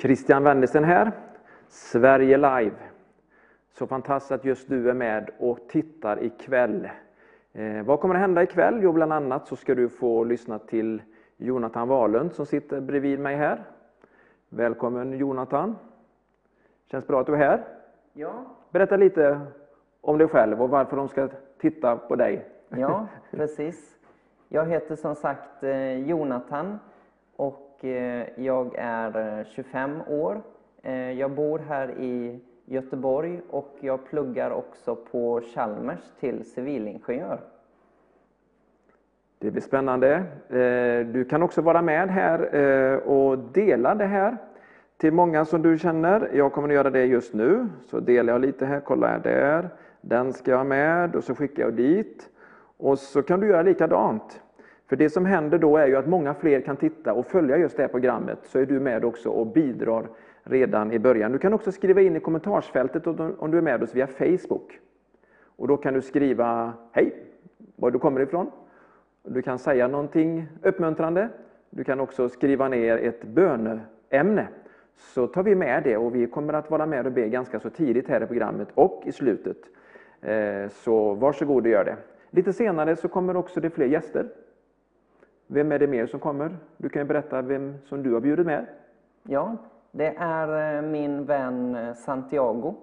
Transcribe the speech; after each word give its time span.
Christian 0.00 0.44
Wennersen 0.44 0.84
här, 0.84 1.12
Sverige 1.68 2.36
Live. 2.36 2.76
Så 3.72 3.86
fantastiskt 3.86 4.32
att 4.32 4.44
just 4.44 4.68
du 4.68 4.90
är 4.90 4.94
med 4.94 5.30
och 5.38 5.58
tittar 5.68 6.22
ikväll. 6.24 6.88
Eh, 7.52 7.82
vad 7.82 8.00
kommer 8.00 8.14
att 8.14 8.20
hända 8.20 8.42
ikväll? 8.42 8.78
Jo, 8.82 8.92
bland 8.92 9.12
annat 9.12 9.46
så 9.46 9.56
ska 9.56 9.74
du 9.74 9.88
få 9.88 10.24
lyssna 10.24 10.58
till 10.58 11.02
Jonathan 11.36 11.88
Wahlund 11.88 12.32
som 12.32 12.46
sitter 12.46 12.80
bredvid 12.80 13.18
mig 13.18 13.36
här. 13.36 13.64
Välkommen 14.48 15.18
Jonathan! 15.18 15.76
Känns 16.86 17.06
bra 17.06 17.20
att 17.20 17.26
du 17.26 17.32
är 17.32 17.38
här. 17.38 17.64
Ja, 18.12 18.44
Berätta 18.70 18.96
lite 18.96 19.40
om 20.00 20.18
dig 20.18 20.28
själv 20.28 20.62
och 20.62 20.70
varför 20.70 20.96
de 20.96 21.08
ska 21.08 21.28
titta 21.60 21.96
på 21.96 22.16
dig. 22.16 22.46
ja, 22.68 23.06
precis. 23.30 23.98
Jag 24.48 24.66
heter 24.66 24.96
som 24.96 25.14
sagt 25.14 25.62
eh, 25.62 25.98
Jonathan 26.08 26.78
och 27.36 27.67
och 27.78 27.84
eh, 27.84 28.26
jag 28.36 28.74
är 28.78 29.38
eh, 29.38 29.44
25 29.44 30.00
år. 30.08 30.42
Eh, 30.82 31.12
jag 31.12 31.30
bor 31.30 31.58
här 31.58 31.90
i 31.90 32.40
Göteborg 32.64 33.40
och 33.50 33.76
jag 33.80 34.06
pluggar 34.06 34.50
också 34.50 34.96
på 34.96 35.40
Chalmers 35.54 36.00
till 36.20 36.44
civilingenjör. 36.44 37.40
Det 39.38 39.50
blir 39.50 39.62
spännande. 39.62 40.24
Du 41.12 41.24
kan 41.24 41.42
också 41.42 41.62
vara 41.62 41.82
med 41.82 42.10
här 42.10 42.40
och 43.08 43.38
dela 43.38 43.94
det 43.94 44.04
här 44.04 44.36
till 44.96 45.12
många 45.12 45.44
som 45.44 45.62
du 45.62 45.78
känner. 45.78 46.30
Jag 46.34 46.52
kommer 46.52 46.68
att 46.68 46.74
göra 46.74 46.90
det 46.90 47.04
just 47.04 47.34
nu. 47.34 47.66
Så 47.86 48.00
delar 48.00 48.32
jag 48.32 48.40
lite 48.40 48.66
här, 48.66 48.80
kollar 48.80 49.12
jag 49.12 49.22
där. 49.22 49.68
Den 50.00 50.32
ska 50.32 50.50
jag 50.50 50.58
ha 50.58 50.64
med 50.64 51.16
och 51.16 51.24
så 51.24 51.34
skickar 51.34 51.62
jag 51.62 51.74
dit. 51.74 52.28
Och 52.76 52.98
så 52.98 53.22
kan 53.22 53.40
du 53.40 53.48
göra 53.48 53.62
likadant. 53.62 54.40
För 54.88 54.96
det 54.96 55.10
som 55.10 55.26
händer 55.26 55.58
då 55.58 55.76
är 55.76 55.86
ju 55.86 55.96
att 55.96 56.06
många 56.06 56.34
fler 56.34 56.60
kan 56.60 56.76
titta 56.76 57.12
och 57.12 57.26
följa 57.26 57.56
just 57.56 57.76
det 57.76 57.82
här 57.82 57.88
programmet. 57.88 58.38
Så 58.42 58.58
är 58.58 58.66
du 58.66 58.80
med 58.80 59.04
också 59.04 59.30
och 59.30 59.46
bidrar 59.46 60.08
redan 60.42 60.92
i 60.92 60.98
början. 60.98 61.32
Du 61.32 61.38
kan 61.38 61.52
också 61.52 61.72
skriva 61.72 62.00
in 62.00 62.16
i 62.16 62.20
kommentarsfältet 62.20 63.06
om 63.06 63.50
du 63.50 63.58
är 63.58 63.62
med 63.62 63.82
oss 63.82 63.94
via 63.94 64.06
Facebook. 64.06 64.80
Och 65.56 65.68
då 65.68 65.76
kan 65.76 65.94
du 65.94 66.00
skriva 66.00 66.72
hej, 66.92 67.12
var 67.76 67.90
du 67.90 67.98
kommer 67.98 68.20
ifrån. 68.20 68.50
Du 69.22 69.42
kan 69.42 69.58
säga 69.58 69.88
någonting 69.88 70.46
uppmuntrande. 70.62 71.28
Du 71.70 71.84
kan 71.84 72.00
också 72.00 72.28
skriva 72.28 72.68
ner 72.68 72.98
ett 72.98 73.24
böneämne. 73.24 74.48
Så 74.96 75.26
tar 75.26 75.42
vi 75.42 75.54
med 75.54 75.82
det 75.82 75.96
och 75.96 76.14
vi 76.14 76.26
kommer 76.26 76.52
att 76.52 76.70
vara 76.70 76.86
med 76.86 77.06
och 77.06 77.12
be 77.12 77.28
ganska 77.28 77.60
så 77.60 77.70
tidigt 77.70 78.08
här 78.08 78.22
i 78.22 78.26
programmet 78.26 78.68
och 78.74 79.02
i 79.06 79.12
slutet. 79.12 79.56
Eh, 80.20 80.68
så 80.68 81.14
varsågod 81.14 81.64
och 81.64 81.70
gör 81.70 81.84
det. 81.84 81.96
Lite 82.30 82.52
senare 82.52 82.96
så 82.96 83.08
kommer 83.08 83.36
också 83.36 83.60
det 83.60 83.70
fler 83.70 83.86
gäster. 83.86 84.26
Vem 85.50 85.72
är 85.72 85.78
det 85.78 85.86
mer 85.86 86.06
som 86.06 86.20
kommer? 86.20 86.56
Du 86.76 86.88
kan 86.88 87.06
berätta 87.06 87.42
vem 87.42 87.74
som 87.84 88.02
du 88.02 88.12
har 88.12 88.20
bjudit 88.20 88.46
med. 88.46 88.66
Ja, 89.22 89.56
det 89.90 90.14
är 90.18 90.76
eh, 90.76 90.82
min 90.82 91.24
vän 91.24 91.74
eh, 91.74 91.94
Santiago 91.94 92.74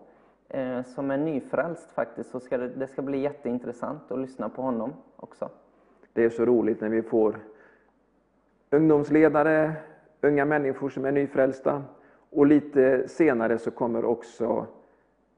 eh, 0.49 0.83
som 0.83 1.11
är 1.11 1.17
nyfrälst 1.17 1.91
faktiskt. 1.91 2.29
Så 2.29 2.39
ska 2.39 2.57
det, 2.57 2.67
det 2.69 2.87
ska 2.87 3.01
bli 3.01 3.19
jätteintressant 3.19 4.11
att 4.11 4.19
lyssna 4.19 4.49
på 4.49 4.61
honom 4.61 4.93
också. 5.15 5.49
Det 6.13 6.23
är 6.23 6.29
så 6.29 6.45
roligt 6.45 6.81
när 6.81 6.89
vi 6.89 7.01
får 7.01 7.39
ungdomsledare, 8.69 9.73
unga 10.21 10.45
människor 10.45 10.89
som 10.89 11.05
är 11.05 11.11
nyfrälsta. 11.11 11.83
Och 12.29 12.45
lite 12.45 13.07
senare 13.07 13.57
så 13.57 13.71
kommer 13.71 14.05
också 14.05 14.67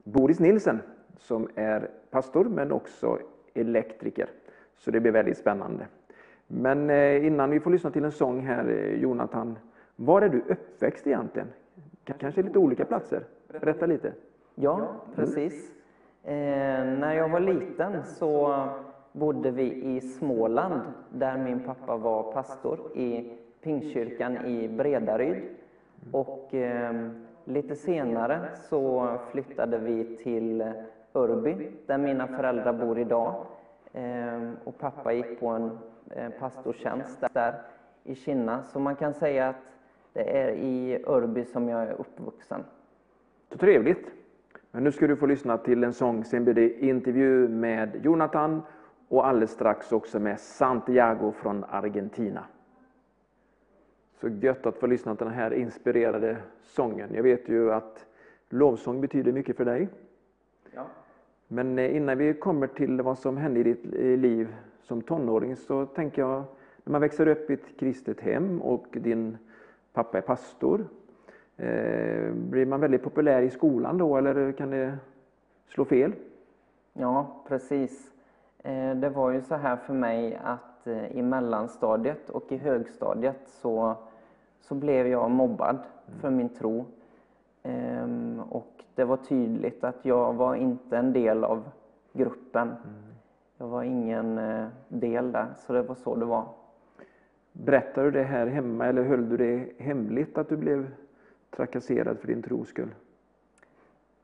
Boris 0.03 0.39
Nilsen 0.39 0.79
som 1.17 1.49
är 1.55 1.89
pastor 2.09 2.45
men 2.45 2.71
också 2.71 3.19
elektriker. 3.53 4.29
Så 4.77 4.91
det 4.91 4.99
blir 4.99 5.11
väldigt 5.11 5.37
spännande. 5.37 5.87
Men 6.47 6.89
eh, 6.89 7.25
innan 7.25 7.49
vi 7.49 7.59
får 7.59 7.71
lyssna 7.71 7.91
till 7.91 8.05
en 8.05 8.11
sång 8.11 8.39
här, 8.39 8.69
eh, 8.69 9.01
Jonathan. 9.01 9.57
Var 9.95 10.21
är 10.21 10.29
du 10.29 10.39
uppväxt 10.49 11.07
egentligen? 11.07 11.47
Kanske 12.19 12.41
lite 12.41 12.59
olika 12.59 12.85
platser? 12.85 13.23
Berätta 13.61 13.85
lite. 13.85 14.13
Ja, 14.55 14.87
precis. 15.15 15.71
Eh, 16.23 16.33
när 16.99 17.13
jag 17.13 17.29
var 17.29 17.39
liten 17.39 18.03
så 18.03 18.65
bodde 19.11 19.51
vi 19.51 19.73
i 19.73 20.01
Småland 20.01 20.81
där 21.09 21.37
min 21.37 21.59
pappa 21.59 21.97
var 21.97 22.31
pastor 22.31 22.79
i 22.95 23.37
Pingstkyrkan 23.63 24.45
i 24.45 24.67
Bredaryd. 24.67 25.43
Och 26.11 26.53
eh, 26.53 27.09
lite 27.45 27.75
senare 27.75 28.39
så 28.69 29.13
flyttade 29.31 29.77
vi 29.77 30.17
till 30.17 30.73
Örby 31.13 31.71
där 31.85 31.97
mina 31.97 32.27
föräldrar 32.27 32.73
bor 32.73 32.99
idag. 32.99 33.45
Eh, 33.93 34.49
och 34.63 34.77
pappa 34.77 35.13
gick 35.13 35.39
på 35.39 35.47
en 35.47 35.79
pastortjänst 36.39 37.23
där 37.33 37.61
i 38.03 38.15
Kinna. 38.15 38.63
Så 38.63 38.79
man 38.79 38.95
kan 38.95 39.13
säga 39.13 39.49
att 39.49 39.55
det 40.13 40.37
är 40.37 40.51
i 40.51 41.03
Örby 41.07 41.45
som 41.45 41.69
jag 41.69 41.83
är 41.83 41.93
uppvuxen. 41.93 42.63
Så 43.51 43.57
trevligt. 43.57 44.11
Men 44.71 44.83
nu 44.83 44.91
ska 44.91 45.07
du 45.07 45.15
få 45.15 45.25
lyssna 45.25 45.57
till 45.57 45.83
en 45.83 45.93
sång, 45.93 46.23
sen 46.23 46.43
blir 46.43 46.53
det 46.53 46.85
intervju 46.85 47.47
med 47.47 48.05
Jonathan 48.05 48.61
och 49.07 49.27
alldeles 49.27 49.51
strax 49.51 49.91
också 49.91 50.19
med 50.19 50.39
Santiago 50.39 51.31
från 51.31 51.63
Argentina. 51.63 52.43
Så 54.21 54.27
gött 54.27 54.65
att 54.65 54.77
få 54.77 54.87
lyssna 54.87 55.15
till 55.15 55.25
den 55.25 55.35
här 55.35 55.53
inspirerade 55.53 56.37
sången. 56.61 57.09
Jag 57.13 57.23
vet 57.23 57.49
ju 57.49 57.73
att 57.73 58.05
lovsång 58.49 59.01
betyder 59.01 59.31
mycket 59.31 59.57
för 59.57 59.65
dig. 59.65 59.89
Ja. 60.75 60.85
Men 61.47 61.79
eh, 61.79 61.95
innan 61.95 62.17
vi 62.17 62.33
kommer 62.33 62.67
till 62.67 63.01
vad 63.01 63.19
som 63.19 63.37
hände 63.37 63.59
i 63.59 63.63
ditt 63.63 63.85
eh, 63.85 64.01
liv 64.01 64.55
som 64.87 65.01
tonåring 65.01 65.55
så 65.55 65.85
tänker 65.85 66.21
jag, 66.21 66.43
när 66.83 66.91
man 66.91 67.01
växer 67.01 67.27
upp 67.27 67.49
i 67.49 67.53
ett 67.53 67.77
kristet 67.79 68.19
hem 68.21 68.61
och 68.61 68.85
din 68.91 69.37
pappa 69.93 70.17
är 70.17 70.21
pastor, 70.21 70.87
eh, 71.57 72.31
blir 72.33 72.65
man 72.65 72.79
väldigt 72.81 73.03
populär 73.03 73.41
i 73.41 73.49
skolan 73.49 73.97
då 73.97 74.17
eller 74.17 74.51
kan 74.51 74.69
det 74.69 74.97
slå 75.67 75.85
fel? 75.85 76.13
Ja, 76.93 77.43
precis. 77.47 78.11
Eh, 78.63 78.95
Det 78.95 79.09
var 79.09 79.31
ju 79.31 79.41
så 79.41 79.55
här 79.55 79.75
för 79.75 79.93
mig 79.93 80.39
att 80.43 80.87
eh, 80.87 81.11
i 81.17 81.21
mellanstadiet 81.21 82.29
och 82.29 82.51
i 82.51 82.57
högstadiet 82.57 83.41
så, 83.47 83.95
så 84.61 84.75
blev 84.75 85.07
jag 85.07 85.31
mobbad 85.31 85.77
för 86.21 86.29
min 86.29 86.49
tro. 86.49 86.85
Ehm, 87.63 88.41
Och 88.49 88.83
det 88.95 89.03
var 89.03 89.17
tydligt 89.17 89.83
att 89.83 90.05
jag 90.05 90.33
var 90.33 90.55
inte 90.55 90.97
en 90.97 91.13
del 91.13 91.43
av 91.43 91.63
gruppen. 92.13 92.75
Jag 93.57 93.67
var 93.67 93.83
ingen 93.83 94.37
eh, 94.37 94.67
del 94.87 95.31
där, 95.31 95.47
så 95.57 95.73
det 95.73 95.81
var 95.81 95.95
så 95.95 96.15
det 96.15 96.25
var. 96.25 96.47
Berättar 97.51 98.03
du 98.03 98.11
det 98.11 98.23
här 98.23 98.47
hemma 98.47 98.85
eller 98.85 99.03
höll 99.03 99.29
du 99.29 99.37
det 99.37 99.83
hemligt 99.83 100.37
att 100.37 100.49
du 100.49 100.57
blev 100.57 100.91
trakasserad 101.49 102.19
för 102.19 102.27
din 102.27 102.41
tros 102.41 102.67
skull? 102.67 102.95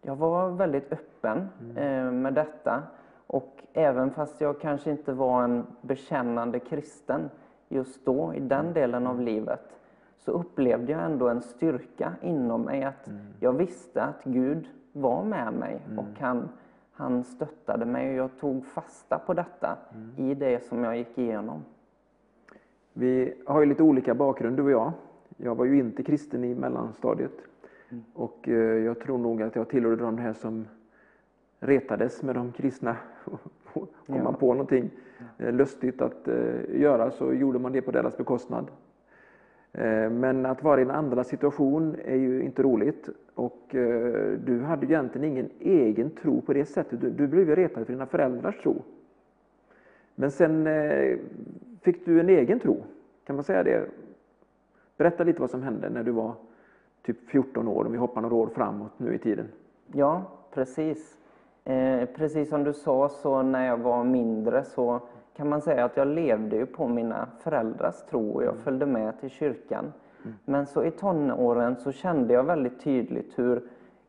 Jag 0.01 0.15
var 0.15 0.49
väldigt 0.49 0.93
öppen 0.93 1.47
eh, 1.75 2.11
med 2.11 2.33
detta. 2.33 2.83
Och 3.27 3.63
även 3.73 4.11
fast 4.11 4.41
jag 4.41 4.61
kanske 4.61 4.91
inte 4.91 5.13
var 5.13 5.43
en 5.43 5.65
bekännande 5.81 6.59
kristen 6.59 7.29
just 7.69 8.05
då, 8.05 8.33
i 8.33 8.39
den 8.39 8.73
delen 8.73 9.07
av 9.07 9.21
livet, 9.21 9.79
så 10.17 10.31
upplevde 10.31 10.91
jag 10.91 11.03
ändå 11.03 11.29
en 11.29 11.41
styrka 11.41 12.13
inom 12.21 12.61
mig. 12.61 12.83
Att 12.83 13.09
jag 13.39 13.53
visste 13.53 14.03
att 14.03 14.23
Gud 14.23 14.67
var 14.91 15.23
med 15.23 15.53
mig 15.53 15.79
och 15.97 16.19
han, 16.19 16.49
han 16.93 17.23
stöttade 17.23 17.85
mig. 17.85 18.09
Och 18.09 18.15
jag 18.15 18.39
tog 18.39 18.65
fasta 18.65 19.19
på 19.19 19.33
detta 19.33 19.77
i 20.17 20.33
det 20.33 20.63
som 20.63 20.83
jag 20.83 20.97
gick 20.97 21.17
igenom. 21.17 21.63
Vi 22.93 23.33
har 23.45 23.59
ju 23.59 23.65
lite 23.65 23.83
olika 23.83 24.15
bakgrund 24.15 24.57
du 24.57 24.63
och 24.63 24.71
jag. 24.71 24.91
Jag 25.37 25.55
var 25.55 25.65
ju 25.65 25.79
inte 25.79 26.03
kristen 26.03 26.43
i 26.43 26.55
mellanstadiet. 26.55 27.37
Och 28.13 28.49
eh, 28.49 28.83
jag 28.83 28.99
tror 28.99 29.17
nog 29.17 29.41
att 29.41 29.55
jag 29.55 29.69
tillhörde 29.69 30.03
de 30.03 30.17
här 30.17 30.33
som 30.33 30.67
retades 31.59 32.23
med 32.23 32.35
de 32.35 32.51
kristna. 32.51 32.95
Kom 33.73 34.23
man 34.23 34.35
på 34.35 34.53
någonting 34.53 34.89
eh, 35.37 35.53
lustigt 35.53 36.01
att 36.01 36.27
eh, 36.27 36.81
göra 36.81 37.11
så 37.11 37.33
gjorde 37.33 37.59
man 37.59 37.71
det 37.71 37.81
på 37.81 37.91
deras 37.91 38.17
bekostnad. 38.17 38.71
Men 40.11 40.45
att 40.45 40.63
vara 40.63 40.79
i 40.79 40.83
en 40.83 40.91
andra 40.91 41.23
situation 41.23 41.95
är 42.05 42.15
ju 42.15 42.43
inte 42.43 42.63
roligt. 42.63 43.09
Och 43.35 43.75
eh, 43.75 44.31
du 44.31 44.61
hade 44.61 44.85
ju 44.85 44.91
egentligen 44.91 45.31
ingen 45.31 45.49
egen 45.59 46.09
tro 46.09 46.41
på 46.41 46.53
det 46.53 46.65
sättet. 46.65 47.01
Du, 47.01 47.09
du 47.09 47.27
blev 47.27 47.49
retad 47.49 47.85
för 47.85 47.93
dina 47.93 48.05
föräldrars 48.05 48.57
tro. 48.57 48.75
Men 50.15 50.31
sen 50.31 50.67
eh, 50.67 51.17
fick 51.81 52.05
du 52.05 52.19
en 52.19 52.29
egen 52.29 52.59
tro, 52.59 52.83
kan 53.25 53.35
man 53.35 53.43
säga 53.43 53.63
det? 53.63 53.89
Berätta 54.97 55.23
lite 55.23 55.41
vad 55.41 55.49
som 55.49 55.63
hände 55.63 55.89
när 55.89 56.03
du 56.03 56.11
var 56.11 56.33
typ 57.01 57.29
14 57.29 57.67
år, 57.67 57.85
om 57.85 57.91
vi 57.91 57.97
hoppar 57.97 58.21
några 58.21 58.35
år 58.35 58.47
framåt 58.47 58.91
nu 58.97 59.15
i 59.15 59.17
tiden. 59.17 59.47
Ja, 59.91 60.31
precis. 60.53 61.17
Eh, 61.63 62.05
precis 62.05 62.49
som 62.49 62.63
du 62.63 62.73
sa, 62.73 63.09
så 63.09 63.41
när 63.41 63.67
jag 63.67 63.77
var 63.77 64.03
mindre 64.03 64.63
så 64.63 64.99
kan 65.35 65.49
man 65.49 65.61
säga 65.61 65.85
att 65.85 65.97
jag 65.97 66.07
levde 66.07 66.55
ju 66.55 66.65
på 66.65 66.87
mina 66.87 67.27
föräldrars 67.39 68.01
tro 68.09 68.31
och 68.31 68.43
jag 68.43 68.57
följde 68.57 68.85
med 68.85 69.19
till 69.19 69.29
kyrkan. 69.29 69.93
Men 70.45 70.65
så 70.65 70.83
i 70.83 70.91
tonåren 70.91 71.75
så 71.75 71.91
kände 71.91 72.33
jag 72.33 72.43
väldigt 72.43 72.79
tydligt 72.79 73.39
hur 73.39 73.61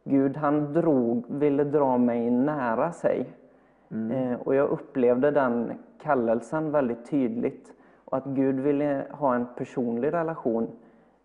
Gud 0.05 0.37
han 0.37 0.73
drog, 0.73 1.25
ville 1.29 1.65
dra 1.65 1.99
mig 1.99 2.31
nära 2.31 2.93
sig. 2.93 3.27
Eh, 3.91 4.41
och 4.41 4.55
jag 4.55 4.69
upplevde 4.71 5.31
den 5.31 5.73
kallelsen 6.03 6.71
väldigt 6.71 7.11
tydligt. 7.11 7.73
Och 8.05 8.17
att 8.17 8.25
Gud 8.25 8.61
ville 8.61 9.07
ha 9.11 9.35
en 9.35 9.47
personlig 9.57 10.13
relation 10.13 10.69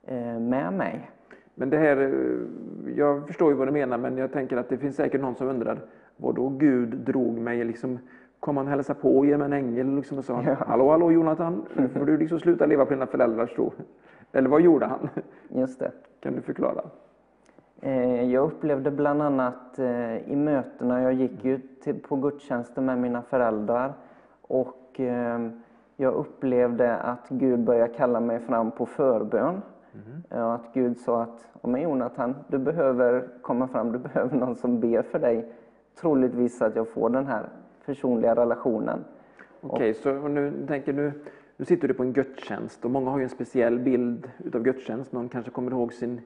eh, 0.06 0.40
med 0.40 0.74
mig. 0.74 1.12
Men 1.56 1.70
det 1.70 1.78
här, 1.78 1.98
eh, 1.98 2.94
jag 2.96 3.28
förstår 3.28 3.52
ju 3.52 3.58
vad 3.58 3.68
du 3.68 3.72
menar, 3.72 3.98
men 3.98 4.18
jag 4.18 4.32
tänker 4.32 4.58
att 4.58 4.70
det 4.70 4.78
finns 4.78 4.96
säkert 4.96 5.22
någon 5.22 5.36
som 5.36 5.48
undrar 5.48 5.80
vad 6.18 6.36
då 6.36 6.50
Gud 6.50 6.90
drog 6.90 7.38
mig? 7.38 7.64
Liksom, 7.64 8.00
kom 8.40 8.58
han 8.58 8.66
och 8.66 8.72
hälsade 8.72 9.00
på 9.00 9.18
och 9.18 9.26
ge 9.26 9.38
mig 9.38 9.46
en 9.46 9.54
ängel 9.54 9.96
liksom 9.96 10.18
och 10.18 10.26
sa 10.26 10.44
Ja. 10.46 10.56
Hallå, 10.68 10.92
hallå 10.92 11.12
Jonathan, 11.12 11.66
nu 11.74 11.88
får 11.88 12.06
du 12.06 12.18
liksom 12.18 12.40
sluta 12.40 12.66
leva 12.66 12.86
på 12.86 12.94
dina 12.94 13.08
föräldrars 13.08 13.54
tro. 13.54 13.74
Eller 14.32 14.50
vad 14.50 14.62
gjorde 14.62 14.86
han? 14.86 15.10
Just 15.50 15.80
det. 15.80 15.92
Kan 16.20 16.36
du 16.36 16.42
förklara? 16.42 16.82
Eh, 17.82 18.24
Jag 18.32 18.44
upplevde 18.46 18.92
bland 18.92 19.22
annat 19.22 19.80
eh, 19.80 20.32
i 20.32 20.36
mötena, 20.36 21.02
jag 21.02 21.14
gick 21.14 21.46
ju 21.46 21.60
på 22.08 22.16
gudstjänster 22.16 22.82
med 22.82 22.98
mina 22.98 23.22
föräldrar 23.22 23.94
och 24.42 25.00
eh, 25.00 25.40
jag 25.96 26.14
upplevde 26.14 26.96
att 26.98 27.30
Gud 27.30 27.60
började 27.60 27.94
kalla 27.94 28.20
mig 28.20 28.40
fram 28.40 28.72
på 28.72 28.86
förbön. 28.86 29.62
Och 30.30 30.54
att 30.54 30.74
Gud 30.74 30.98
sa 30.98 31.22
att, 31.22 31.48
"Ja, 31.62 31.70
men 31.70 31.82
Jonathan, 31.82 32.36
du 32.48 32.58
behöver 32.58 33.28
komma 33.42 33.68
fram, 33.68 33.92
du 33.92 33.98
behöver 34.14 34.36
någon 34.38 34.56
som 34.56 34.80
ber 34.80 35.02
för 35.02 35.20
dig. 35.20 35.52
Troligtvis 36.02 36.62
att 36.62 36.76
jag 36.76 36.88
får 36.88 37.10
den 37.10 37.28
här 37.28 37.44
personliga 37.86 38.36
relationen. 38.36 39.00
Okej, 39.62 39.94
så 39.94 40.12
nu 40.14 40.66
tänker 40.68 40.94
du, 40.94 41.12
nu 41.60 41.66
sitter 41.66 41.88
du 41.88 41.94
på 41.94 42.04
en 42.04 42.14
gudstjänst 42.14 42.86
och 42.86 42.92
många 42.92 43.10
har 43.10 43.18
ju 43.18 43.24
en 43.24 43.30
speciell 43.30 43.80
bild 43.80 44.32
utav 44.46 44.64
gudstjänst. 44.64 45.12
Någon 45.12 45.30
kanske 45.30 45.52
kommer 45.52 45.72
ihåg 45.72 45.94
sin 45.94 46.22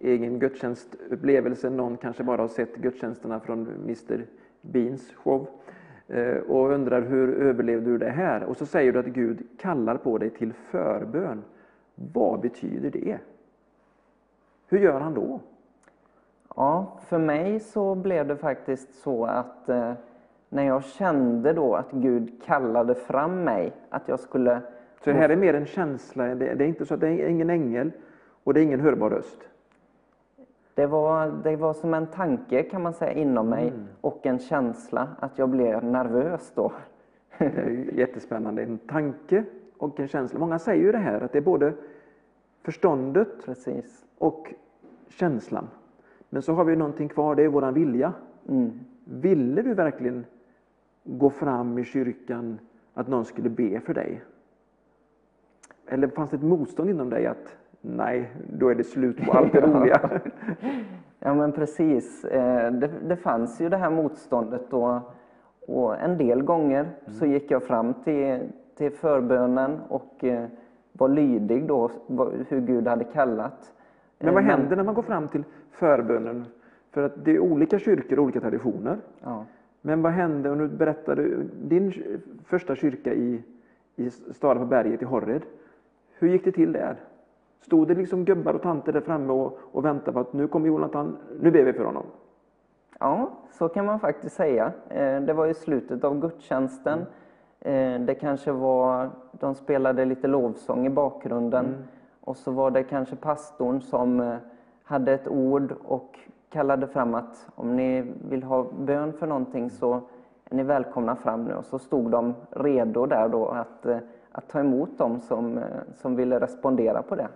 egen 0.00 0.38
gudstjänstupplevelse, 0.38 1.70
någon 1.70 1.96
kanske 1.96 2.24
bara 2.24 2.40
har 2.40 2.48
sett 2.48 2.76
gudstjänsterna 2.76 3.40
från 3.40 3.68
Mr 3.68 4.26
Beans 4.60 5.12
show 5.14 5.46
eh, 6.08 6.36
och 6.36 6.70
undrar 6.70 7.02
hur 7.02 7.34
överlevde 7.34 7.90
du 7.90 7.98
det 7.98 8.10
här? 8.10 8.42
Och 8.42 8.56
så 8.56 8.66
säger 8.66 8.92
du 8.92 8.98
att 8.98 9.06
Gud 9.06 9.42
kallar 9.58 9.96
på 9.96 10.18
dig 10.18 10.30
till 10.30 10.52
förbön. 10.52 11.44
Vad 11.94 12.40
betyder 12.40 12.90
det? 12.90 13.18
Hur 14.68 14.78
gör 14.78 15.00
han 15.00 15.14
då? 15.14 15.40
Ja, 16.56 16.98
för 17.06 17.18
mig 17.18 17.60
så 17.60 17.94
blev 17.94 18.26
det 18.26 18.36
faktiskt 18.36 18.94
så 18.94 19.24
att 19.24 19.68
eh, 19.68 19.92
när 20.52 20.62
jag 20.62 20.84
kände 20.84 21.52
då 21.52 21.74
att 21.74 21.90
Gud 21.90 22.42
kallade 22.44 22.94
fram 22.94 23.44
mig, 23.44 23.72
att 23.88 24.08
jag 24.08 24.20
skulle... 24.20 24.60
Så 25.04 25.10
det 25.10 25.16
här 25.16 25.28
är 25.28 25.36
mer 25.36 25.54
en 25.54 25.66
känsla, 25.66 26.34
det 26.34 26.46
är 26.46 26.62
inte 26.62 26.86
så 26.86 26.94
att 26.94 27.00
det 27.00 27.08
är 27.08 27.28
ingen 27.28 27.50
ängel 27.50 27.92
och 28.44 28.54
det 28.54 28.60
är 28.60 28.62
ingen 28.62 28.80
hörbar 28.80 29.10
röst. 29.10 29.48
Det 30.74 30.86
var, 30.86 31.32
det 31.44 31.56
var 31.56 31.74
som 31.74 31.94
en 31.94 32.06
tanke 32.06 32.62
kan 32.62 32.82
man 32.82 32.94
säga 32.94 33.12
inom 33.12 33.48
mig 33.48 33.72
och 34.00 34.26
en 34.26 34.38
känsla 34.38 35.08
att 35.18 35.38
jag 35.38 35.48
blev 35.48 35.84
nervös 35.84 36.52
då. 36.54 36.72
Det 37.38 37.44
är 37.44 37.70
ju 37.70 37.90
jättespännande. 37.98 38.62
En 38.62 38.78
tanke 38.78 39.44
och 39.78 40.00
en 40.00 40.08
känsla. 40.08 40.38
Många 40.38 40.58
säger 40.58 40.82
ju 40.82 40.92
det 40.92 40.98
här 40.98 41.20
att 41.20 41.32
det 41.32 41.38
är 41.38 41.42
både 41.42 41.72
förståndet 42.62 43.44
Precis. 43.44 44.04
och 44.18 44.54
känslan. 45.08 45.68
Men 46.28 46.42
så 46.42 46.52
har 46.52 46.64
vi 46.64 46.76
någonting 46.76 47.08
kvar, 47.08 47.34
det 47.34 47.42
är 47.42 47.48
våran 47.48 47.74
vilja. 47.74 48.12
Mm. 48.48 48.80
Ville 49.04 49.62
du 49.62 49.74
verkligen 49.74 50.24
gå 51.04 51.30
fram 51.30 51.78
i 51.78 51.84
kyrkan 51.84 52.58
att 52.94 53.08
någon 53.08 53.24
skulle 53.24 53.48
be 53.48 53.80
för 53.80 53.94
dig? 53.94 54.22
Eller 55.86 56.08
fanns 56.08 56.30
det 56.30 56.36
ett 56.36 56.42
motstånd 56.42 56.90
inom 56.90 57.10
dig 57.10 57.26
att 57.26 57.56
nej, 57.80 58.30
då 58.58 58.68
är 58.68 58.74
det 58.74 58.84
slut 58.84 59.24
på 59.26 59.32
allt 59.32 59.52
det 59.52 59.60
roliga? 59.66 60.20
Ja 61.18 61.34
men 61.34 61.52
precis. 61.52 62.24
Eh, 62.24 62.72
Det, 62.72 62.90
det 63.08 63.16
fanns 63.16 63.60
ju 63.60 63.68
det 63.68 63.76
här 63.76 63.90
motståndet 63.90 64.72
och, 64.72 64.98
och 65.68 66.00
en 66.00 66.18
del 66.18 66.42
gånger 66.42 66.88
så 67.06 67.26
gick 67.26 67.50
jag 67.50 67.62
fram 67.62 67.94
till, 67.94 68.40
till 68.74 68.90
förbönen 68.92 69.80
och 69.88 70.24
eh, 70.24 70.44
var 70.92 71.08
lydig 71.08 71.66
då 71.66 71.90
hur 72.48 72.60
Gud 72.60 72.88
hade 72.88 73.04
kallat. 73.04 73.72
Men 74.18 74.34
vad 74.34 74.42
Eh, 74.42 74.48
händer 74.50 74.76
när 74.76 74.84
man 74.84 74.94
går 74.94 75.02
fram 75.02 75.28
till 75.28 75.44
förbönen? 75.70 76.44
För 76.90 77.02
att 77.02 77.24
det 77.24 77.30
är 77.30 77.38
olika 77.40 77.78
kyrkor 77.78 78.18
och 78.18 78.24
olika 78.24 78.40
traditioner. 78.40 78.98
Ja. 79.22 79.44
Men 79.82 80.02
vad 80.02 80.12
hände, 80.12 80.50
och 80.50 80.56
nu 80.56 80.68
berättar 80.68 81.16
du 81.16 81.48
din 81.62 81.92
första 82.44 82.76
kyrka 82.76 83.12
i, 83.14 83.42
i 83.96 84.10
staden 84.10 84.62
på 84.62 84.66
berget 84.66 85.02
i 85.02 85.04
Horred. 85.04 85.42
Hur 86.18 86.28
gick 86.28 86.44
det 86.44 86.52
till 86.52 86.72
där? 86.72 86.96
Stod 87.60 87.88
det 87.88 87.94
liksom 87.94 88.24
gubbar 88.24 88.54
och 88.54 88.62
tanter 88.62 88.92
där 88.92 89.00
framme 89.00 89.32
och, 89.32 89.58
och 89.72 89.84
väntade 89.84 90.12
på 90.12 90.20
att 90.20 90.32
nu 90.32 90.48
kommer 90.48 90.66
Jonathan, 90.66 91.16
nu 91.40 91.50
ber 91.50 91.62
vi 91.64 91.72
för 91.72 91.84
honom? 91.84 92.06
Ja, 93.00 93.30
så 93.50 93.68
kan 93.68 93.86
man 93.86 94.00
faktiskt 94.00 94.36
säga. 94.36 94.72
Eh, 94.88 95.20
Det 95.20 95.32
var 95.32 95.46
i 95.46 95.54
slutet 95.54 96.04
av 96.04 96.20
gudstjänsten. 96.20 96.98
Eh, 97.60 98.00
Det 98.00 98.14
kanske 98.20 98.52
var, 98.52 99.10
de 99.32 99.54
spelade 99.54 100.04
lite 100.04 100.28
lovsång 100.28 100.86
i 100.86 100.90
bakgrunden. 100.90 101.74
Och 102.20 102.36
så 102.36 102.50
var 102.50 102.70
det 102.70 102.82
kanske 102.82 103.16
pastorn 103.16 103.80
som 103.80 104.20
eh, 104.20 104.34
hade 104.84 105.12
ett 105.12 105.28
ord 105.28 105.74
och 105.84 106.18
kallade 106.52 106.86
fram 106.86 107.14
att 107.14 107.48
om 107.54 107.76
ni 107.76 108.12
vill 108.30 108.42
ha 108.42 108.66
bön 108.80 109.12
för 109.12 109.26
någonting 109.26 109.70
så 109.70 110.00
är 110.44 110.54
ni 110.56 110.62
välkomna 110.62 111.16
fram 111.16 111.44
nu. 111.44 111.54
Och 111.54 111.64
så 111.64 111.78
stod 111.78 112.10
de 112.10 112.34
redo 112.50 113.06
där 113.06 113.28
då 113.28 113.46
att, 113.48 113.86
eh, 113.86 113.96
att 114.32 114.48
ta 114.48 114.60
emot 114.60 114.98
dem 114.98 115.20
som, 115.20 115.58
eh, 115.58 115.64
som 115.94 116.16
ville 116.16 116.40
respondera 116.40 117.02
på 117.02 117.14
det. 117.14 117.28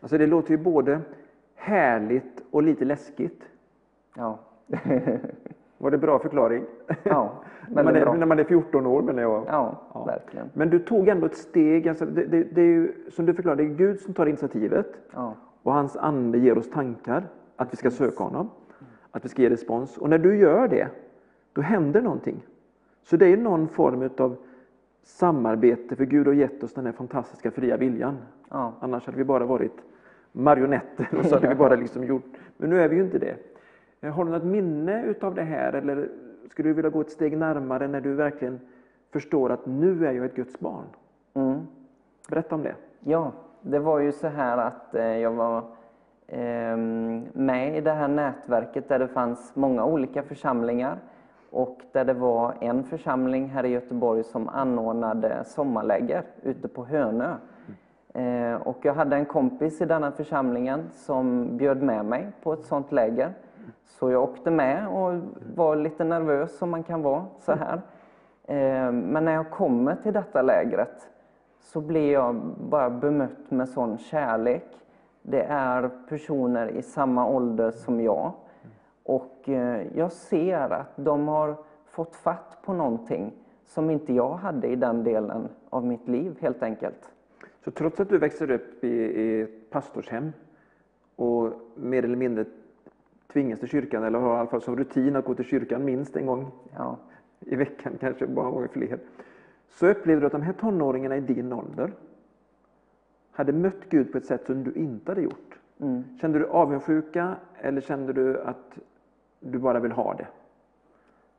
Alltså 0.00 0.18
det 0.18 0.26
låter 0.26 0.50
ju 0.50 0.56
både 0.58 1.00
härligt 1.54 2.42
och 2.50 2.62
lite 2.62 2.84
läskigt. 2.84 3.42
Ja, 4.16 4.38
Var 5.78 5.90
det 5.90 5.98
bra 5.98 6.18
förklaring? 6.18 6.64
ja 7.02 7.30
när, 7.68 7.84
man 7.84 7.96
är, 7.96 8.00
bra. 8.00 8.14
när 8.14 8.26
man 8.26 8.38
är 8.38 8.44
14 8.44 8.86
år 8.86 9.02
menar 9.02 9.22
jag. 9.22 9.44
Ja, 9.48 9.74
Ja. 9.94 10.04
verkligen. 10.04 10.50
Men 10.52 10.70
du 10.70 10.78
tog 10.78 11.08
ändå 11.08 11.26
ett 11.26 11.36
steg, 11.36 11.88
alltså 11.88 12.06
det, 12.06 12.24
det, 12.24 12.42
det 12.44 12.60
är 12.60 12.66
ju, 12.66 12.92
som 13.10 13.26
du 13.26 13.34
förklarade, 13.34 13.62
det 13.62 13.68
är 13.68 13.74
Gud 13.74 14.00
som 14.00 14.14
tar 14.14 14.26
initiativet. 14.26 14.86
Ja. 15.14 15.34
Och 15.62 15.72
hans 15.72 15.96
ande 15.96 16.38
ger 16.38 16.58
oss 16.58 16.70
tankar 16.70 17.24
att 17.60 17.72
vi 17.72 17.76
ska 17.76 17.90
söka 17.90 18.24
honom, 18.24 18.50
att 19.10 19.24
vi 19.24 19.28
ska 19.28 19.42
ge 19.42 19.50
respons. 19.50 19.98
Och 19.98 20.10
när 20.10 20.18
du 20.18 20.36
gör 20.36 20.68
det, 20.68 20.88
då 21.52 21.60
händer 21.60 22.02
någonting. 22.02 22.46
Så 23.02 23.16
det 23.16 23.26
är 23.26 23.36
någon 23.36 23.68
form 23.68 24.10
av 24.18 24.36
samarbete, 25.02 25.96
för 25.96 26.04
Gud 26.04 26.26
har 26.26 26.34
gett 26.34 26.62
oss 26.62 26.74
den 26.74 26.86
här 26.86 26.92
fantastiska 26.92 27.50
fria 27.50 27.76
viljan. 27.76 28.16
Ja. 28.50 28.72
Annars 28.80 29.06
hade 29.06 29.18
vi 29.18 29.24
bara 29.24 29.44
varit 29.44 29.76
marionetter 30.32 31.08
och 31.18 31.24
så 31.24 31.34
hade 31.34 31.48
vi 31.48 31.54
bara 31.54 31.74
liksom 31.76 32.04
gjort. 32.04 32.24
Men 32.56 32.70
nu 32.70 32.80
är 32.80 32.88
vi 32.88 32.96
ju 32.96 33.02
inte 33.02 33.18
det. 33.18 33.36
Eh, 34.00 34.12
Har 34.12 34.24
du 34.24 34.30
något 34.30 34.44
minne 34.44 35.04
utav 35.04 35.34
det 35.34 35.42
här 35.42 35.72
eller 35.72 36.08
skulle 36.50 36.68
du 36.68 36.72
vilja 36.72 36.90
gå 36.90 37.00
ett 37.00 37.10
steg 37.10 37.36
närmare 37.38 37.88
när 37.88 38.00
du 38.00 38.14
verkligen 38.14 38.60
förstår 39.10 39.50
att 39.50 39.66
nu 39.66 40.06
är 40.06 40.12
jag 40.12 40.24
ett 40.24 40.34
Guds 40.34 40.60
barn? 40.60 40.84
Mm. 41.34 41.60
Berätta 42.28 42.54
om 42.54 42.62
det. 42.62 42.74
Ja, 43.00 43.32
det 43.62 43.78
var 43.78 43.98
ju 43.98 44.12
så 44.12 44.26
här 44.28 44.58
att 44.58 44.94
eh, 44.94 45.18
jag 45.18 45.32
var 45.32 45.64
Ehm, 46.32 47.26
med 47.32 47.76
i 47.76 47.80
det 47.80 47.92
här 47.92 48.08
nätverket 48.08 48.88
där 48.88 48.98
det 48.98 49.08
fanns 49.08 49.56
många 49.56 49.84
olika 49.84 50.22
församlingar 50.22 50.98
och 51.50 51.78
där 51.92 52.04
det 52.04 52.12
var 52.12 52.54
en 52.60 52.84
församling 52.84 53.48
här 53.48 53.64
i 53.64 53.68
Göteborg 53.68 54.24
som 54.24 54.48
anordnade 54.48 55.44
sommarläger 55.44 56.22
ute 56.42 56.68
på 56.68 56.84
Hönö. 56.84 57.34
Ehm, 58.14 58.62
och 58.62 58.78
jag 58.82 58.94
hade 58.94 59.16
en 59.16 59.24
kompis 59.24 59.80
i 59.80 59.84
denna 59.84 60.12
församlingen 60.12 60.82
som 60.92 61.56
bjöd 61.56 61.82
med 61.82 62.04
mig 62.04 62.26
på 62.42 62.52
ett 62.52 62.64
sånt 62.64 62.92
läger. 62.92 63.32
Så 63.84 64.10
jag 64.10 64.22
åkte 64.22 64.50
med 64.50 64.88
och 64.88 65.20
var 65.56 65.76
lite 65.76 66.04
nervös 66.04 66.58
som 66.58 66.70
man 66.70 66.82
kan 66.82 67.02
vara 67.02 67.24
så 67.38 67.52
här. 67.52 67.80
Ehm, 68.46 69.00
men 69.00 69.24
när 69.24 69.32
jag 69.32 69.50
kommer 69.50 69.96
till 69.96 70.12
detta 70.12 70.42
lägret 70.42 71.08
så 71.60 71.80
blir 71.80 72.12
jag 72.12 72.34
bara 72.70 72.90
bemött 72.90 73.50
med 73.50 73.68
sån 73.68 73.98
kärlek. 73.98 74.66
Det 75.22 75.42
är 75.42 75.90
personer 76.08 76.68
i 76.68 76.82
samma 76.82 77.26
ålder 77.26 77.70
som 77.70 78.00
jag. 78.00 78.32
Och 79.02 79.48
eh, 79.48 79.86
jag 79.94 80.12
ser 80.12 80.72
att 80.72 80.96
de 80.96 81.28
har 81.28 81.56
fått 81.86 82.16
fatt 82.16 82.58
på 82.62 82.72
någonting 82.72 83.32
som 83.66 83.90
inte 83.90 84.12
jag 84.12 84.34
hade 84.34 84.68
i 84.68 84.76
den 84.76 85.04
delen 85.04 85.48
av 85.70 85.86
mitt 85.86 86.08
liv 86.08 86.36
helt 86.40 86.62
enkelt. 86.62 87.12
Så 87.64 87.70
trots 87.70 88.00
att 88.00 88.08
du 88.08 88.18
växer 88.18 88.50
upp 88.50 88.84
i, 88.84 88.88
i 88.88 89.40
ett 89.40 89.70
pastorshem 89.70 90.32
och 91.16 91.52
mer 91.74 92.04
eller 92.04 92.16
mindre 92.16 92.44
tvingas 93.32 93.60
till 93.60 93.68
kyrkan 93.68 94.04
eller 94.04 94.18
har 94.18 94.36
i 94.36 94.38
alla 94.38 94.48
fall 94.48 94.62
som 94.62 94.76
rutin 94.76 95.16
att 95.16 95.24
gå 95.24 95.34
till 95.34 95.44
kyrkan 95.44 95.84
minst 95.84 96.16
en 96.16 96.26
gång 96.26 96.50
Ja, 96.76 96.96
i 97.40 97.56
veckan, 97.56 97.92
kanske 98.00 98.26
många 98.26 98.50
gånger 98.50 98.68
fler. 98.68 98.98
Så 99.68 99.86
upplevde 99.86 100.20
du 100.20 100.26
att 100.26 100.32
de 100.32 100.42
här 100.42 100.52
tonåringarna 100.52 101.16
i 101.16 101.20
din 101.20 101.52
ålder 101.52 101.92
hade 103.32 103.52
mött 103.52 103.88
Gud 103.88 104.12
på 104.12 104.18
ett 104.18 104.26
sätt 104.26 104.46
som 104.46 104.64
du 104.64 104.72
inte 104.72 105.10
hade 105.10 105.22
gjort. 105.22 105.58
mm. 105.80 106.04
Kände 106.20 106.38
du 106.38 106.46
avundsjuka 106.46 107.36
eller 107.60 107.80
kände 107.80 108.12
du 108.12 108.40
att 108.40 108.78
du 109.40 109.58
bara 109.58 109.80
vill 109.80 109.92
ha 109.92 110.14
det? 110.14 110.26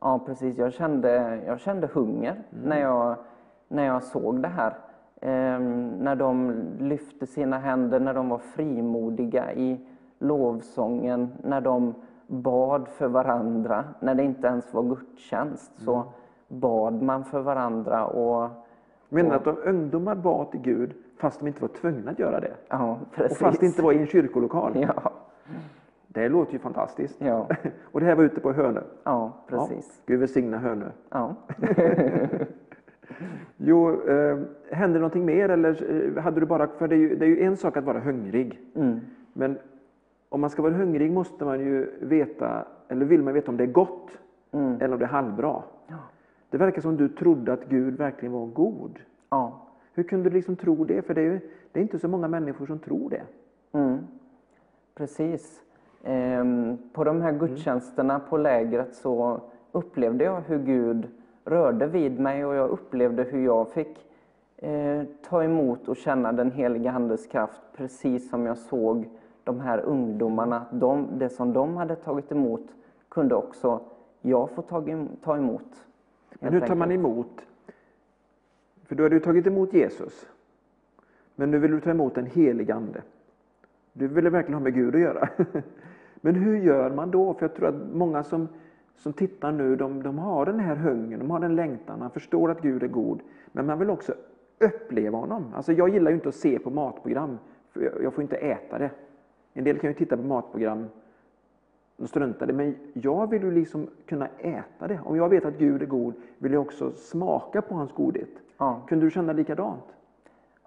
ja 0.01 0.19
precis. 0.25 0.57
Jag 0.57 0.73
kände, 0.73 1.41
jag 1.47 1.59
kände 1.59 1.87
hunger 1.87 2.35
när, 2.49 2.81
jag, 2.81 3.15
när 3.67 3.85
jag 3.85 4.03
såg 4.03 4.41
det 4.41 4.47
här. 4.47 4.73
Ehm, 5.21 5.89
när 5.89 6.15
de 6.15 6.63
lyfte 6.79 7.27
sina 7.27 7.57
händer, 7.57 7.99
när 7.99 8.13
de 8.13 8.29
var 8.29 8.37
frimodiga 8.37 9.53
i 9.53 9.79
lovsången, 10.19 11.29
när 11.43 11.61
de 11.61 11.93
bad 12.27 12.87
för 12.87 13.07
varandra, 13.07 13.83
när 13.99 14.15
det 14.15 14.23
inte 14.23 14.47
ens 14.47 14.73
var 14.73 14.83
gudstjänst 14.83 15.71
så 15.83 16.03
bad 16.47 17.01
man 17.01 17.23
för 17.23 17.41
varandra 17.41 18.05
och, 18.05 18.49
Menar 19.09 19.35
att 19.35 19.43
de 19.43 19.57
ungdomar 19.65 20.15
bad 20.15 20.51
till 20.51 20.61
Gud 20.61 20.93
fast 21.21 21.39
de 21.39 21.47
inte 21.47 21.61
var 21.61 21.67
tvungna 21.67 22.11
att 22.11 22.19
göra 22.19 22.39
det? 22.39 22.51
Ja, 22.69 22.99
Och 23.17 23.31
fast 23.37 23.59
det 23.59 23.65
inte 23.65 23.81
var 23.81 23.91
i 23.93 23.97
en 23.97 24.07
kyrkolokal? 24.07 24.71
Ja, 24.75 25.11
Det 26.07 26.29
låter 26.29 26.53
ju 26.53 26.59
fantastiskt. 26.59 27.21
ja, 27.21 27.47
Och 27.91 27.99
det 27.99 28.05
här 28.05 28.15
var 28.15 28.23
ute 28.23 28.39
på 28.39 28.51
Hönö? 28.53 28.81
ja, 29.03 29.31
precis. 29.47 30.01
Gud 30.05 30.19
välsigna 30.19 30.57
Hönö. 30.57 30.85
Ja. 31.09 31.35
Jo, 33.57 34.01
eh, 34.09 34.37
hände 34.71 34.99
någonting 34.99 35.25
mer 35.25 35.49
eller 35.49 35.83
eh, 36.17 36.23
hade 36.23 36.39
du 36.39 36.45
bara, 36.45 36.67
för 36.67 36.87
det 36.87 36.95
är, 36.95 36.99
ju, 36.99 37.15
det 37.15 37.25
är 37.25 37.29
ju 37.29 37.41
en 37.43 37.57
sak 37.57 37.77
att 37.77 37.83
vara 37.83 37.99
hungrig. 37.99 38.59
Mm. 38.75 38.99
Men 39.33 39.57
om 40.29 40.41
man 40.41 40.49
ska 40.49 40.61
vara 40.61 40.73
hungrig 40.73 41.11
måste 41.11 41.45
man 41.45 41.59
ju 41.59 41.91
veta, 42.01 42.65
eller 42.87 43.05
vill 43.05 43.21
man 43.23 43.33
veta 43.33 43.51
om 43.51 43.57
det 43.57 43.63
är 43.63 43.67
gott 43.67 44.17
Mm. 44.53 44.75
eller 44.81 44.93
om 44.93 44.99
det 44.99 45.05
är 45.05 45.09
halvbra. 45.09 45.63
Ja. 45.87 45.95
Det 46.49 46.57
verkar 46.57 46.81
som 46.81 46.97
du 46.97 47.09
trodde 47.09 47.53
att 47.53 47.65
Gud 47.69 47.97
verkligen 47.97 48.33
var 48.33 48.45
god. 48.45 48.99
Ja. 49.29 49.61
Hur 50.01 50.07
kunde 50.07 50.29
du 50.29 50.35
liksom 50.35 50.55
tro 50.55 50.83
det? 50.83 51.01
För 51.01 51.13
det 51.13 51.21
är 51.21 51.25
ju 51.25 51.39
det 51.71 51.79
är 51.79 51.81
inte 51.81 51.99
så 51.99 52.07
många 52.07 52.27
människor 52.27 52.65
som 52.65 52.79
tror 52.79 53.09
det. 53.09 53.23
Mm. 53.71 53.99
Precis. 54.95 55.61
Ehm, 56.03 56.77
på 56.93 57.03
de 57.03 57.21
här 57.21 57.31
gudstjänsterna 57.31 58.19
på 58.19 58.37
lägret 58.37 58.95
så 58.95 59.41
upplevde 59.71 60.23
jag 60.23 60.41
hur 60.41 60.59
Gud 60.59 61.07
rörde 61.45 61.87
vid 61.87 62.19
mig 62.19 62.45
och 62.45 62.55
jag 62.55 62.69
upplevde 62.69 63.23
hur 63.23 63.45
jag 63.45 63.69
fick 63.69 64.07
eh, 64.57 65.03
ta 65.29 65.43
emot 65.43 65.87
och 65.87 65.97
känna 65.97 66.31
den 66.31 66.51
heliga 66.51 66.91
Andes 66.91 67.27
kraft 67.27 67.61
precis 67.75 68.29
som 68.29 68.45
jag 68.45 68.57
såg 68.57 69.09
de 69.43 69.59
här 69.59 69.79
ungdomarna. 69.79 70.65
De, 70.71 71.07
det 71.17 71.29
som 71.29 71.53
de 71.53 71.77
hade 71.77 71.95
tagit 71.95 72.31
emot 72.31 72.67
kunde 73.09 73.35
också 73.35 73.79
jag 74.21 74.49
få 74.49 74.61
ta, 74.61 74.83
ta 75.23 75.37
emot. 75.37 75.85
Men 76.39 76.53
hur 76.53 76.59
tar 76.59 76.75
man 76.75 76.91
emot? 76.91 77.45
För 78.91 78.95
du 78.95 79.03
hade 79.03 79.15
du 79.15 79.19
tagit 79.19 79.47
emot 79.47 79.73
Jesus. 79.73 80.27
Men 81.35 81.51
nu 81.51 81.59
vill 81.59 81.71
du 81.71 81.79
ta 81.79 81.89
emot 81.89 82.17
en 82.17 82.25
helig 82.25 82.71
ande. 82.71 83.01
Du 83.93 84.07
ville 84.07 84.29
verkligen 84.29 84.53
ha 84.53 84.59
med 84.61 84.73
Gud 84.73 84.95
att 84.95 85.01
göra. 85.01 85.29
Men 86.21 86.35
hur 86.35 86.57
gör 86.57 86.91
man 86.91 87.11
då? 87.11 87.33
För 87.33 87.45
jag 87.45 87.55
tror 87.55 87.67
att 87.67 87.93
många 87.93 88.23
som, 88.23 88.47
som 88.95 89.13
tittar 89.13 89.51
nu, 89.51 89.75
de, 89.75 90.03
de 90.03 90.19
har 90.19 90.45
den 90.45 90.59
här 90.59 90.75
hungern, 90.75 91.19
de 91.19 91.31
har 91.31 91.39
den 91.39 91.55
längtan, 91.55 91.99
man 91.99 92.09
förstår 92.09 92.51
att 92.51 92.61
Gud 92.61 92.83
är 92.83 92.87
god. 92.87 93.19
Men 93.51 93.65
man 93.65 93.79
vill 93.79 93.89
också 93.89 94.13
uppleva 94.59 95.17
honom. 95.17 95.45
Alltså 95.55 95.73
jag 95.73 95.89
gillar 95.89 96.11
ju 96.11 96.15
inte 96.15 96.29
att 96.29 96.35
se 96.35 96.59
på 96.59 96.69
matprogram, 96.69 97.37
för 97.69 98.01
jag, 98.03 98.13
får 98.13 98.21
inte 98.21 98.35
äta 98.35 98.77
det. 98.77 98.91
En 99.53 99.63
del 99.63 99.79
kan 99.79 99.89
ju 99.89 99.93
titta 99.93 100.17
på 100.17 100.23
matprogram 100.23 100.85
och 101.97 102.09
strunta 102.09 102.45
det, 102.45 102.53
men 102.53 102.75
jag 102.93 103.29
vill 103.29 103.43
ju 103.43 103.51
liksom 103.51 103.87
kunna 104.05 104.27
äta 104.27 104.87
det. 104.87 104.99
Om 105.05 105.17
jag 105.17 105.29
vet 105.29 105.45
att 105.45 105.57
Gud 105.57 105.81
är 105.81 105.85
god 105.85 106.13
vill 106.37 106.53
jag 106.53 106.61
också 106.61 106.91
smaka 106.91 107.61
på 107.61 107.75
hans 107.75 107.91
godhet. 107.91 108.29
Ja, 108.61 108.81
Kunde 108.87 109.05
du 109.05 109.11
känna 109.11 109.33
likadant? 109.33 109.83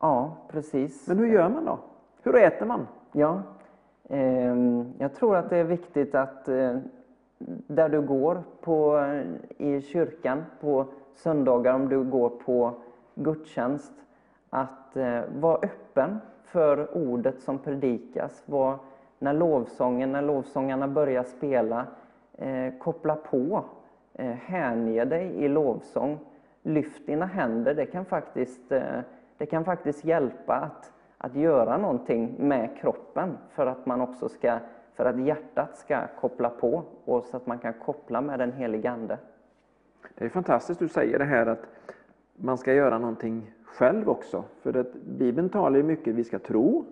ja, 0.01 0.37
precis. 0.49 1.09
Men 1.09 1.19
hur 1.19 1.27
gör 1.27 1.49
man 1.49 1.65
då? 1.65 1.79
Hur 2.23 2.37
äter 2.37 2.67
man? 2.67 2.87
Ja, 3.13 3.43
ehm, 4.09 4.93
jag 4.99 5.15
tror 5.15 5.37
att 5.37 5.51
det 5.51 5.57
är 5.57 5.65
viktigt 5.65 6.15
att 6.15 6.49
eh, 6.49 6.77
där 7.67 7.89
du 7.89 8.01
går 8.03 8.43
på, 8.61 9.05
i 9.59 9.81
kyrkan 9.81 10.45
på 10.61 10.87
söndagar, 11.15 11.75
om 11.75 11.89
du 11.89 12.05
går 12.05 12.29
på 12.29 12.73
gudstjänst, 13.15 13.93
att 14.51 14.97
eh, 14.97 15.21
vara 15.41 15.57
öppen 15.57 16.21
för 16.45 16.97
ordet 16.97 17.41
som 17.41 17.59
predikas. 17.59 18.43
Var, 18.47 18.79
när 19.19 19.33
lovsången, 19.33 20.13
när 20.13 20.23
lovsångarna 20.23 20.89
börjar 20.89 21.23
spela, 21.23 21.87
eh, 22.39 22.75
koppla 22.79 23.17
på, 23.17 23.65
hänge 24.47 25.05
dig 25.05 25.27
i 25.27 25.49
lovsång. 25.49 26.19
Lyft 26.67 27.07
dina 27.07 27.27
händer, 27.27 27.75
det 27.75 27.87
kan 27.87 28.05
faktiskt, 28.05 28.73
eh, 28.73 29.01
det 29.39 29.47
kan 29.47 29.65
faktiskt 29.65 30.05
hjälpa 30.05 30.55
att, 30.55 30.93
att 31.19 31.35
göra 31.35 31.79
någonting 31.79 32.35
med 32.39 32.77
kroppen 32.81 33.39
för 33.51 33.67
att 33.67 33.87
man 33.87 34.01
också 34.01 34.29
ska, 34.29 34.59
för 34.95 35.05
att 35.05 35.21
hjärtat 35.21 35.77
ska 35.77 36.07
koppla 36.21 36.51
på 36.51 36.83
och 37.05 37.25
så 37.25 37.37
att 37.37 37.47
man 37.47 37.59
kan 37.59 37.73
koppla 37.73 38.21
med 38.21 38.39
den 38.39 38.53
helige 38.53 38.91
Ande. 38.91 39.19
Det 40.15 40.25
är 40.25 40.29
fantastiskt 40.29 40.81
du 40.81 40.89
säger 40.89 41.19
det 41.19 41.25
här 41.25 41.47
att 41.47 41.67
man 42.37 42.59
ska 42.59 42.75
göra 42.75 42.99
någonting 42.99 43.53
själv 43.65 44.09
också. 44.09 44.45
För 44.63 44.77
att 44.77 44.95
Bibeln 44.95 45.49
talar 45.49 45.77
ju 45.77 45.83
mycket, 45.83 46.15
vi 46.15 46.25
ska 46.25 46.39
tro, 46.39 46.85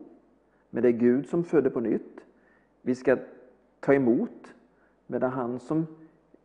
men 0.71 0.83
det 0.83 0.89
är 0.89 0.93
Gud 0.93 1.27
som 1.27 1.45
föder 1.45 1.71
på 1.71 1.81
nytt. 1.81 2.21
Vi 2.83 2.95
ska 2.95 3.17
ta 3.81 3.95
emot, 3.95 4.55
men 5.07 5.21
det 5.21 5.27
är 5.27 5.31
han 5.31 5.59
som 5.59 5.87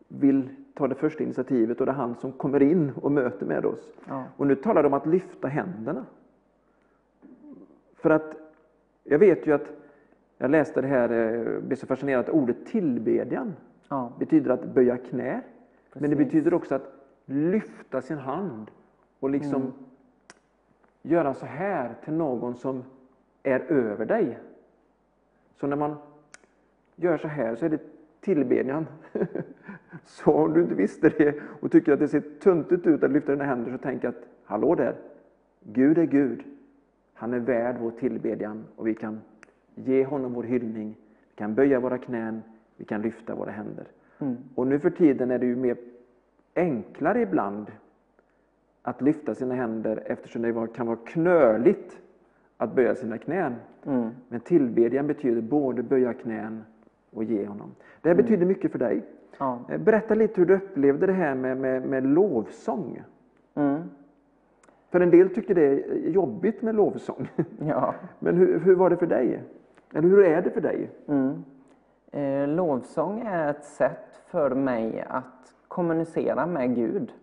vill 0.07 0.49
ta 0.77 0.87
det 0.87 0.95
första 0.95 1.23
initiativet 1.23 1.79
och 1.79 1.85
det 1.85 1.91
är 1.91 1.95
han 1.95 2.15
som 2.15 2.31
kommer 2.31 2.61
in 2.61 2.91
och 3.01 3.11
möter 3.11 3.45
med 3.45 3.65
oss. 3.65 3.91
Ja. 4.07 4.23
Och 4.37 4.47
nu 4.47 4.55
talar 4.55 4.83
de 4.83 4.87
om 4.87 4.93
att 4.93 5.05
lyfta 5.07 5.47
händerna. 5.47 6.05
För 7.95 8.09
att 8.09 8.35
jag 9.03 9.19
vet 9.19 9.47
ju 9.47 9.51
att, 9.53 9.71
jag 10.37 10.51
läste 10.51 10.81
det 10.81 10.87
här, 10.87 11.09
eh, 11.11 11.59
blev 11.59 11.75
så 11.75 11.87
fascinerad, 11.87 12.19
att 12.19 12.29
ordet 12.29 12.65
tillbedjan 12.65 13.53
Ja, 13.89 14.11
betyder 14.19 14.51
att 14.51 14.65
böja 14.65 14.97
knä. 14.97 15.41
Men 15.93 16.09
det 16.09 16.15
Precis. 16.15 16.25
betyder 16.25 16.53
också 16.53 16.75
att 16.75 16.93
lyfta 17.25 18.01
sin 18.01 18.17
hand 18.17 18.71
och 19.19 19.29
liksom 19.29 19.61
Mm. 19.61 19.73
göra 21.01 21.33
så 21.33 21.45
här 21.45 21.95
till 22.03 22.13
någon 22.13 22.55
som 22.55 22.83
är 23.43 23.59
över 23.59 24.05
dig. 24.05 24.39
Så 25.59 25.67
när 25.67 25.75
man 25.77 25.95
gör 26.95 27.17
så 27.17 27.27
här 27.27 27.55
så 27.55 27.65
är 27.65 27.69
det 27.69 27.81
tillbedjan. 28.21 28.87
så 30.05 30.31
om 30.31 30.53
du 30.53 30.61
inte 30.61 30.75
visste 30.75 31.09
det 31.09 31.35
och 31.59 31.71
tycker 31.71 31.93
att 31.93 31.99
det 31.99 32.07
ser 32.07 32.23
tuntigt 32.39 32.87
ut 32.87 33.03
att 33.03 33.11
lyfta 33.11 33.31
dina 33.31 33.43
händer 33.43 33.71
så 33.71 33.77
tänk 33.77 34.03
att 34.03 34.15
hallå 34.43 34.75
där, 34.75 34.95
Gud 35.61 35.97
är 35.97 36.05
Gud. 36.05 36.43
Han 37.13 37.33
är 37.33 37.39
värd 37.39 37.75
vår 37.79 37.91
tillbedjan 37.91 38.65
och 38.75 38.87
vi 38.87 38.95
kan 38.95 39.21
ge 39.75 40.05
honom 40.05 40.33
vår 40.33 40.43
hyllning. 40.43 40.95
Vi 41.29 41.35
kan 41.35 41.55
böja 41.55 41.79
våra 41.79 41.97
knän, 41.97 42.41
vi 42.77 42.85
kan 42.85 43.01
lyfta 43.01 43.35
våra 43.35 43.51
händer. 43.51 43.85
Mm. 44.19 44.35
Och 44.55 44.67
nu 44.67 44.79
för 44.79 44.89
tiden 44.89 45.31
är 45.31 45.39
det 45.39 45.45
ju 45.45 45.55
mer 45.55 45.77
enklare 46.55 47.21
ibland 47.21 47.71
att 48.81 49.01
lyfta 49.01 49.35
sina 49.35 49.55
händer 49.55 50.03
eftersom 50.05 50.41
det 50.41 50.67
kan 50.75 50.87
vara 50.87 50.97
knöligt 51.05 52.01
att 52.57 52.75
böja 52.75 52.95
sina 52.95 53.17
knän. 53.17 53.55
Mm. 53.85 54.09
Men 54.29 54.39
tillbedjan 54.39 55.07
betyder 55.07 55.41
både 55.41 55.83
böja 55.83 56.13
knän 56.13 56.63
och 57.17 57.23
ge 57.23 57.45
honom. 57.45 57.71
Det 58.01 58.09
här 58.09 58.15
betyder 58.15 58.45
mycket 58.45 58.71
för 58.71 58.79
dig. 58.79 59.05
Ja. 59.37 59.59
Eh, 59.69 59.77
Berätta 59.77 60.15
lite 60.15 60.41
hur 60.41 60.45
du 60.47 60.55
upplevde 60.55 61.07
det 61.07 61.13
här 61.13 61.35
med, 61.35 61.57
med, 61.57 61.83
med 61.83 62.05
lovsång. 62.05 63.01
Mm. 63.55 63.81
För 64.89 64.99
en 64.99 65.09
del 65.09 65.29
tycker 65.29 65.55
det 65.55 65.65
är 65.65 66.09
jobbigt 66.09 66.61
med 66.61 66.75
lovsång. 66.75 67.27
ja. 67.59 67.93
Men 68.19 68.37
hur, 68.37 68.59
hur 68.59 68.75
var 68.75 68.89
det 68.89 68.97
för 68.97 69.07
dig? 69.07 69.43
Eller 69.93 70.09
hur 70.09 70.25
är 70.25 70.41
det 70.41 70.49
för 70.49 70.61
dig? 70.61 70.89
Mm. 71.07 71.43
Eh, 72.11 72.47
lovsång 72.55 73.21
är 73.27 73.49
ett 73.49 73.65
sätt 73.65 74.21
för 74.27 74.55
mig 74.55 75.05
att 75.09 75.53
kommunicera 75.67 76.45
med 76.45 76.75
Gud. 76.75 77.13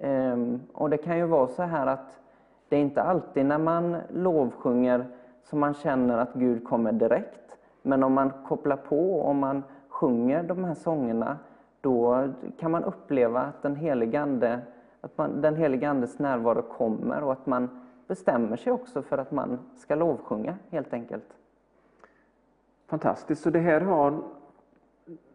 Ehm, 0.00 0.60
och 0.72 0.90
det 0.90 0.96
kan 0.96 1.18
ju 1.18 1.26
vara 1.26 1.46
så 1.46 1.62
här 1.62 1.86
att 1.86 2.20
det 2.68 2.76
är 2.76 2.80
inte 2.80 3.02
alltid 3.02 3.46
när 3.46 3.58
man 3.58 3.96
lovsjunger 4.08 5.04
som 5.42 5.60
man 5.60 5.74
känner 5.74 6.18
att 6.18 6.34
Gud 6.34 6.64
kommer 6.64 6.92
direkt. 6.92 7.58
Men 7.82 8.02
om 8.02 8.12
man 8.12 8.30
kopplar 8.46 8.76
på 8.76 9.22
om 9.22 9.38
man 9.38 9.62
sjunger 9.88 10.42
de 10.42 10.64
här 10.64 10.74
sångerna 10.74 11.38
då 11.80 12.28
kan 12.58 12.70
man 12.70 12.84
uppleva 12.84 13.40
att 13.40 13.62
den 13.62 13.76
helige 13.76 14.20
Ande, 14.20 14.60
att 15.00 15.18
man, 15.18 15.40
den 15.40 15.56
helige 15.56 15.90
Andes 15.90 16.18
närvaro 16.18 16.62
kommer 16.62 17.22
och 17.22 17.32
att 17.32 17.46
man 17.46 17.80
bestämmer 18.06 18.56
sig 18.56 18.72
också 18.72 19.02
för 19.02 19.18
att 19.18 19.30
man 19.30 19.58
ska 19.76 19.94
lovsjunga 19.94 20.56
helt 20.70 20.92
enkelt. 20.92 21.36
Fantastiskt. 22.86 23.42
Så 23.42 23.50
det 23.50 23.58
här 23.58 23.80
har 23.80 24.22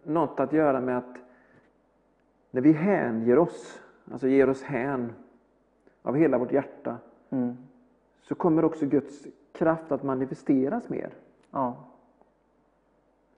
något 0.03 0.39
att 0.39 0.53
göra 0.53 0.81
med 0.81 0.97
att 0.97 1.15
när 2.51 2.61
vi 2.61 2.71
hänger 2.71 3.39
oss, 3.39 3.79
alltså 4.11 4.27
ger 4.27 4.49
oss 4.49 4.63
hän 4.63 5.13
av 6.01 6.15
hela 6.15 6.37
vårt 6.37 6.51
hjärta, 6.51 6.97
Mm. 7.29 7.57
så 8.21 8.35
kommer 8.35 8.65
också 8.65 8.85
Guds 8.85 9.27
kraft 9.51 9.91
att 9.91 10.03
manifesteras 10.03 10.89
mer. 10.89 11.13
Ja. 11.51 11.75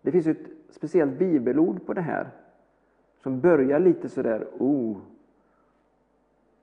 Det 0.02 0.12
finns 0.12 0.28
ett 0.28 0.48
speciellt 0.70 1.20
bibelord 1.20 1.86
på 1.86 1.94
det 1.94 2.02
här 2.02 2.30
som 3.18 3.40
börjar 3.40 3.80
lite 3.80 4.10
sådär, 4.10 4.48
oh, 4.60 4.98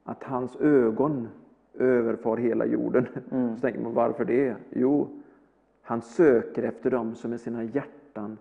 att 0.05 0.23
hans 0.25 0.57
ögon 0.57 1.29
överfar 1.75 2.37
hela 2.37 2.67
jorden. 2.67 3.07
Så 3.57 3.61
tänker 3.61 3.81
man, 3.81 3.95
varför 3.95 4.25
det? 4.25 4.57
Jo, 4.71 5.09
han 5.83 6.03
söker 6.03 6.63
efter 6.63 6.91
dem 6.91 7.15
som 7.15 7.31
med 7.31 7.41
sina 7.41 7.65
hjärtan 7.65 8.39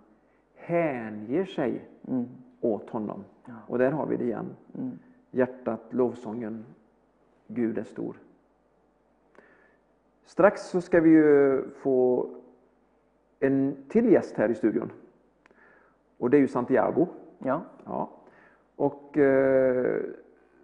hänger 0.55 1.45
sig 1.45 1.89
Mm. 2.07 2.25
åt 2.61 2.89
honom. 2.89 3.23
Och 3.67 3.77
där 3.77 3.91
har 3.91 4.05
vi 4.05 4.17
det 4.17 4.23
igen. 4.23 4.45
Mm. 4.77 4.91
Hjärtat, 5.31 5.81
lovsången, 5.89 6.65
Gud 7.47 7.77
är 7.77 7.83
stor. 7.83 8.15
Strax 10.25 10.61
så 10.61 10.81
ska 10.81 10.99
vi 11.01 11.09
ju 11.09 11.61
få 11.69 12.29
en 13.45 13.75
till 13.89 14.11
gäst 14.11 14.37
här 14.37 14.49
i 14.49 14.55
studion. 14.55 14.91
Och 16.17 16.29
det 16.29 16.37
är 16.37 16.41
ju 16.41 16.47
Santiago. 16.47 17.07
Ja. 17.39 17.61
Ja. 17.85 18.09
Och 18.75 19.17
eh, 19.17 20.01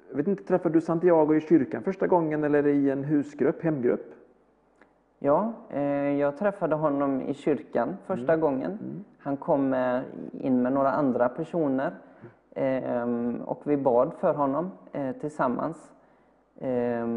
jag 0.10 0.18
vet 0.18 0.28
inte, 0.28 0.44
träffade 0.44 0.74
du 0.74 0.82
Santiago 0.82 1.36
i 1.36 1.42
kyrkan 1.42 1.84
första 1.84 2.08
gången 2.08 2.44
eller 2.44 2.68
i 2.68 2.90
en 2.90 3.04
husgrupp, 3.04 3.64
hemgrupp? 3.64 4.14
Ja, 5.20 5.54
eh, 5.70 6.20
jag 6.20 6.38
träffade 6.38 6.76
honom 6.76 7.22
i 7.22 7.34
kyrkan 7.34 7.98
första 8.06 8.38
gången. 8.38 8.80
Han 9.18 9.38
kom 9.38 9.76
in 10.32 10.62
med 10.62 10.74
några 10.74 10.92
andra 10.92 11.30
personer 11.30 11.94
eh, 12.56 13.08
och 13.46 13.62
vi 13.64 13.78
bad 13.78 14.14
för 14.20 14.34
honom 14.34 14.72
eh, 14.92 15.12
tillsammans. 15.12 15.92
Eh, 16.60 17.08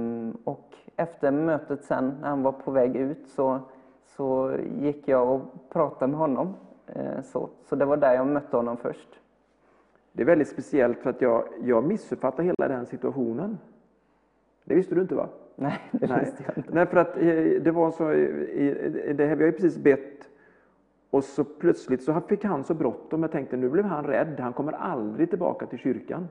och 0.45 0.75
efter 0.97 1.31
mötet 1.31 1.85
sen, 1.85 2.15
när 2.21 2.29
han 2.29 2.43
var 2.43 2.53
på 2.53 2.71
väg 2.71 2.97
ut, 2.97 3.29
så, 3.29 3.61
så 4.05 4.57
gick 4.81 5.09
jag 5.09 5.29
och 5.33 5.41
pratade 5.71 6.11
med 6.11 6.21
honom. 6.21 6.55
Eh, 6.87 7.21
så, 7.23 7.49
så 7.65 7.77
det 7.77 7.85
var 7.85 7.97
där 7.97 8.15
jag 8.15 8.27
mötte 8.27 8.57
honom 8.57 8.77
först. 8.77 9.21
Det 10.13 10.23
är 10.23 10.27
väldigt 10.27 10.49
speciellt 10.49 10.99
för 10.99 11.11
att 11.11 11.21
jag, 11.21 11.45
jag 11.63 11.85
missuppfattar 11.85 12.43
hela 12.43 12.69
den 12.69 12.87
situationen. 12.87 13.59
Det 14.65 14.75
visste 14.75 14.95
du 14.95 15.01
inte 15.01 15.15
va? 15.15 15.29
Nej, 15.57 15.79
det 15.93 16.07
Nej. 16.07 16.21
visste 16.25 16.45
jag 16.47 16.57
inte. 16.59 16.75
Nej, 16.75 16.87
för 16.87 16.97
att 16.97 17.17
eh, 17.17 17.63
det 17.63 17.71
var 17.75 17.91
så, 17.91 18.13
i- 18.13 19.13
det 19.17 19.27
här, 19.27 19.37
vi 19.37 19.45
har 19.45 19.51
ju 19.51 19.57
precis 19.59 19.79
bett 19.79 20.29
och 21.11 21.25
så 21.25 21.45
plötsligt 21.45 22.03
så 22.03 22.21
fick 22.21 22.45
han 22.45 22.65
så 22.65 22.75
bråttom. 22.75 23.23
Jag 23.23 23.33
tänkte 23.33 23.57
nu 23.57 23.69
blev 23.71 23.85
han 23.85 24.05
rädd, 24.05 24.41
han 24.41 24.53
kommer 24.53 24.73
aldrig 24.73 25.31
tillbaka 25.31 25.67
till 25.67 25.79
kyrkan. 25.79 26.29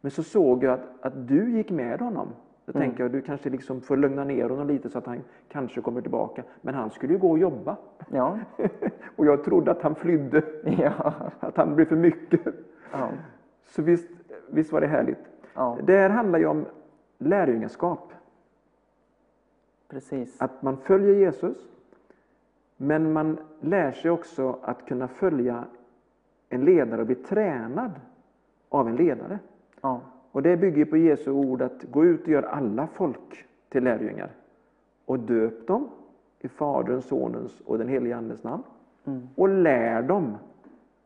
Men 0.00 0.10
så 0.10 0.22
såg 0.22 0.64
jag 0.64 0.72
att, 0.74 0.86
att 1.00 1.28
du 1.28 1.50
gick 1.50 1.70
med 1.70 2.00
honom. 2.00 2.28
Då 2.68 2.72
tänkte 2.72 3.02
jag 3.02 3.12
du 3.12 3.20
kanske 3.20 3.50
liksom 3.50 3.80
får 3.80 3.96
lugna 3.96 4.24
ner 4.24 4.48
honom 4.48 4.66
lite 4.68 4.90
så 4.90 4.98
att 4.98 5.06
han 5.06 5.22
kanske 5.48 5.80
kommer 5.80 6.00
tillbaka. 6.00 6.42
Men 6.60 6.74
han 6.74 6.90
skulle 6.90 7.12
ju 7.12 7.18
gå 7.18 7.30
och 7.30 7.38
jobba. 7.38 7.76
Ja, 8.10 8.38
och 9.16 9.26
jag 9.26 9.44
trodde 9.44 9.70
att 9.70 9.82
han 9.82 9.94
flydde, 9.94 10.42
ja, 10.78 11.12
att 11.40 11.56
han 11.56 11.74
blev 11.74 11.84
för 11.84 11.96
mycket. 11.96 12.40
ja, 12.92 13.08
Så 13.66 13.82
visst, 13.82 14.10
visst 14.50 14.72
var 14.72 14.80
det 14.80 14.86
härligt. 14.86 15.18
ja 15.54 15.78
Det 15.84 15.96
här 15.96 16.10
handlar 16.10 16.38
ju 16.38 16.46
om 16.46 16.66
lärjungaskap. 17.18 18.12
precis. 19.88 20.40
Att 20.42 20.62
man 20.62 20.76
följer 20.76 21.14
Jesus, 21.14 21.68
men 22.76 23.12
man 23.12 23.38
lär 23.60 23.92
sig 23.92 24.10
också 24.10 24.58
att 24.62 24.86
kunna 24.86 25.08
följa 25.08 25.64
en 26.48 26.64
ledare 26.64 27.00
och 27.00 27.06
bli 27.06 27.14
tränad 27.16 27.90
av 28.68 28.88
en 28.88 28.96
ledare. 28.96 29.38
Ja, 29.80 30.00
Och 30.38 30.42
det 30.42 30.56
bygger 30.56 30.84
på 30.84 30.96
Jesu 30.96 31.30
ord 31.30 31.62
att 31.62 31.84
gå 31.90 32.04
ut 32.04 32.22
och 32.22 32.28
göra 32.28 32.48
alla 32.48 32.86
folk 32.86 33.46
till 33.68 33.84
lärjungar 33.84 34.30
och 35.04 35.18
döp 35.18 35.66
dem 35.66 35.88
i 36.40 36.48
Faderns, 36.48 37.04
Sonens 37.04 37.60
och 37.60 37.78
den 37.78 37.88
helige 37.88 38.16
Andes 38.16 38.44
namn 38.44 38.62
och 39.34 39.48
lär 39.48 40.02
dem 40.02 40.36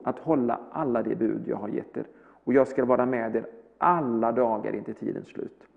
att 0.02 0.18
hålla 0.18 0.60
alla 0.72 1.02
de 1.02 1.14
bud 1.14 1.42
jag 1.46 1.56
har 1.56 1.68
gett 1.68 1.96
er. 1.96 2.04
Och 2.44 2.52
jag 2.52 2.68
ska 2.68 2.84
vara 2.84 3.06
med 3.06 3.36
er 3.36 3.46
alla 3.78 4.32
dagar 4.32 4.74
intill 4.74 4.94
tidens 4.94 5.26
slut. 5.26 5.68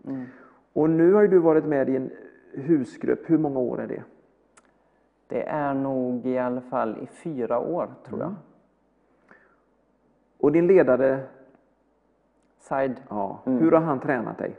Och 0.74 0.90
nu 0.90 1.14
har 1.14 1.28
du 1.28 1.40
varit 1.40 1.66
med 1.66 1.90
i 1.90 1.96
en 1.96 2.10
husgrupp. 2.52 3.30
Hur 3.30 3.38
många 3.38 3.60
år 3.60 3.82
är 3.82 3.88
det? 3.88 4.04
det 5.28 5.44
är 5.44 5.74
nog 5.74 6.26
i 6.26 6.38
alla 6.38 6.62
fall 6.62 6.98
i 6.98 7.06
fyra 7.06 7.60
år, 7.60 7.90
tror 8.08 8.20
jag. 8.20 8.34
Och 10.38 10.52
din 10.52 10.68
ledare, 10.68 11.24
Side. 12.68 12.96
ja, 13.10 13.40
hur 13.44 13.72
har 13.72 13.82
han 13.82 14.00
tränat 14.00 14.38
dig? 14.38 14.56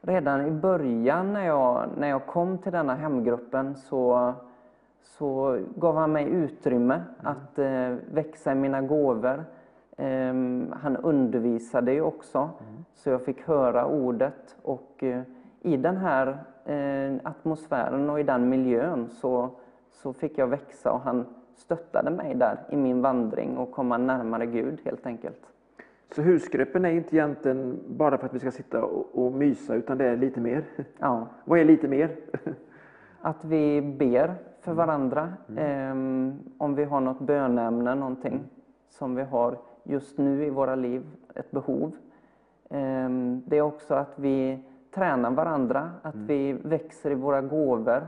Redan 0.00 0.46
i 0.46 0.50
början 0.50 1.32
när 1.32 1.46
jag, 1.46 1.88
när 1.98 2.08
jag 2.08 2.26
kom 2.26 2.58
till 2.58 2.72
denna 2.72 2.94
hemgruppen 2.94 3.74
så, 3.74 4.32
så 5.02 5.58
gav 5.76 5.96
han 5.96 6.12
mig 6.12 6.28
utrymme 6.28 7.02
att 7.22 7.58
eh, 7.58 7.94
växa 8.12 8.52
i 8.52 8.54
mina 8.54 8.82
gåvor. 8.82 9.44
Ehm, 9.96 10.74
han 10.82 10.96
undervisade 10.96 11.92
ju 11.92 12.00
också, 12.00 12.50
så 12.94 13.10
jag 13.10 13.24
fick 13.24 13.48
höra 13.48 13.86
ordet. 13.86 14.56
Och 14.62 15.02
eh, 15.02 15.22
i 15.60 15.76
den 15.76 15.96
här 15.96 16.38
eh, 16.64 17.20
atmosfären 17.22 18.10
och 18.10 18.20
i 18.20 18.22
den 18.22 18.48
miljön 18.48 19.08
så, 19.08 19.50
så 19.92 20.12
fick 20.12 20.38
jag 20.38 20.46
växa 20.46 20.92
och 20.92 21.00
han 21.00 21.26
stöttade 21.56 22.10
mig 22.10 22.34
där 22.34 22.58
i 22.70 22.76
min 22.76 23.02
vandring 23.02 23.56
och 23.56 23.70
komma 23.72 23.98
närmare 23.98 24.46
Gud 24.46 24.80
helt 24.84 25.06
enkelt. 25.06 25.53
Så 26.14 26.22
husgruppen 26.22 26.84
är 26.84 26.90
inte 26.90 27.16
egentligen 27.16 27.78
bara 27.88 28.18
för 28.18 28.26
att 28.26 28.34
vi 28.34 28.38
ska 28.38 28.50
sitta 28.50 28.84
och, 28.84 29.24
och 29.26 29.32
mysa, 29.32 29.74
utan 29.74 29.98
det 29.98 30.04
är 30.04 30.16
lite 30.16 30.40
mer. 30.40 30.64
Ja. 30.98 31.26
Vad 31.44 31.58
är 31.58 31.64
lite 31.64 31.88
mer? 31.88 32.16
Att 33.20 33.44
vi 33.44 33.82
ber 33.98 34.34
för 34.60 34.72
varandra. 34.72 35.32
ehm, 35.56 36.38
om 36.58 36.74
vi 36.74 36.84
har 36.84 37.00
något 37.00 37.20
bönämne, 37.20 37.94
någonting 37.94 38.40
som 38.88 39.14
vi 39.14 39.22
har 39.22 39.58
just 39.84 40.18
nu 40.18 40.44
i 40.44 40.50
våra 40.50 40.74
liv, 40.74 41.02
ett 41.34 41.50
behov. 41.50 41.92
Ehm, 42.70 43.42
det 43.46 43.58
är 43.58 43.62
också 43.62 43.94
att 43.94 44.12
vi 44.18 44.58
tränar 44.94 45.30
varandra, 45.30 45.90
att 46.02 46.14
vi 46.16 46.52
växer 46.52 47.10
i 47.10 47.14
våra 47.14 47.40
gåvor. 47.42 48.06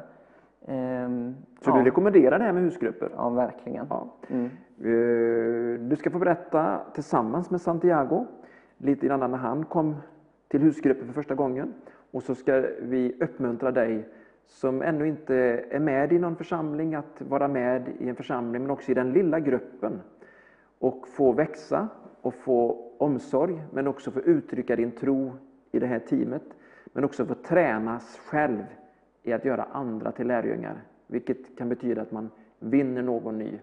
Ehm, 0.67 1.35
Så 1.61 1.71
ja, 1.71 1.77
du 1.79 1.85
rekommenderar 1.85 2.39
det 2.39 2.45
här 2.45 2.53
med 2.53 2.63
husgrupper? 2.63 3.09
ja, 3.17 3.29
verkligen. 3.29 3.87
Ja. 3.91 4.07
Mm. 4.29 4.51
Eh, 4.79 5.81
du 5.81 5.97
ska 5.99 6.11
få 6.11 6.19
berätta 6.19 6.81
tillsammans 6.95 7.51
med 7.51 7.61
Santiago 7.61 8.27
lite 8.79 9.07
grann 9.07 9.31
när 9.31 9.39
han 9.39 9.65
kom 9.65 9.97
till 10.49 10.61
husgruppen 10.61 11.07
för 11.07 11.15
första 11.15 11.35
gången. 11.35 11.75
Och 12.11 12.23
så 12.23 12.35
ska 12.35 12.65
vi 12.81 13.17
uppmuntra 13.21 13.71
dig 13.71 14.09
som 14.47 14.83
ännu 14.83 15.09
inte 15.09 15.35
är 15.71 15.81
med 15.81 16.13
i 16.13 16.19
någon 16.19 16.37
församling 16.37 16.95
att 16.95 17.23
vara 17.23 17.49
med 17.49 17.89
i 17.99 18.09
en 18.09 18.17
församling, 18.17 18.63
men 18.63 18.71
också 18.71 18.91
i 18.91 18.95
den 18.95 19.13
lilla 19.13 19.41
gruppen. 19.41 20.01
Och 20.79 21.09
få 21.09 21.33
växa 21.33 21.89
och 22.21 22.35
få 22.35 22.91
omsorg, 22.99 23.63
men 23.73 23.87
också 23.87 24.11
få 24.11 24.21
uttrycka 24.21 24.77
din 24.77 24.91
tro 24.91 25.33
i 25.73 25.79
det 25.79 25.87
här 25.87 25.99
teamet. 25.99 26.43
Men 26.93 27.05
också 27.05 27.27
få 27.27 27.35
tränas 27.35 28.19
själv 28.19 28.65
i 29.23 29.33
att 29.33 29.45
göra 29.45 29.63
andra 29.63 30.13
till 30.13 30.27
lärjungar, 30.27 30.83
vilket 31.07 31.59
kan 31.59 31.69
betyda 31.69 32.03
att 32.03 32.13
man 32.13 32.31
vinner 32.59 33.03
någon 33.03 33.39
ny. 33.39 33.59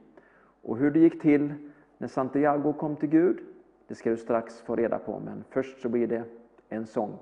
Och 0.64 0.78
hur 0.78 0.92
det 0.92 1.00
gick 1.00 1.22
till 1.22 1.54
när 1.98 2.08
Santiago 2.08 2.74
kom 2.74 2.96
till 2.96 3.10
Gud, 3.10 3.40
det 3.88 3.96
ska 3.96 4.10
du 4.10 4.18
strax 4.18 4.62
få 4.62 4.76
reda 4.76 5.00
på. 5.00 5.20
Men 5.20 5.44
först 5.50 5.82
så 5.82 5.90
blir 5.90 6.08
det 6.08 6.24
en 6.70 6.86
sång. 6.86 7.18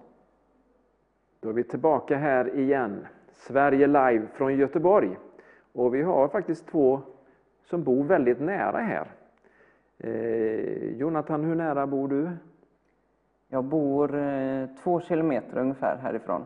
Då 1.39 1.49
är 1.49 1.53
vi 1.53 1.63
tillbaka 1.63 2.17
här 2.17 2.59
igen. 2.59 3.07
Sverige 3.31 3.87
live 3.87 4.27
från 4.33 4.57
Göteborg. 4.57 5.17
Och 5.73 5.95
vi 5.95 6.01
har 6.01 6.27
faktiskt 6.27 6.67
två 6.67 7.01
som 7.63 7.83
bor 7.83 8.03
väldigt 8.03 8.39
nära 8.39 8.77
här. 8.77 9.11
Eh, 9.97 10.95
Jonathan, 10.95 11.43
hur 11.43 11.55
nära 11.55 11.87
bor 11.87 12.07
du? 12.07 12.29
Jag 13.47 13.63
bor 13.63 14.15
eh, 14.15 14.65
två 14.83 14.99
kilometer 14.99 15.57
ungefär 15.57 15.97
härifrån. 15.97 16.45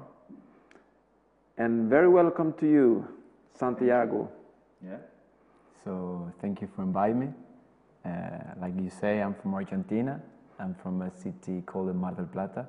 And 1.58 1.90
very 1.90 2.08
welcome 2.08 2.52
to 2.52 2.66
you, 2.66 3.02
Santiago. 3.52 4.28
Yeah. 4.80 5.00
So 5.86 6.32
thank 6.42 6.62
you 6.62 6.68
for 6.76 6.82
inviting 6.82 7.20
me. 7.20 7.28
Uh, 8.04 8.10
like 8.60 8.74
you 8.76 8.90
say, 8.90 9.22
I'm 9.22 9.36
from 9.36 9.54
Argentina. 9.54 10.20
I'm 10.60 10.76
from 10.82 11.02
a 11.04 11.12
city 11.12 11.62
called 11.62 11.96
Mar 11.96 12.12
del 12.14 12.26
Plata, 12.26 12.66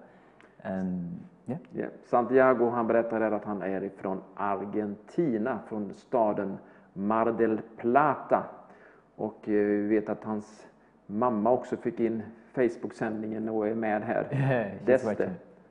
and 0.64 1.24
yeah, 1.48 1.59
Ja, 1.74 1.87
Santiago 2.05 2.70
han 2.70 2.87
berättar 2.87 3.20
här 3.20 3.33
att 3.33 3.44
han 3.44 3.62
är 3.62 3.85
ifrån 3.85 4.20
Argentina, 4.35 5.59
från 5.68 5.94
staden 5.94 6.59
Mar 6.92 7.33
del 7.33 7.61
Plata. 7.76 8.44
Och 9.16 9.48
eh, 9.48 9.66
vi 9.66 9.87
vet 9.87 10.09
att 10.09 10.24
hans 10.24 10.66
mamma 11.07 11.50
också 11.50 11.76
fick 11.76 12.00
in 12.00 12.22
Facebook-sändningen 12.55 13.48
och 13.48 13.68
är 13.68 13.74
med 13.74 14.02
här. 14.02 14.29
Yeah, 14.33 14.72
Deste. 14.85 15.31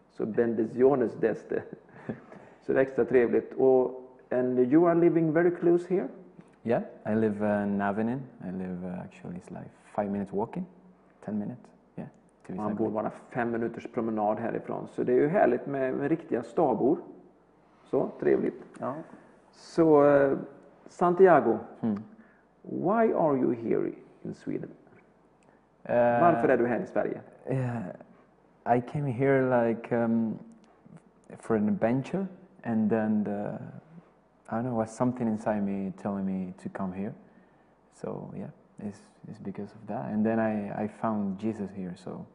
Så 0.10 0.26
bendiciones 0.26 1.16
Deste. 1.16 1.64
Så 2.62 2.74
det 2.74 2.80
är 2.80 2.82
extra 2.82 3.06
trevligt. 3.06 3.54
Och, 3.54 4.02
and 4.30 4.60
you 4.60 4.88
are 4.88 4.96
living 4.96 5.34
very 5.34 5.52
close 5.52 5.94
here? 5.94 6.08
Yeah. 6.66 6.82
I 7.06 7.16
live 7.16 7.42
uh, 7.42 7.64
in 7.64 7.82
Avenin. 7.82 8.20
I 8.48 8.52
live 8.52 8.84
uh, 8.86 9.04
actually 9.04 9.36
it's 9.38 9.52
like 9.52 9.70
five 9.96 10.10
minutes 10.12 10.32
walking, 10.34 10.66
ten 11.26 11.40
minutes. 11.40 11.62
Yeah, 11.98 12.08
exactly. 12.50 12.76
bor 12.76 12.90
bara 12.92 13.12
fem 13.30 13.52
minuters 13.52 13.88
promenad 13.94 14.40
härifrån. 14.40 14.88
Så 14.88 15.04
det 15.04 15.12
är 15.14 15.18
ju 15.18 15.28
härligt 15.28 15.66
med, 15.68 15.94
med 15.94 16.10
riktiga 16.10 16.44
stabor. 16.44 16.98
Så 17.84 18.10
trevligt. 18.20 18.64
Ja. 18.80 18.94
Så 19.52 20.06
eh, 20.16 20.38
Santiago, 20.88 21.58
Hmm. 21.80 22.04
why 22.62 23.14
are 23.14 23.38
you 23.38 23.54
here 23.54 23.92
in 24.24 24.34
Sweden? 24.34 24.70
Uh, 25.90 25.96
Varför 26.22 26.50
är 26.50 26.58
du 26.58 26.68
här 26.68 26.80
i 26.80 26.86
Sverige? 26.86 27.22
Yeah, 27.50 27.84
I 28.78 28.82
came 28.82 29.12
here 29.12 29.68
like 29.68 29.96
um, 29.96 30.40
for 31.40 31.56
an 31.56 31.70
adventure, 31.70 32.28
and 32.64 32.90
then 32.90 33.24
the, 33.24 33.58
I 34.48 34.56
don't 34.56 34.64
know, 34.64 34.78
was 34.78 34.96
something 34.96 35.28
inside 35.28 35.64
me 35.64 35.92
telling 36.02 36.26
me 36.26 36.54
to 36.64 36.70
come 36.70 36.94
here. 36.94 37.14
So 37.94 38.34
yeah, 38.38 38.50
it's, 38.88 39.00
it's 39.28 39.40
because 39.40 39.74
of 39.76 39.88
that. 39.88 40.12
And 40.12 40.26
then 40.26 40.40
I, 40.40 40.84
I 40.84 40.88
found 40.88 41.40
Jesus 41.44 41.70
here. 41.76 41.94
So 41.96 42.26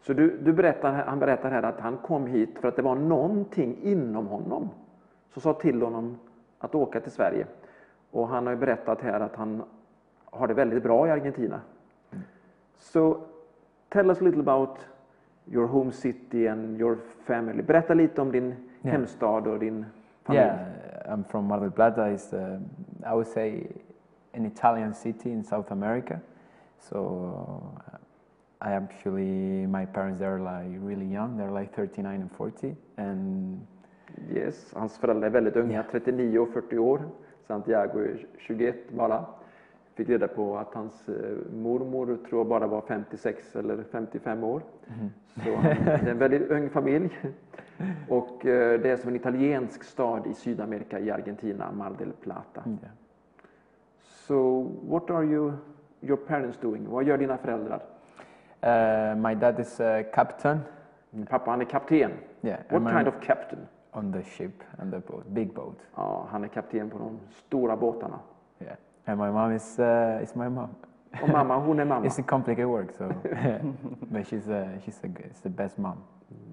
Så 0.00 0.12
du, 0.12 0.38
du 0.38 0.52
berättar, 0.52 0.92
han 0.92 1.18
berättar 1.18 1.50
här 1.50 1.62
att 1.62 1.80
han 1.80 1.96
kom 1.96 2.26
hit 2.26 2.58
för 2.58 2.68
att 2.68 2.76
det 2.76 2.82
var 2.82 2.94
någonting 2.94 3.76
inom 3.82 4.26
honom 4.26 4.68
som 5.32 5.42
sa 5.42 5.52
till 5.52 5.82
honom 5.82 6.18
att 6.58 6.74
åka 6.74 7.00
till 7.00 7.12
Sverige. 7.12 7.46
Och 8.10 8.28
han 8.28 8.46
har 8.46 8.52
ju 8.52 8.58
berättat 8.58 9.00
här 9.00 9.20
att 9.20 9.36
han 9.36 9.62
har 10.24 10.48
det 10.48 10.54
väldigt 10.54 10.82
bra 10.82 11.08
i 11.08 11.10
Argentina. 11.10 11.60
So 12.78 13.16
tell 13.88 14.10
us 14.10 14.20
a 14.20 14.24
little 14.24 14.40
about 14.40 14.78
your 15.46 15.66
home 15.66 15.92
city 15.92 16.48
and 16.48 16.80
your 16.80 16.98
family. 17.24 17.62
Berätta 17.62 17.94
lite 17.94 18.22
om 18.22 18.32
din 18.32 18.54
Ja. 18.80 18.90
hemstad 18.90 19.46
och 19.46 19.58
din 19.58 19.84
Yeah, 20.34 20.58
I'm 21.12 21.24
from 21.24 21.46
Mar 21.48 21.60
del 21.60 21.70
Plata. 21.70 22.04
It's, 22.06 22.32
uh, 22.32 22.58
I 23.04 23.14
would 23.14 23.26
say, 23.28 23.66
an 24.34 24.44
Italian 24.46 24.94
city 24.94 25.30
in 25.32 25.44
South 25.44 25.70
America. 25.70 26.20
So 26.78 27.72
uh, 27.92 27.96
I 28.60 28.72
actually, 28.72 29.66
my 29.66 29.86
parents, 29.86 30.20
they're 30.20 30.40
like 30.40 30.68
really 30.82 31.06
young. 31.06 31.36
They're 31.36 31.50
like 31.60 31.74
39 31.74 32.20
and 32.20 32.30
40. 32.32 32.76
And 32.96 33.66
Yes, 34.34 34.72
hans 34.74 34.98
föräldrar 34.98 35.26
är 35.26 35.30
väldigt 35.30 35.56
unga, 35.56 35.74
Ja. 35.76 35.82
39 35.90 36.38
och 36.38 36.48
40 36.48 36.78
år. 36.78 37.00
Santiago 37.46 37.98
är 38.00 38.26
21 38.38 38.90
bara. 38.90 39.24
Fick 39.96 40.08
reda 40.08 40.28
på 40.28 40.56
att 40.58 40.74
hans 40.74 41.08
eh, 41.08 41.14
mormor 41.54 42.18
tror 42.28 42.40
jag 42.40 42.46
bara 42.46 42.66
var 42.66 42.80
56 42.80 43.56
eller 43.56 43.82
55 43.92 44.44
år. 44.44 44.62
Så 45.34 45.40
det 45.44 45.50
är 45.90 46.06
en 46.08 46.18
väldigt 46.18 46.50
ung 46.50 46.70
familj. 46.70 47.18
Och 48.08 48.46
eh, 48.46 48.80
det 48.80 48.90
är 48.90 48.96
som 48.96 49.08
en 49.08 49.16
italiensk 49.16 49.84
stad 49.84 50.26
i 50.26 50.34
Sydamerika, 50.34 50.98
i 50.98 51.10
Argentina, 51.10 51.72
Mar 51.72 51.90
del 51.98 52.12
Plata. 52.12 52.62
yeah. 52.66 52.92
So 54.00 54.62
what 54.88 55.10
are 55.10 55.24
you, 55.24 55.52
your 56.00 56.16
parents 56.16 56.58
doing? 56.58 56.86
Vad 56.88 57.04
gör 57.04 57.18
dina 57.18 57.36
föräldrar? 57.36 57.82
Uh, 58.64 59.16
my 59.28 59.34
dad 59.34 59.60
is 59.60 59.80
a 59.80 60.02
captain. 60.14 60.58
Min 61.10 61.26
pappa 61.26 61.50
han 61.50 61.60
är 61.60 61.64
kapten. 61.64 62.10
Yeah, 62.42 62.60
What 62.68 62.92
kind 62.94 63.08
of 63.08 63.14
captain? 63.22 63.60
on 63.92 64.12
the 64.12 64.22
ship 64.22 64.62
and 64.78 64.92
the 64.92 64.98
boat, 64.98 65.26
big 65.26 65.54
boat. 65.54 65.78
Ja, 65.94 66.26
han 66.30 66.44
är 66.44 66.48
kapten 66.48 66.90
på 66.90 66.98
de 66.98 67.18
stora 67.30 67.76
båtarna. 67.76 68.18
Yeah, 68.58 68.76
and 69.06 69.18
my 69.18 69.30
mom 69.30 69.52
is 69.52 69.78
uh, 69.78 70.22
is 70.22 70.34
my 70.34 70.48
mom. 70.48 70.68
Och 71.22 71.28
mamma, 71.28 71.56
hon 71.56 71.80
är 71.80 71.84
mamma. 71.84 72.06
It's 72.08 72.18
a 72.18 72.22
complicated 72.22 72.66
work, 72.66 72.92
so 72.92 73.08
but 74.10 74.26
she's 74.26 74.48
a, 74.48 74.68
she's 74.84 75.04
a, 75.04 75.08
it's 75.18 75.40
the 75.42 75.48
best 75.48 75.78
mom. 75.78 75.96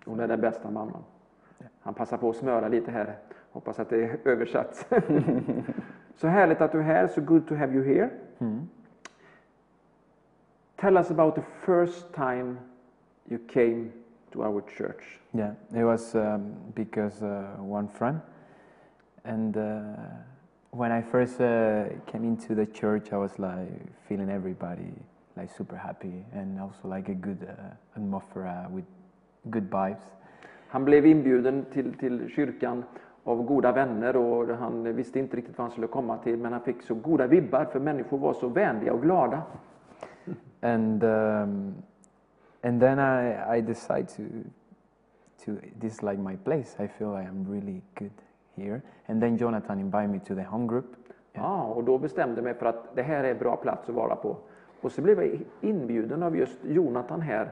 Hon 0.05 0.19
är 0.19 0.27
den 0.27 0.41
bästa 0.41 0.71
mamman. 0.71 1.03
Han 1.81 1.93
passar 1.93 2.17
på 2.17 2.29
att 2.29 2.35
smöra 2.35 2.67
lite 2.67 2.91
här. 2.91 3.15
Hoppas 3.51 3.79
att 3.79 3.89
det 3.89 4.03
är 4.03 4.17
översatt. 4.27 4.87
så 6.15 6.27
härligt 6.27 6.61
att 6.61 6.71
du 6.71 6.79
är 6.79 6.83
här. 6.83 7.07
So 7.07 7.21
good 7.21 7.47
to 7.47 7.55
have 7.55 7.73
you 7.73 7.83
here. 7.83 8.09
Mm. 8.39 8.69
Tell 10.75 10.97
us 10.97 11.11
about 11.11 11.35
the 11.35 11.41
first 11.65 12.13
time 12.13 12.57
you 13.29 13.39
came 13.47 13.91
to 14.31 14.41
our 14.41 14.61
church. 14.61 15.19
Yeah, 15.31 15.53
it 15.73 15.83
was 15.85 16.15
um, 16.15 16.55
because 16.75 17.25
uh, 17.25 17.55
one 17.59 17.87
friend, 17.87 18.19
and 19.23 19.57
uh, 19.57 19.61
when 20.73 20.91
I 20.91 21.01
first 21.01 21.39
uh, 21.39 21.85
came 22.11 22.23
into 22.23 22.55
the 22.55 22.65
church, 22.65 23.13
I 23.13 23.17
was 23.17 23.37
like 23.37 23.69
feeling 24.07 24.29
everybody 24.29 24.91
like 25.37 25.49
super 25.55 25.77
happy, 25.77 26.25
and 26.33 26.59
also 26.59 26.87
like 26.87 27.09
a 27.09 27.13
good 27.13 27.47
uh, 27.47 27.95
atmosphere 27.95 28.67
with 28.71 28.85
good 29.49 29.69
vibes. 29.69 30.05
Han 30.67 30.85
blev 30.85 31.05
inbjuden 31.05 31.65
till, 31.73 31.93
till 31.93 32.29
kyrkan 32.29 32.83
av 33.23 33.43
goda 33.43 33.71
vänner 33.71 34.15
och 34.15 34.57
han 34.57 34.95
visste 34.95 35.19
inte 35.19 35.37
riktigt 35.37 35.57
vad 35.57 35.65
han 35.65 35.71
skulle 35.71 35.87
komma 35.87 36.17
till 36.17 36.37
men 36.37 36.53
han 36.53 36.61
fick 36.61 36.81
så 36.81 36.93
goda 36.93 37.27
vibbar 37.27 37.65
för 37.65 37.79
människor 37.79 38.17
var 38.17 38.33
så 38.33 38.47
vänliga 38.47 38.93
och 38.93 39.01
glada. 39.01 39.41
and 40.61 41.03
um, 41.03 41.75
and 42.61 42.81
then 42.81 42.99
I 42.99 43.57
I 43.57 43.61
decide 43.61 44.07
to 44.07 44.23
to 45.45 45.51
this 45.81 46.01
like 46.01 46.17
my 46.17 46.37
place. 46.37 46.83
I 46.83 46.87
feel 46.87 47.15
I 47.15 47.25
am 47.27 47.45
really 47.51 47.81
good 47.95 48.22
here. 48.55 48.81
And 49.05 49.21
then 49.21 49.37
Jonathan 49.37 49.79
invited 49.79 50.09
me 50.09 50.19
to 50.19 50.35
the 50.35 50.43
home 50.43 50.67
group. 50.67 50.85
Ja, 51.31 51.63
och 51.63 51.83
då 51.83 51.97
bestämde 51.97 52.35
jag 52.35 52.43
mig 52.43 52.53
för 52.53 52.65
att 52.65 52.95
det 52.95 53.01
här 53.01 53.23
är 53.23 53.31
en 53.31 53.37
bra 53.37 53.55
plats 53.55 53.89
att 53.89 53.95
vara 53.95 54.15
på. 54.15 54.37
Och 54.81 54.91
så 54.91 55.01
blev 55.01 55.23
jag 55.23 55.39
inbjuden 55.61 56.23
av 56.23 56.37
just 56.37 56.65
Jonathan 56.65 57.21
här 57.21 57.51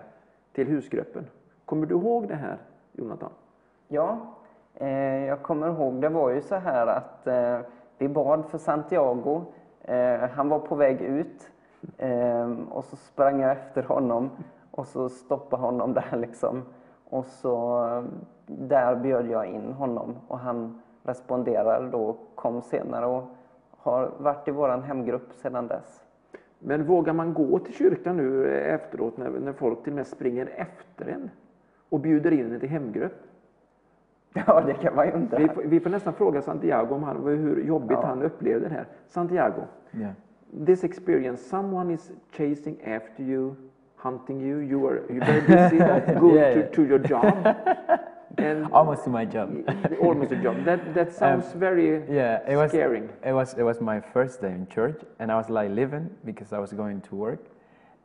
till 0.53 0.67
husgruppen. 0.67 1.25
Kommer 1.65 1.85
du 1.85 1.95
ihåg 1.95 2.27
det 2.27 2.35
här, 2.35 2.57
Jonathan? 2.91 3.29
Ja, 3.87 4.17
eh, 4.75 5.25
jag 5.25 5.41
kommer 5.41 5.67
ihåg, 5.67 6.01
det 6.01 6.09
var 6.09 6.29
ju 6.29 6.41
så 6.41 6.55
här 6.55 6.87
att 6.87 7.27
eh, 7.27 7.59
vi 7.97 8.07
bad 8.07 8.45
för 8.45 8.57
Santiago. 8.57 9.45
Eh, 9.81 10.29
han 10.33 10.49
var 10.49 10.59
på 10.59 10.75
väg 10.75 11.01
ut 11.01 11.51
eh, 11.97 12.51
och 12.69 12.83
så 12.83 12.95
sprang 12.95 13.41
jag 13.41 13.51
efter 13.51 13.83
honom 13.83 14.29
och 14.71 14.87
så 14.87 15.09
stoppade 15.09 15.63
honom 15.63 15.93
där 15.93 16.17
liksom. 16.17 16.63
Och 17.09 17.25
så 17.25 17.85
eh, 17.87 18.03
där 18.45 18.95
bjöd 18.95 19.27
jag 19.27 19.45
in 19.45 19.73
honom 19.73 20.15
och 20.27 20.39
han 20.39 20.81
responderade 21.03 21.89
då 21.89 21.99
och 22.03 22.31
kom 22.35 22.61
senare 22.61 23.05
och 23.05 23.23
har 23.77 24.11
varit 24.17 24.47
i 24.47 24.51
våran 24.51 24.83
hemgrupp 24.83 25.33
sedan 25.33 25.67
dess. 25.67 26.03
Men 26.59 26.85
vågar 26.85 27.13
man 27.13 27.33
gå 27.33 27.59
till 27.59 27.73
kyrkan 27.73 28.17
nu 28.17 28.47
efteråt 28.59 29.17
när, 29.17 29.29
när 29.29 29.53
folk 29.53 29.83
till 29.83 29.91
och 29.93 29.95
med 29.95 30.07
springer 30.07 30.49
efter 30.55 31.05
en 31.05 31.29
och 31.89 31.99
bjuder 31.99 32.31
in 32.31 32.53
en 32.53 32.59
till 32.59 32.69
hemgrupp? 32.69 33.13
Ja, 34.47 34.61
det 34.65 34.73
kan 34.73 34.95
man 34.95 35.05
ju 35.07 35.11
undra. 35.13 35.37
Vi, 35.37 35.47
får- 35.47 35.63
vi 35.63 35.79
får 35.79 35.89
nästan 35.89 36.13
fråga 36.13 36.41
Santiago 36.41 36.95
om 36.95 37.03
han, 37.03 37.23
hur 37.23 37.63
jobbigt 37.63 37.97
Ja. 38.01 38.05
han 38.07 38.21
upplevde 38.23 38.67
det 38.69 38.73
här. 38.75 38.85
Santiago, 39.07 39.61
Yeah. 39.91 40.11
this 40.65 40.83
experience, 40.83 41.43
someone 41.49 41.93
is 41.93 42.11
chasing 42.31 42.77
after 42.95 43.23
you, 43.23 43.55
hunting 43.95 44.41
you, 44.41 44.59
you 44.61 44.87
are 44.87 44.95
you're 45.09 45.25
very 45.25 45.41
busy 45.41 45.77
going 46.19 46.35
Yeah, 46.35 46.53
to, 46.53 46.59
yeah. 46.59 46.71
to 46.71 46.81
your 46.81 46.99
job. 46.99 47.23
and 48.41 48.71
Almost 48.73 49.03
to 49.05 49.09
my 49.09 49.25
job. 49.25 49.49
almost 50.01 50.31
a 50.31 50.35
job. 50.35 50.63
That, 50.65 50.93
that 50.93 51.13
sounds 51.21 51.51
very 51.53 52.03
Yeah, 52.09 52.39
it 52.47 52.55
was 52.55 52.71
scaring. 52.71 53.09
It 53.23 53.33
was 53.33 53.53
it 53.53 53.63
was 53.63 53.79
my 53.81 53.99
first 54.13 54.41
day 54.41 54.51
in 54.51 54.67
church, 54.67 54.99
and 55.19 55.31
I 55.31 55.35
was 55.35 55.49
like 55.49 55.69
living 55.71 56.09
because 56.25 56.53
I 56.53 56.59
was 56.59 56.71
going 56.73 57.01
to 57.01 57.15
work, 57.15 57.41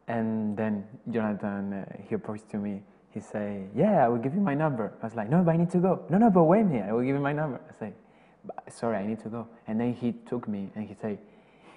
and 0.09 0.57
then 0.57 0.85
Jonathan 1.11 1.73
uh, 1.73 1.85
he 2.09 2.15
approached 2.15 2.49
to 2.51 2.59
me. 2.59 2.83
He 3.15 3.21
say, 3.21 3.65
"Yeah, 3.75 4.05
I 4.05 4.09
will 4.09 4.19
give 4.27 4.35
you 4.35 4.41
my 4.43 4.55
number." 4.55 4.93
I 5.03 5.07
was 5.07 5.15
like, 5.15 5.29
"No, 5.31 5.43
but 5.43 5.53
I 5.55 5.57
need 5.57 5.71
to 5.71 5.79
go." 5.79 5.93
No, 6.11 6.19
no, 6.19 6.31
but 6.31 6.45
wait 6.45 6.65
me. 6.67 6.81
I 6.81 6.93
will 6.93 7.03
give 7.09 7.17
you 7.17 7.23
my 7.23 7.33
number. 7.33 7.61
I 7.71 7.73
say, 7.79 7.93
"Sorry, 8.69 8.97
I 8.99 9.07
need 9.07 9.21
to 9.21 9.29
go." 9.29 9.47
And 9.67 9.81
then 9.81 9.93
he 9.95 10.13
took 10.31 10.47
me 10.49 10.69
and 10.75 10.85
he 10.87 10.95
say, 10.95 11.19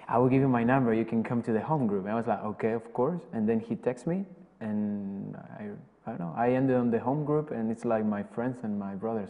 "I 0.07 0.17
will 0.17 0.27
give 0.29 0.41
you 0.41 0.49
my 0.49 0.63
number. 0.63 0.93
You 0.93 1.05
can 1.05 1.23
come 1.23 1.41
to 1.43 1.51
the 1.53 1.61
home 1.61 1.87
group." 1.87 2.03
And 2.05 2.13
I 2.13 2.15
was 2.15 2.27
like, 2.27 2.43
"Okay, 2.53 2.73
of 2.73 2.91
course." 2.93 3.21
And 3.33 3.47
then 3.47 3.59
he 3.61 3.75
texts 3.75 4.05
me, 4.05 4.25
and 4.59 5.35
I 5.59 5.63
I 6.09 6.17
don't 6.17 6.17
know. 6.17 6.33
I 6.45 6.55
ended 6.55 6.75
on 6.75 6.91
the 6.91 6.99
home 6.99 7.25
group, 7.25 7.51
and 7.51 7.71
it's 7.71 7.85
like 7.85 8.05
my 8.05 8.23
friends 8.23 8.63
and 8.63 8.79
my 8.79 8.95
brothers 8.95 9.29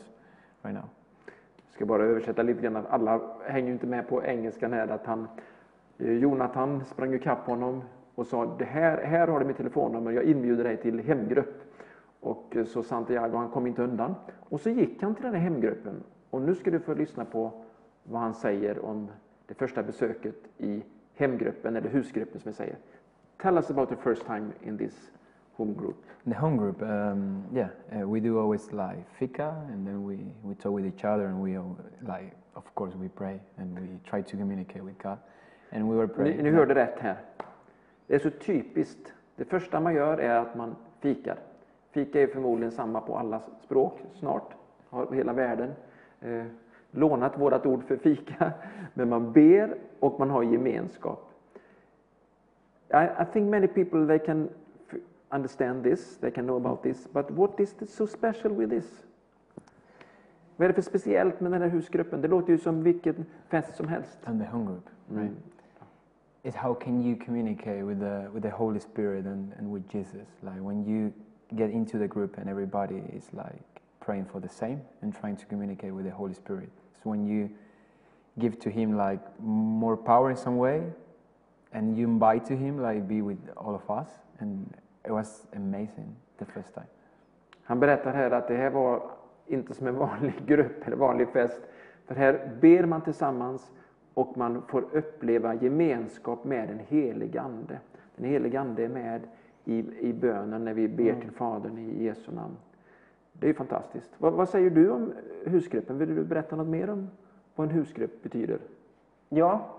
right 0.64 0.74
now. 0.74 0.90
Jag 1.66 1.74
ska 1.74 1.86
bara 1.86 2.04
översätta 2.04 2.44
lite 2.44 2.62
grann. 2.62 2.76
att 2.76 2.90
Alla 2.90 3.22
hänger 3.48 3.68
ju 3.68 3.74
inte 3.74 3.88
med 3.88 4.08
på 4.08 4.24
engelskan 4.24 4.74
här. 4.74 4.88
Att 4.88 5.06
han, 5.06 5.28
eh, 5.98 6.14
Jonathan 6.14 6.86
sprang 6.86 7.14
ikapp 7.14 7.48
honom 7.48 7.84
och 8.16 8.28
sa 8.28 8.56
det 8.60 8.66
här, 8.66 9.04
här 9.04 9.28
har 9.28 9.40
du 9.40 9.46
mitt 9.46 9.58
telefonnummer, 9.58 10.12
jag 10.12 10.24
inbjuder 10.24 10.64
dig 10.64 10.78
till 10.78 11.00
hemgrupp. 11.00 11.62
Och 12.20 12.56
eh, 12.56 12.66
så 12.66 12.84
Santiago, 12.84 13.38
han 13.38 13.50
kom 13.50 13.68
inte 13.68 13.84
undan. 13.84 14.16
Och 14.50 14.62
så 14.62 14.70
gick 14.70 15.04
han 15.04 15.16
till 15.16 15.24
den 15.24 15.34
här 15.34 15.42
hemgruppen. 15.42 16.04
Och 16.30 16.42
nu 16.42 16.56
ska 16.56 16.72
du 16.72 16.80
få 16.80 16.94
lyssna 16.94 17.26
på 17.26 17.52
vad 18.04 18.22
han 18.22 18.34
säger 18.34 18.86
om 18.86 19.08
det 19.46 19.54
första 19.54 19.84
besöket 19.84 20.36
i 20.58 20.84
hemgruppen, 21.16 21.76
eller 21.76 21.90
husgruppen 21.90 22.40
som 22.40 22.52
vi 22.52 22.56
säger. 22.56 22.76
Tell 23.42 23.56
us 23.56 23.72
about 23.72 23.90
the 23.90 23.96
first 23.96 24.26
time 24.26 24.48
in 24.62 24.78
this 24.78 25.12
home 25.60 25.74
group. 25.74 25.96
The 26.28 26.36
home 26.36 26.58
group, 26.58 26.82
um, 26.82 27.44
yeah, 27.54 27.70
uh, 27.92 28.08
we 28.08 28.20
do 28.20 28.40
always 28.40 28.72
like 28.72 29.04
fika, 29.20 29.56
and 29.74 29.86
then 29.88 30.04
we, 30.08 30.18
we 30.44 30.56
talk 30.56 30.74
with 30.74 30.86
each 30.86 31.04
other, 31.06 31.26
and 31.28 31.42
we 31.42 31.58
all, 31.58 31.78
like, 32.02 32.32
of 32.56 32.64
course, 32.76 32.94
we 32.96 33.08
pray, 33.10 33.40
and 33.58 33.80
we 33.80 33.88
try 34.10 34.22
to 34.22 34.38
communicate 34.38 34.84
with 34.84 34.98
God, 35.04 35.18
and 35.72 35.90
we 35.90 35.96
were 35.96 36.08
Ni, 36.08 36.14
praying. 36.14 36.44
ni 36.44 36.50
hörde 36.52 36.76
rätt 36.76 37.00
här. 37.00 37.18
Det 38.08 38.16
är 38.16 38.20
så 38.20 38.30
typiskt. 38.30 39.14
Det 39.36 39.46
första 39.46 39.80
man 39.80 39.94
gör 39.94 40.18
är 40.18 40.40
att 40.40 40.56
man 40.56 40.76
fikar. 41.00 41.38
Fika 41.92 42.22
är 42.22 42.28
förmodligen 42.28 42.72
samma 42.72 43.02
på 43.02 43.18
alla 43.18 43.42
språk 43.62 44.00
snart. 44.14 44.54
Har 44.90 45.12
hela 45.14 45.34
världen 45.34 45.72
eh, 46.22 46.44
lånat 46.92 47.40
vårt 47.40 47.66
ord 47.66 47.84
för 47.84 47.98
fika. 47.98 48.52
Men 48.94 49.10
man 49.10 49.32
ber 49.32 49.76
och 50.00 50.20
man 50.20 50.30
har 50.30 50.44
gemenskap. 50.44 51.26
I, 52.94 52.98
I 53.22 53.26
think 53.34 53.50
many 53.52 53.68
people 53.68 54.08
they 54.08 54.20
can 54.20 54.50
understand 55.32 55.84
this, 55.84 56.18
they 56.22 56.32
can 56.32 56.46
know 56.46 56.58
about 56.58 56.84
this. 56.84 57.08
But 57.14 57.32
what 57.32 57.60
is 57.60 57.76
so 57.88 58.06
special 58.06 58.52
with 58.52 58.70
this? 58.70 59.06
Vad 60.58 60.66
är 60.66 60.68
det 60.68 60.74
för 60.74 60.82
speciellt 60.82 61.40
med 61.40 61.52
den 61.52 61.62
här 61.62 61.70
husgruppen? 61.70 62.22
Det 62.22 62.28
låter 62.28 62.54
ju 62.54 62.58
som 62.58 62.84
vilken 62.84 63.26
fest 63.48 63.76
som 63.76 63.88
helst. 63.88 64.20
And 64.26 64.42
the 64.42 64.48
home 64.48 64.66
group, 64.66 64.90
right? 65.08 65.32
Mm. 65.32 65.38
Is 66.44 66.56
how 66.56 66.74
can 66.74 67.02
you 67.02 67.16
communicate 67.26 67.84
with 67.84 68.00
the 68.00 68.30
with 68.34 68.44
the 68.44 68.50
Holy 68.50 68.80
Spirit 68.80 69.26
and, 69.26 69.54
and 69.60 69.74
with 69.74 69.92
Jesus? 69.92 70.28
Like 70.42 70.62
when 70.62 70.86
you 70.86 71.12
get 71.56 71.70
into 71.72 71.98
the 71.98 72.08
group 72.08 72.38
and 72.38 72.50
everybody 72.50 73.02
is 73.18 73.34
like 73.34 73.82
praying 74.00 74.26
for 74.26 74.42
the 74.42 74.50
same 74.50 74.82
and 75.02 75.14
trying 75.14 75.38
to 75.38 75.46
communicate 75.46 75.94
with 75.94 76.06
the 76.06 76.12
Holy 76.12 76.34
Spirit. 76.34 76.70
So 77.04 77.10
when 77.10 77.28
you 77.28 77.50
give 78.38 78.60
to 78.60 78.70
Him 78.70 78.98
like 78.98 79.22
more 79.40 79.98
power 79.98 80.30
in 80.30 80.38
some 80.38 80.58
way, 80.58 80.84
and 81.74 81.98
you 81.98 82.06
invite 82.08 82.46
to 82.46 82.56
Him 82.56 82.82
like 82.82 83.08
be 83.08 83.22
with 83.22 83.38
all 83.56 83.76
of 83.76 83.90
us, 83.90 84.10
and 84.40 84.74
it 85.10 85.14
was 85.14 85.48
amazing 85.56 86.16
the 86.38 86.46
first 86.46 86.74
time. 86.74 86.88
Han 87.64 87.80
berättar 87.80 88.14
här 88.14 88.32
att 88.32 88.48
det 88.48 88.56
här 88.56 88.70
var 88.70 89.12
inte 89.48 89.74
som 89.74 89.88
en 89.88 89.96
vanlig 89.96 90.34
grupp 90.46 90.88
eller 90.88 90.98
vanlig 90.98 91.28
fest. 91.30 91.62
För 92.06 92.16
här 92.16 92.52
ber 92.62 92.86
man 92.86 93.02
tillsammans 93.02 93.72
och 94.14 94.38
man 94.38 94.62
får 94.68 94.86
uppleva 94.92 95.54
gemenskap 95.54 96.44
med 96.44 96.70
den 96.70 96.80
helige 96.80 97.42
Ande. 97.42 97.80
Den 98.16 98.26
helige 98.26 98.60
Ande 98.60 98.86
är 98.86 98.90
med 98.90 99.22
i, 99.66 99.78
i 100.00 100.14
bönen 100.14 100.66
när 100.66 100.74
vi 100.74 100.88
ber 100.88 101.22
till 101.22 101.32
Fadern 101.32 101.78
i 101.78 102.04
Jesu 102.04 102.32
namn. 102.32 102.58
Det 103.34 103.46
är 103.46 103.48
ju 103.48 103.54
fantastiskt. 103.54 104.12
Vad, 104.18 104.34
vad 104.34 104.50
säger 104.50 104.70
du 104.70 104.90
om 104.90 105.14
husgruppen? 105.46 105.98
Vill 105.98 106.16
du 106.16 106.24
berätta 106.24 106.56
något 106.56 106.68
mer 106.68 106.90
om 106.90 107.10
vad 107.56 107.68
en 107.68 107.74
husgrupp 107.74 108.24
betyder? 108.24 108.60
Ja, 109.30 109.79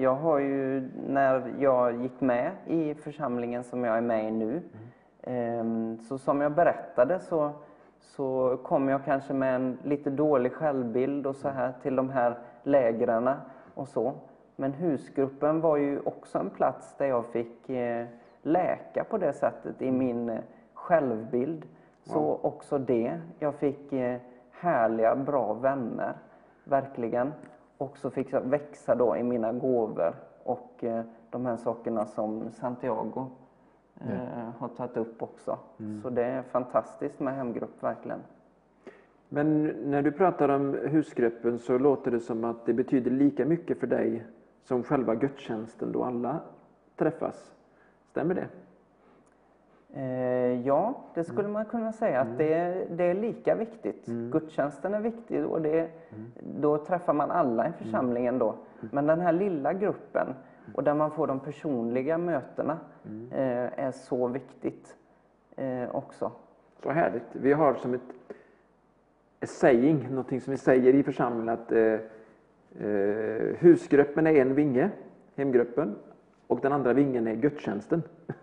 jag 0.00 0.14
har 0.14 0.38
ju 0.38 0.90
när 1.06 1.54
jag 1.58 2.02
gick 2.02 2.20
med 2.20 2.50
i 2.66 2.94
församlingen 2.94 3.64
som 3.64 3.84
jag 3.84 3.96
är 3.96 4.00
med 4.00 4.28
i 4.28 4.30
nu, 4.30 4.62
eh, 5.22 5.64
så 6.08 6.18
som 6.18 6.40
jag 6.40 6.52
berättade 6.52 7.20
så, 7.20 7.50
så 8.00 8.58
kom 8.62 8.88
jag 8.88 9.04
kanske 9.04 9.32
med 9.32 9.54
en 9.54 9.78
lite 9.84 10.10
dålig 10.10 10.52
självbild 10.52 11.26
och 11.26 11.36
så 11.36 11.48
här 11.48 11.72
till 11.82 11.96
de 11.96 12.10
här 12.10 12.38
lägren 12.62 13.30
och 13.74 13.88
så. 13.88 14.12
Men 14.56 14.72
husgruppen 14.72 15.60
var 15.60 15.76
ju 15.76 16.00
också 16.04 16.38
en 16.38 16.50
plats 16.50 16.94
där 16.98 17.06
jag 17.06 17.26
fick 17.26 17.70
eh, 17.70 18.06
läka 18.42 19.04
på 19.04 19.18
det 19.18 19.32
sättet 19.32 19.82
i 19.82 19.90
min 19.90 20.28
eh, 20.28 20.40
självbild. 20.74 21.66
Så 22.02 22.38
också 22.42 22.78
det. 22.78 23.20
Jag 23.38 23.54
fick 23.54 23.92
eh, 23.92 24.20
härliga, 24.50 25.16
bra 25.16 25.52
vänner, 25.52 26.12
verkligen. 26.64 27.32
Och 27.84 27.98
så 27.98 28.10
fick 28.10 28.32
jag 28.32 28.40
växa 28.40 28.94
då 28.94 29.16
i 29.16 29.22
mina 29.22 29.52
gåvor 29.52 30.14
och 30.42 30.84
eh, 30.84 31.04
de 31.30 31.46
här 31.46 31.56
sakerna 31.56 32.06
som 32.06 32.50
Santiago 32.50 33.26
eh, 34.00 34.50
har 34.58 34.68
tagit 34.68 34.96
upp 34.96 35.22
också. 35.22 35.58
Så 36.02 36.10
det 36.10 36.24
är 36.24 36.42
fantastiskt 36.42 37.20
med 37.20 37.34
hemgrupp, 37.34 37.82
verkligen. 37.82 38.20
Men 39.28 39.64
när 39.64 40.02
du 40.02 40.12
pratar 40.12 40.48
om 40.48 40.74
husgruppen 40.74 41.58
så 41.58 41.78
låter 41.78 42.10
det 42.10 42.20
som 42.20 42.44
att 42.44 42.66
det 42.66 42.72
betyder 42.72 43.10
lika 43.10 43.44
mycket 43.44 43.80
för 43.80 43.86
dig 43.86 44.26
som 44.62 44.82
själva 44.82 45.14
gudstjänsten 45.14 45.92
då 45.92 46.04
alla 46.04 46.40
träffas. 46.96 47.54
Stämmer 48.10 48.34
det? 48.34 48.48
Eh, 49.96 50.66
ja, 50.66 50.94
det 51.14 51.24
skulle 51.24 51.48
man 51.48 51.64
kunna 51.64 51.92
säga 51.92 52.20
att 52.20 52.38
det, 52.38 52.54
är- 52.54 52.86
det 52.90 53.04
är 53.04 53.14
lika 53.14 53.54
viktigt. 53.54 54.06
Gudstjänsten 54.06 54.94
är 54.94 55.00
viktig 55.00 55.46
och 55.46 55.62
det, 55.62 55.88
då 56.40 56.78
träffar 56.78 57.12
man 57.14 57.30
alla 57.30 57.68
i 57.68 57.72
församlingen 57.72 58.38
då. 58.38 58.54
Men 58.92 59.06
den 59.06 59.20
här 59.20 59.32
lilla 59.32 59.72
gruppen 59.72 60.26
och 60.74 60.84
där 60.84 60.94
man 60.94 61.10
får 61.10 61.26
de 61.26 61.40
personliga 61.40 62.18
mötena 62.18 62.78
eh, 63.30 63.78
är 63.84 63.90
så 63.90 64.28
viktigt 64.28 64.96
eh, 65.56 65.96
också. 65.96 66.32
Så 66.82 66.90
härligt. 66.90 67.26
Vi 67.32 67.52
har 67.52 67.74
som 67.74 67.94
ett, 67.94 68.00
ett 69.40 69.50
saying, 69.50 70.06
någonting 70.10 70.40
som 70.40 70.50
vi 70.50 70.56
säger 70.56 70.94
i 70.94 71.02
församlingen 71.02 71.48
att 71.48 71.72
eh, 71.72 71.92
eh, 72.86 73.56
husgruppen 73.58 74.26
är 74.26 74.34
en 74.34 74.54
vinge, 74.54 74.90
hemgruppen, 75.36 75.94
och 76.46 76.60
den 76.60 76.72
andra 76.72 76.92
vingen 76.92 77.26
är 77.26 77.34
gudstjänsten. 77.34 78.02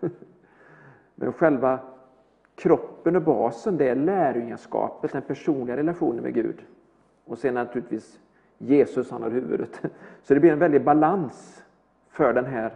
Men 1.22 1.32
själva 1.32 1.78
kroppen 2.54 3.16
och 3.16 3.22
basen, 3.22 3.76
det 3.76 3.88
är 3.88 3.94
lärjungaskapet, 3.94 5.12
den 5.12 5.22
personliga 5.22 5.76
relationen 5.76 6.22
med 6.22 6.34
Gud. 6.34 6.62
Och 7.24 7.38
sen 7.38 7.54
naturligtvis 7.54 8.20
Jesus, 8.58 9.10
han 9.10 9.22
har 9.22 9.30
huvudet. 9.30 9.80
Så 10.22 10.34
det 10.34 10.40
blir 10.40 10.52
en 10.52 10.58
väldig 10.58 10.84
balans 10.84 11.64
för 12.08 12.32
den 12.32 12.44
här 12.44 12.72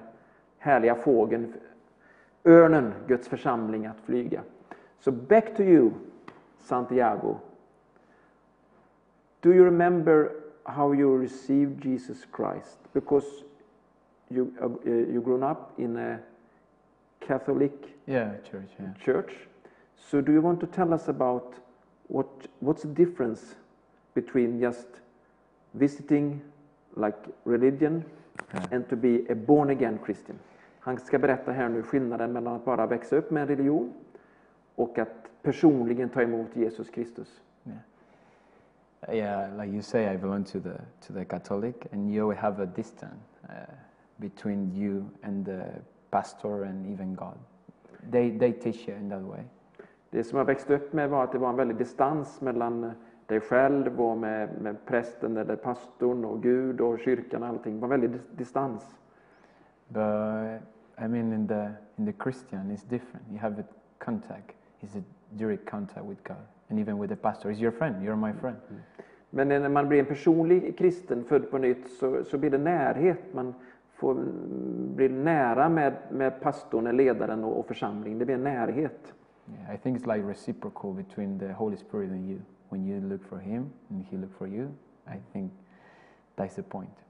härliga 0.58 0.94
fågeln, 0.94 1.52
örnen, 2.44 2.92
Guds 3.06 3.28
församling, 3.28 3.86
att 3.86 4.00
flyga. 4.00 4.42
Så 4.98 5.12
back 5.12 5.56
to 5.56 5.62
you, 5.62 5.90
Santiago. 6.58 7.36
Do 9.40 9.52
you 9.52 9.64
remember 9.64 10.30
how 10.62 10.94
you 10.94 11.22
received 11.22 11.84
Jesus 11.84 12.26
Christ? 12.36 12.78
Because 12.92 13.26
you 14.28 14.46
uh, 14.62 14.90
you 14.90 15.20
grown 15.20 15.42
up 15.42 15.58
in 15.76 15.96
a 15.96 16.18
Catholic 17.26 17.72
Yeah, 18.06 18.30
church. 18.50 18.68
Yeah. 18.78 18.94
church. 19.04 19.32
So 19.96 20.20
do 20.20 20.32
you 20.32 20.40
want 20.42 20.60
to 20.60 20.66
tell 20.66 20.92
us 20.94 21.08
about 21.08 21.54
what 22.08 22.26
what's 22.60 22.82
the 22.82 23.04
difference 23.04 23.56
between 24.14 24.60
just 24.60 24.88
visiting 25.72 26.40
like 26.96 27.16
religion 27.44 28.04
and 28.70 28.88
to 28.88 28.96
be 28.96 29.26
a 29.28 29.34
born 29.34 29.70
again 29.70 29.98
Christian? 30.04 30.38
Han 30.80 30.98
ska 30.98 31.18
berätta 31.18 31.52
här 31.52 31.68
nu 31.68 31.82
skillnaden 31.82 32.32
mellan 32.32 32.54
att 32.56 32.64
bara 32.64 32.86
växa 32.86 33.16
upp 33.16 33.30
med 33.30 33.42
en 33.42 33.48
religion 33.48 33.92
och 34.74 34.98
att 34.98 35.30
personligen 35.42 36.08
ta 36.08 36.22
emot 36.22 36.56
Jesus 36.56 36.90
Kristus. 36.90 37.40
Yeah, 39.12 39.52
like 39.56 39.72
you 39.72 39.82
say, 39.82 40.14
I 40.14 40.16
belong 40.16 40.44
to 40.44 40.58
the 40.60 40.80
to 41.06 41.12
the 41.12 41.24
Catholic, 41.24 41.86
and 41.92 42.10
you 42.10 42.22
always 42.22 42.38
have 42.38 42.62
a 42.62 42.66
distance 42.66 43.38
uh, 43.48 43.52
between 44.16 44.74
you 44.74 45.04
and 45.22 45.44
the 45.46 45.62
pastor 46.16 46.64
and 46.64 46.86
even 46.86 47.14
God. 47.14 47.38
They 48.12 48.38
they 48.38 48.52
teach 48.52 48.88
you 48.88 48.98
in 48.98 49.10
that 49.10 49.22
way. 49.22 49.40
Det 50.10 50.24
som 50.24 50.38
jag 50.38 50.44
växte 50.44 50.74
upp 50.74 50.92
med 50.92 51.10
var 51.10 51.24
att 51.24 51.32
det 51.32 51.38
var 51.38 51.48
en 51.48 51.56
väldig 51.56 51.76
distans 51.76 52.40
mellan 52.40 52.92
dig 53.26 53.40
själv 53.40 54.00
och 54.00 54.18
med, 54.18 54.48
med 54.60 54.76
prästen 54.86 55.36
eller 55.36 55.56
pastorn 55.56 56.24
och 56.24 56.42
Gud 56.42 56.80
och 56.80 56.98
kyrkan 56.98 57.42
och 57.42 57.48
allting. 57.48 57.74
Det 57.74 57.80
var 57.86 57.94
en 57.94 58.00
väldig 58.00 58.10
dis- 58.10 58.36
distans. 58.36 58.96
But 59.88 60.02
I 60.98 61.08
mean, 61.08 61.32
in 61.32 61.48
the 61.48 61.70
in 61.96 62.06
the 62.06 62.12
Christian, 62.22 62.70
it's 62.70 62.88
different. 62.88 63.26
You 63.30 63.38
have 63.38 63.60
a 63.60 63.64
contact. 63.98 64.56
It's 64.80 64.98
a 64.98 65.02
direct 65.30 65.70
contact 65.70 66.06
with 66.06 66.22
God, 66.28 66.46
and 66.70 66.78
even 66.80 66.98
with 66.98 67.10
the 67.10 67.16
pastor. 67.16 67.50
He's 67.50 67.60
your 67.60 67.72
friend. 67.72 68.02
You're 68.02 68.16
my 68.16 68.32
friend. 68.32 68.56
Men 69.30 69.48
när 69.48 69.68
man 69.68 69.88
blir 69.88 69.98
en 70.00 70.06
personlig 70.06 70.78
kristen, 70.78 71.24
född 71.24 71.50
på 71.50 71.58
nytt, 71.58 71.90
så, 71.90 72.24
så 72.24 72.38
blir 72.38 72.50
det 72.50 72.58
närhet. 72.58 73.34
Man 73.34 73.54
får 73.96 74.14
blir 74.94 75.08
nära 75.08 75.68
med, 75.68 75.96
med 76.10 76.40
pastorn, 76.40 76.96
ledaren 76.96 77.44
och, 77.44 77.58
och 77.58 77.66
församlingen. 77.66 78.18
Det 78.18 78.24
blir 78.24 78.34
en 78.34 78.44
närhet. 78.44 79.14
Yeah, 79.48 79.74
I 79.74 79.78
think 79.78 79.98
it's 79.98 80.16
like 80.16 80.28
reciprocal 80.28 80.92
between 80.92 81.38
the 81.38 81.52
Holy 81.52 81.76
Spirit 81.76 82.10
and 82.10 82.30
you. 82.30 82.40
When 82.68 82.84
you 82.84 83.00
look 83.00 83.24
for 83.24 83.38
Him 83.38 83.70
and 83.90 84.04
He 84.10 84.16
look 84.16 84.32
for 84.38 84.48
you, 84.48 84.68
I 85.06 85.18
think 85.32 85.52
that's 86.36 86.54
the 86.54 86.62
point. 86.62 87.04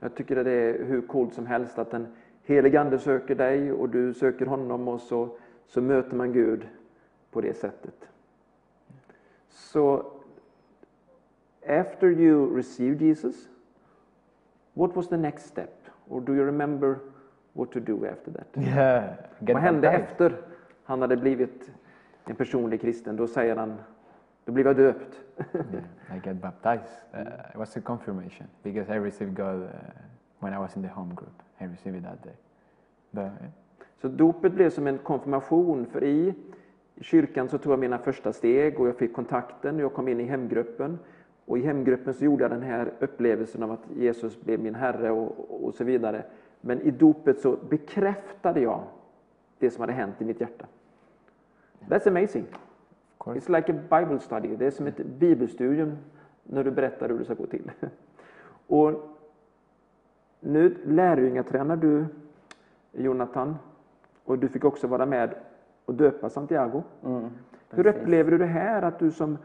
Jag 0.00 0.14
tycker 0.14 0.36
att 0.36 0.44
det 0.44 0.52
är 0.52 0.84
hur 0.84 1.02
coolt 1.02 1.34
som 1.34 1.46
helst 1.46 1.78
att 1.78 1.90
den 1.90 2.06
helige 2.42 2.80
Ande 2.80 2.98
söker 2.98 3.34
dig 3.34 3.72
och 3.72 3.88
du 3.88 4.14
söker 4.14 4.46
honom 4.46 4.88
och 4.88 5.00
så, 5.00 5.28
så 5.66 5.80
möter 5.80 6.16
man 6.16 6.32
Gud 6.32 6.68
på 7.30 7.40
det 7.40 7.54
sättet. 7.54 8.08
Så 9.48 10.12
after 11.66 12.10
you 12.10 12.56
received 12.56 13.02
Jesus, 13.02 13.48
what 14.74 14.96
was 14.96 15.08
the 15.08 15.16
next 15.16 15.46
step? 15.46 15.81
Or 16.12 16.20
do 16.20 16.34
you 16.34 16.44
remember 16.44 16.98
what 17.52 17.72
to 17.72 17.80
do 17.80 18.06
after 18.06 18.30
that? 18.32 18.46
Yeah. 18.56 19.14
Vad 19.38 19.56
hände 19.56 19.80
baptized. 19.80 20.10
efter 20.10 20.40
han 20.84 21.00
hade 21.00 21.16
blivit 21.16 21.70
en 22.24 22.36
personlig 22.36 22.80
kristen? 22.80 23.16
Då 23.16 23.26
säger 23.26 23.56
han, 23.56 23.74
då 24.44 24.52
blev 24.52 24.66
jag 24.66 24.76
döpt. 24.76 25.20
yeah, 25.54 26.16
I 26.16 26.20
get 26.24 26.36
baptized. 26.36 26.92
Uh, 27.14 27.20
it 27.50 27.56
was 27.56 27.76
a 27.76 27.80
confirmation 27.80 28.46
because 28.62 28.94
I 28.94 28.98
received 28.98 29.36
God 29.36 29.62
uh, 29.62 29.68
when 30.38 30.54
I 30.54 30.58
was 30.58 30.76
in 30.76 30.82
the 30.82 30.88
home 30.88 31.14
group. 31.14 31.42
I 31.60 31.64
received 31.64 31.96
it 31.96 32.04
that 32.04 32.22
day. 32.24 32.34
But 33.10 33.22
yeah. 33.22 33.50
Så 34.00 34.08
dopet 34.08 34.52
blev 34.52 34.70
som 34.70 34.86
en 34.86 34.98
konfirmation, 34.98 35.86
för 35.86 36.04
i 36.04 36.34
kyrkan 37.00 37.48
så 37.48 37.58
tog 37.58 37.72
jag 37.72 37.78
mina 37.78 37.98
första 37.98 38.32
steg 38.32 38.80
och 38.80 38.88
jag 38.88 38.96
fick 38.96 39.14
kontakten, 39.14 39.78
jag 39.78 39.94
kom 39.94 40.08
in 40.08 40.20
i 40.20 40.24
hemgruppen. 40.24 40.98
Och 41.44 41.58
i 41.58 41.62
hemgruppen 41.62 42.14
så 42.14 42.24
gjorde 42.24 42.44
jag 42.44 42.50
den 42.50 42.62
här 42.62 42.92
upplevelsen 43.00 43.62
av 43.62 43.70
att 43.72 43.86
Jesus 43.96 44.40
blev 44.40 44.60
min 44.60 44.74
Herre 44.74 45.10
och, 45.10 45.64
och 45.64 45.74
så 45.74 45.84
vidare. 45.84 46.24
Men 46.60 46.80
i 46.80 46.90
dopet 46.90 47.40
så 47.40 47.56
bekräftade 47.68 48.60
jag 48.60 48.82
det 49.58 49.70
som 49.70 49.80
hade 49.80 49.92
hänt 49.92 50.14
i 50.18 50.24
mitt 50.24 50.40
hjärta. 50.40 50.66
That's 51.88 52.08
amazing. 52.08 52.46
It's 53.18 53.56
like 53.56 53.72
a 53.72 54.00
Bible 54.00 54.20
study. 54.20 54.56
Det 54.56 54.66
är 54.66 54.70
som 54.70 54.86
ett 54.86 55.06
bibelstudium 55.06 55.96
när 56.42 56.64
du 56.64 56.70
berättar 56.70 57.08
hur 57.08 57.18
det 57.18 57.24
ska 57.24 57.34
gå 57.34 57.46
till. 57.46 57.70
Och 58.66 58.92
nu 60.40 60.76
lärjungatränar 60.84 61.76
du 61.76 62.06
Jonathan 62.92 63.56
och 64.24 64.38
du 64.38 64.48
fick 64.48 64.64
också 64.64 64.86
vara 64.86 65.06
med 65.06 65.34
och 65.84 65.94
döpa 65.94 66.30
Santiago. 66.30 66.82
Mm, 67.04 67.30
Hur 67.70 67.86
upplever 67.86 68.30
du 68.30 68.38
det 68.38 68.46
här 68.46 68.82
att 68.82 68.98
du 68.98 69.10
som 69.10 69.38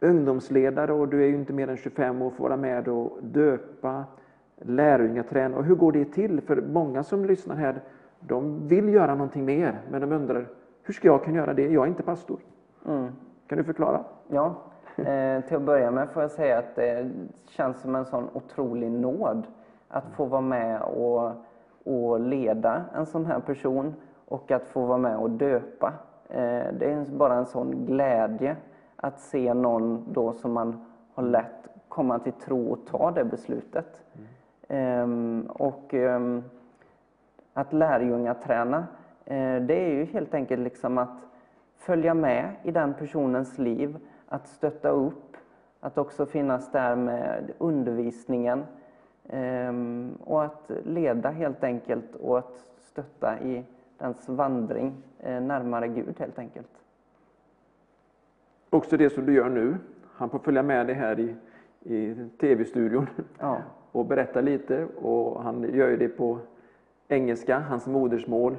ungdomsledare 0.00 0.92
och 0.92 1.08
du 1.08 1.22
är 1.22 1.26
ju 1.26 1.34
inte 1.34 1.52
mer 1.52 1.68
än 1.68 1.76
25 1.76 2.22
år 2.22 2.30
får 2.30 2.44
vara 2.44 2.56
med 2.56 2.88
och 2.88 3.18
döpa, 3.22 4.04
lärjungaträna 4.56 5.56
och 5.56 5.64
hur 5.64 5.74
går 5.74 5.92
det 5.92 6.04
till? 6.04 6.40
För 6.40 6.56
många 6.56 7.02
som 7.02 7.24
lyssnar 7.24 7.56
här, 7.56 7.80
de 8.20 8.68
vill 8.68 8.88
göra 8.88 9.14
någonting 9.14 9.44
mer 9.44 9.80
men 9.90 10.00
de 10.00 10.12
undrar 10.12 10.46
hur 10.82 10.94
ska 10.94 11.08
jag 11.08 11.24
kunna 11.24 11.36
göra 11.36 11.54
det? 11.54 11.68
Jag 11.68 11.84
är 11.84 11.88
inte 11.88 12.02
pastor. 12.02 12.38
Mm. 12.86 13.12
Kan 13.46 13.58
du 13.58 13.64
förklara? 13.64 14.04
Ja, 14.28 14.54
eh, 14.96 15.40
till 15.44 15.56
att 15.56 15.62
börja 15.62 15.90
med 15.90 16.08
får 16.10 16.22
jag 16.22 16.30
säga 16.30 16.58
att 16.58 16.76
det 16.76 17.10
känns 17.48 17.80
som 17.80 17.94
en 17.94 18.04
sån 18.04 18.28
otrolig 18.32 18.90
nåd 18.90 19.46
att 19.88 20.04
få 20.16 20.24
vara 20.24 20.40
med 20.40 20.82
och, 20.82 21.32
och 21.84 22.20
leda 22.20 22.84
en 22.94 23.06
sån 23.06 23.26
här 23.26 23.40
person 23.40 23.94
och 24.24 24.50
att 24.50 24.66
få 24.66 24.86
vara 24.86 24.98
med 24.98 25.16
och 25.16 25.30
döpa. 25.30 25.92
Eh, 26.28 26.66
det 26.78 26.92
är 26.92 27.16
bara 27.16 27.34
en 27.34 27.46
sån 27.46 27.86
glädje 27.86 28.56
att 29.00 29.20
se 29.20 29.54
någon 29.54 30.04
då 30.12 30.32
som 30.32 30.52
man 30.52 30.84
har 31.14 31.22
lätt 31.22 31.68
komma 31.88 32.18
till 32.18 32.32
tro 32.32 32.72
och 32.72 32.86
ta 32.86 33.10
det 33.10 33.24
beslutet. 33.24 34.00
Ehm, 34.68 35.46
och 35.50 35.94
ehm, 35.94 36.44
att 37.52 37.72
lärjungaträna 37.72 38.86
eh, 39.24 39.56
det 39.56 39.74
är 39.74 39.88
ju 39.88 40.04
helt 40.04 40.34
enkelt 40.34 40.62
liksom 40.62 40.98
att 40.98 41.28
följa 41.76 42.14
med 42.14 42.50
i 42.62 42.70
den 42.70 42.94
personens 42.94 43.58
liv, 43.58 43.98
att 44.28 44.48
stötta 44.48 44.88
upp, 44.88 45.36
att 45.80 45.98
också 45.98 46.26
finnas 46.26 46.72
där 46.72 46.96
med 46.96 47.52
undervisningen 47.58 48.64
ehm, 49.28 50.18
och 50.24 50.44
att 50.44 50.70
leda 50.84 51.30
helt 51.30 51.64
enkelt 51.64 52.14
och 52.14 52.38
att 52.38 52.70
stötta 52.78 53.40
i 53.40 53.64
dens 53.98 54.28
vandring 54.28 54.94
eh, 55.18 55.40
närmare 55.40 55.88
Gud 55.88 56.14
helt 56.18 56.38
enkelt. 56.38 56.70
Också 58.70 58.96
det 58.96 59.10
som 59.10 59.26
du 59.26 59.32
gör 59.34 59.48
nu. 59.48 59.76
Han 60.12 60.30
får 60.30 60.38
följa 60.38 60.62
med 60.62 60.86
dig 60.86 60.94
här 60.94 61.20
i, 61.20 61.34
i 61.94 62.14
tv-studion 62.40 63.06
Ja. 63.38 63.58
och 63.92 64.06
berätta 64.06 64.40
lite. 64.40 64.84
Och 64.84 65.42
han 65.42 65.74
gör 65.74 65.96
det 65.96 66.08
på 66.08 66.38
engelska, 67.08 67.58
hans 67.58 67.86
modersmål 67.86 68.56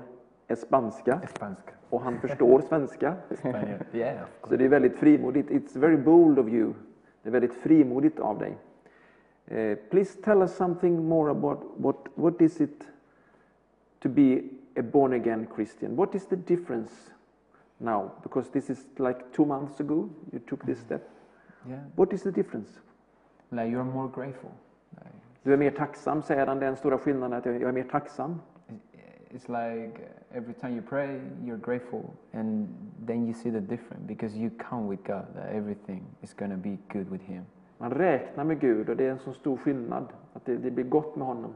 är 0.48 0.56
spanska 0.56 1.22
Spanska. 1.36 1.72
och 1.89 2.02
han 2.02 2.19
förstår 2.19 2.62
svenska. 2.62 3.13
Yeah, 3.93 4.17
Så 4.50 4.56
det 4.56 4.65
är 4.65 4.69
väldigt 4.69 4.95
frimodigt. 4.95 5.50
It's 5.50 5.80
very 5.80 5.98
bold 5.98 6.39
of 6.39 6.48
you. 6.48 6.74
Det 7.24 7.30
är 7.30 7.34
väldigt 7.34 7.54
frimodigt 7.54 8.19
av 8.19 8.39
dig. 8.39 8.58
Eh, 9.48 9.78
please 9.89 10.22
tell 10.22 10.41
us 10.41 10.56
something 10.56 11.04
more 11.08 11.32
about 11.32 11.60
what, 11.78 11.95
what 12.15 12.41
is 12.41 12.62
it 12.62 12.88
to 14.00 14.10
be 14.10 14.41
a 14.76 14.82
born 14.91 15.13
again 15.13 15.48
Christian? 15.56 15.95
What 15.95 16.15
is 16.15 16.28
the 16.28 16.36
difference 16.36 17.12
now? 17.80 18.12
Because 18.24 18.50
this 18.52 18.70
is 18.70 18.86
like 18.98 19.20
two 19.34 19.46
months 19.46 19.80
ago 19.80 20.10
you 20.32 20.39
took 20.39 20.65
this 20.65 20.80
step. 20.80 21.02
Yeah. 21.70 21.80
What 21.96 22.13
is 22.13 22.24
the 22.24 22.32
difference? 22.32 22.70
Like 23.52 23.72
you're 23.72 23.84
more 23.84 24.08
grateful. 24.08 24.52
Like, 24.98 25.13
Du 25.44 25.54
är 25.54 25.58
mer 25.58 25.72
tacksam, 25.72 26.22
säger 26.22 26.48
han. 26.48 26.60
Den 26.60 26.76
stora 26.76 26.98
skillnaden 26.98 27.34
är 27.34 27.38
att 27.38 27.46
jag 27.46 27.70
är 27.70 27.72
mer 27.72 27.84
tacksam. 27.84 28.42
it's 29.32 29.48
like 29.48 30.10
every 30.34 30.54
time 30.54 30.74
you 30.76 30.82
pray, 30.82 31.20
you're 31.44 31.58
grateful, 31.58 32.13
and 32.34 32.68
then 33.06 33.28
you 33.28 33.34
see 33.34 33.50
the 33.50 33.62
difference 33.62 34.04
because 34.08 34.36
you 34.36 34.50
count 34.70 34.89
with 34.89 35.04
God 35.04 35.28
that 35.36 35.50
everything 35.50 36.06
is 36.24 36.34
going 36.34 36.52
to 36.52 36.58
be 36.58 36.78
good 36.89 37.10
with 37.10 37.22
Him. 37.22 37.46
Man 37.78 37.92
räknar 37.92 38.44
med 38.44 38.60
Gud 38.60 38.89
och 38.89 38.98
det 38.98 39.06
är 39.06 39.12
en 39.12 39.20
så 39.20 39.34
stor 39.34 39.58
skillnad. 39.58 40.08
Att 40.34 40.46
det, 40.46 40.58
det 40.58 40.72
blir 40.72 40.84
gott 40.84 41.15
med 41.15 41.28
honom. 41.28 41.54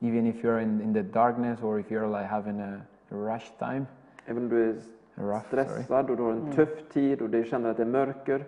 Even 0.00 0.26
if 0.26 0.44
you're 0.44 0.62
in, 0.62 0.80
in 0.80 0.94
the 0.94 1.02
darkness 1.02 1.62
or 1.62 1.80
if 1.80 1.90
you're 1.90 2.08
like 2.08 2.26
having 2.26 2.60
a, 2.60 2.80
a 3.10 3.14
rush 3.14 3.52
time, 3.58 3.86
Även 4.26 4.42
om 4.42 4.48
du 4.48 4.70
är 4.70 4.74
rough, 5.14 5.50
sorry, 5.50 5.64
stressad 5.64 6.10
och 6.10 6.16
du 6.16 6.22
har 6.22 6.32
en 6.32 6.52
tuff 6.52 6.88
tid 6.92 7.22
och 7.22 7.30
du 7.30 7.44
känner 7.44 7.70
att 7.70 7.76
det 7.76 7.82
är 7.82 7.86
mörker. 7.86 8.44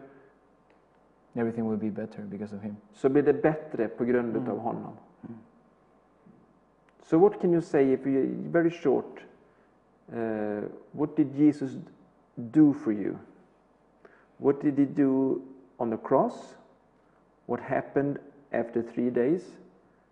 everything 1.35 1.69
will 1.69 1.79
be 1.79 1.91
better 1.91 2.23
because 2.23 2.57
of 2.57 2.63
Him. 2.63 2.77
så 2.93 3.09
blir 3.09 3.23
det 3.23 3.43
bättre 3.43 3.89
på 3.89 4.05
grund 4.05 4.37
av 4.49 4.59
honom. 4.59 4.93
So 7.03 7.19
what 7.19 7.41
can 7.41 7.53
you 7.53 7.63
say, 7.63 7.93
if 7.93 8.07
you, 8.07 8.51
very 8.51 8.71
short, 8.71 9.21
uh, 10.13 10.63
what 10.93 11.17
did 11.17 11.35
Jesus 11.35 11.79
do 12.35 12.73
for 12.73 12.93
you? 12.93 13.17
What 14.39 14.61
did 14.61 14.79
he 14.79 14.85
do 14.85 15.43
on 15.77 15.91
the 15.91 15.97
cross? 15.97 16.57
What 17.47 17.61
happened 17.61 18.19
after 18.51 18.83
three 18.83 19.11
days? 19.11 19.43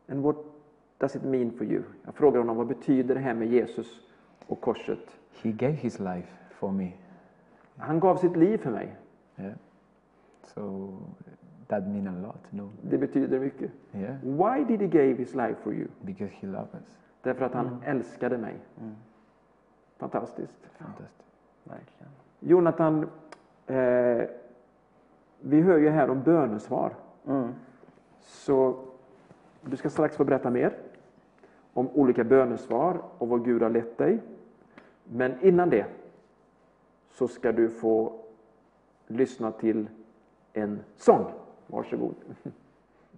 And 0.08 0.22
what 0.22 0.36
does 0.98 1.16
it 1.16 1.24
mean 1.24 1.50
for 1.50 1.64
you? 1.64 1.82
Jag 2.04 2.14
frågar 2.14 2.38
honom, 2.38 2.56
vad 2.56 2.66
betyder 2.66 3.14
det 3.14 3.20
här 3.20 3.34
med 3.34 3.48
Jesus 3.48 4.00
och 4.46 4.60
korset? 4.60 5.16
He 5.42 5.52
gave 5.52 5.72
His 5.72 5.98
life 6.00 6.28
for 6.50 6.72
me. 6.72 6.92
Han 7.76 8.00
gav 8.00 8.16
sitt 8.16 8.36
liv 8.36 8.58
för 8.58 8.70
mig. 8.70 8.96
Yeah. 9.38 9.54
So 10.42 10.92
that 11.68 11.86
means 11.86 12.08
a 12.08 12.26
lot, 12.26 12.52
no? 12.52 12.70
Det 12.82 12.98
betyder 12.98 13.40
mycket. 13.40 13.70
Yeah. 13.92 14.16
Why 14.22 14.64
did 14.64 14.80
he 14.80 14.86
give 14.86 15.18
his 15.18 15.34
life 15.34 15.56
for 15.62 15.72
you? 15.72 15.88
Because 16.00 16.32
He 16.40 16.46
loved 16.46 16.74
us. 16.74 16.98
Därför 17.22 17.44
att 17.44 17.54
han 17.54 17.82
älskade 17.84 18.38
mig. 18.38 18.54
Mm. 18.80 18.94
Fantastiskt. 19.98 20.68
Fantastic. 20.78 21.26
Verkligen. 21.64 22.12
Jonathan, 22.40 23.08
eh, 23.66 24.28
vi 25.40 25.60
hör 25.60 25.78
ju 25.78 25.88
här 25.88 26.10
om 26.10 26.22
bönesvar. 26.22 26.92
Mm. 27.26 27.48
Så 28.20 28.76
du 29.62 29.76
ska 29.76 29.90
strax 29.90 30.16
få 30.16 30.24
berätta 30.24 30.50
mer 30.50 30.76
om 31.72 31.88
olika 31.88 32.24
bönesvar 32.24 33.00
och 33.18 33.28
vad 33.28 33.44
Gud 33.44 33.62
har 33.62 33.70
lett 33.70 33.98
dig. 33.98 34.20
Men 35.04 35.34
innan 35.40 35.70
det 35.70 35.86
så 37.10 37.28
ska 37.28 37.52
du 37.52 37.68
få 37.68 38.12
lyssna 39.06 39.52
till 39.52 39.88
en 40.52 40.80
sång. 40.96 41.26
Varsågod. 41.66 42.14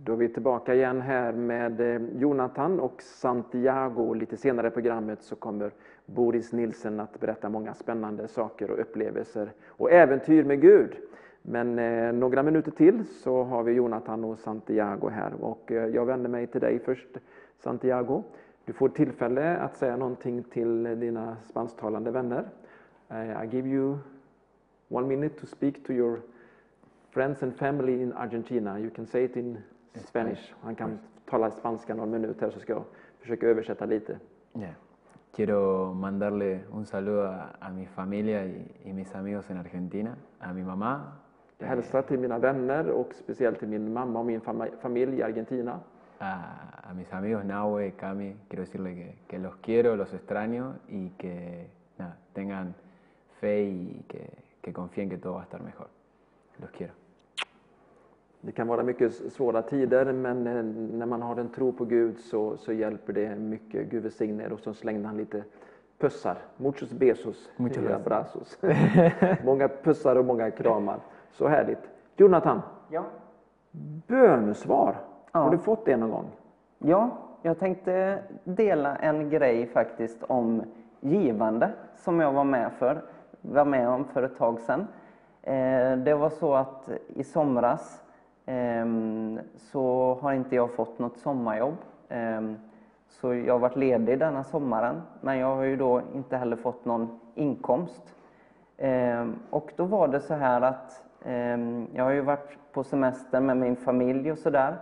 Då 0.04 0.12
är 0.12 0.16
vi 0.16 0.28
tillbaka 0.28 0.74
igen 0.74 1.00
här 1.00 1.32
med 1.32 1.80
eh, 1.80 2.02
Jonathan 2.18 2.80
och 2.80 3.02
Santiago. 3.02 4.14
Lite 4.14 4.36
senare 4.36 4.66
i 4.66 4.70
programmet 4.70 5.22
så 5.22 5.36
kommer 5.36 5.70
Boris 6.06 6.52
Nilsen 6.52 7.00
att 7.00 7.20
berätta 7.20 7.48
många 7.48 7.74
spännande 7.74 8.28
saker 8.28 8.70
och 8.70 8.80
upplevelser 8.80 9.52
och 9.66 9.92
äventyr 9.92 10.44
med 10.44 10.60
Gud. 10.60 10.96
Men 11.42 11.78
eh, 11.78 12.12
några 12.12 12.42
minuter 12.42 12.70
till 12.70 13.04
så 13.06 13.42
har 13.42 13.62
vi 13.62 13.72
Jonathan 13.72 14.24
och 14.24 14.38
Santiago 14.38 15.08
här 15.08 15.32
och 15.40 15.72
eh, 15.72 15.86
jag 15.86 16.06
vänder 16.06 16.30
mig 16.30 16.46
till 16.46 16.60
dig 16.60 16.78
först 16.78 17.08
Santiago. 17.58 18.22
Du 18.66 18.72
får 18.72 18.88
tillfälle 18.88 19.56
att 19.56 19.76
säga 19.76 19.96
någonting 19.96 20.42
till 20.42 20.82
dina 21.00 21.36
spansktalande 21.42 22.10
vänner. 22.10 22.44
Eh, 23.08 23.44
I 23.44 23.48
give 23.50 23.68
you 23.68 23.98
one 24.88 25.06
minute 25.06 25.40
to 25.40 25.46
speak 25.46 25.86
to 25.86 25.92
your 25.92 26.20
friends 27.10 27.42
and 27.42 27.54
family 27.56 28.02
in 28.02 28.12
Argentina. 28.12 28.78
You 28.78 28.90
can 28.90 29.06
say 29.06 29.24
it 29.24 29.36
in 29.36 29.58
Spanish. 29.94 30.54
Han 30.60 30.74
kan 30.74 30.98
tala 31.24 31.50
spanska 31.50 31.94
någon 31.94 32.10
minut 32.10 32.40
här 32.40 32.50
så 32.50 32.60
ska 32.60 32.72
jag 32.72 32.84
försöka 33.20 33.46
översätta 33.46 33.86
lite. 33.86 34.18
Yeah. 34.54 34.74
Quiero 35.36 35.92
mandarle 35.94 36.60
un 36.72 36.86
saludo 36.86 37.22
a, 37.22 37.44
a 37.60 37.70
mi 37.70 37.86
familia 37.86 38.44
y, 38.44 38.72
y 38.84 38.92
mis 38.92 39.14
amigos 39.14 39.50
en 39.50 39.56
Argentina, 39.56 40.16
a 40.38 40.52
mi 40.52 40.62
mamá, 40.62 41.12
Jag 41.58 41.66
hälsar 41.66 42.02
till 42.02 42.18
mina 42.18 42.38
vänner 42.38 42.90
och 42.90 43.14
speciellt 43.14 43.58
till 43.58 43.68
min 43.68 43.92
mamma 43.92 44.18
och 44.18 44.26
min 44.26 44.40
familj 44.80 45.18
i 45.18 45.22
Argentina. 45.22 45.80
A, 46.20 46.80
a 46.90 46.94
mis 46.94 47.12
amigos 47.12 47.44
Nahue, 47.44 47.92
Cami, 47.96 48.36
quiero 48.48 48.64
decirle 48.64 48.94
que, 48.94 49.14
que 49.28 49.38
los 49.38 49.56
quiero, 49.56 49.96
los 49.96 50.12
extraño 50.14 50.76
y 50.88 51.10
que 51.10 51.68
nada, 51.98 52.16
tengan 52.32 52.74
fe 53.40 53.62
y 53.62 54.04
que, 54.08 54.30
que 54.62 54.72
confíen 54.72 55.08
que 55.10 55.18
todo 55.18 55.34
va 55.34 55.40
a 55.40 55.44
estar 55.44 55.62
mejor. 55.62 55.88
Los 56.58 56.70
quiero. 56.70 56.92
Det 58.40 58.52
kan 58.52 58.68
vara 58.68 58.82
mycket 58.82 59.12
svåra 59.32 59.62
tider 59.62 60.12
men 60.12 60.46
eh, 60.46 60.62
när 60.98 61.06
man 61.06 61.22
har 61.22 61.36
en 61.36 61.48
tro 61.48 61.72
på 61.72 61.84
Gud 61.84 62.18
så, 62.18 62.56
så 62.56 62.72
hjälper 62.72 63.12
det 63.12 63.36
mycket. 63.36 63.90
Gud 63.90 64.02
välsigne 64.02 64.44
er 64.44 64.52
och 64.52 64.60
så 64.60 64.74
slängde 64.74 65.06
han 65.08 65.16
lite 65.16 65.44
pussar. 65.98 66.36
Muchos 66.56 66.92
besos. 66.92 67.50
Muchos 67.56 67.86
abrazos. 67.86 68.58
många 69.44 69.68
pussar 69.68 70.16
och 70.16 70.24
många 70.24 70.50
kramar. 70.50 71.00
Så 71.32 71.48
härligt. 71.48 71.90
Jonathan, 72.16 72.60
Ja. 72.90 73.04
bönesvar. 74.06 74.96
Ja. 75.32 75.40
Har 75.40 75.50
du 75.50 75.58
fått 75.58 75.84
det 75.84 75.96
någon 75.96 76.10
gång? 76.10 76.30
Ja, 76.78 77.10
jag 77.42 77.58
tänkte 77.58 78.18
dela 78.44 78.96
en 78.96 79.30
grej 79.30 79.66
faktiskt 79.66 80.22
om 80.22 80.62
givande 81.00 81.70
som 81.96 82.20
jag 82.20 82.32
var 82.32 82.44
med, 82.44 82.72
för, 82.72 83.02
var 83.40 83.64
med 83.64 83.88
om 83.88 84.04
för 84.04 84.22
ett 84.22 84.38
tag 84.38 84.60
sedan. 84.60 84.86
Eh, 85.42 85.96
det 85.96 86.14
var 86.14 86.30
så 86.30 86.54
att 86.54 86.88
i 87.08 87.24
somras 87.24 88.02
ehm, 88.46 89.40
så 89.56 90.18
har 90.20 90.32
inte 90.32 90.56
jag 90.56 90.74
fått 90.74 90.98
något 90.98 91.18
sommarjobb. 91.18 91.76
Ehm, 92.08 92.56
så 93.08 93.34
jag 93.34 93.54
har 93.54 93.58
varit 93.58 93.76
ledig 93.76 94.18
denna 94.18 94.44
sommaren, 94.44 95.02
men 95.20 95.38
jag 95.38 95.56
har 95.56 95.62
ju 95.62 95.76
då 95.76 96.02
inte 96.14 96.36
heller 96.36 96.56
fått 96.56 96.84
någon 96.84 97.20
inkomst. 97.34 98.14
Ehm, 98.76 99.38
och 99.50 99.72
då 99.76 99.84
var 99.84 100.08
det 100.08 100.20
så 100.20 100.34
här 100.34 100.60
att 100.60 101.02
jag 101.92 102.04
har 102.04 102.10
ju 102.10 102.20
varit 102.20 102.58
på 102.72 102.84
semester 102.84 103.40
med 103.40 103.56
min 103.56 103.76
familj 103.76 104.32
och 104.32 104.38
sådär. 104.38 104.76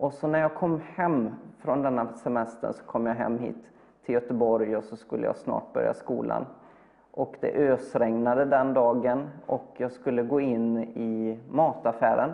Och 0.00 0.12
så 0.12 0.26
när 0.26 0.40
jag 0.40 0.54
kom 0.54 0.80
hem 0.94 1.34
från 1.58 1.82
denna 1.82 2.12
semestern 2.12 2.72
så 2.72 2.84
kom 2.84 3.06
jag 3.06 3.14
hem 3.14 3.38
hit 3.38 3.70
till 4.04 4.14
Göteborg 4.14 4.76
och 4.76 4.84
så 4.84 4.96
skulle 4.96 5.26
jag 5.26 5.36
snart 5.36 5.72
börja 5.72 5.94
skolan. 5.94 6.46
Och 7.10 7.36
det 7.40 7.52
ösregnade 7.52 8.44
den 8.44 8.74
dagen 8.74 9.28
och 9.46 9.74
jag 9.76 9.92
skulle 9.92 10.22
gå 10.22 10.40
in 10.40 10.78
i 10.78 11.38
mataffären 11.50 12.32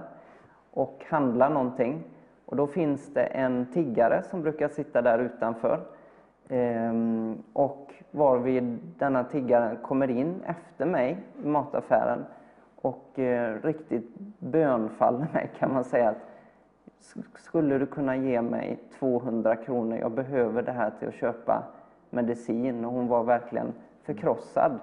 och 0.71 1.05
handla 1.09 1.49
någonting. 1.49 2.03
Och 2.45 2.57
då 2.57 2.67
finns 2.67 3.15
det 3.15 3.25
en 3.25 3.67
tiggare 3.73 4.23
som 4.23 4.43
brukar 4.43 4.69
sitta 4.69 5.03
där 5.03 5.19
utanför. 5.19 5.81
Ehm, 6.49 7.43
och 7.53 7.95
varvid 8.11 8.79
denna 8.99 9.25
tiggare 9.25 9.77
kommer 9.83 10.11
in 10.11 10.43
efter 10.47 10.87
mig 10.87 11.19
i 11.45 11.47
mataffären 11.47 12.25
och 12.77 13.19
eh, 13.19 13.63
riktigt 13.63 14.19
bönfaller 14.39 15.27
mig 15.33 15.51
kan 15.59 15.73
man 15.73 15.85
säga 15.85 16.09
att 16.09 16.36
skulle 17.35 17.79
du 17.79 17.87
kunna 17.87 18.17
ge 18.17 18.43
mig 18.43 18.79
200 18.99 19.57
kronor? 19.57 19.99
Jag 19.99 20.13
behöver 20.13 20.63
det 20.63 20.73
här 20.73 20.93
till 20.99 21.09
att 21.09 21.15
köpa 21.15 21.63
medicin. 22.11 22.85
Och 22.85 22.93
hon 22.93 23.09
var 23.09 23.25
verkligen 23.25 23.73
förkrossad. 24.03 24.79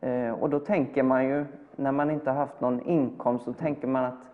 Eh, 0.00 0.30
och 0.30 0.50
då 0.50 0.58
tänker 0.58 1.02
man 1.02 1.28
ju, 1.28 1.44
när 1.76 1.92
man 1.92 2.10
inte 2.10 2.30
har 2.30 2.36
haft 2.36 2.60
någon 2.60 2.80
inkomst, 2.80 3.44
så 3.44 3.52
tänker 3.52 3.88
man 3.88 4.04
att 4.04 4.30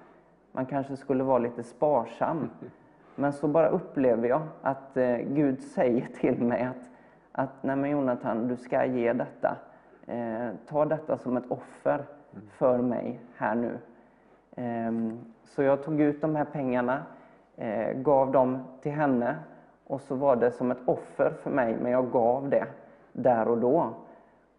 man 0.53 0.66
kanske 0.66 0.97
skulle 0.97 1.24
vara 1.24 1.38
lite 1.38 1.62
sparsam. 1.62 2.51
Men 3.14 3.32
så 3.32 3.49
bara 3.49 3.68
upplever 3.68 4.28
jag 4.28 4.43
att 4.62 4.97
eh, 4.97 5.16
Gud 5.16 5.62
säger 5.62 6.07
till 6.07 6.43
mig 6.43 6.62
att 6.62 6.93
att 7.32 7.62
nej 7.62 7.76
men 7.76 7.90
Jonathan, 7.90 8.49
du 8.49 8.57
ska 8.57 8.84
ge 8.84 9.12
detta. 9.12 9.57
Eh, 10.07 10.49
ta 10.66 10.84
detta 10.84 11.18
som 11.18 11.36
ett 11.36 11.51
offer 11.51 12.05
för 12.49 12.78
mig 12.78 13.20
här 13.36 13.55
nu. 13.55 13.78
Ehm, 14.57 15.19
så 15.45 15.63
jag 15.63 15.83
tog 15.83 16.01
ut 16.01 16.21
de 16.21 16.37
här 16.37 16.45
pengarna, 16.45 17.03
eh, 17.57 17.93
gav 17.93 18.33
dem 18.33 18.59
till 18.81 18.93
henne 18.93 19.37
och 19.87 20.01
så 20.01 20.15
var 20.15 20.37
det 20.37 20.51
som 20.51 20.71
ett 20.71 20.83
offer 20.85 21.31
för 21.43 21.51
mig, 21.51 21.77
men 21.83 21.93
jag 21.93 22.11
gav 22.11 22.49
det 22.49 22.67
där 23.13 23.49
och 23.49 23.59
då. 23.59 23.95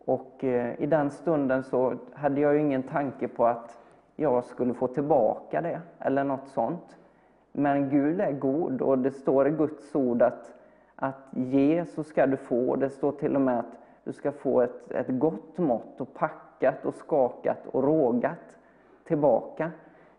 Och 0.06 0.44
eh, 0.44 0.82
i 0.82 0.86
den 0.86 1.10
stunden 1.10 1.64
så 1.64 1.94
hade 2.14 2.42
jag 2.42 2.54
ju 2.54 2.60
ingen 2.60 2.84
tanke 2.84 3.28
på 3.28 3.46
att 3.46 3.78
jag 4.16 4.44
skulle 4.44 4.74
få 4.74 4.88
tillbaka 4.88 5.62
det 5.62 5.82
eller 6.00 6.24
något 6.24 6.48
sånt. 6.48 6.98
Men 7.52 7.90
Gud 7.90 8.22
är 8.22 8.32
god 8.32 8.82
och 8.82 9.00
det 9.00 9.12
står 9.12 9.48
i 9.48 9.52
Guds 9.52 9.96
ord 9.96 10.22
att, 10.22 10.54
att 10.96 11.28
ge 11.32 11.86
så 11.86 12.04
ska 12.04 12.28
du 12.28 12.38
få. 12.38 12.76
Det 12.76 12.90
står 12.90 13.12
till 13.12 13.36
och 13.36 13.42
med 13.42 13.60
att 13.60 13.78
du 14.04 14.14
ska 14.14 14.32
få 14.32 14.62
ett, 14.62 14.92
ett 14.92 15.08
gott 15.08 15.58
mått 15.58 16.02
och 16.02 16.14
packat 16.14 16.86
och 16.86 16.96
skakat 16.96 17.68
och 17.72 17.84
rågat 17.84 18.58
tillbaka. 19.04 19.72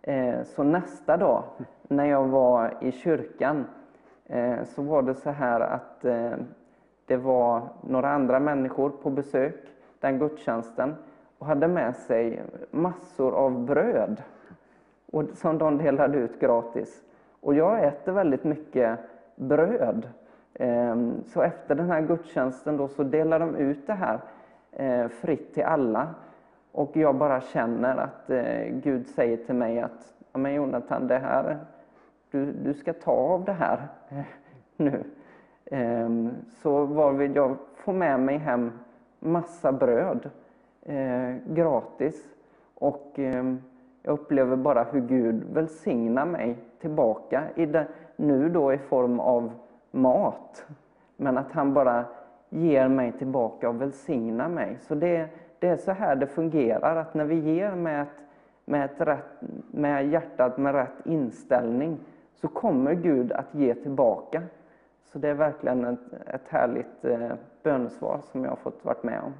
Eh, 0.07 0.42
så 0.42 0.62
nästa 0.62 1.16
dag 1.16 1.44
när 1.88 2.05
jag 2.05 2.28
var 2.28 2.74
i 2.80 2.92
kyrkan 2.92 3.64
eh, 4.26 4.64
så 4.64 4.82
var 4.82 5.02
det 5.02 5.14
så 5.14 5.30
här 5.30 5.61
att 5.61 6.05
eh, 6.05 6.32
det 7.07 7.16
var 7.16 7.62
några 7.80 8.11
andra 8.11 8.40
människor 8.40 8.90
på 8.90 9.11
besök 9.11 9.55
den 10.00 10.18
gudstjänsten 10.18 10.94
och 11.38 11.46
hade 11.46 11.68
med 11.68 11.96
sig 11.96 12.42
massor 12.70 13.34
av 13.34 13.64
bröd 13.64 14.22
och, 15.12 15.24
som 15.34 15.59
de 15.59 15.78
delade 15.78 16.18
ut 16.18 16.40
gratis. 16.40 17.02
Och 17.40 17.55
jag 17.55 17.84
äter 17.84 18.12
väldigt 18.12 18.44
mycket 18.44 18.98
bröd. 19.36 20.09
Ehm, 20.55 21.24
så 21.24 21.42
efter 21.42 21.74
den 21.74 21.90
här 21.90 22.00
gudstjänsten 22.00 22.76
då 22.76 22.88
så 22.88 23.02
delar 23.02 23.38
de 23.38 23.57
ut 23.57 23.86
det 23.86 23.92
här 23.92 24.20
fritt 25.09 25.55
till 25.55 25.64
alla. 25.64 26.14
Och 26.75 26.97
jag 26.97 27.14
bara 27.14 27.41
känner 27.41 27.97
att 27.97 28.31
eh, 28.31 28.64
Gud 28.70 29.07
säger 29.07 29.37
till 29.37 29.55
mig 29.55 29.81
att 29.81 30.14
men 30.33 30.55
Jonathan, 30.55 31.07
det 31.07 31.18
här, 31.18 31.59
du, 32.31 32.53
du 32.53 32.75
ska 32.75 32.93
ta 32.93 33.11
av 33.11 33.45
det 33.45 33.53
här 33.53 33.89
nu. 34.77 35.05
Ehm, 35.70 36.31
så 36.49 36.85
varvid 36.85 37.37
jag 37.37 37.57
får 37.75 37.93
med 37.93 38.20
mig 38.20 38.39
hem 38.39 38.72
massa 39.18 39.72
bröd 39.72 40.31
eh, 40.83 41.35
gratis. 41.47 42.35
Och 42.75 43.18
eh, 43.18 43.55
jag 44.03 44.12
upplever 44.12 44.57
bara 44.57 44.85
hur 44.85 45.01
Gud 45.01 45.45
välsignar 45.53 46.27
mig 46.27 46.57
tillbaka, 46.81 47.45
i 47.55 47.66
det, 47.66 47.87
nu 48.16 48.49
då 48.49 48.72
i 48.72 48.79
form 48.79 49.20
av 49.20 49.53
mat. 49.91 50.66
Men 51.16 51.39
att 51.39 51.53
han 51.53 51.75
bara 51.75 52.05
ger 52.49 52.89
mig 52.89 53.12
tillbaka 53.12 53.68
och 53.68 53.83
välsignar 53.83 54.49
mig. 54.49 54.79
Så 54.81 54.95
det, 54.95 55.29
det 55.64 55.70
är 55.70 55.76
så 55.76 55.92
här 55.92 56.16
det 56.16 56.26
fungerar, 56.26 56.96
att 56.96 57.14
när 57.14 57.24
vi 57.24 57.34
ger 57.34 57.70
med, 57.70 58.02
ett, 58.02 58.08
med, 58.64 58.84
ett 58.84 59.00
rätt, 59.00 59.40
med 59.70 60.08
hjärtat 60.08 60.58
med 60.58 60.74
rätt 60.74 61.06
inställning 61.06 61.98
så 62.34 62.48
kommer 62.48 62.94
Gud 62.94 63.32
att 63.32 63.54
ge 63.54 63.74
tillbaka. 63.74 64.42
Så 65.04 65.18
det 65.18 65.28
är 65.28 65.34
verkligen 65.34 65.84
ett, 65.84 66.12
ett 66.26 66.48
härligt 66.48 67.04
eh, 67.04 67.32
bönesvar 67.62 68.20
som 68.32 68.44
jag 68.44 68.50
har 68.50 68.56
fått 68.56 68.84
varit 68.84 69.02
med 69.02 69.20
om. 69.20 69.32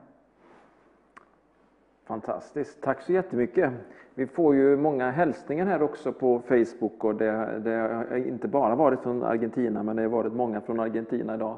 Fantastiskt, 2.05 2.83
tack 2.83 3.03
så 3.03 3.13
jättemycket. 3.13 3.73
Vi 4.15 4.27
får 4.27 4.55
ju 4.55 4.77
många 4.77 5.11
hälsningar 5.11 5.67
här 5.67 5.83
också 5.83 6.13
på 6.13 6.41
Facebook 6.41 7.05
och 7.05 7.15
det, 7.15 7.61
det 7.65 7.75
har 7.75 8.17
inte 8.17 8.49
bara 8.49 8.75
varit 8.75 9.01
från 9.01 9.23
Argentina 9.23 9.83
men 9.83 9.97
det 9.97 10.03
har 10.03 10.09
varit 10.09 10.33
många 10.33 10.61
från 10.61 10.81
Argentina 10.81 11.35
idag. 11.35 11.57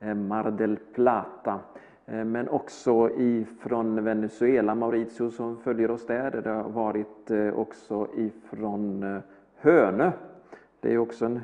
Eh, 0.00 0.14
Mar 0.14 0.50
del 0.50 0.76
Plata. 0.76 1.60
Eh, 2.10 2.24
men 2.24 2.48
också 2.48 3.10
ifrån 3.16 4.04
Venezuela, 4.04 4.74
Mauricio 4.74 5.30
som 5.30 5.56
följer 5.56 5.90
oss 5.90 6.06
där. 6.06 6.40
Det 6.44 6.50
har 6.50 6.70
varit 6.70 7.30
eh, 7.30 7.58
också 7.58 8.08
ifrån 8.16 9.02
eh, 9.02 9.20
Hönö. 9.56 10.10
Det 10.80 10.92
är 10.92 10.98
också 10.98 11.24
en 11.24 11.40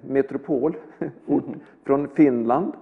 metropol, 0.00 0.76
från 1.84 2.08
Finland. 2.08 2.72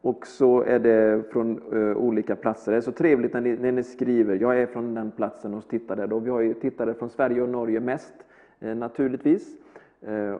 Och 0.00 0.26
så 0.26 0.62
är 0.62 0.78
det 0.78 1.22
från 1.32 1.74
olika 1.96 2.36
platser. 2.36 2.72
Det 2.72 2.78
är 2.78 2.80
så 2.80 2.92
trevligt 2.92 3.32
när 3.32 3.40
ni, 3.40 3.56
när 3.56 3.72
ni, 3.72 3.82
skriver, 3.82 4.38
jag 4.40 4.58
är 4.58 4.66
från 4.66 4.94
den 4.94 5.10
platsen 5.10 5.54
och 5.54 5.68
tittar 5.68 5.96
där. 5.96 6.06
Då. 6.06 6.18
Vi 6.18 6.30
har 6.30 6.40
ju 6.40 6.54
tittare 6.54 6.94
från 6.94 7.10
Sverige 7.10 7.42
och 7.42 7.48
Norge 7.48 7.80
mest 7.80 8.14
naturligtvis. 8.58 9.56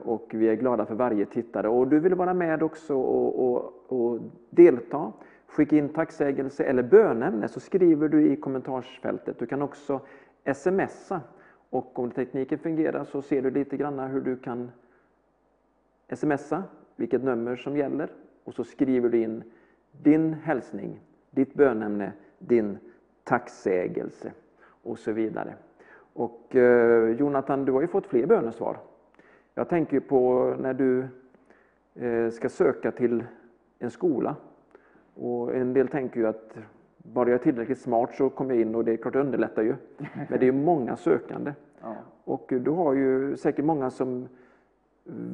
Och 0.05 0.31
vi 0.31 0.49
är 0.49 0.55
glada 0.55 0.87
för 0.87 0.95
varje 0.95 1.27
tittare. 1.27 1.69
Och 1.69 1.89
du 1.89 1.99
vill 1.99 2.15
vara 2.15 2.35
med 2.35 2.63
också 2.63 2.97
och, 2.97 3.51
och, 3.51 3.73
och 3.89 4.21
delta. 4.51 5.13
Skicka 5.47 5.77
in 5.77 5.89
tacksägelse 5.89 6.65
eller 6.65 6.83
bönämne 6.83 7.49
så 7.49 7.61
skriver 7.61 8.09
du 8.09 8.33
i 8.33 8.37
kommentarsfältet. 8.37 9.39
Du 9.39 9.47
kan 9.47 9.63
också 9.63 10.01
smsa. 10.55 11.21
Och 11.71 11.99
om 11.99 12.11
tekniken 12.11 12.59
fungerar 12.59 13.05
så 13.05 13.23
ser 13.23 13.43
du 13.43 13.51
lite 13.51 13.77
grann 13.77 13.99
hur 13.99 14.21
du 14.21 14.37
kan 14.37 14.71
smsa, 16.09 16.63
vilket 16.97 17.25
nummer 17.25 17.57
som 17.57 17.77
gäller 17.77 18.11
och 18.45 18.55
så 18.55 18.65
skriver 18.65 19.09
du 19.09 19.23
in 19.23 19.43
din 20.03 20.35
hälsning, 20.35 21.01
ditt 21.31 21.55
bönämne, 21.55 22.13
din 22.39 22.79
tacksägelse 23.25 24.33
och 24.83 24.99
så 24.99 25.13
vidare. 25.13 25.55
Och 26.13 26.57
eh, 26.57 27.11
Jonathan, 27.11 27.65
du 27.65 27.73
har 27.73 27.81
ju 27.81 27.87
fått 27.87 28.07
fler 28.07 28.27
bönesvar. 28.27 28.79
Jag 29.55 29.69
tänker 29.69 30.01
på 30.01 30.55
när 30.59 30.75
du 30.75 31.09
eh, 31.95 32.31
ska 32.31 32.49
söka 32.49 32.91
till 32.91 33.25
en 33.79 33.91
skola. 33.91 34.37
Och 35.17 35.55
en 35.55 35.73
del 35.73 35.89
tänker 35.89 36.21
ju 36.21 36.27
att 36.27 36.57
bara 36.97 37.29
jag 37.29 37.35
är 37.35 37.43
tillräckligt 37.43 37.81
smart 37.81 38.15
så 38.15 38.31
kommer 38.31 38.55
jag 38.55 38.61
in 38.61 38.75
och 38.75 38.85
det 38.85 38.93
är 38.93 38.97
klart 38.97 39.13
det 39.13 39.21
underlättar 39.21 39.63
ju. 39.63 39.75
Men 40.29 40.41
det 40.41 40.49
är 40.49 40.53
många 40.53 40.97
sökande. 40.97 41.53
Ja. 41.83 41.95
Och 42.25 42.47
du 42.49 42.71
har 42.71 42.95
ju 42.95 43.37
säkert 43.37 43.65
många 43.65 43.91
som 43.91 44.29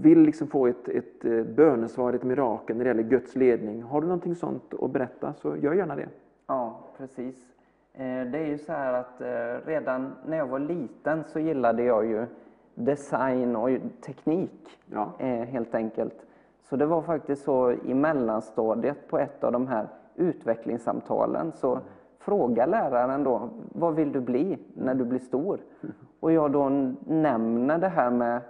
vill 0.02 0.18
liksom 0.18 0.48
få 0.48 0.66
ett, 0.66 0.88
ett 0.88 1.24
eh, 1.24 1.42
bönesvar, 1.42 2.12
ett 2.12 2.22
mirakel 2.22 2.76
när 2.76 2.84
det 2.84 2.90
gäller 2.90 3.02
Guds 3.02 3.36
ledning. 3.36 3.82
Har 3.82 4.00
du 4.00 4.06
någonting 4.06 4.34
sånt 4.34 4.74
att 4.80 4.90
berätta 4.90 5.34
så 5.34 5.56
gör 5.56 5.72
gärna 5.72 5.96
det. 5.96 6.08
Ja, 6.46 6.80
precis. 6.98 7.46
Eh, 7.92 8.00
det 8.02 8.38
är 8.38 8.46
ju 8.46 8.58
så 8.58 8.72
här 8.72 8.92
att 8.92 9.20
eh, 9.20 9.66
redan 9.66 10.12
när 10.26 10.36
jag 10.36 10.46
var 10.46 10.58
liten 10.58 11.24
så 11.26 11.38
gillade 11.38 11.82
jag 11.82 12.06
ju 12.06 12.26
design 12.74 13.56
och 13.56 13.70
teknik 14.00 14.80
ja. 14.86 15.12
helt 15.48 15.74
enkelt. 15.74 16.26
Så 16.72 16.76
det 16.76 16.86
var 16.86 17.02
faktiskt 17.02 17.44
så 17.44 17.72
i 17.72 17.94
mellanstadiet 17.94 19.08
på 19.08 19.18
ett 19.18 19.44
av 19.44 19.52
de 19.52 19.68
här 19.68 19.88
utvecklingssamtalen 20.14 21.52
så 21.52 21.72
mm. 21.72 21.84
frågar 22.18 22.66
läraren 22.66 23.24
då, 23.24 23.48
vad 23.72 23.94
vill 23.94 24.12
du 24.12 24.20
bli 24.20 24.58
när 24.74 24.94
du 24.94 25.04
blir 25.04 25.18
stor? 25.18 25.60
Mm. 25.82 25.94
Och 26.20 26.32
jag 26.32 26.52
då 26.52 26.68
nämner 27.06 27.78
det 27.78 27.88
här 27.88 28.10
med 28.10 28.40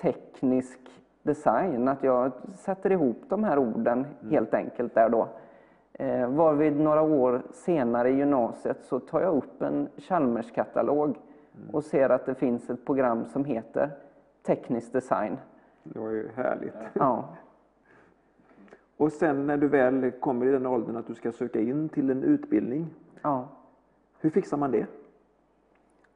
teknisk 0.00 0.78
design, 1.22 1.88
att 1.88 2.02
jag 2.02 2.32
sätter 2.54 2.92
ihop 2.92 3.22
de 3.28 3.44
här 3.44 3.58
orden 3.58 4.06
mm. 4.20 4.30
helt 4.30 4.54
enkelt 4.54 4.94
där 4.94 5.08
då. 5.08 5.28
Eh, 5.92 6.28
varvid 6.28 6.80
några 6.80 7.02
år 7.02 7.42
senare 7.52 8.10
i 8.10 8.16
gymnasiet 8.16 8.84
så 8.84 9.00
tar 9.00 9.20
jag 9.20 9.34
upp 9.34 9.62
en 9.62 9.88
Chalmers-katalog 9.96 11.08
mm. 11.08 11.74
och 11.74 11.84
ser 11.84 12.10
att 12.10 12.26
det 12.26 12.34
finns 12.34 12.70
ett 12.70 12.86
program 12.86 13.24
som 13.24 13.44
heter 13.44 13.90
teknisk 14.46 14.92
design. 14.92 15.36
Det 15.82 15.98
var 15.98 16.10
ju 16.10 16.28
härligt. 16.36 16.74
Ja. 16.92 17.24
Och 18.98 19.12
sen 19.12 19.46
när 19.46 19.56
du 19.56 19.68
väl 19.68 20.10
kommer 20.10 20.46
i 20.46 20.50
den 20.50 20.66
åldern 20.66 20.96
att 20.96 21.06
du 21.06 21.14
ska 21.14 21.32
söka 21.32 21.60
in 21.60 21.88
till 21.88 22.10
en 22.10 22.22
utbildning, 22.22 22.86
ja. 23.22 23.48
hur 24.20 24.30
fixar 24.30 24.56
man 24.56 24.70
det? 24.70 24.86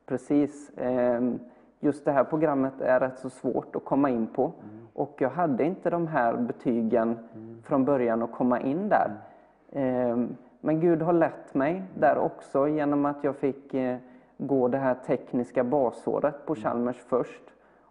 Precis. 0.07 0.70
Ehm, 0.76 1.39
just 1.80 2.05
det 2.05 2.12
här 2.12 2.24
programmet 2.24 2.80
är 2.80 3.01
rätt 3.01 3.18
så 3.18 3.30
svårt 3.30 3.76
att 3.76 3.85
komma 3.85 4.11
in 4.11 4.26
på. 4.26 4.45
Mm. 4.45 4.87
Och 4.93 5.16
jag 5.18 5.30
hade 5.30 5.64
inte 5.64 5.91
de 5.91 6.07
här 6.07 6.37
betygen 6.37 7.18
mm. 7.35 7.62
från 7.62 7.85
början 7.85 8.22
att 8.22 8.33
komma 8.33 8.61
in 8.61 8.89
där. 8.89 9.11
Mm. 9.70 10.37
Men 10.61 10.80
Gud 10.80 11.03
har 11.03 11.12
lett 11.12 11.55
mig 11.55 11.83
där 11.99 12.18
också 12.18 12.68
genom 12.68 13.05
att 13.05 13.24
jag 13.24 13.37
fick 13.37 13.74
eh, 13.74 13.97
gå 14.39 14.68
det 14.68 14.78
här 14.78 14.95
tekniska 14.95 15.64
basåret 15.64 16.47
på 16.47 16.53
mm. 16.53 16.62
Chalmers 16.62 16.97
först. 16.97 17.43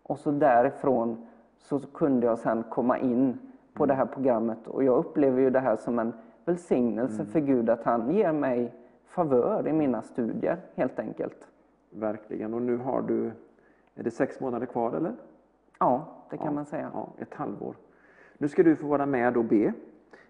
Och 0.04 0.20
så 0.20 0.32
därifrån 0.32 1.28
så 1.58 1.80
kunde 1.80 2.28
jag 2.28 2.40
sen 2.40 2.64
komma 2.70 2.98
in 2.98 3.51
på 3.74 3.86
det 3.86 3.94
här 3.94 4.06
programmet. 4.06 4.68
Och 4.68 4.84
jag 4.84 4.98
upplever 4.98 5.42
ju 5.42 5.50
det 5.50 5.60
här 5.60 5.76
som 5.76 6.00
en 6.00 6.14
välsignelse 6.46 7.26
för 7.26 7.40
Gud 7.40 7.70
att 7.70 7.84
han 7.84 8.12
ger 8.12 8.32
mig 8.32 8.74
favör 9.06 9.68
i 9.68 9.74
mina 9.74 10.02
studier 10.02 10.58
helt 10.76 11.00
enkelt. 11.00 11.48
Verkligen. 11.90 12.54
Och 12.54 12.62
nu 12.62 12.78
har 12.78 13.02
du 13.02 13.32
är 13.96 14.04
det 14.04 14.12
sex 14.12 14.40
månader 14.40 14.66
kvar 14.66 14.94
eller? 14.94 15.14
Ja, 15.80 16.08
det 16.30 16.38
kan 16.38 16.46
ja, 16.46 16.52
man 16.52 16.66
säga. 16.66 16.92
Ja, 16.94 17.14
ett 17.18 17.34
halvår. 17.34 17.76
Nu 18.38 18.48
ska 18.48 18.64
du 18.64 18.76
få 18.76 18.88
vara 18.88 19.06
med 19.06 19.38
och 19.38 19.46
be. 19.46 19.74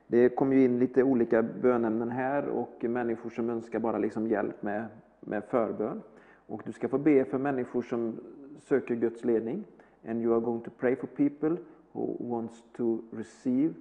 Det 0.07 0.29
kommer 0.29 0.55
ju 0.55 0.65
in 0.65 0.79
lite 0.79 1.03
olika 1.03 1.41
bönämnen 1.41 2.11
här 2.11 2.47
och 2.47 2.83
människor 2.83 3.29
som 3.29 3.49
önskar 3.49 3.79
bara 3.79 3.97
liksom 3.97 4.27
hjälp 4.27 4.63
med, 4.63 4.85
med 5.19 5.43
förbön. 5.43 6.01
Och 6.47 6.61
du 6.65 6.71
ska 6.71 6.87
få 6.87 6.97
be 6.97 7.25
för 7.25 7.37
människor 7.37 7.81
som 7.81 8.19
söker 8.59 8.95
Guds 8.95 9.25
ledning. 9.25 9.63
And 10.07 10.21
you 10.21 10.33
are 10.33 10.41
going 10.41 10.61
to 10.61 10.71
pray 10.79 10.95
for 10.95 11.07
people 11.07 11.57
who 11.93 12.15
wants 12.19 12.63
to 12.77 13.03
receive 13.11 13.75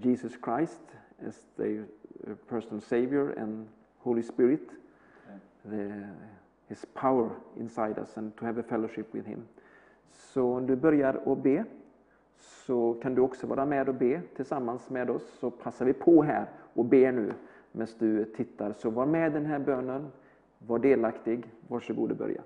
Jesus 0.00 0.36
Christ 0.36 0.80
as 1.26 1.34
their 1.56 1.86
uh, 2.26 2.34
personal 2.48 2.80
Savior 2.80 3.30
and 3.30 3.66
Holy 3.98 4.22
Spirit, 4.22 4.68
the, 5.64 6.04
His 6.68 6.84
power 6.94 7.30
inside 7.58 7.98
us, 7.98 8.16
and 8.16 8.36
to 8.36 8.44
have 8.44 8.58
a 8.58 8.62
fellowship 8.62 9.14
with 9.14 9.26
Him. 9.26 9.48
Så 10.10 10.56
om 10.56 10.66
du 10.66 10.76
börjar 10.76 11.32
att 11.32 11.42
be 11.42 11.64
så 12.40 12.94
kan 13.02 13.14
du 13.14 13.20
också 13.20 13.46
vara 13.46 13.66
med 13.66 13.88
och 13.88 13.94
be 13.94 14.22
tillsammans 14.36 14.90
med 14.90 15.10
oss. 15.10 15.38
Så 15.38 15.50
passar 15.50 15.84
vi 15.84 15.92
på 15.92 16.22
här 16.22 16.46
och 16.74 16.84
ber 16.84 17.12
nu 17.12 17.32
medan 17.72 17.94
du 17.98 18.24
tittar. 18.24 18.72
Så 18.72 18.90
var 18.90 19.06
med 19.06 19.30
i 19.30 19.34
den 19.34 19.46
här 19.46 19.58
bönen, 19.58 20.08
var 20.58 20.78
delaktig. 20.78 21.52
Varsågod 21.68 22.10
och 22.10 22.16
börja. 22.16 22.42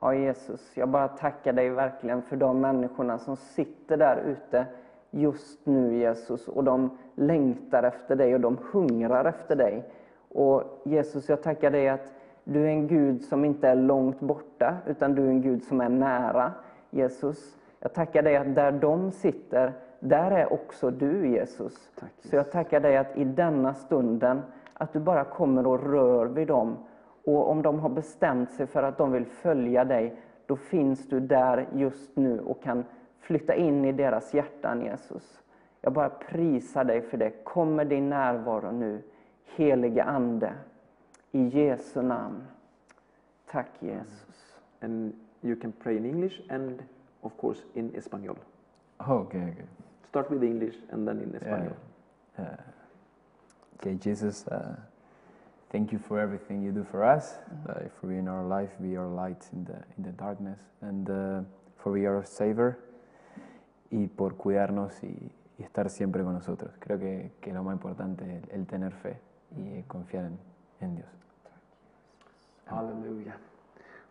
Ja, 0.00 0.14
Jesus, 0.14 0.76
jag 0.76 0.88
bara 0.88 1.08
tackar 1.08 1.52
dig 1.52 1.70
verkligen 1.70 2.22
för 2.22 2.36
de 2.36 2.60
människorna 2.60 3.18
som 3.18 3.36
sitter 3.36 3.96
där 3.96 4.16
ute 4.16 4.66
just 5.10 5.66
nu, 5.66 5.96
Jesus, 5.96 6.48
och 6.48 6.64
de 6.64 6.90
längtar 7.14 7.82
efter 7.82 8.16
dig 8.16 8.34
och 8.34 8.40
de 8.40 8.58
hungrar 8.72 9.24
efter 9.24 9.56
dig. 9.56 9.84
Och 10.28 10.80
Jesus, 10.84 11.28
jag 11.28 11.42
tackar 11.42 11.70
dig 11.70 11.88
att 11.88 12.12
du 12.44 12.64
är 12.64 12.68
en 12.68 12.86
Gud 12.86 13.22
som 13.22 13.44
inte 13.44 13.68
är 13.68 13.74
långt 13.74 14.20
borta, 14.20 14.76
utan 14.86 15.14
du 15.14 15.24
är 15.24 15.28
en 15.28 15.42
Gud 15.42 15.62
som 15.64 15.80
är 15.80 15.88
nära. 15.88 16.52
Jesus, 16.90 17.56
jag 17.80 17.92
tackar 17.94 18.22
dig 18.22 18.36
att 18.36 18.54
där 18.54 18.72
de 18.72 19.12
sitter, 19.12 19.72
där 20.00 20.30
är 20.30 20.52
också 20.52 20.90
du, 20.90 21.28
Jesus. 21.28 21.90
Tack, 22.00 22.12
Så 22.18 22.36
jag 22.36 22.50
tackar 22.50 22.80
dig 22.80 22.96
att 22.96 23.16
i 23.16 23.24
denna 23.24 23.74
stunden, 23.74 24.42
att 24.72 24.92
du 24.92 25.00
bara 25.00 25.24
kommer 25.24 25.66
och 25.66 25.92
rör 25.92 26.26
vid 26.26 26.48
dem. 26.48 26.76
Och 27.28 27.50
om 27.50 27.62
de 27.62 27.78
har 27.80 27.88
bestämt 27.88 28.50
sig 28.50 28.66
för 28.66 28.82
att 28.82 28.98
de 28.98 29.12
vill 29.12 29.26
följa 29.26 29.84
dig, 29.84 30.16
då 30.46 30.56
finns 30.56 31.08
du 31.08 31.20
där 31.20 31.68
just 31.74 32.16
nu 32.16 32.40
och 32.40 32.62
kan 32.62 32.84
flytta 33.20 33.54
in 33.54 33.84
i 33.84 33.92
deras 33.92 34.34
hjärtan, 34.34 34.80
Jesus. 34.80 35.40
Jag 35.80 35.92
bara 35.92 36.08
prisar 36.08 36.84
dig 36.84 37.02
för 37.02 37.16
det. 37.16 37.30
Kom 37.44 37.74
med 37.74 37.86
din 37.86 38.08
närvaro 38.08 38.70
nu, 38.70 39.02
helige 39.44 40.04
Ande. 40.04 40.52
I 41.32 41.42
Jesu 41.42 42.02
namn. 42.02 42.42
Tack 43.50 43.68
Jesus. 43.80 44.54
And 44.80 45.12
you 45.40 45.56
can 45.56 45.72
pray 45.72 45.96
in 45.96 46.04
English 46.04 46.40
and 46.50 46.82
of 47.20 47.32
course 47.40 47.60
in 47.74 47.94
Espanol. 47.94 48.36
Oh, 48.98 49.12
okay, 49.12 49.42
okay. 49.42 49.66
Start 50.08 50.30
with 50.30 50.42
English 50.42 50.76
and 50.92 51.08
then 51.08 51.20
in 51.20 51.34
Espanol. 51.34 51.76
Uh, 52.38 52.44
okay, 53.76 53.94
Jesus, 53.94 54.46
uh, 54.48 54.76
thank 55.70 55.92
you 55.92 55.98
for 55.98 56.18
everything 56.20 56.62
you 56.62 56.72
do 56.72 56.84
for 56.84 57.04
us, 57.04 57.38
uh, 57.68 57.88
for 58.00 58.08
being 58.08 58.28
our 58.28 58.44
life, 58.44 58.70
be 58.80 58.96
our 58.96 59.08
light 59.08 59.44
in 59.52 59.64
the, 59.64 59.76
in 59.96 60.02
the 60.04 60.12
darkness, 60.12 60.58
and 60.80 61.10
uh, 61.10 61.40
for 61.76 61.92
being 61.92 62.06
our 62.06 62.24
Savior, 62.24 62.78
y 63.90 64.06
por 64.06 64.36
cuidarnos 64.36 65.02
y, 65.02 65.30
y 65.58 65.62
estar 65.62 65.88
siempre 65.90 66.22
con 66.22 66.34
nosotros. 66.34 66.72
Creo 66.78 66.98
que, 66.98 67.32
que 67.40 67.52
lo 67.52 67.62
más 67.62 67.74
importante 67.74 68.24
es 68.24 68.42
el, 68.42 68.60
el 68.60 68.66
tener 68.66 68.92
fe 68.92 69.18
y 69.56 69.82
confiar 69.82 70.24
en, 70.26 70.38
en 70.80 70.96
Dios. 70.96 71.08
Halleluja. 72.66 73.34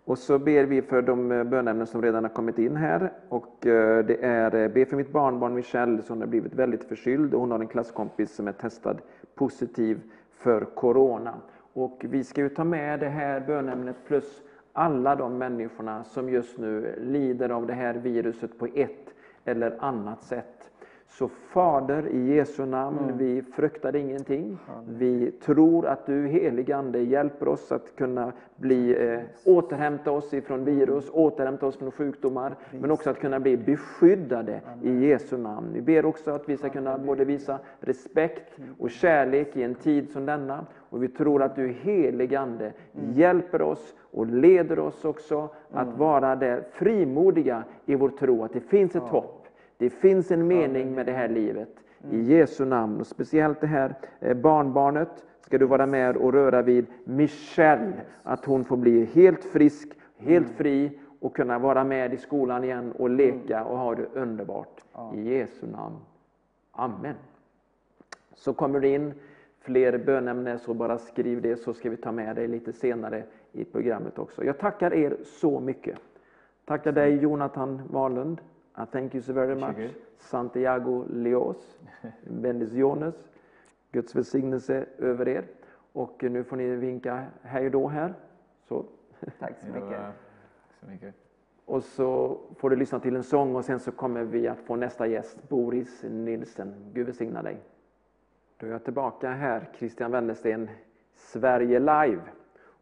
Och 0.07 0.17
så 0.17 0.39
ber 0.39 0.63
vi 0.63 0.81
för 0.81 1.01
de 1.01 1.31
eh, 1.31 1.43
bönämnen 1.43 1.87
som 1.87 2.01
redan 2.01 2.23
har 2.23 2.29
kommit 2.29 2.57
in 2.59 2.75
här. 2.75 3.13
Och 3.29 3.65
eh, 3.65 4.05
det 4.05 4.25
är 4.25 4.55
eh, 4.55 4.67
be 4.67 4.85
för 4.85 4.95
mitt 4.95 5.11
barnbarn 5.11 5.53
Michelle 5.53 6.01
som 6.01 6.19
har 6.19 6.27
blivit 6.27 6.53
väldigt 6.53 6.83
förkyld 6.83 7.33
och 7.33 7.39
hon 7.39 7.51
har 7.51 7.59
en 7.59 7.67
klasskompis 7.67 8.35
som 8.35 8.47
är 8.47 8.51
testad 8.51 9.01
positiv 9.35 10.01
för 10.37 10.65
Corona. 10.65 11.33
Och 11.73 12.05
vi 12.09 12.23
ska 12.23 12.41
ju 12.41 12.49
ta 12.49 12.63
med 12.63 12.99
det 12.99 13.09
här 13.09 13.39
bönämnet 13.39 13.95
plus 14.07 14.41
alla 14.73 15.15
de 15.15 15.37
människorna 15.37 16.03
som 16.03 16.29
just 16.29 16.57
nu 16.57 16.95
lider 17.01 17.49
av 17.49 17.67
det 17.67 17.73
här 17.73 17.93
viruset 17.93 18.59
på 18.59 18.67
ett 18.75 19.13
eller 19.45 19.83
annat 19.83 20.23
sätt. 20.23 20.69
Så 21.09 21.27
Fader, 21.27 22.07
i 22.07 22.35
Jesu 22.35 22.65
namn, 22.65 23.13
vi 23.17 23.41
fruktar 23.41 23.95
ingenting. 23.95 24.57
Vi 24.87 25.31
tror 25.31 25.87
att 25.87 26.05
du, 26.05 26.27
helig 26.27 26.71
Ande, 26.71 26.99
hjälper 26.99 27.47
oss 27.47 27.71
att 27.71 27.95
kunna 27.95 28.31
bli, 28.55 29.11
eh, 29.13 29.19
återhämta 29.45 30.11
oss 30.11 30.33
ifrån 30.33 30.65
virus, 30.65 31.09
återhämta 31.13 31.65
oss 31.65 31.77
från 31.77 31.91
sjukdomar, 31.91 32.55
men 32.71 32.91
också 32.91 33.09
att 33.09 33.19
kunna 33.19 33.39
bli 33.39 33.57
beskyddade 33.57 34.61
i 34.83 35.07
Jesu 35.07 35.37
namn. 35.37 35.67
Vi 35.73 35.81
ber 35.81 36.05
också 36.05 36.31
att 36.31 36.49
vi 36.49 36.57
ska 36.57 36.69
kunna 36.69 36.97
både 36.97 37.25
visa 37.25 37.59
respekt 37.79 38.57
och 38.79 38.89
kärlek 38.89 39.57
i 39.57 39.63
en 39.63 39.75
tid 39.75 40.09
som 40.09 40.25
denna. 40.25 40.65
Och 40.89 41.03
vi 41.03 41.07
tror 41.07 41.43
att 41.43 41.55
du, 41.55 41.67
helig 41.67 42.35
Ande, 42.35 42.73
hjälper 43.15 43.61
oss 43.61 43.95
och 44.11 44.27
leder 44.27 44.79
oss 44.79 45.05
också 45.05 45.49
att 45.71 45.97
vara 45.97 46.35
där 46.35 46.63
frimodiga 46.71 47.63
i 47.85 47.95
vår 47.95 48.09
tro, 48.09 48.43
att 48.43 48.53
det 48.53 48.59
finns 48.59 48.95
ett 48.95 49.03
hopp. 49.03 49.36
Det 49.77 49.89
finns 49.89 50.31
en 50.31 50.47
mening 50.47 50.95
med 50.95 51.05
det 51.05 51.11
här 51.11 51.29
livet. 51.29 51.69
I 52.11 52.21
Jesu 52.21 52.65
namn. 52.65 52.99
Och 52.99 53.07
speciellt 53.07 53.61
det 53.61 53.67
här 53.67 53.95
eh, 54.19 54.37
barnbarnet 54.37 55.25
ska 55.41 55.57
du 55.57 55.65
vara 55.65 55.85
med 55.85 56.17
och 56.17 56.33
röra 56.33 56.61
vid 56.61 56.85
Michelle. 57.03 57.93
Att 58.23 58.45
hon 58.45 58.65
får 58.65 58.77
bli 58.77 59.05
helt 59.05 59.43
frisk, 59.43 59.89
helt 60.17 60.49
fri 60.49 60.99
och 61.19 61.35
kunna 61.35 61.59
vara 61.59 61.83
med 61.83 62.13
i 62.13 62.17
skolan 62.17 62.63
igen 62.63 62.91
och 62.91 63.09
leka 63.09 63.63
och 63.63 63.77
ha 63.77 63.95
det 63.95 64.05
underbart. 64.13 64.83
I 65.15 65.21
Jesu 65.21 65.67
namn. 65.67 65.95
Amen. 66.71 67.15
Så 68.35 68.53
kommer 68.53 68.79
det 68.79 68.87
in 68.87 69.13
fler 69.59 69.97
bönämnen 69.97 70.59
så 70.59 70.73
bara 70.73 70.97
skriv 70.97 71.41
det 71.41 71.57
så 71.57 71.73
ska 71.73 71.89
vi 71.89 71.97
ta 71.97 72.11
med 72.11 72.35
det 72.35 72.47
lite 72.47 72.73
senare 72.73 73.23
i 73.51 73.65
programmet 73.65 74.19
också. 74.19 74.43
Jag 74.43 74.57
tackar 74.57 74.93
er 74.93 75.17
så 75.23 75.59
mycket. 75.59 75.97
Tackar 76.65 76.91
dig 76.91 77.15
Jonathan 77.15 77.81
Wahlund. 77.89 78.41
I 78.77 78.85
thank 78.85 79.13
you 79.15 79.23
so 79.23 79.33
very 79.33 79.55
much. 79.55 79.91
Santiago 80.19 81.05
Leos, 81.09 81.79
bendiciones. 82.23 83.15
Guds 83.91 84.15
välsignelse 84.15 84.85
över 84.97 85.27
er. 85.27 85.45
Och 85.93 86.23
nu 86.23 86.43
får 86.43 86.57
ni 86.57 86.75
vinka 86.75 87.25
hej 87.41 87.69
då 87.69 87.87
här. 87.87 88.13
Så. 88.63 88.85
Tack 89.39 89.59
så 89.59 89.67
mycket. 89.67 89.99
så 90.79 90.85
mycket. 90.85 91.15
Och 91.65 91.83
så 91.83 92.37
får 92.55 92.69
du 92.69 92.75
lyssna 92.75 92.99
till 92.99 93.15
en 93.15 93.23
sång 93.23 93.55
och 93.55 93.65
sen 93.65 93.79
så 93.79 93.91
kommer 93.91 94.23
vi 94.23 94.47
att 94.47 94.59
få 94.59 94.75
nästa 94.75 95.07
gäst, 95.07 95.49
Boris 95.49 96.03
Nilsen. 96.03 96.73
Gud 96.93 97.05
välsigna 97.05 97.43
dig. 97.43 97.57
Då 98.57 98.67
är 98.67 98.71
jag 98.71 98.83
tillbaka 98.83 99.29
här, 99.29 99.69
Christian 99.77 100.11
Wennersten, 100.11 100.69
Sverige 101.15 101.79
Live. 101.79 102.21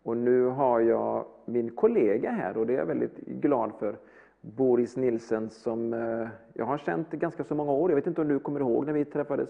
Och 0.03 0.17
nu 0.17 0.45
har 0.45 0.79
jag 0.79 1.25
min 1.45 1.75
kollega 1.75 2.31
här 2.31 2.57
och 2.57 2.67
det 2.67 2.73
är 2.73 2.77
jag 2.77 2.85
väldigt 2.85 3.17
glad 3.17 3.71
för. 3.79 3.95
Boris 4.53 4.97
Nilsen 4.97 5.49
som 5.49 5.93
eh, 5.93 6.27
jag 6.53 6.65
har 6.65 6.77
känt 6.77 7.13
i 7.13 7.17
ganska 7.17 7.43
så 7.43 7.55
många 7.55 7.71
år. 7.71 7.91
Jag 7.91 7.95
vet 7.95 8.07
inte 8.07 8.21
om 8.21 8.27
du 8.27 8.39
kommer 8.39 8.59
ihåg 8.59 8.85
när 8.85 8.93
vi 8.93 9.05
träffades 9.05 9.49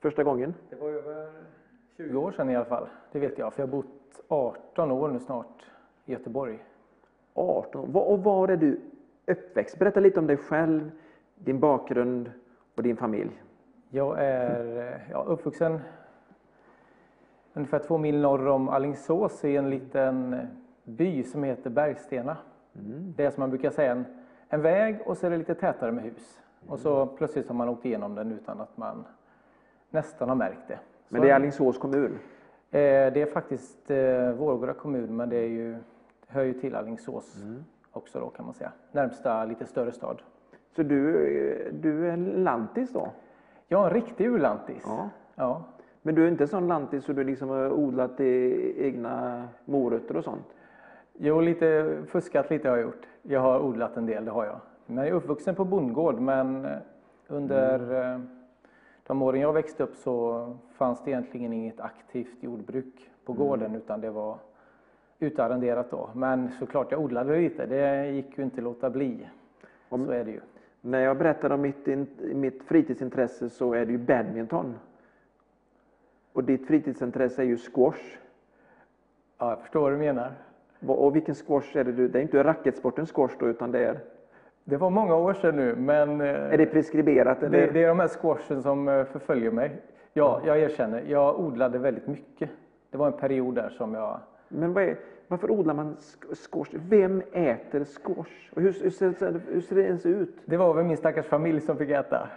första 0.00 0.24
gången? 0.24 0.54
Det 0.70 0.76
var 0.76 0.88
över 0.88 1.30
20 1.96 2.18
år 2.18 2.32
sedan 2.32 2.50
i 2.50 2.56
alla 2.56 2.64
fall. 2.64 2.88
Det 3.12 3.18
vet 3.18 3.38
jag, 3.38 3.52
för 3.52 3.62
jag 3.62 3.66
har 3.66 3.72
bott 3.72 4.20
18 4.28 4.90
år 4.90 5.08
nu 5.08 5.18
snart 5.18 5.66
i 6.04 6.12
Göteborg. 6.12 6.58
18 7.34 7.96
år. 7.96 8.10
Och 8.10 8.24
var 8.24 8.48
är 8.48 8.56
du 8.56 8.80
uppväxt? 9.26 9.78
Berätta 9.78 10.00
lite 10.00 10.20
om 10.20 10.26
dig 10.26 10.36
själv, 10.36 10.90
din 11.34 11.60
bakgrund 11.60 12.30
och 12.76 12.82
din 12.82 12.96
familj. 12.96 13.42
Jag 13.90 14.16
är 14.18 15.00
ja, 15.10 15.24
uppvuxen 15.28 15.80
ungefär 17.52 17.78
två 17.78 17.98
mil 17.98 18.20
norr 18.20 18.46
om 18.48 18.68
Alingsås 18.68 19.44
i 19.44 19.56
en 19.56 19.70
liten 19.70 20.36
by 20.84 21.22
som 21.22 21.42
heter 21.42 21.70
Bergstena. 21.70 22.36
Det 23.16 23.24
är 23.24 23.30
som 23.30 23.40
man 23.40 23.50
brukar 23.50 23.70
säga 23.70 23.92
en, 23.92 24.04
en 24.48 24.62
väg 24.62 24.98
och 25.06 25.16
så 25.16 25.26
är 25.26 25.30
det 25.30 25.36
lite 25.36 25.54
tätare 25.54 25.92
med 25.92 26.04
hus. 26.04 26.40
Och 26.66 26.78
så 26.78 27.06
plötsligt 27.06 27.48
har 27.48 27.54
man 27.54 27.68
åkt 27.68 27.84
igenom 27.84 28.14
den 28.14 28.32
utan 28.32 28.60
att 28.60 28.76
man 28.76 29.04
nästan 29.90 30.28
har 30.28 30.36
märkt 30.36 30.68
det. 30.68 30.78
Men 31.08 31.20
Så- 31.20 31.24
det 31.24 31.30
är 31.30 31.34
Alingsås 31.34 31.78
kommun. 31.78 32.10
Eh, 32.70 32.78
Det 33.12 33.22
är 33.22 33.26
faktiskt 33.26 33.90
eh, 33.90 34.30
Vårgårda 34.32 34.72
kommun, 34.72 35.16
men 35.16 35.28
det 35.28 35.36
är 35.36 35.48
ju, 35.48 35.76
hör 36.26 36.42
ju 36.42 36.52
till 36.52 36.74
Alingsås 36.74 37.36
också 37.92 38.20
då 38.20 38.28
kan 38.30 38.44
man 38.44 38.54
säga. 38.54 38.72
Närmsta 38.92 39.44
lite 39.44 39.66
större 39.66 39.92
stad. 39.92 40.22
Så 40.76 40.82
du, 40.82 41.16
eh, 41.26 41.72
du 41.72 42.06
är 42.08 42.12
en 42.12 42.24
lantis 42.24 42.92
då? 42.92 43.08
Jag 43.68 43.82
är 43.82 43.86
en 43.88 43.94
riktig 43.94 44.26
urlantis. 44.26 44.82
Ja. 44.86 45.08
Ja. 45.34 45.62
Men 46.02 46.14
du 46.14 46.24
är 46.24 46.28
inte 46.28 46.44
en 46.44 46.48
sån 46.48 46.68
lantis 46.68 47.04
så 47.04 47.12
du 47.12 47.24
liksom 47.24 47.48
har 47.48 47.70
odlat 47.72 48.20
i 48.20 48.74
egna 48.86 49.48
morötter 49.64 50.16
och 50.16 50.24
sånt? 50.24 50.46
Jo, 51.18 51.40
lite 51.40 51.96
fuskat 52.08 52.50
lite 52.50 52.68
har 52.68 52.76
jag 52.76 52.84
gjort. 52.86 53.06
Jag 53.22 53.40
har 53.40 53.60
odlat 53.60 53.96
en 53.96 54.06
del, 54.06 54.24
det 54.24 54.30
har 54.30 54.44
jag. 54.44 54.60
Men 54.86 54.96
jag 54.96 55.06
är 55.06 55.12
uppvuxen 55.12 55.54
på 55.54 55.64
bondgård, 55.64 56.20
men 56.20 56.64
eh, 56.64 56.76
under 57.28 58.02
eh, 58.14 58.20
de 59.06 59.22
åren 59.22 59.40
jag 59.40 59.52
växte 59.52 59.82
upp 59.82 59.96
så 59.96 60.46
fanns 60.72 61.04
det 61.04 61.10
egentligen 61.10 61.52
inget 61.52 61.80
aktivt 61.80 62.42
jordbruk 62.42 63.10
på 63.24 63.32
gården, 63.32 63.74
utan 63.74 64.00
det 64.00 64.10
var 64.10 64.38
utarrenderat 65.18 65.90
då. 65.90 66.10
Men 66.14 66.50
såklart, 66.58 66.90
jag 66.92 67.00
odlade 67.00 67.38
lite. 67.40 67.66
Det 67.66 68.10
gick 68.10 68.38
ju 68.38 68.44
inte 68.44 68.56
att 68.56 68.62
låta 68.64 68.90
bli. 68.90 69.28
Om- 69.88 70.06
Så 70.06 70.12
är 70.12 70.24
det 70.24 70.30
ju. 70.30 70.40
När 70.80 71.00
jag 71.00 71.18
berättar 71.18 71.50
om 71.50 71.60
mitt, 71.60 71.88
in, 71.88 72.06
mitt 72.34 72.62
fritidsintresse 72.62 73.50
så 73.50 73.72
är 73.74 73.86
det 73.86 73.92
ju 73.92 73.98
badminton. 73.98 74.74
Och 76.32 76.44
ditt 76.44 76.66
fritidsintresse 76.66 77.42
är 77.42 77.46
ju 77.46 77.56
squash. 77.56 78.16
Ja, 79.38 79.50
jag 79.50 79.60
förstår 79.60 79.80
vad 79.80 79.92
du 79.92 79.96
menar. 79.96 80.32
Och 80.86 81.16
vilken 81.16 81.34
squash 81.34 81.76
är 81.76 81.84
det 81.84 81.92
du... 81.92 82.08
Det 82.08 82.18
är 82.18 82.22
inte 82.22 82.44
racketsporten 82.44 83.06
squash 83.06 83.36
då, 83.38 83.48
utan 83.48 83.72
det 83.72 83.84
är... 83.84 84.00
Det 84.64 84.76
var 84.76 84.90
många 84.90 85.16
år 85.16 85.34
sedan 85.34 85.56
nu, 85.56 85.76
men 85.76 86.20
eh, 86.20 86.26
Är 86.26 86.58
det 86.58 86.66
preskriberat? 86.66 87.42
Eller? 87.42 87.66
det, 87.66 87.72
det 87.72 87.82
är 87.82 87.88
de 87.88 88.00
här 88.00 88.08
squashen 88.08 88.62
som 88.62 88.88
eh, 88.88 89.04
förföljer 89.04 89.50
mig. 89.50 89.82
Ja, 90.12 90.40
jag 90.46 90.58
erkänner. 90.58 91.02
Jag 91.08 91.40
odlade 91.40 91.78
väldigt 91.78 92.06
mycket. 92.06 92.50
Det 92.90 92.98
var 92.98 93.06
en 93.06 93.12
period 93.12 93.54
där 93.54 93.68
som 93.68 93.94
jag... 93.94 94.20
Men 94.48 94.76
är, 94.76 94.96
varför 95.28 95.50
odlar 95.50 95.74
man 95.74 95.96
squash? 96.50 96.68
Vem 96.88 97.22
äter 97.32 97.84
squash? 97.84 98.50
Och 98.54 98.62
hur, 98.62 98.82
hur, 98.82 98.90
ser, 98.90 99.40
hur 99.52 99.60
ser 99.60 99.76
det 99.76 99.82
ens 99.82 100.06
ut? 100.06 100.36
Det 100.44 100.56
var 100.56 100.74
väl 100.74 100.84
min 100.84 100.96
stackars 100.96 101.26
familj 101.26 101.60
som 101.60 101.76
fick 101.76 101.90
äta. 101.90 102.28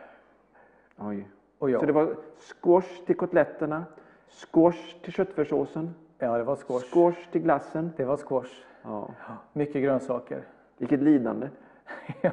Oj. 0.98 1.28
Och 1.58 1.70
jag. 1.70 1.80
Så 1.80 1.86
det 1.86 1.94
var 1.94 2.16
squash 2.38 3.06
till 3.06 3.16
kotletterna, 3.16 3.86
squash 4.30 5.02
till 5.04 5.14
köttfärssåsen, 5.14 5.96
Ja, 6.20 6.38
det 6.38 6.44
var 6.44 6.56
squash. 6.56 6.86
squash 6.94 7.32
till 7.32 7.42
glassen. 7.42 7.92
Det 7.98 8.06
var 8.06 8.18
squash. 8.18 8.52
Ja. 8.84 9.10
Mycket 9.54 9.84
grönsaker. 9.84 10.42
Vilket 10.78 11.00
lidande. 11.02 11.50
Ja, 12.22 12.32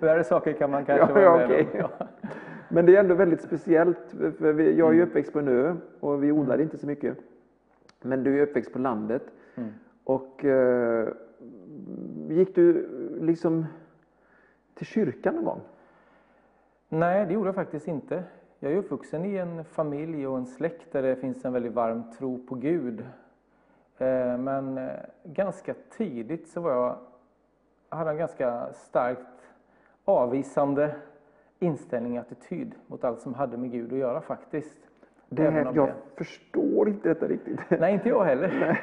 värre 0.00 0.24
saker 0.24 0.52
kan 0.52 0.70
man 0.70 0.84
kanske 0.84 1.20
Ja, 1.22 1.30
vara 1.30 1.36
med 1.36 1.44
okej. 1.46 1.82
om. 1.82 1.88
Ja. 1.98 2.06
Men 2.68 2.86
det 2.86 2.96
är 2.96 3.00
ändå 3.00 3.14
väldigt 3.14 3.42
speciellt. 3.42 3.98
För 4.38 4.46
jag 4.60 4.60
är 4.60 4.82
Mm. 4.84 4.96
ju 4.96 5.02
uppväxt 5.02 5.32
på 5.32 5.38
en 5.38 5.48
ö 5.48 5.74
och 6.00 6.22
vi 6.24 6.32
odlar 6.32 6.60
inte 6.60 6.78
så 6.78 6.86
mycket. 6.86 7.16
Men 8.02 8.24
du 8.24 8.38
är 8.38 8.42
uppväxt 8.42 8.72
på 8.72 8.78
landet. 8.78 9.22
Mm. 9.54 9.70
Och 10.04 10.44
eh, 10.44 11.08
gick 12.28 12.54
du 12.54 12.88
liksom 13.20 13.66
till 14.74 14.86
kyrkan 14.86 15.34
någon 15.34 15.44
gång? 15.44 15.60
Nej, 16.88 17.26
det 17.26 17.32
gjorde 17.34 17.48
jag 17.48 17.54
faktiskt 17.54 17.88
inte. 17.88 18.22
Jag 18.62 18.72
är 18.72 18.76
uppvuxen 18.76 19.24
i 19.24 19.36
en 19.36 19.64
familj 19.64 20.26
och 20.26 20.38
en 20.38 20.46
släkt 20.46 20.92
där 20.92 21.02
det 21.02 21.16
finns 21.16 21.44
en 21.44 21.52
väldigt 21.52 21.72
varm 21.72 22.02
tro 22.18 22.46
på 22.46 22.54
Gud. 22.54 23.00
Eh, 23.98 24.38
Men 24.38 24.78
eh, 24.78 24.90
ganska 25.24 25.74
tidigt 25.96 26.48
så 26.48 26.60
var 26.60 26.70
jag, 26.72 26.96
jag 27.90 27.96
hade 27.96 28.10
en 28.10 28.16
ganska 28.16 28.72
starkt 28.72 29.50
avvisande 30.04 30.94
inställning 31.58 32.12
och 32.12 32.18
attityd 32.18 32.74
mot 32.86 33.04
allt 33.04 33.20
som 33.20 33.34
hade 33.34 33.56
med 33.56 33.70
Gud 33.72 33.92
att 33.92 33.98
göra 33.98 34.20
faktiskt. 34.20 34.78
Det 35.28 35.50
här, 35.50 35.72
jag 35.74 35.88
det- 35.88 35.94
förstår 36.16 36.88
inte 36.88 37.08
detta 37.08 37.28
riktigt. 37.28 37.60
Nej, 37.80 37.94
inte 37.94 38.08
jag 38.08 38.24
heller. 38.24 38.80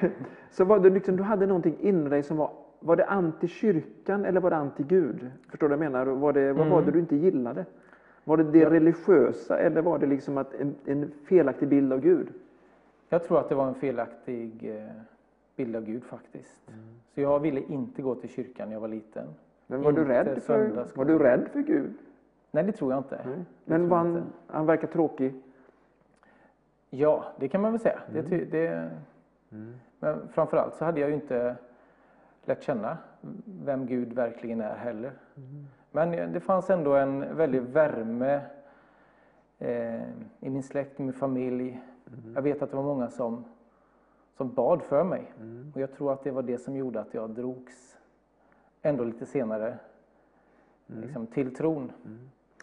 Så 0.51 0.65
var 0.65 0.79
det 0.79 0.89
liksom, 0.89 1.15
du 1.17 1.23
hade 1.23 1.45
någonting 1.45 1.77
inom 1.79 2.09
dig 2.09 2.23
som 2.23 2.37
var, 2.37 2.51
var 2.79 2.95
det 2.95 3.05
anti-kyrkan 3.05 4.25
eller 4.25 4.39
var 4.41 4.49
det 4.49 4.55
anti-Gud? 4.55 5.31
Förstår 5.49 5.69
du 5.69 5.75
vad 5.75 5.85
jag 5.85 5.91
menar? 5.91 6.05
Var 6.05 6.33
det, 6.33 6.53
Vad 6.53 6.67
var 6.67 6.81
det 6.81 6.91
du 6.91 6.99
inte 6.99 7.15
gillade? 7.15 7.65
Var 8.27 8.37
det 8.37 8.43
det 8.43 8.69
religiösa 8.69 9.59
eller 9.59 9.81
var 9.81 9.99
det 9.99 10.05
liksom 10.05 10.37
att 10.37 10.53
en, 10.53 10.75
en 10.85 11.11
felaktig 11.25 11.67
bild 11.67 11.93
av 11.93 11.99
Gud? 11.99 12.27
Jag 13.09 13.23
tror 13.23 13.39
att 13.39 13.49
det 13.49 13.55
var 13.55 13.67
en 13.67 13.75
felaktig 13.75 14.75
eh, 14.75 14.91
bild 15.55 15.75
av 15.75 15.85
Gud 15.85 16.03
faktiskt. 16.03 16.67
Mm. 16.67 16.79
Så 17.13 17.21
jag 17.21 17.39
ville 17.39 17.61
inte 17.61 18.01
gå 18.01 18.15
till 18.15 18.29
kyrkan 18.29 18.67
när 18.67 18.75
jag 18.75 18.81
var 18.81 18.87
liten. 18.87 19.27
Men 19.67 19.81
var 19.81 19.91
du, 19.91 20.05
rädd 20.05 20.43
för, 20.43 20.87
var 20.95 21.05
du 21.05 21.19
rädd 21.19 21.47
för 21.53 21.59
Gud? 21.59 21.93
Nej, 22.51 22.63
det 22.63 22.71
tror 22.71 22.91
jag 22.91 22.99
inte. 22.99 23.19
Det 23.25 23.45
Men 23.65 23.89
var 23.89 23.97
han, 23.97 24.07
inte. 24.17 24.23
han 24.47 24.65
verkar 24.65 24.87
tråkig? 24.87 25.33
Ja, 26.89 27.25
det 27.39 27.47
kan 27.47 27.61
man 27.61 27.71
väl 27.71 27.81
säga. 27.81 27.99
Mm. 28.09 28.25
Det, 28.29 28.45
det, 28.45 28.91
Men 29.99 30.27
framförallt 30.33 30.75
så 30.75 30.85
hade 30.85 30.99
jag 30.99 31.09
ju 31.09 31.15
inte 31.15 31.55
lärt 32.45 32.63
känna 32.63 32.97
vem 33.45 33.85
Gud 33.85 34.13
verkligen 34.13 34.61
är 34.61 34.75
heller. 34.75 35.11
Mm. 35.35 35.67
Men 35.97 36.13
eh, 36.13 36.29
det 36.29 36.39
fanns 36.39 36.69
ändå 36.69 36.95
en 36.95 37.35
väldig 37.35 37.61
värme 37.61 38.41
eh, 39.59 40.01
i 40.39 40.49
min 40.49 40.63
släkt, 40.63 40.99
i 40.99 41.03
min 41.03 41.13
familj. 41.13 41.81
Mm. 42.07 42.33
Jag 42.35 42.41
vet 42.41 42.61
att 42.61 42.69
det 42.69 42.75
var 42.77 42.83
många 42.83 43.09
som, 43.09 43.45
som 44.37 44.53
bad 44.53 44.81
för 44.81 45.03
mig. 45.03 45.33
Och 45.75 45.81
jag 45.81 45.93
tror 45.93 46.13
att 46.13 46.23
det 46.23 46.31
var 46.31 46.41
det 46.41 46.57
som 46.57 46.75
gjorde 46.75 46.99
att 46.99 47.13
jag 47.13 47.29
drogs 47.29 47.97
ändå 48.81 49.03
lite 49.03 49.25
senare 49.25 49.77
Mm. 50.89 51.01
liksom, 51.01 51.27
till 51.27 51.55
tron. 51.55 51.91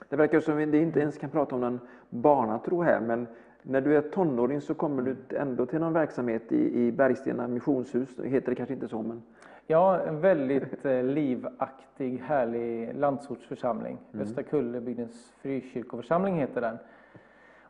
Det 0.09 0.17
verkar 0.17 0.41
som 0.41 0.57
vi 0.57 0.83
inte 0.83 1.01
ens 1.01 1.19
kan 1.19 1.31
prata 1.31 1.55
om 1.55 1.61
någon 1.61 1.81
barnatro 2.11 2.83
här, 2.83 3.01
men 3.01 3.27
när 3.63 3.81
du 3.81 3.97
är 3.97 4.03
tonåring 4.03 4.61
så 4.61 4.75
kommer 4.75 5.03
du 5.03 5.37
ändå 5.37 5.67
till 5.67 5.79
någon 5.81 5.93
verksamhet 5.93 6.53
i, 6.53 6.87
i 6.87 6.93
Bergstena 6.93 7.49
missionshus. 7.49 8.17
Det 8.17 8.29
heter 8.29 8.51
det 8.51 8.55
kanske 8.55 8.75
inte 8.75 8.89
så, 8.89 9.03
men 9.03 9.23
Ja, 9.67 10.01
en 10.01 10.21
väldigt 10.21 10.85
eh, 10.85 11.03
livaktig, 11.03 12.19
härlig 12.19 12.95
landsortsförsamling. 12.95 13.99
Östra 14.15 14.43
Kullebygdens 14.43 15.33
frikyrkoförsamling 15.43 16.37
heter 16.37 16.61
den. 16.61 16.79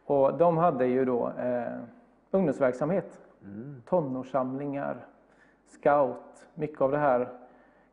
Och 0.05 0.39
de 0.39 0.57
hade 0.57 0.87
ju 0.87 1.05
då 1.05 1.29
eh, 1.29 1.79
ungdomsverksamhet, 2.31 3.21
tonårssamlingar, 3.85 5.07
scout, 5.67 6.47
mycket 6.55 6.81
av 6.81 6.91
det 6.91 6.99
här 6.99 7.29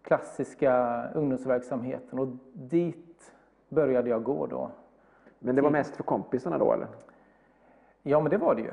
klassiska 0.02 1.04
ungdomsverksamheten. 1.14 2.20
Och 2.20 2.28
dit 2.54 3.34
började 3.70 4.10
jag 4.10 4.24
gå 4.24 4.46
då. 4.46 4.72
men 5.40 5.56
det 5.56 5.62
var 5.62 5.72
mest 5.72 5.96
för 5.96 6.04
kompisarna 6.04 6.58
då, 6.58 6.74
eller? 6.74 6.88
Ja, 8.04 8.20
men 8.20 8.30
det 8.30 8.38
var 8.38 8.56
det 8.56 8.62
ju. 8.62 8.72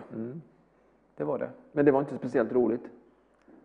Det 1.17 1.25
var 1.25 1.39
det. 1.39 1.51
Men 1.73 1.85
det 1.85 1.93
var 1.93 2.01
inte 2.01 2.17
speciellt 2.17 2.53
roligt. 2.53 2.91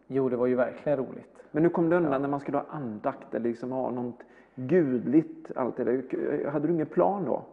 Jo, 0.07 0.29
det 0.29 0.35
var 0.35 0.47
ju 0.47 0.55
verkligen 0.55 0.97
roligt. 0.97 1.43
Men 1.51 1.63
hur 1.63 1.69
kom 1.69 1.89
du 1.89 1.95
undan 1.95 2.21
när 2.21 2.29
man 2.29 2.39
skulle 2.39 2.57
ha 2.57 2.65
andakt 2.69 3.33
eller 3.33 3.49
liksom 3.49 3.71
ha 3.71 3.91
något 3.91 4.19
gudligt? 4.55 5.51
Allt 5.55 5.77
det 5.77 5.83
där? 5.83 6.49
Hade 6.49 6.67
du 6.67 6.73
ingen 6.73 6.87
plan 6.87 7.25
då? 7.25 7.43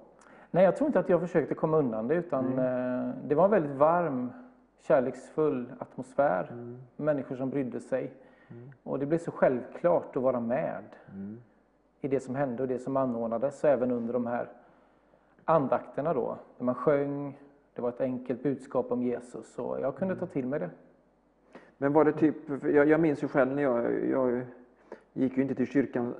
Nej, 0.50 0.64
jag 0.64 0.76
tror 0.76 0.86
inte 0.86 0.98
att 0.98 1.08
jag 1.08 1.20
försökte 1.20 1.54
komma 1.54 1.78
undan 1.78 2.08
det 2.08 2.14
utan 2.14 2.58
eh, 2.58 3.10
det 3.24 3.34
var 3.34 3.44
en 3.44 3.50
väldigt 3.50 3.76
varm, 3.76 4.32
kärleksfull 4.80 5.72
atmosfär. 5.78 6.50
Människor 6.96 7.36
som 7.36 7.50
brydde 7.50 7.80
sig. 7.80 8.12
Och 8.82 8.98
det 8.98 9.06
blev 9.06 9.18
så 9.18 9.30
självklart 9.30 10.16
att 10.16 10.22
vara 10.22 10.40
med 10.40 10.84
i 12.00 12.08
det 12.08 12.20
som 12.20 12.34
hände 12.34 12.62
och 12.62 12.68
det 12.68 12.78
som 12.78 12.96
anordnades. 12.96 13.64
Även 13.64 13.90
under 13.90 14.12
de 14.12 14.26
här 14.26 14.48
andakterna 15.44 16.14
då, 16.14 16.36
när 16.58 16.64
man 16.64 16.74
sjöng, 16.74 17.38
det 17.74 17.82
var 17.82 17.88
ett 17.88 18.00
enkelt 18.00 18.42
budskap 18.42 18.92
om 18.92 19.02
Jesus. 19.02 19.54
Så 19.54 19.78
jag 19.80 19.96
kunde 19.96 20.16
ta 20.16 20.26
till 20.26 20.46
mig 20.46 20.60
det. 20.60 20.70
Men 21.82 21.92
var 21.92 22.04
det 22.04 22.12
typ, 22.12 22.36
jag, 22.62 22.88
jag 22.88 23.00
minns 23.00 23.22
ju 23.22 23.28
själv 23.28 23.52
när 23.52 23.62
jag, 23.62 24.08
jag 24.08 24.42
gick 25.12 25.36
ju 25.36 25.42
inte 25.42 25.54
till 25.54 25.66
kyrkan 25.66 26.14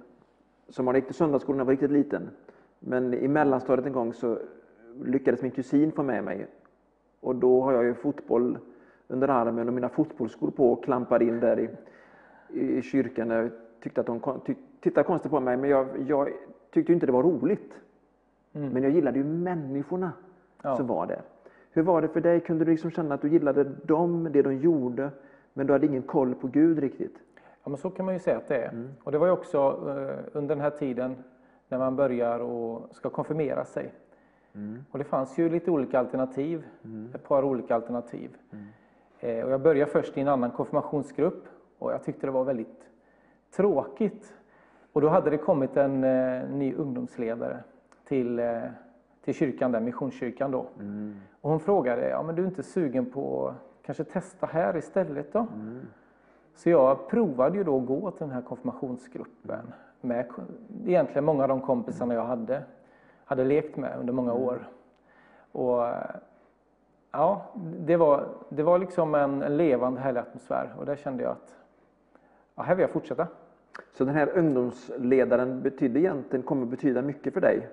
som 0.69 0.85
man 0.85 0.95
gick 0.95 1.07
till 1.07 1.15
söndagsskolan 1.15 1.57
när 1.57 1.61
jag 1.61 1.67
var 1.67 1.73
riktigt 1.73 1.91
liten. 1.91 2.31
Men 2.79 3.15
i 3.15 3.29
mellanstadiet 3.29 3.87
en 3.87 3.93
gång 3.93 4.13
så 4.13 4.39
lyckades 5.05 5.43
min 5.43 5.51
kusin 5.51 5.93
få 5.93 6.03
med 6.03 6.25
mig. 6.25 6.47
Och 7.21 7.37
då 7.37 7.63
har 7.63 7.73
jag 7.73 7.85
ju 7.85 7.95
fotboll 7.95 8.59
under 9.09 9.29
armen 9.29 9.69
och 9.69 9.75
mina 9.75 9.89
fotbollsskor 9.89 10.51
på 10.51 10.73
och 10.73 10.85
klampade 10.85 11.25
in 11.25 11.41
där 11.41 11.61
i, 11.61 11.69
i 12.79 12.83
kyrkan. 12.83 13.31
Jag 13.31 13.51
tyckte 13.83 14.01
att 14.01 14.07
de 14.07 14.41
tyck, 14.45 14.59
tittade 14.81 15.07
konstigt 15.07 15.31
på 15.31 15.41
mig, 15.41 15.57
men 15.57 15.71
jag, 15.71 15.87
jag 16.07 16.29
tyckte 16.71 16.93
inte 16.93 17.07
det 17.07 17.13
var 17.13 17.23
roligt. 17.23 17.73
Men 18.53 18.83
jag 18.83 18.93
gillade 18.93 19.19
ju 19.19 19.25
människorna 19.25 20.13
Ja. 20.63 20.77
som 20.77 20.87
var 20.87 21.07
där. 21.07 21.23
Hur 21.71 21.83
var 21.83 22.03
det 22.03 22.09
för 22.09 22.21
dig? 22.21 22.41
Kunde 22.41 22.65
du 22.65 22.71
liksom 22.71 22.91
känna 22.91 23.15
att 23.15 23.23
du 23.23 23.29
gillade 23.29 23.65
dem, 23.65 24.29
det 24.33 24.43
de 24.43 24.57
gjorde, 24.57 25.11
men 25.53 25.67
du 25.67 25.73
hade 25.73 25.87
ingen 25.87 26.03
koll 26.03 26.35
på 26.35 26.47
Gud 26.47 26.79
riktigt? 26.79 27.15
Ja, 27.35 27.71
men 27.71 27.77
så 27.77 27.91
kan 27.91 28.05
man 28.05 28.15
ju 28.15 28.21
säga 28.21 28.37
att 28.37 28.49
det 28.49 28.57
är. 28.57 28.89
Och 29.05 29.13
det 29.13 29.19
var 29.19 29.27
ju 29.27 29.33
också 29.33 29.59
eh, 29.59 30.39
under 30.39 30.55
den 30.55 30.61
här 30.61 30.71
tiden 30.71 31.17
när 31.69 31.79
man 31.79 31.97
börjar 31.97 32.39
och 32.39 32.97
ska 32.97 33.11
konfirmera 33.11 33.65
sig. 33.65 33.93
Och 34.91 34.99
det 34.99 35.05
fanns 35.05 35.39
ju 35.39 35.49
lite 35.49 35.71
olika 35.71 35.99
alternativ, 35.99 36.65
ett 37.15 37.25
par 37.25 37.43
olika 37.45 37.75
alternativ. 37.75 38.37
Eh, 39.21 39.45
och 39.45 39.51
jag 39.53 39.61
började 39.61 39.91
först 39.91 40.19
i 40.19 40.21
en 40.21 40.29
annan 40.29 40.51
konfirmationsgrupp 40.51 41.45
och 41.79 41.93
jag 41.93 42.05
tyckte 42.05 42.27
det 42.27 42.31
var 42.31 42.45
väldigt 42.45 42.89
tråkigt. 43.57 44.35
Och 44.93 45.01
då 45.01 45.09
hade 45.09 45.31
det 45.31 45.39
kommit 45.39 45.77
en 45.77 46.05
eh, 46.05 46.49
ny 46.49 46.75
ungdomsledare 46.75 47.59
till, 48.05 48.39
eh, 48.39 48.63
till 49.25 49.35
kyrkan, 49.35 49.73
där, 49.73 49.81
missionskyrkan 49.81 50.51
då. 50.51 50.67
Och 51.41 51.51
hon 51.51 51.61
frågade, 51.61 52.09
ja 52.09 52.23
men 52.23 52.35
du 52.35 52.43
är 52.43 52.47
inte 52.47 52.63
sugen 52.63 53.07
på 53.07 53.49
att 53.49 53.55
kanske 53.91 54.05
testa 54.05 54.47
här 54.47 54.77
istället 54.77 55.33
då? 55.33 55.47
Så 56.55 56.71
jag 56.71 57.09
provade 57.09 57.59
ju 57.59 57.65
då 57.65 57.79
att 57.79 57.87
gå 57.87 58.11
till 58.11 58.21
den 58.21 58.31
här 58.31 58.43
konfirmationsgruppen 58.43 59.73
med 60.01 60.27
egentligen 60.87 61.25
många 61.25 61.43
av 61.43 61.49
de 61.49 61.61
kompisarna 61.61 62.15
jag 62.15 62.25
hade, 62.25 62.63
hade 63.25 63.45
lekt 63.45 63.77
med 63.77 63.99
under 63.99 64.13
många 64.13 64.33
år. 64.33 64.69
Och 65.53 65.85
ja, 67.11 67.47
det 67.79 67.97
var, 67.97 68.29
det 68.49 68.63
var 68.63 68.79
liksom 68.79 69.15
en, 69.15 69.43
en 69.43 69.57
levande 69.57 70.01
härlig 70.01 70.21
atmosfär 70.21 70.75
och 70.79 70.87
där 70.87 70.97
kände 70.97 71.23
jag 71.23 71.33
att 71.33 71.57
ja, 72.55 72.63
här 72.63 72.75
vill 72.75 72.83
jag 72.83 72.91
fortsätta. 72.91 73.27
Så 73.93 74.05
den 74.05 74.15
här 74.15 74.29
ungdomsledaren 74.39 75.63
betydde 75.63 76.01
egentligen, 76.01 76.43
kommer 76.43 76.67
betyda 76.67 77.03
mycket 77.03 77.35
för 77.35 77.41
dig? 77.41 77.69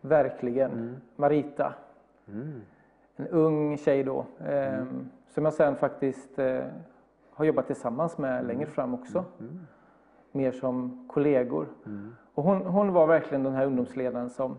Verkligen. 0.00 0.96
Marita. 1.16 1.74
En 3.16 3.28
ung 3.28 3.76
tjej 3.78 4.04
då. 4.04 4.26
Eh, 4.46 4.84
Som 5.34 5.44
jag 5.44 5.54
sen 5.54 5.76
faktiskt 5.76 6.38
eh, 6.38 6.64
har 7.30 7.44
jobbat 7.44 7.66
tillsammans 7.66 8.18
med 8.18 8.46
längre 8.46 8.66
fram 8.66 8.94
också. 8.94 9.24
Mer 10.32 10.52
som 10.52 11.04
kollegor. 11.08 11.66
Och 12.34 12.42
hon, 12.44 12.62
hon 12.62 12.92
var 12.92 13.06
verkligen 13.06 13.42
den 13.42 13.52
här 13.54 13.66
ungdomsledaren 13.66 14.30
som... 14.30 14.58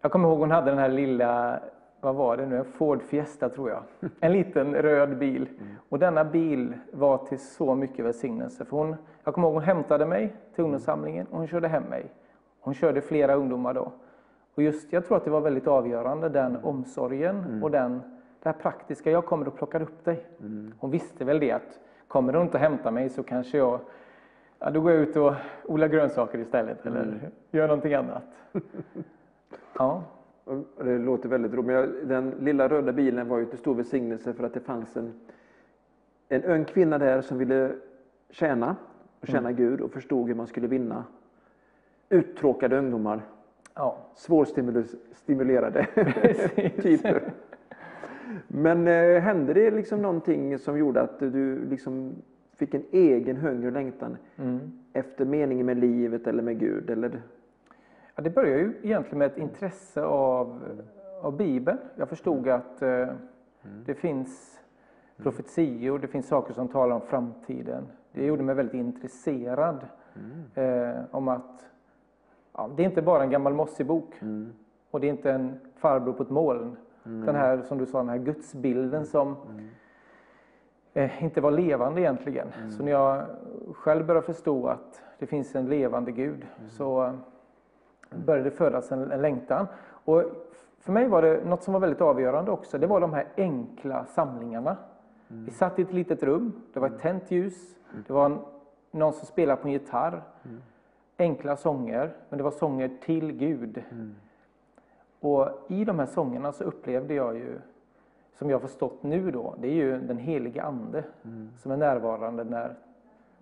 Jag 0.00 0.12
kommer 0.12 0.28
ihåg 0.28 0.38
hon 0.38 0.50
hade 0.50 0.70
den 0.70 0.78
här 0.78 0.88
lilla, 0.88 1.60
vad 2.00 2.14
var 2.14 2.36
det 2.36 2.46
nu, 2.46 2.58
en 2.58 2.64
Ford 2.64 3.02
Fiesta 3.02 3.48
tror 3.48 3.70
jag. 3.70 3.82
En 4.20 4.32
liten 4.32 4.74
röd 4.74 5.18
bil. 5.18 5.48
Och 5.88 5.98
denna 5.98 6.24
bil 6.24 6.74
var 6.92 7.18
till 7.18 7.38
så 7.38 7.74
mycket 7.74 8.04
välsignelse. 8.04 8.64
För 8.64 8.76
hon, 8.76 8.96
jag 9.24 9.34
kommer 9.34 9.48
ihåg 9.48 9.54
hon 9.54 9.62
hämtade 9.62 10.06
mig 10.06 10.36
till 10.54 10.64
ungdomssamlingen 10.64 11.26
och 11.26 11.38
hon 11.38 11.46
körde 11.46 11.68
hem 11.68 11.82
mig. 11.82 12.12
Hon 12.60 12.74
körde 12.74 13.00
flera 13.00 13.34
ungdomar 13.34 13.74
då. 13.74 13.92
Och 14.54 14.62
just, 14.62 14.92
jag 14.92 15.06
tror 15.06 15.16
att 15.16 15.24
det 15.24 15.30
var 15.30 15.40
väldigt 15.40 15.66
avgörande, 15.66 16.28
den 16.28 16.56
omsorgen 16.56 17.62
och 17.62 17.70
den, 17.70 18.15
det 18.46 18.52
här 18.52 18.58
praktiska. 18.58 19.10
Jag 19.10 19.24
kommer 19.26 19.48
och 19.48 19.56
plockar 19.56 19.82
upp 19.82 20.04
dig. 20.04 20.26
Hon 20.78 20.90
visste 20.90 21.24
väl 21.24 21.40
det 21.40 21.50
att 21.52 21.80
kommer 22.08 22.32
hon 22.32 22.42
inte 22.42 22.56
och 22.56 22.60
hämtar 22.60 22.90
mig 22.90 23.08
så 23.08 23.22
kanske 23.22 23.58
jag, 23.58 23.80
ja, 24.58 24.70
då 24.70 24.80
går 24.80 24.92
jag 24.92 25.00
ut 25.02 25.16
och 25.16 25.34
odlar 25.64 25.88
grönsaker 25.88 26.38
istället 26.38 26.86
eller 26.86 27.30
gör 27.50 27.66
någonting 27.68 27.94
annat. 27.94 28.22
Ja, 29.78 30.02
Det 30.84 30.98
låter 30.98 31.28
väldigt 31.28 31.52
roligt. 31.52 31.66
Men 31.66 31.74
jag- 31.76 31.88
den 32.08 32.30
lilla 32.30 32.68
röda 32.68 32.92
bilen 32.92 33.28
var 33.28 33.38
ju 33.38 33.44
till 33.46 33.58
stor 33.58 33.74
välsignelse 33.74 34.32
för 34.32 34.44
att 34.44 34.54
det 34.54 34.60
fanns 34.60 34.96
en, 34.96 35.12
en 36.28 36.44
ung 36.44 36.64
kvinna 36.64 36.98
där 36.98 37.20
som 37.20 37.38
ville 37.38 37.72
tjäna 38.30 38.76
och 39.20 39.26
tjäna 39.26 39.52
Gud 39.52 39.80
och 39.80 39.90
förstod 39.92 40.28
hur 40.28 40.34
man 40.34 40.46
skulle 40.46 40.66
vinna 40.66 41.04
uttråkade 42.08 42.78
ungdomar, 42.78 43.20
ja. 43.74 43.96
svårstimulerade 44.14 45.86
typer. 46.82 47.32
Men 48.48 48.88
eh, 48.88 49.20
hände 49.22 49.54
det 49.54 49.70
liksom 49.70 50.02
någonting 50.02 50.58
som 50.58 50.78
gjorde 50.78 51.00
att 51.00 51.18
du 51.18 51.68
liksom 51.68 52.14
fick 52.56 52.74
en 52.74 52.84
egen 52.90 53.36
hunger 53.36 53.66
och 53.66 53.72
längtan 53.72 54.16
efter 54.92 55.24
meningen 55.24 55.66
med 55.66 55.76
livet 55.76 56.26
eller 56.26 56.42
med 56.42 56.58
Gud? 56.58 56.90
Eller? 56.90 57.22
Ja, 58.14 58.22
det 58.22 58.30
började 58.30 58.60
ju 58.60 58.72
egentligen 58.82 59.18
med 59.18 59.26
ett 59.26 59.38
intresse 59.38 60.02
av, 60.02 60.60
av 61.22 61.36
Bibeln. 61.36 61.78
Jag 61.96 62.08
förstod 62.08 62.48
att 62.48 62.82
eh, 62.82 63.08
det 63.86 63.94
finns 63.94 64.60
profetior, 65.16 65.98
det 65.98 66.08
finns 66.08 66.28
saker 66.28 66.54
som 66.54 66.68
talar 66.68 66.94
om 66.94 67.00
framtiden. 67.00 67.86
Det 68.12 68.26
gjorde 68.26 68.42
mig 68.42 68.54
väldigt 68.54 68.74
intresserad 68.74 69.86
eh, 70.54 71.00
om 71.10 71.28
att 71.28 71.66
ja, 72.52 72.70
det 72.76 72.82
är 72.82 72.86
inte 72.86 73.02
bara 73.02 73.22
en 73.22 73.30
gammal 73.30 73.54
mossig 73.54 73.86
bok 73.86 74.14
och 74.90 75.00
det 75.00 75.06
är 75.06 75.10
inte 75.10 75.32
en 75.32 75.60
farbror 75.74 76.12
på 76.12 76.22
ett 76.22 76.30
moln. 76.30 76.76
Den 77.06 77.34
här, 77.34 77.62
som 77.62 77.78
du 77.78 77.86
sa, 77.86 77.98
den 77.98 78.08
här 78.08 78.18
gudsbilden 78.18 79.06
som 79.06 79.36
eh, 80.94 81.22
inte 81.24 81.40
var 81.40 81.50
levande 81.50 82.00
egentligen. 82.00 82.48
Så 82.70 82.82
när 82.82 82.92
jag 82.92 83.26
själv 83.74 84.06
började 84.06 84.26
förstå 84.26 84.68
att 84.68 85.02
det 85.18 85.26
finns 85.26 85.54
en 85.54 85.66
levande 85.66 86.12
Gud 86.12 86.46
så 86.68 87.04
eh, 87.04 87.12
började 88.26 88.50
det 88.50 88.56
födas 88.56 88.92
en, 88.92 89.12
en 89.12 89.22
längtan. 89.22 89.66
Och 89.88 90.22
för 90.78 90.92
mig 90.92 91.08
var 91.08 91.22
det 91.22 91.44
något 91.44 91.62
som 91.62 91.72
var 91.72 91.80
väldigt 91.80 92.00
avgörande 92.00 92.50
också. 92.50 92.78
Det 92.78 92.86
var 92.86 93.00
de 93.00 93.12
här 93.12 93.26
enkla 93.36 94.04
samlingarna. 94.04 94.76
Vi 95.28 95.50
satt 95.50 95.78
i 95.78 95.82
ett 95.82 95.92
litet 95.92 96.22
rum, 96.22 96.52
det 96.72 96.80
var 96.80 96.88
ett 96.88 96.98
tänt 96.98 97.30
ljus, 97.30 97.76
det 98.06 98.12
var 98.12 98.26
en, 98.26 98.38
någon 98.90 99.12
som 99.12 99.26
spelade 99.26 99.62
på 99.62 99.68
en 99.68 99.72
gitarr. 99.72 100.22
Enkla 101.18 101.56
sånger, 101.56 102.12
men 102.28 102.36
det 102.38 102.44
var 102.44 102.50
sånger 102.50 102.90
till 103.02 103.32
Gud. 103.32 103.82
Och 105.20 105.48
i 105.68 105.84
de 105.84 105.98
här 105.98 106.06
sångerna 106.06 106.52
så 106.52 106.64
upplevde 106.64 107.14
jag 107.14 107.36
ju, 107.36 107.58
som 108.32 108.50
jag 108.50 108.60
förstått 108.62 109.02
nu 109.02 109.30
då, 109.30 109.54
det 109.60 109.68
är 109.68 109.72
ju 109.74 109.98
den 109.98 110.18
helige 110.18 110.62
Ande 110.62 111.04
som 111.56 111.70
är 111.70 111.76
närvarande 111.76 112.44
när, 112.44 112.74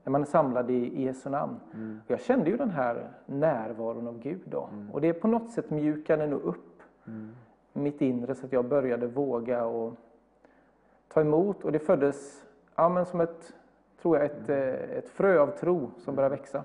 när 0.04 0.10
man 0.10 0.20
är 0.20 0.26
samlad 0.26 0.70
i, 0.70 0.74
i 0.74 1.02
Jesu 1.04 1.30
namn. 1.30 1.56
Och 2.04 2.10
jag 2.10 2.20
kände 2.20 2.50
ju 2.50 2.56
den 2.56 2.70
här 2.70 3.08
närvaron 3.26 4.08
av 4.08 4.18
Gud 4.18 4.42
då. 4.44 4.68
Och 4.92 5.00
det 5.00 5.12
på 5.12 5.28
något 5.28 5.50
sätt 5.50 5.70
mjukade 5.70 6.26
nog 6.26 6.42
upp 6.42 6.82
mitt 7.72 8.00
inre 8.02 8.34
så 8.34 8.46
att 8.46 8.52
jag 8.52 8.64
började 8.64 9.06
våga 9.06 9.64
och 9.64 9.94
ta 11.08 11.20
emot. 11.20 11.64
Och 11.64 11.72
det 11.72 11.78
föddes 11.78 12.44
ja, 12.76 12.88
men 12.88 13.06
som 13.06 13.20
ett, 13.20 13.54
tror 14.02 14.16
jag, 14.16 14.26
ett, 14.26 14.48
eh, 14.48 14.96
ett 14.98 15.08
frö 15.08 15.40
av 15.40 15.46
tro 15.46 15.90
som 15.98 16.14
började 16.14 16.36
växa. 16.36 16.64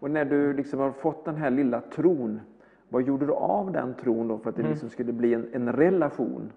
Och 0.00 0.10
när 0.10 0.24
du 0.24 0.52
liksom 0.52 0.80
har 0.80 0.90
fått 0.90 1.24
den 1.24 1.36
här 1.36 1.50
lilla 1.50 1.80
tron, 1.80 2.40
vad 2.90 3.02
gjorde 3.02 3.26
du 3.26 3.32
av 3.32 3.72
den 3.72 3.94
tron 3.94 4.28
då 4.28 4.38
för 4.38 4.50
att 4.50 4.56
det 4.56 4.62
Mm. 4.62 4.70
liksom 4.72 4.88
skulle 4.90 5.12
bli 5.12 5.34
en, 5.34 5.48
en 5.52 5.72
relation? 5.72 6.52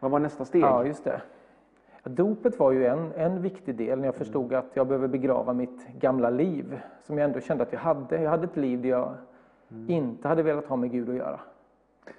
Vad 0.00 0.10
var 0.10 0.18
nästa 0.18 0.44
steg? 0.44 0.62
Ja, 0.62 0.84
just 0.84 1.04
det. 1.04 1.20
Dopet 2.04 2.58
var 2.58 2.72
ju 2.72 2.86
en, 2.86 3.12
en 3.12 3.42
viktig 3.42 3.74
del 3.74 3.98
när 3.98 4.06
jag 4.06 4.14
förstod 4.14 4.54
att 4.54 4.66
jag 4.74 4.86
behöver 4.86 5.08
begrava 5.08 5.52
mitt 5.52 5.86
gamla 6.00 6.30
liv. 6.30 6.80
Som 7.02 7.18
jag 7.18 7.24
ändå 7.24 7.40
kände 7.40 7.62
att 7.62 7.72
jag 7.72 7.80
hade. 7.80 8.22
Jag 8.22 8.30
hade 8.30 8.44
ett 8.44 8.56
liv 8.56 8.82
där 8.82 8.88
jag 8.88 9.14
inte 9.86 10.28
hade 10.28 10.42
velat 10.42 10.64
ha 10.66 10.76
med 10.76 10.90
Gud 10.90 11.08
att 11.08 11.14
göra. 11.16 11.40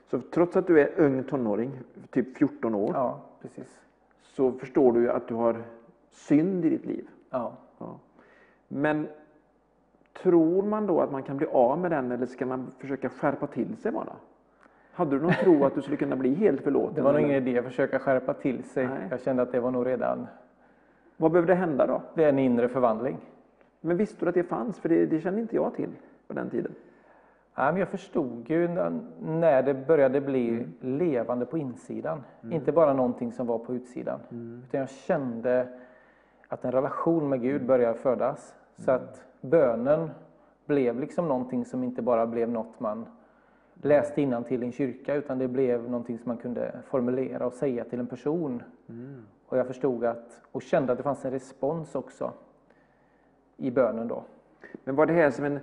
Så 0.06 0.20
trots 0.20 0.56
att 0.56 0.68
du 0.68 0.80
är 0.82 1.00
ung 1.00 1.24
tonåring, 1.24 1.72
typ 2.12 2.38
14 2.38 2.76
år, 2.76 2.92
Ja, 2.94 3.20
precis. 3.42 3.82
så 4.24 4.52
förstår 4.52 4.92
du 4.92 5.12
att 5.12 5.28
du 5.28 5.34
har 5.34 5.64
synd 6.12 6.66
i 6.66 6.70
ditt 6.70 6.86
liv. 6.86 7.08
Ja. 7.30 7.52
Ja. 7.78 8.00
Men 8.68 9.08
tror 10.22 10.64
man 10.64 10.88
då 10.88 11.02
att 11.02 11.12
man 11.12 11.24
kan 11.24 11.38
bli 11.38 11.48
av 11.48 11.80
med 11.80 11.92
den 11.92 12.12
eller 12.12 12.26
ska 12.26 12.46
man 12.46 12.72
försöka 12.78 13.10
skärpa 13.10 13.48
till 13.48 13.78
sig 13.78 13.92
bara? 13.92 14.14
Hade 14.92 15.12
du 15.12 15.22
någon 15.22 15.32
tro 15.34 15.64
att 15.66 15.76
du 15.76 15.82
skulle 15.82 15.98
kunna 15.98 16.16
bli 16.16 16.34
helt 16.34 16.62
förlåten? 16.62 16.96
Det 16.96 17.02
var 17.02 17.14
nog 17.14 17.22
ingen 17.22 17.48
idé 17.48 17.60
att 17.60 17.66
försöka 17.66 18.00
skärpa 18.00 18.34
till 18.34 18.64
sig. 18.64 18.88
Nej. 18.88 18.98
Jag 19.10 19.22
kände 19.22 19.42
att 19.44 19.52
det 19.52 19.60
var 19.60 19.72
nog 19.72 19.86
redan 19.88 20.28
Vad 21.18 21.32
behövde 21.32 21.56
hända 21.56 21.88
då? 21.88 22.02
det 22.14 22.24
är 22.24 22.30
en 22.30 22.40
inre 22.40 22.70
förvandling. 22.70 23.18
Men 23.82 23.98
visste 23.98 24.26
du 24.26 24.30
att 24.30 24.36
det 24.36 24.44
fanns? 24.44 24.80
För 24.80 24.90
det, 24.90 25.06
det 25.06 25.20
kände 25.22 25.42
inte 25.42 25.56
jag 25.56 25.74
till 25.76 25.90
på 26.28 26.34
den 26.34 26.50
tiden. 26.50 26.72
Ja, 27.56 27.72
men 27.72 27.78
jag 27.78 27.88
förstod 27.90 28.50
ju 28.50 28.68
när- 29.20 29.64
det 29.64 29.74
började 29.74 30.22
bli 30.22 30.68
levande 30.80 31.46
på 31.46 31.58
insidan. 31.58 32.24
Inte 32.52 32.72
bara 32.72 32.94
någonting 32.94 33.32
som 33.32 33.48
var 33.48 33.58
på 33.60 33.74
utsidan. 33.76 34.20
Utan 34.68 34.80
jag 34.80 34.90
kände 34.90 35.68
att 36.48 36.66
en 36.66 36.72
relation 36.72 37.30
med 37.30 37.42
Gud 37.42 37.66
började 37.66 37.94
födas. 38.00 38.56
Så 38.78 38.92
att 38.92 39.27
bönen 39.42 40.10
blev 40.66 41.00
liksom 41.00 41.28
någonting 41.28 41.66
som 41.66 41.84
inte 41.84 42.02
bara 42.02 42.28
blev 42.28 42.50
något 42.50 42.80
man 42.80 43.06
läste 43.82 44.44
till 44.48 44.64
i 44.64 44.66
en 44.66 44.72
kyrka. 44.72 45.16
Utan 45.16 45.38
det 45.38 45.48
blev 45.48 45.90
någonting 45.90 46.18
som 46.18 46.28
man 46.30 46.38
kunde 46.38 46.80
formulera 46.86 47.46
och 47.46 47.54
säga 47.54 47.84
till 47.84 48.00
en 48.00 48.08
person. 48.08 48.64
Och 49.46 49.58
jag 49.58 49.68
förstod 49.68 50.06
att, 50.06 50.42
och 50.52 50.62
kände 50.62 50.92
att 50.92 50.98
det 50.98 51.04
fanns 51.04 51.26
en 51.26 51.32
respons 51.32 51.96
också 51.96 52.34
i 53.58 53.72
bönen 53.72 54.08
då. 54.08 54.24
Men 54.84 54.96
var 54.96 55.06
det 55.06 55.14
här 55.14 55.32
som 55.32 55.46
en, 55.46 55.60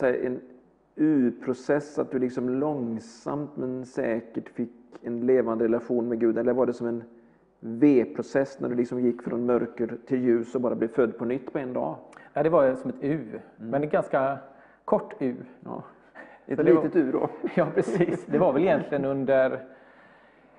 här, 0.00 0.14
en 0.14 0.40
U-process, 0.94 1.98
att 1.98 2.10
du 2.10 2.18
liksom 2.18 2.48
långsamt 2.48 3.56
men 3.56 3.86
säkert 3.86 4.48
fick 4.48 4.72
en 5.02 5.26
levande 5.26 5.64
relation 5.64 6.08
med 6.08 6.20
Gud? 6.20 6.38
Eller 6.38 6.52
var 6.52 6.66
det 6.66 6.72
som 6.72 6.86
en 6.86 7.04
V-process 7.66 8.60
när 8.60 8.68
du 8.68 8.74
liksom 8.74 9.00
gick 9.00 9.22
från 9.22 9.46
mörker 9.46 9.96
till 10.06 10.20
ljus 10.24 10.54
och 10.54 10.60
bara 10.60 10.74
blev 10.74 10.88
född 10.88 11.18
på 11.18 11.24
nytt 11.24 11.52
på 11.52 11.58
en 11.58 11.72
dag? 11.72 11.96
Ja, 12.32 12.42
det 12.42 12.48
var 12.50 12.74
som 12.74 12.90
ett 12.90 12.96
U, 13.00 13.40
men 13.56 13.82
ett 13.84 13.90
ganska 13.90 14.38
kort 14.84 15.14
U. 15.18 15.36
Ja. 15.64 15.82
Ett 16.46 16.56
Så 16.58 16.62
det 16.62 16.72
var- 16.72 16.82
litet 16.82 16.96
U 16.96 17.12
då. 17.12 17.28
Ja, 17.54 17.66
precis. 17.74 18.26
Det 18.26 18.38
var 18.38 18.52
väl 18.52 18.62
egentligen 18.62 19.04
under, 19.04 19.64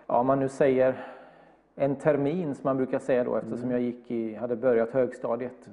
ja, 0.08 0.20
om 0.20 0.28
man 0.28 0.40
nu 0.40 0.50
säger 0.50 1.06
en 1.76 1.96
termin 1.96 2.56
som 2.56 2.62
man 2.64 2.78
brukar 2.78 3.00
säga 3.00 3.24
då 3.24 3.36
eftersom 3.36 3.72
jag 3.72 3.82
gick 3.82 4.12
i, 4.12 4.36
hade 4.36 4.56
börjat 4.56 4.92
högstadiet. 4.92 5.70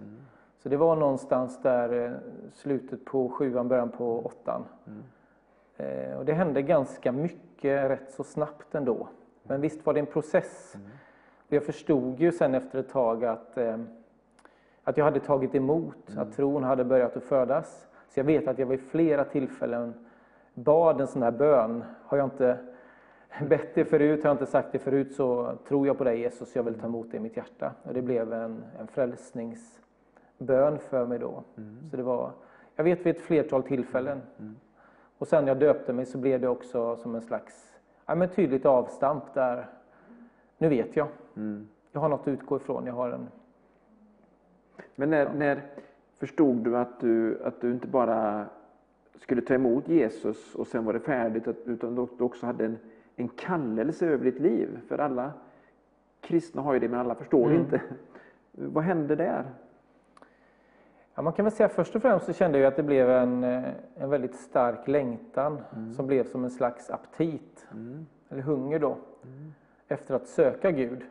Så 0.58 0.68
det 0.68 0.76
var 0.76 0.96
någonstans 0.96 1.62
där 1.62 2.04
eh, 2.06 2.12
slutet 2.52 3.04
på 3.04 3.28
sjuan, 3.28 3.68
början 3.68 3.88
på 3.88 4.20
åttan. 4.26 4.64
Eh, 5.76 6.16
och 6.18 6.24
det 6.24 6.32
hände 6.32 6.62
ganska 6.62 7.12
mycket 7.12 7.90
rätt 7.90 8.10
så 8.10 8.24
snabbt 8.24 8.74
ändå. 8.74 9.08
Men 9.42 9.60
visst 9.60 9.86
var 9.86 9.94
det 9.94 10.00
en 10.00 10.06
process. 10.06 10.76
Och 10.76 11.01
jag 11.56 11.64
förstod 11.64 12.20
ju 12.20 12.32
sen 12.32 12.54
efter 12.54 12.78
ett 12.78 12.88
tag 12.88 13.24
att, 13.24 13.58
eh, 13.58 13.78
att 14.84 14.96
jag 14.96 15.04
hade 15.04 15.20
tagit 15.20 15.54
emot, 15.54 16.16
att 16.16 16.36
tron 16.36 16.64
hade 16.64 16.84
börjat 16.84 17.16
att 17.16 17.24
födas. 17.24 17.86
Så 18.08 18.20
jag 18.20 18.24
vet 18.24 18.48
att 18.48 18.58
jag 18.58 18.66
vid 18.66 18.80
flera 18.80 19.24
tillfällen 19.24 19.94
bad 20.54 21.00
en 21.00 21.06
sån 21.06 21.22
här 21.22 21.30
bön. 21.30 21.84
Har 22.04 22.18
jag 22.18 22.26
inte 22.26 22.58
bett 23.48 23.74
det 23.74 23.84
förut, 23.84 24.22
har 24.22 24.30
jag 24.30 24.34
inte 24.34 24.46
sagt 24.46 24.72
det 24.72 24.78
förut 24.78 25.14
så 25.14 25.56
tror 25.68 25.86
jag 25.86 25.98
på 25.98 26.04
dig 26.04 26.18
Jesus, 26.18 26.56
jag 26.56 26.62
vill 26.62 26.74
ta 26.74 26.86
emot 26.86 27.10
det 27.10 27.16
i 27.16 27.20
mitt 27.20 27.36
hjärta. 27.36 27.72
Och 27.82 27.94
det 27.94 28.02
blev 28.02 28.32
en, 28.32 28.64
en 28.78 28.86
frälsningsbön 28.86 30.78
för 30.78 31.06
mig 31.06 31.18
då. 31.18 31.42
Så 31.90 31.96
det 31.96 32.02
var, 32.02 32.30
jag 32.76 32.84
vet 32.84 33.06
vid 33.06 33.16
ett 33.16 33.22
flertal 33.22 33.62
tillfällen. 33.62 34.22
Och 35.18 35.28
sen 35.28 35.44
när 35.44 35.50
jag 35.50 35.58
döpte 35.58 35.92
mig 35.92 36.06
så 36.06 36.18
blev 36.18 36.40
det 36.40 36.48
också 36.48 36.96
som 36.96 37.14
en 37.14 37.22
slags 37.22 37.72
ja, 38.06 38.14
men 38.14 38.28
tydligt 38.28 38.66
avstamp 38.66 39.34
där, 39.34 39.66
nu 40.58 40.68
vet 40.68 40.96
jag. 40.96 41.08
Jag 41.92 42.00
har 42.00 42.08
något 42.08 42.20
att 42.20 42.28
utgå 42.28 42.56
ifrån, 42.56 42.86
jag 42.86 42.94
har 42.94 43.10
en 43.10 43.28
Men 44.94 45.10
när, 45.10 45.34
när 45.34 45.62
förstod 46.18 46.56
du 46.56 46.76
att, 46.76 47.00
du 47.00 47.42
att 47.44 47.60
du 47.60 47.72
inte 47.72 47.88
bara 47.88 48.46
skulle 49.14 49.42
ta 49.42 49.54
emot 49.54 49.88
Jesus 49.88 50.54
och 50.54 50.66
sen 50.66 50.84
var 50.84 50.92
det 50.92 51.00
färdigt, 51.00 51.48
utan 51.64 51.94
du 51.94 52.24
också 52.24 52.46
hade 52.46 52.64
en, 52.64 52.78
en 53.16 53.28
kallelse 53.28 54.06
över 54.06 54.24
ditt 54.24 54.40
liv? 54.40 54.80
För 54.88 54.98
alla 54.98 55.32
kristna 56.20 56.62
har 56.62 56.74
ju 56.74 56.78
det, 56.78 56.88
men 56.88 57.00
alla 57.00 57.14
förstår 57.14 57.48
det 57.48 57.54
inte. 57.54 57.80
Vad 58.52 58.84
hände 58.84 59.16
där? 59.16 59.44
Ja, 61.14 61.22
man 61.22 61.32
kan 61.32 61.44
väl 61.44 61.52
säga 61.52 61.68
först 61.68 61.96
och 61.96 62.02
främst 62.02 62.26
så 62.26 62.32
kände 62.32 62.58
jag 62.58 62.68
att 62.68 62.76
det 62.76 62.82
blev 62.82 63.10
en, 63.10 63.44
en 63.94 64.10
väldigt 64.10 64.34
stark 64.34 64.88
längtan 64.88 65.60
som 65.96 66.06
blev 66.06 66.24
som 66.24 66.44
en 66.44 66.50
slags 66.50 66.90
aptit, 66.90 67.66
eller 68.28 68.42
hunger 68.42 68.78
då, 68.78 68.96
efter 69.92 70.14
att 70.14 70.26
söka 70.26 70.70
Gud. 70.70 71.02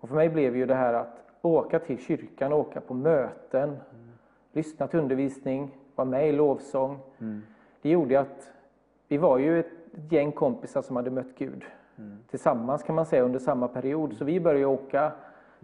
Och 0.00 0.08
för 0.08 0.16
mig 0.16 0.28
blev 0.28 0.56
ju 0.56 0.66
det 0.66 0.74
här 0.74 0.94
att 0.94 1.24
åka 1.42 1.78
till 1.78 1.98
kyrkan, 1.98 2.52
åka 2.52 2.80
på 2.80 2.94
möten, 2.94 3.76
lyssna 4.52 4.86
till 4.86 4.98
undervisning, 4.98 5.78
vara 5.94 6.08
med 6.08 6.28
i 6.28 6.32
lovsång. 6.32 6.98
det 7.82 7.90
gjorde 7.90 8.20
att 8.20 8.52
vi 9.08 9.16
var 9.16 9.38
ju 9.38 9.60
ett 9.60 9.72
gäng 10.10 10.32
kompisar 10.32 10.82
som 10.82 10.96
hade 10.96 11.10
mött 11.10 11.38
Gud 11.38 11.64
tillsammans 12.30 12.82
kan 12.82 12.94
man 12.94 13.06
säga 13.06 13.22
under 13.22 13.38
samma 13.38 13.68
period. 13.68 14.16
Så 14.16 14.24
vi 14.24 14.40
började 14.40 14.66
åka 14.66 15.12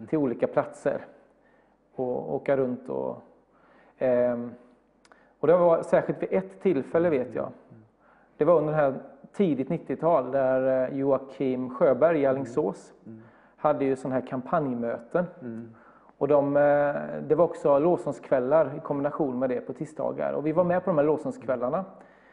till 0.09 0.17
olika 0.17 0.47
platser 0.47 1.05
och 1.95 2.35
åka 2.35 2.57
runt 2.57 2.89
och 2.89 3.21
eh, 4.01 4.47
och 5.39 5.47
det 5.47 5.57
var 5.57 5.83
särskilt 5.83 6.21
vid 6.21 6.33
ett 6.33 6.61
tillfälle 6.61 7.09
vet 7.09 7.35
jag. 7.35 7.51
Det 8.37 8.45
var 8.45 8.57
under 8.57 8.73
den 8.73 8.79
här 8.79 8.99
tidigt 9.37 9.69
90-tal 9.69 10.31
där 10.31 10.89
eh, 10.91 10.97
Joakim 10.97 11.69
Sjöberg 11.69 12.21
i 12.21 12.25
Alingsås 12.25 12.93
hade 13.55 13.85
ju 13.85 13.95
sådana 13.95 14.15
här 14.15 14.27
kampanjmöten. 14.27 15.25
Och 16.17 16.27
de, 16.27 16.57
eh, 16.57 17.21
det 17.27 17.35
var 17.35 17.45
också 17.45 17.79
lovsångskvällar 17.79 18.73
i 18.77 18.79
kombination 18.79 19.39
med 19.39 19.49
det 19.49 19.61
på 19.61 19.73
tisdagar. 19.73 20.33
Och 20.33 20.45
vi 20.45 20.51
var 20.51 20.63
med 20.63 20.83
på 20.83 20.89
de 20.89 20.97
här 20.97 21.05
lovsångskvällarna. 21.05 21.85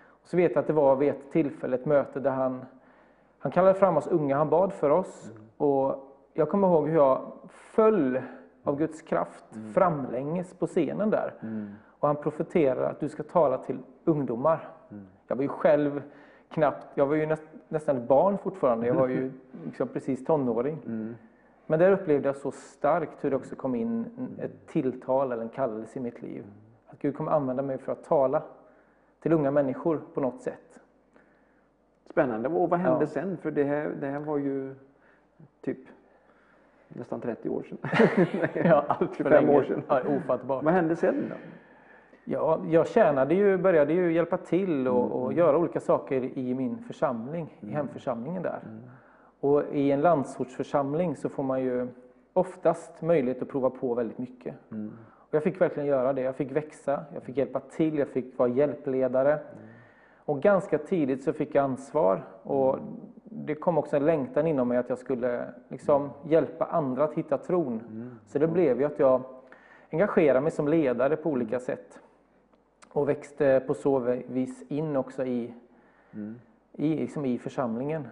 Och 0.07 0.29
så 0.29 0.37
vet 0.37 0.53
jag 0.55 0.61
att 0.61 0.67
det 0.67 0.73
var 0.73 0.97
vid 0.97 1.09
ett 1.09 1.33
tillfälle 1.33 1.77
ett 1.77 1.87
möte 1.87 2.21
där 2.21 2.31
han, 2.31 2.65
han 3.39 3.53
kallade 3.53 3.75
fram 3.75 3.97
oss 3.97 4.07
unga, 4.07 4.37
han 4.37 4.51
bad 4.51 4.73
för 4.73 4.91
oss. 4.91 5.33
Och 5.57 5.97
jag 6.33 6.49
kommer 6.51 6.69
ihåg 6.69 6.89
hur 6.89 6.97
jag 6.97 7.33
föll 7.49 8.23
av 8.65 8.79
Guds 8.79 9.03
kraft 9.03 9.45
framlänges 9.75 10.55
på 10.55 10.67
scenen 10.67 11.11
där. 11.11 11.35
Och 12.01 12.09
han 12.09 12.17
profeterar 12.17 12.91
att 12.91 13.01
du 13.01 13.09
ska 13.09 13.23
tala 13.23 13.59
till 13.59 13.79
ungdomar. 14.05 14.69
Jag 15.29 15.37
var 15.37 15.43
ju 15.43 15.49
själv 15.49 16.03
knappt, 16.55 16.87
jag 16.95 17.07
var 17.07 17.15
ju 17.15 17.27
näst, 17.27 17.43
nästan 17.69 17.97
ett 17.97 18.09
barn 18.09 18.39
fortfarande. 18.39 18.87
Jag 18.87 18.95
var 18.95 19.09
ju 19.09 19.33
liksom 19.65 19.89
precis 19.89 20.25
tonåring. 20.25 20.79
Men 21.67 21.79
där 21.79 21.91
upplevde 21.93 22.29
jag 22.29 22.37
så 22.37 22.51
starkt 22.51 23.25
hur 23.25 23.31
det 23.31 23.37
också 23.37 23.57
kom 23.57 23.75
in 23.75 24.07
en- 24.19 24.45
ett 24.45 24.67
tilltal 24.67 25.33
eller 25.33 25.43
en 25.43 25.49
kallelse 25.49 25.99
i 25.99 26.03
mitt 26.03 26.23
liv. 26.23 26.45
Att 26.87 26.99
Gud 26.99 27.17
kommer 27.17 27.33
använda 27.33 27.63
mig 27.63 27.79
för 27.79 27.93
att 27.93 28.05
tala 28.05 28.43
till 29.21 29.33
unga 29.33 29.51
människor 29.51 30.01
på 30.15 30.21
något 30.21 30.41
sätt. 30.43 30.81
Spännande. 32.11 32.49
Och 32.49 32.71
vad 32.71 32.81
hände 32.81 33.01
Ja. 33.05 33.07
sen? 33.07 33.37
För 33.37 33.51
det 33.51 33.65
här, 33.65 33.89
det 34.01 34.07
här 34.07 34.19
var 34.19 34.39
ju 34.39 34.75
typ 35.61 35.79
nästan 36.89 37.21
30 37.21 37.49
år 37.49 37.63
sedan. 37.63 37.79
Ja, 38.65 38.85
allt 38.89 39.09
för 39.11 39.25
25 39.25 39.33
länge. 39.33 39.59
år 39.59 39.63
sedan. 39.63 39.83
Ja, 39.89 40.01
ofattbart. 40.17 40.65
vad 40.65 40.75
hände 40.75 40.97
sen 40.97 41.25
då? 41.31 41.35
Ja, 42.25 42.61
jag 42.69 42.89
tjänade 42.89 43.35
ju, 43.35 43.57
började 43.57 43.93
ju 43.93 44.13
hjälpa 44.13 44.37
till 44.37 44.89
och, 44.89 45.23
och 45.23 45.33
göra 45.33 45.59
olika 45.59 45.81
saker 45.81 46.39
i 46.39 46.55
min 46.55 46.79
församling, 46.79 47.59
i 47.61 47.71
hemförsamlingen 47.71 48.43
där. 48.43 48.61
Och 49.41 49.63
i 49.73 49.91
en 49.91 50.01
landsortsförsamling 50.01 51.17
så 51.17 51.29
får 51.29 51.43
man 51.43 51.63
ju 51.63 51.89
oftast 52.33 53.03
möjlighet 53.03 53.43
att 53.43 53.49
prova 53.49 53.71
på 53.71 53.95
väldigt 53.95 54.19
mycket. 54.19 54.55
Och 55.13 55.35
jag 55.35 55.43
fick 55.43 55.61
verkligen 55.61 55.89
göra 55.89 56.13
det. 56.13 56.23
Jag 56.23 56.37
fick 56.37 56.53
växa, 56.53 57.05
jag 57.15 57.23
fick 57.23 57.37
hjälpa 57.37 57.61
till, 57.61 57.99
jag 57.99 58.09
fick 58.09 58.39
vara 58.39 58.49
hjälpledare. 58.49 59.39
Och 60.25 60.43
ganska 60.43 60.79
tidigt 60.79 61.25
så 61.25 61.33
fick 61.33 61.55
jag 61.55 61.65
ansvar. 61.65 62.25
Och 62.43 62.79
det 63.25 63.55
kom 63.55 63.79
också 63.79 63.97
en 63.97 64.07
längtan 64.07 64.47
inom 64.47 64.69
mig 64.69 64.79
att 64.79 64.89
jag 64.89 64.99
skulle 64.99 65.45
liksom 65.69 66.11
hjälpa 66.29 66.65
andra 66.65 67.05
att 67.05 67.15
hitta 67.15 67.39
tron. 67.39 67.83
Så 68.27 68.39
det 68.39 68.49
blev 68.49 68.81
ju 68.81 68.85
att 68.87 68.99
jag 68.99 69.23
engagerade 69.91 70.41
mig 70.41 70.51
som 70.51 70.69
ledare 70.69 71.17
på 71.17 71.31
olika 71.31 71.61
sätt. 71.61 72.01
Och 72.95 73.09
växte 73.09 73.63
på 73.67 73.75
så 73.75 73.99
vis 74.29 74.65
in 74.69 74.97
också 74.97 75.25
i, 75.25 75.55
i, 76.73 76.97
liksom 76.97 77.25
i 77.25 77.39
församlingen. 77.39 78.09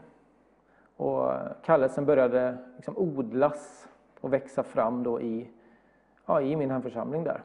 Och 0.96 1.30
kallelsen 1.64 2.06
började 2.06 2.56
liksom 2.76 2.94
odlas 2.96 3.88
och 4.20 4.32
växa 4.32 4.62
fram 4.62 5.02
då 5.02 5.20
i, 5.20 5.48
ja, 6.26 6.40
i 6.40 6.56
min 6.56 6.70
hemförsamling 6.70 7.24
där. 7.24 7.42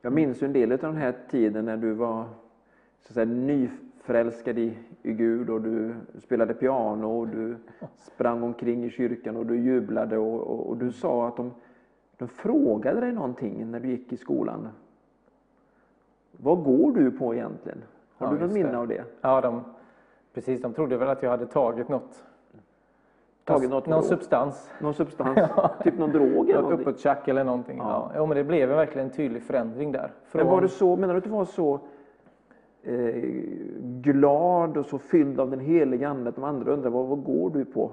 Jag 0.00 0.12
minns 0.12 0.42
en 0.42 0.52
del 0.52 0.72
av 0.72 0.78
den 0.78 0.96
här 0.96 1.14
tiden 1.30 1.64
när 1.64 1.76
du 1.76 1.92
var 1.92 2.24
så 3.00 3.08
att 3.08 3.14
säga, 3.14 3.26
nyförälskad 3.26 4.58
i, 4.58 4.78
i 5.02 5.12
Gud 5.12 5.50
och 5.50 5.60
du 5.60 5.94
spelade 6.18 6.54
piano 6.54 7.20
och 7.20 7.28
du 7.28 7.56
sprang 7.96 8.42
omkring 8.42 8.84
i 8.84 8.90
kyrkan 8.90 9.36
och 9.36 9.46
du 9.46 9.60
jublade 9.60 10.18
och, 10.18 10.40
och, 10.40 10.66
och 10.66 10.76
du 10.76 10.92
sa 10.92 11.28
att 11.28 11.36
de, 11.36 11.50
de 12.16 12.28
frågade 12.28 13.00
dig 13.00 13.12
någonting 13.12 13.70
när 13.70 13.80
du 13.80 13.88
gick 13.88 14.12
i 14.12 14.16
skolan. 14.16 14.68
Vad 16.42 16.64
går 16.64 16.92
du 16.92 17.10
på 17.10 17.34
egentligen? 17.34 17.78
Har 18.18 18.26
Ja, 18.26 18.32
du 18.32 18.38
något 18.46 18.52
minne 18.54 18.70
det. 18.70 18.78
av 18.78 18.88
det? 18.88 19.04
Ja, 19.20 19.40
de, 19.40 19.60
precis. 20.34 20.62
De 20.62 20.72
trodde 20.72 20.96
väl 20.96 21.08
att 21.08 21.22
jag 21.22 21.30
hade 21.30 21.46
tagit 21.46 21.88
något. 21.88 22.24
Tagit 23.44 23.70
något 23.70 23.86
någon 23.86 24.02
substans. 24.02 24.70
Någon 24.80 24.94
substans? 24.94 25.38
typ 25.82 25.98
någon 25.98 26.10
drog 26.10 26.50
eller 26.50 26.72
uppåttjack 26.72 27.28
eller 27.28 27.44
någonting. 27.44 27.78
Ja. 27.78 28.10
Ja. 28.14 28.26
men 28.26 28.36
det 28.36 28.44
blev 28.44 28.68
verkligen 28.68 29.06
en 29.08 29.12
tydlig 29.12 29.42
förändring 29.42 29.92
där. 29.92 30.12
Men 30.32 30.46
var 30.46 30.60
det 30.60 30.68
så, 30.68 30.96
menar 30.96 31.14
du 31.14 31.18
att 31.18 31.24
du 31.24 31.30
var 31.30 31.44
så 31.44 31.80
eh, 32.82 33.22
glad 33.82 34.76
och 34.76 34.86
så 34.86 34.98
fylld 34.98 35.40
av 35.40 35.50
den 35.50 35.60
heliga 35.60 36.08
Ande 36.08 36.28
att 36.28 36.34
de 36.34 36.44
andra 36.44 36.72
undrade 36.72 36.94
vad, 36.94 37.06
vad 37.06 37.24
går 37.24 37.50
du 37.50 37.64
på? 37.64 37.90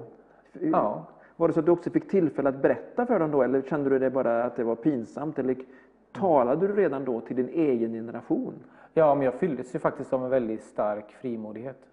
Ja. 0.52 1.04
Var 1.36 1.48
det 1.48 1.54
så 1.54 1.60
att 1.60 1.66
du 1.66 1.72
också 1.72 1.90
fick 1.90 2.10
tillfälle 2.10 2.48
att 2.48 2.62
berätta 2.62 3.06
för 3.06 3.18
dem 3.18 3.30
då 3.30 3.42
eller 3.42 3.62
kände 3.62 3.90
du 3.90 3.98
det 3.98 4.10
bara 4.10 4.44
att 4.44 4.56
det 4.56 4.64
var 4.64 4.74
pinsamt? 4.74 5.38
Eller 5.38 5.56
talade 6.12 6.68
du 6.68 6.76
redan 6.76 7.04
då 7.04 7.20
till 7.20 7.36
din 7.36 7.48
egen 7.48 7.92
generation? 7.92 8.54
Ja, 8.94 9.14
men 9.14 9.24
jag 9.24 9.34
fylldes 9.34 9.74
ju 9.74 9.78
faktiskt 9.78 10.12
av 10.12 10.24
en 10.24 10.30
väldigt 10.30 10.62
stark 10.64 11.10
frimodighet. 11.12 11.86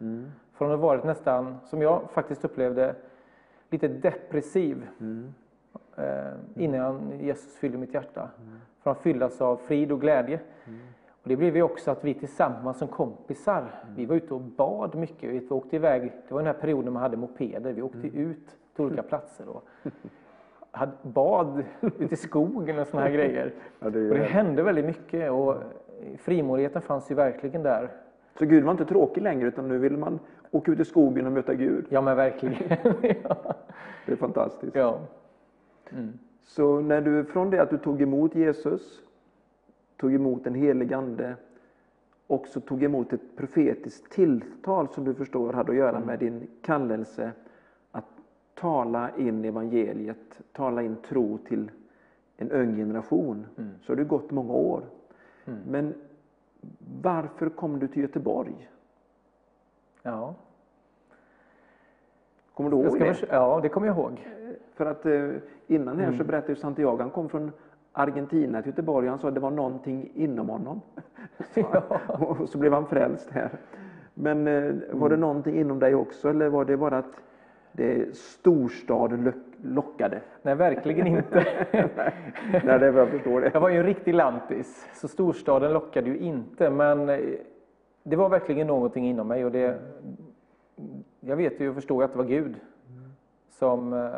Från 0.54 0.72
att 0.72 0.80
ha 0.80 0.88
varit 0.88 1.04
nästan, 1.04 1.58
som 1.66 1.82
jag 1.82 2.02
faktiskt 2.12 2.46
upplevde, 2.46 2.96
lite 3.70 3.88
depressiv 3.88 4.88
eh, 5.96 6.34
innan 6.56 7.20
Jesus 7.20 7.56
fyllde 7.58 7.78
mitt 7.78 7.94
hjärta. 7.94 8.30
Från 8.84 8.92
att 8.92 9.02
fyllas 9.02 9.42
av 9.42 9.58
frid 9.58 9.92
och 9.92 10.02
glädje. 10.02 10.40
Och 11.10 11.30
det 11.30 11.36
blev 11.36 11.56
ju 11.56 11.62
också 11.62 11.92
att 11.92 12.04
vi 12.04 12.14
tillsammans 12.14 12.78
som 12.78 12.88
kompisar, 12.88 13.84
vi 13.96 14.06
var 14.06 14.16
ute 14.16 14.34
och 14.34 14.42
bad 14.42 14.96
mycket. 14.96 15.30
Vi 15.30 15.50
åkte 15.50 15.76
iväg, 15.76 16.02
det 16.28 16.34
var 16.34 16.40
den 16.40 16.48
här 16.48 16.62
perioden 16.62 16.94
man 16.94 17.02
hade 17.02 17.18
mopeder, 17.18 17.74
vi 17.74 17.82
åkte 17.82 18.08
ut 18.08 18.58
till 18.76 18.86
olika 18.86 19.04
platser 19.10 19.50
och 19.50 19.64
hade 20.78 20.92
bad 21.02 21.64
ute 21.82 22.14
i 22.14 22.18
skogen 22.18 22.80
och 22.80 22.88
såna 22.88 23.04
här 23.04 23.10
grejer. 23.18 23.54
Ja, 23.80 23.90
det 23.90 24.10
och 24.10 24.18
det 24.18 24.24
hände 24.24 24.64
väldigt 24.64 24.86
mycket 24.86 25.32
och 25.32 25.56
frimodigheten 26.18 26.82
fanns 26.82 27.12
ju 27.12 27.16
verkligen 27.16 27.64
där. 27.64 27.90
Så 28.40 28.46
Gud 28.46 28.64
var 28.64 28.72
inte 28.72 28.86
tråkig 28.86 29.22
längre 29.22 29.48
utan 29.48 29.68
nu 29.68 29.78
vill 29.78 29.98
man 29.98 30.20
åka 30.52 30.72
ut 30.72 30.80
i 30.80 30.86
skogen 30.86 31.26
och 31.26 31.32
möta 31.32 31.54
Gud. 31.54 31.86
Ja 31.90 32.02
men 32.02 32.18
verkligen. 32.18 32.56
ja. 33.24 33.56
Det 34.06 34.12
är 34.12 34.16
fantastiskt. 34.16 34.76
ja. 34.76 35.00
Så 36.44 36.80
när 36.80 37.02
du 37.02 37.24
från 37.24 37.50
det 37.50 37.60
att 37.62 37.70
du 37.70 37.78
tog 37.78 38.02
emot 38.02 38.36
Jesus, 38.36 39.02
tog 39.98 40.14
emot 40.14 40.44
den 40.44 40.56
helige 40.56 40.98
Ande, 40.98 41.36
också 42.28 42.62
tog 42.62 42.84
emot 42.84 43.14
ett 43.14 43.38
profetiskt 43.38 44.12
tilltal 44.12 44.88
som 44.88 45.06
du 45.06 45.14
förstår 45.14 45.54
hade 45.54 45.72
att 45.72 45.78
göra 45.78 46.00
med 46.00 46.20
din 46.20 46.48
kallelse 46.62 47.32
tala 48.60 49.10
in 49.18 49.46
evangeliet, 49.46 50.42
tala 50.52 50.82
in 50.82 50.96
tro 50.96 51.38
till 51.38 51.72
en 52.38 52.52
ung 52.52 52.76
generation. 52.76 53.46
Så 53.82 53.92
har 53.92 53.96
det 53.98 54.04
gått 54.04 54.32
många 54.32 54.54
år. 54.54 54.82
Men 55.68 55.94
varför 57.02 57.50
kom 57.50 57.80
du 57.80 57.88
till 57.88 58.02
Göteborg? 58.02 58.70
ja. 60.04 60.36
Kommer 62.54 62.70
du 62.70 62.78
ihåg 62.78 63.00
det? 63.00 63.14
förs- 63.14 63.24
ja, 63.32 63.60
det 63.62 63.70
kommer 63.70 63.88
jag 63.88 63.98
ihåg. 63.98 64.28
För 64.74 64.86
att 64.86 65.06
eh, 65.06 65.30
innan 65.68 65.98
här 66.00 66.08
så 66.08 66.14
Mm. 66.14 66.28
berättade 66.28 66.56
Santiago, 66.56 66.98
han 67.00 67.10
kom 67.10 67.30
från 67.30 67.52
Argentina 67.92 68.62
till 68.62 68.70
Göteborg 68.72 69.08
och 69.08 69.10
han 69.10 69.20
sa 69.20 69.28
att 69.28 69.34
det 69.34 69.40
var 69.40 69.52
någonting 69.52 70.12
inom 70.16 70.50
honom. 70.50 70.82
och 72.20 72.50
så 72.50 72.58
blev 72.58 72.74
han 72.74 72.86
frälst 72.86 73.30
här. 73.32 73.50
Men 74.14 74.48
eh, 74.48 74.74
var 74.92 75.10
det 75.10 75.16
Mm. 75.16 75.20
någonting 75.20 75.56
inom 75.60 75.80
dig 75.80 75.96
också 75.96 76.30
eller 76.30 76.50
var 76.50 76.66
det 76.66 76.78
bara 76.78 76.98
att 76.98 77.22
det 77.78 78.18
storstaden 78.18 79.24
lock- 79.24 79.58
lockade? 79.64 80.22
Nej, 80.42 80.56
verkligen 80.56 81.08
inte. 81.08 81.46
Nej, 82.52 82.80
det 82.80 82.88
är 82.88 82.94
jag 82.94 83.10
förstår 83.10 83.42
det. 83.42 83.52
Jag 83.54 83.62
var 83.62 83.70
ju 83.70 83.78
en 83.78 83.86
riktig 83.86 84.14
lantis, 84.14 84.88
så 84.94 85.08
storstaden 85.08 85.74
lockade 85.74 86.10
ju 86.10 86.18
inte. 86.18 86.70
Men 86.70 87.10
eh, 87.10 87.20
det 88.04 88.16
var 88.16 88.30
verkligen 88.30 88.68
någonting 88.68 89.10
inom 89.10 89.28
mig 89.28 89.46
och 89.46 89.52
det, 89.52 89.80
jag 91.20 91.36
vet 91.36 91.60
ju 91.62 91.70
och 91.70 91.76
förstår 91.76 92.04
att 92.04 92.12
det 92.12 92.18
var 92.18 92.26
Gud 92.26 92.56
som, 93.50 93.94
eh, 93.94 94.10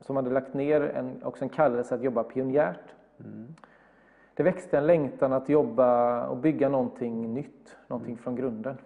som 0.00 0.16
hade 0.16 0.30
lagt 0.30 0.54
ner 0.54 0.80
en, 0.80 1.22
också 1.24 1.44
en 1.44 1.48
kallelse 1.48 1.94
att 1.94 2.02
jobba 2.02 2.22
pionjärt. 2.22 2.94
Det 4.34 4.42
växte 4.42 4.78
en 4.78 4.86
längtan 4.86 5.32
att 5.32 5.48
jobba 5.48 6.26
och 6.26 6.36
bygga 6.36 6.68
någonting 6.68 7.34
nytt, 7.34 7.76
någonting 7.86 8.16
från 8.16 8.36
grunden. 8.36 8.76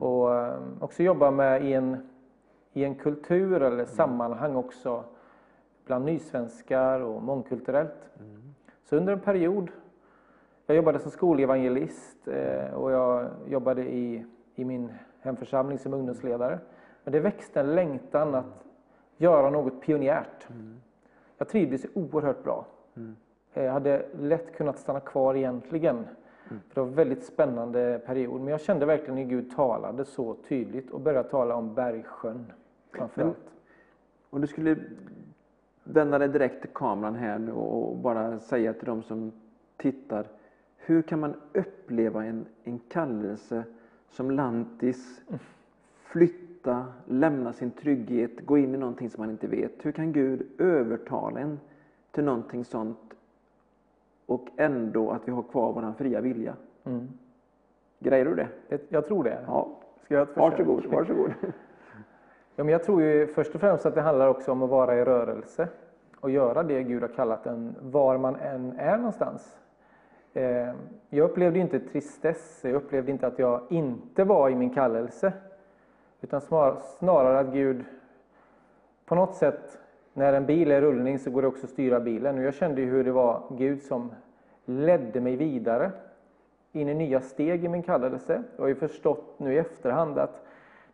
Och 0.00 0.34
eh, 0.34 0.54
också 0.80 1.02
jobba 1.02 1.30
med 1.30 1.64
i 1.64 1.72
en, 1.72 2.08
i 2.72 2.84
en 2.84 2.94
kultur 2.94 3.62
eller 3.62 3.84
sammanhang 3.84 4.56
också 4.56 5.04
bland 5.84 6.04
nysvenskar 6.04 7.00
och 7.00 7.22
mångkulturellt. 7.22 8.10
Så 8.84 8.96
under 8.96 9.12
en 9.12 9.20
period, 9.20 9.70
jag 10.66 10.76
jobbade 10.76 10.98
som 10.98 11.10
skolevangelist 11.10 12.28
eh, 12.28 12.74
och 12.74 12.92
jag 12.92 13.30
jobbade 13.46 13.82
i, 13.82 14.24
i 14.54 14.64
min 14.64 14.92
hemförsamling 15.20 15.78
som 15.78 15.94
ungdomsledare. 15.94 16.58
Men 17.04 17.12
det 17.12 17.20
växte 17.20 17.60
en 17.60 17.74
längtan 17.74 18.34
att 18.34 18.64
göra 19.16 19.50
något 19.50 19.80
pionjärt. 19.80 20.48
Jag 21.38 21.48
trivdes 21.48 21.86
oerhört 21.94 22.44
bra. 22.44 22.66
Jag 23.54 23.72
hade 23.72 24.06
lätt 24.18 24.56
kunnat 24.56 24.78
stanna 24.78 25.00
kvar 25.00 25.34
egentligen 25.34 26.06
För 26.48 26.74
det 26.74 26.80
var 26.80 26.88
en 26.88 26.94
väldigt 26.94 27.24
spännande 27.24 28.00
period. 28.06 28.40
Men 28.40 28.48
jag 28.48 28.60
kände 28.60 28.86
verkligen 28.86 29.16
hur 29.16 29.24
Gud 29.24 29.56
talade 29.56 30.04
så 30.04 30.34
tydligt 30.48 30.90
och 30.90 31.00
började 31.00 31.28
tala 31.28 31.54
om 31.54 31.74
Bergsjön 31.74 32.52
framför 32.92 33.20
Men- 33.20 33.28
allt. 33.28 33.50
Om 34.30 34.40
du 34.40 34.46
skulle 34.46 34.76
vända 35.84 36.18
dig 36.18 36.28
direkt 36.28 36.60
till 36.60 36.70
kameran 36.74 37.14
här 37.14 37.38
nu 37.38 37.52
och 37.52 37.96
bara 37.96 38.38
säga 38.38 38.72
till 38.72 38.86
dem 38.86 39.02
som 39.02 39.32
tittar. 39.76 40.26
Hur 40.76 41.02
kan 41.02 41.20
man 41.20 41.34
uppleva 41.52 42.24
en, 42.24 42.44
en 42.64 42.78
kallelse 42.78 43.64
som 44.08 44.30
lantis, 44.30 45.20
flytta, 46.02 46.86
lämna 47.06 47.52
sin 47.52 47.70
trygghet, 47.70 48.46
gå 48.46 48.58
in 48.58 48.74
i 48.74 48.78
någonting 48.78 49.10
som 49.10 49.20
man 49.22 49.30
inte 49.30 49.46
vet. 49.46 49.84
Hur 49.86 49.92
kan 49.92 50.12
Gud 50.12 50.42
övertala 50.58 51.40
en 51.40 51.60
till 52.10 52.24
någonting 52.24 52.64
sånt 52.64 53.14
och 54.26 54.48
ändå 54.56 55.10
att 55.10 55.28
vi 55.28 55.32
har 55.32 55.42
kvar 55.42 55.72
vår 55.72 55.92
fria 55.98 56.20
vilja? 56.20 56.56
Mm. 56.84 57.08
Grejer 57.98 58.24
du 58.24 58.34
det? 58.34 58.48
Jag 58.88 59.06
tror 59.06 59.24
det. 59.24 59.44
Ja, 59.46 59.68
Ska 60.04 60.14
jag 60.14 60.18
göra 60.18 60.28
ett 60.28 60.34
försök? 60.34 60.66
varsågod. 60.66 60.92
varsågod. 60.92 61.32
Ja, 62.56 62.64
men 62.64 62.72
jag 62.72 62.84
tror 62.84 63.02
ju 63.02 63.26
först 63.26 63.54
och 63.54 63.60
främst 63.60 63.86
att 63.86 63.94
det 63.94 64.00
handlar 64.00 64.28
också 64.28 64.52
om 64.52 64.62
att 64.62 64.70
vara 64.70 64.96
i 64.96 65.04
rörelse 65.04 65.68
och 66.20 66.30
göra 66.30 66.62
det 66.62 66.82
Gud 66.82 67.02
har 67.02 67.08
kallat 67.08 67.46
en, 67.46 67.74
var 67.82 68.18
man 68.18 68.36
än 68.36 68.78
är 68.78 68.96
någonstans. 68.96 69.56
Eh, 70.34 70.68
Jag 71.10 71.30
upplevde 71.30 71.58
inte 71.58 71.80
tristess, 71.80 72.60
jag 72.64 72.74
upplevde 72.74 73.10
inte 73.10 73.26
att 73.26 73.38
jag 73.38 73.60
inte 73.70 74.24
var 74.24 74.50
i 74.50 74.54
min 74.54 74.74
kallelse. 74.74 75.32
Utan 76.20 76.40
snar- 76.40 76.76
snarare 76.98 77.38
att 77.38 77.52
Gud 77.52 77.84
på 79.06 79.14
något 79.14 79.34
sätt, 79.34 79.78
när 80.12 80.32
en 80.32 80.46
bil 80.46 80.70
är 80.70 80.78
i 80.78 80.80
rullning 80.80 81.18
så 81.18 81.30
går 81.30 81.42
det 81.42 81.48
också 81.48 81.66
att 81.66 81.70
styra 81.70 82.00
bilen. 82.00 82.38
Och 82.38 82.44
jag 82.44 82.54
kände 82.54 82.80
ju 82.80 82.90
hur 82.90 83.04
det 83.04 83.12
var 83.12 83.42
Gud 83.50 83.82
som 83.82 84.10
ledde 84.64 85.20
mig 85.20 85.36
vidare 85.36 85.90
in 86.72 86.88
i 86.88 86.94
nya 86.94 87.20
steg 87.20 87.64
i 87.64 87.68
min 87.68 87.82
kallelse. 87.82 88.42
Jag 88.56 88.62
har 88.62 88.68
ju 88.68 88.74
förstått 88.74 89.34
nu 89.36 89.54
i 89.54 89.58
efterhand 89.58 90.18
att 90.18 90.42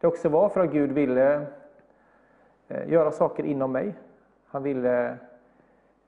det 0.00 0.06
också 0.06 0.28
var 0.28 0.48
för 0.48 0.60
att 0.60 0.72
Gud 0.72 0.92
ville 0.92 1.46
eh, 2.68 2.88
göra 2.88 3.12
saker 3.12 3.44
inom 3.44 3.72
mig. 3.72 3.94
Han 4.46 4.62
ville 4.62 5.18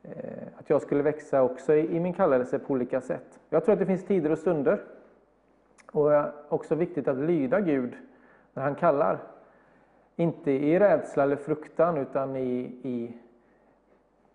eh, 0.02 0.42
att 0.58 0.70
jag 0.70 0.82
skulle 0.82 1.02
växa 1.02 1.42
också 1.42 1.74
i, 1.74 1.96
i 1.96 2.00
min 2.00 2.12
kallelse 2.12 2.58
på 2.58 2.72
olika 2.72 3.00
sätt. 3.00 3.40
Jag 3.48 3.64
tror 3.64 3.72
att 3.72 3.78
det 3.78 3.86
finns 3.86 4.06
tider 4.06 4.32
och 4.32 4.38
stunder. 4.38 4.84
Och 5.92 6.10
det 6.10 6.16
är 6.16 6.32
också 6.48 6.74
viktigt 6.74 7.08
att 7.08 7.16
lyda 7.16 7.60
Gud 7.60 7.96
när 8.54 8.62
han 8.62 8.74
kallar. 8.74 9.18
Inte 10.16 10.50
i 10.50 10.78
rädsla 10.78 11.22
eller 11.22 11.36
fruktan 11.36 11.96
utan 11.96 12.36
i, 12.36 12.60
i, 12.82 13.14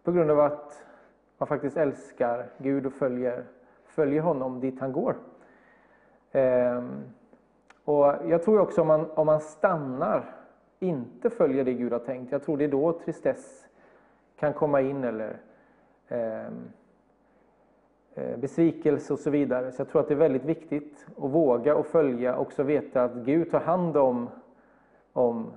på 0.04 0.12
grund 0.12 0.32
av 0.32 0.40
att 0.40 0.86
man 1.38 1.48
faktiskt 1.48 1.78
älskar 1.78 2.50
Gud 2.58 2.86
och 2.86 2.94
följer, 2.94 3.44
följer 3.86 4.22
honom 4.22 4.60
dit 4.60 4.80
han 4.80 4.92
går. 4.92 5.16
Ehm, 6.32 7.04
och 7.86 8.06
jag 8.28 8.44
tror 8.44 8.60
också 8.60 8.82
om 8.82 8.88
man, 8.88 9.12
om 9.12 9.26
man 9.26 9.40
stannar, 9.40 10.36
inte 10.80 11.30
följer 11.30 11.64
det 11.64 11.74
Gud 11.74 11.92
har 11.92 12.00
tänkt, 12.00 12.32
jag 12.32 12.44
tror 12.44 12.58
det 12.58 12.64
är 12.64 12.70
då 12.70 12.94
tristess 12.94 13.68
kan 14.40 14.54
komma 14.54 14.82
in 14.82 15.04
eller 15.04 15.38
ehm, 16.08 16.54
eh, 18.14 18.38
besvikelse 18.38 19.14
och 19.14 19.20
så 19.20 19.30
vidare. 19.30 19.72
Så 19.72 19.82
jag 19.82 19.90
tror 19.90 20.02
att 20.02 20.08
det 20.08 20.14
är 20.14 20.18
väldigt 20.18 20.46
viktigt 20.46 21.08
att 21.18 21.32
våga 21.32 21.76
och 21.76 21.86
följa 21.86 22.36
och 22.36 22.42
också 22.42 22.64
veta 22.64 23.04
att 23.04 23.14
Gud 23.14 23.52
tar 23.52 23.60
hand 23.60 23.98
om, 23.98 24.30
om 25.14 25.52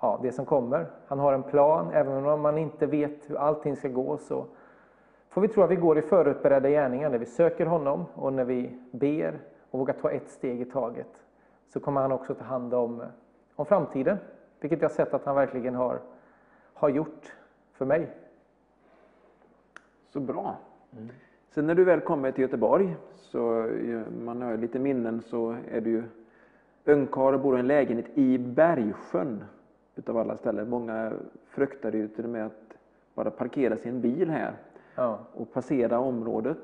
ja, 0.00 0.20
det 0.22 0.32
som 0.32 0.44
kommer. 0.44 0.86
Han 1.06 1.18
har 1.18 1.32
en 1.32 1.42
plan, 1.42 1.90
även 1.92 2.26
om 2.26 2.40
man 2.40 2.58
inte 2.58 2.86
vet 2.86 3.30
hur 3.30 3.36
allting 3.36 3.76
ska 3.76 3.88
gå 3.88 4.16
så 4.16 4.46
får 5.28 5.40
vi 5.40 5.48
tro 5.48 5.62
att 5.62 5.70
vi 5.70 5.76
går 5.76 5.98
i 5.98 6.02
förutberedda 6.02 6.68
gärningar 6.68 7.10
när 7.10 7.18
vi 7.18 7.26
söker 7.26 7.66
honom 7.66 8.04
och 8.14 8.32
när 8.32 8.44
vi 8.44 8.80
ber 8.90 9.40
och 9.70 9.78
vågar 9.78 9.94
ta 9.94 10.10
ett 10.10 10.28
steg 10.28 10.60
i 10.60 10.64
taget. 10.64 11.24
Så 11.68 11.80
kommer 11.80 12.00
han 12.00 12.12
också 12.12 12.34
ta 12.34 12.44
hand 12.44 12.74
om, 12.74 13.02
om 13.54 13.66
framtiden, 13.66 14.18
vilket 14.60 14.82
jag 14.82 14.90
sett 14.90 15.14
att 15.14 15.24
han 15.24 15.34
verkligen 15.34 15.74
har, 15.74 16.00
har 16.74 16.88
gjort 16.88 17.32
för 17.72 17.84
mig. 17.84 18.10
Så 20.06 20.20
bra. 20.20 20.56
Sen 21.50 21.66
när 21.66 21.74
du 21.74 21.84
väl 21.84 22.00
kommer 22.00 22.32
till 22.32 22.42
Göteborg, 22.42 22.96
så 23.14 23.70
man 24.24 24.42
har 24.42 24.56
lite 24.56 24.78
minnen, 24.78 25.22
så 25.22 25.56
är 25.70 25.80
du 25.80 25.90
ju 25.90 26.02
ungkarl 26.84 27.34
och 27.34 27.40
bor 27.40 27.56
i 27.56 27.60
en 27.60 27.66
lägenhet 27.66 28.06
i 28.14 28.38
Bergsjön 28.38 29.44
utav 29.96 30.16
alla 30.18 30.36
ställen. 30.36 30.70
Många 30.70 31.12
fruktade 31.46 31.98
ju 31.98 32.08
till 32.08 32.24
och 32.24 32.30
med 32.30 32.46
att 32.46 32.76
bara 33.14 33.30
parkera 33.30 33.76
sin 33.76 34.00
bil 34.00 34.30
här 34.30 34.52
Ja. 34.94 35.18
och 35.34 35.52
passera 35.52 35.98
området. 35.98 36.58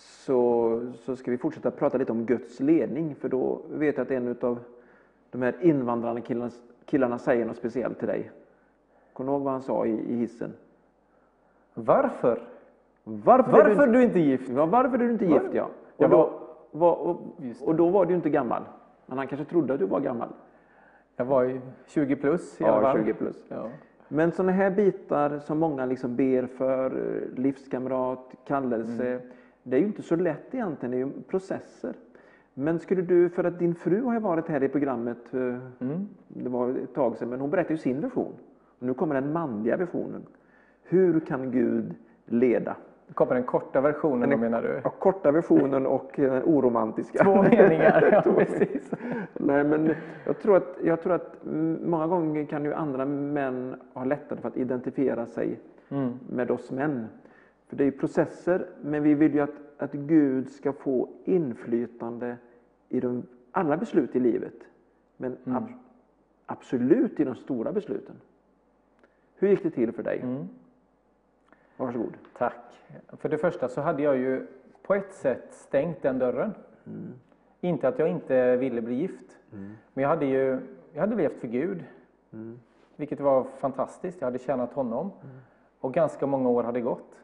Så, 0.00 0.80
så 0.94 1.16
ska 1.16 1.30
vi 1.30 1.38
fortsätta 1.38 1.70
prata 1.70 1.98
lite 1.98 2.12
om 2.12 2.24
Guds 2.24 2.60
ledning, 2.60 3.14
för 3.14 3.28
då 3.28 3.60
vet 3.70 3.96
jag 3.96 4.04
att 4.04 4.10
en 4.10 4.36
av 4.40 4.58
de 5.30 5.42
här 5.42 5.54
invandrarna 5.60 6.20
killarna, 6.20 6.50
killarna 6.84 7.18
säger 7.18 7.44
något 7.46 7.56
speciellt 7.56 7.98
till 7.98 8.08
dig. 8.08 8.30
Kommer 9.12 9.30
du 9.32 9.34
ihåg 9.36 9.42
vad 9.44 9.52
han 9.52 9.62
sa 9.62 9.86
i, 9.86 9.90
i 9.90 10.16
hissen? 10.16 10.52
Varför? 11.74 12.42
Varför, 13.04 13.52
Varför 13.52 13.82
är 13.82 13.88
är 13.88 13.92
du 13.92 14.02
inte 14.02 14.20
gift? 14.20 14.48
Ja, 14.48 14.66
varför 14.66 14.98
är 14.98 15.02
du 15.04 15.10
inte 15.10 15.24
gift? 15.26 15.44
Ja. 15.52 15.64
Och, 15.64 15.70
Jag 16.04 16.10
då, 16.10 16.30
var- 16.70 16.96
och, 16.96 17.20
och 17.64 17.74
då 17.74 17.88
var 17.88 18.06
du 18.06 18.14
inte 18.14 18.30
gammal. 18.30 18.62
Men 19.06 19.18
han 19.18 19.26
kanske 19.26 19.44
trodde 19.44 19.72
att 19.74 19.80
du 19.80 19.86
var 19.86 20.00
gammal. 20.00 20.28
Jag 21.16 21.24
var 21.24 21.42
ju 21.42 21.60
20 21.86 22.16
plus 22.16 22.60
i 22.60 22.64
alla 22.64 22.76
Ja, 22.76 22.82
fall. 22.82 22.96
20 23.04 23.14
plus. 23.14 23.44
Ja. 23.48 23.68
Men 24.08 24.32
sådana 24.32 24.52
här 24.52 24.70
bitar 24.70 25.38
som 25.38 25.58
många 25.58 25.86
liksom 25.86 26.16
ber 26.16 26.46
för, 26.46 26.84
eh, 26.86 27.38
livskamrat, 27.38 28.34
kallelse. 28.46 29.06
Mm. 29.08 29.20
Det 29.70 29.76
är 29.76 29.80
ju 29.80 29.86
inte 29.86 30.02
så 30.02 30.16
lätt 30.16 30.54
egentligen, 30.54 30.90
det 30.90 30.96
är 30.96 31.06
ju 31.06 31.10
processer. 31.28 31.94
Men 32.54 32.78
skulle 32.78 33.02
du, 33.02 33.28
för 33.28 33.44
att 33.44 33.58
din 33.58 33.74
fru 33.74 34.02
har 34.02 34.14
ju 34.14 34.20
varit 34.20 34.48
här 34.48 34.62
i 34.62 34.68
programmet, 34.68 35.34
eh, 35.34 35.40
Mm. 35.40 36.08
det 36.28 36.48
var 36.48 36.68
ett 36.70 36.94
tag 36.94 37.16
sedan, 37.16 37.28
men 37.28 37.40
hon 37.40 37.50
berättade 37.50 37.74
ju 37.74 37.78
sin 37.78 38.00
vision. 38.00 38.32
Och 38.78 38.86
nu 38.86 38.94
kommer 38.94 39.14
den 39.14 39.32
manliga 39.32 39.76
visionen. 39.76 40.22
Hur 40.82 41.20
kan 41.20 41.50
Gud 41.50 41.94
leda? 42.26 42.76
Det 43.06 43.14
kommer 43.14 43.34
den 43.34 43.42
korta 43.44 43.80
versionen, 43.80 44.30
Den 44.30 44.40
menar 44.40 44.62
du? 44.62 44.80
Ja, 44.84 44.90
korta 44.90 45.30
versionen 45.32 45.86
och 45.86 46.10
den 46.16 46.42
oromantiska. 46.44 47.24
Två 47.24 47.42
meningar, 47.42 48.08
ja 48.24 48.32
precis. 48.32 48.90
Nej, 49.34 49.64
men 49.64 49.90
jag 50.26 50.38
tror, 50.38 50.56
att, 50.56 50.78
jag 50.84 51.02
tror 51.02 51.12
att 51.12 51.36
många 51.86 52.06
gånger 52.06 52.44
kan 52.44 52.64
ju 52.64 52.74
andra 52.74 53.04
män 53.04 53.74
ha 53.94 54.04
lättare 54.04 54.40
för 54.40 54.48
att 54.48 54.56
identifiera 54.56 55.26
sig 55.26 55.60
Mm. 55.90 56.12
med 56.30 56.50
oss 56.50 56.70
män. 56.72 57.06
För 57.68 57.76
det 57.76 57.84
är 57.84 57.90
processer, 57.90 58.66
men 58.82 59.02
vi 59.02 59.14
vill 59.14 59.34
ju 59.34 59.40
att, 59.40 59.54
att 59.78 59.92
Gud 59.92 60.50
ska 60.50 60.72
få 60.72 61.08
inflytande 61.24 62.36
i 62.88 63.00
de, 63.00 63.22
alla 63.50 63.76
beslut 63.76 64.16
i 64.16 64.20
livet. 64.20 64.54
Men 65.16 65.36
Mm. 65.44 65.56
ab, 65.56 65.68
absolut 66.46 67.20
i 67.20 67.24
de 67.24 67.34
stora 67.34 67.72
besluten. 67.72 68.14
Hur 69.34 69.48
gick 69.48 69.62
det 69.62 69.70
till 69.70 69.92
för 69.92 70.02
dig? 70.02 70.20
Mm. 70.20 70.48
Varsågod. 71.76 72.16
Tack. 72.38 72.54
För 73.08 73.28
det 73.28 73.38
första 73.38 73.68
så 73.68 73.80
hade 73.80 74.02
jag 74.02 74.16
ju 74.16 74.46
på 74.82 74.94
ett 74.94 75.12
sätt 75.12 75.46
stängt 75.50 76.02
den 76.02 76.18
dörren. 76.18 76.54
Inte 77.60 77.88
att 77.88 77.98
jag 77.98 78.08
inte 78.08 78.56
ville 78.56 78.82
bli 78.82 78.94
gift. 78.94 79.38
Men 79.94 80.02
jag 80.02 80.08
hade 80.08 80.26
ju 80.26 80.58
jag 80.92 81.00
hade 81.00 81.16
levt 81.16 81.40
för 81.40 81.48
Gud. 81.48 81.84
Vilket 82.96 83.20
var 83.20 83.44
fantastiskt. 83.44 84.20
Jag 84.20 84.26
hade 84.26 84.38
tjänat 84.38 84.72
honom. 84.72 85.10
Och 85.80 85.94
ganska 85.94 86.26
många 86.26 86.48
år 86.48 86.62
hade 86.64 86.80
gått. 86.80 87.22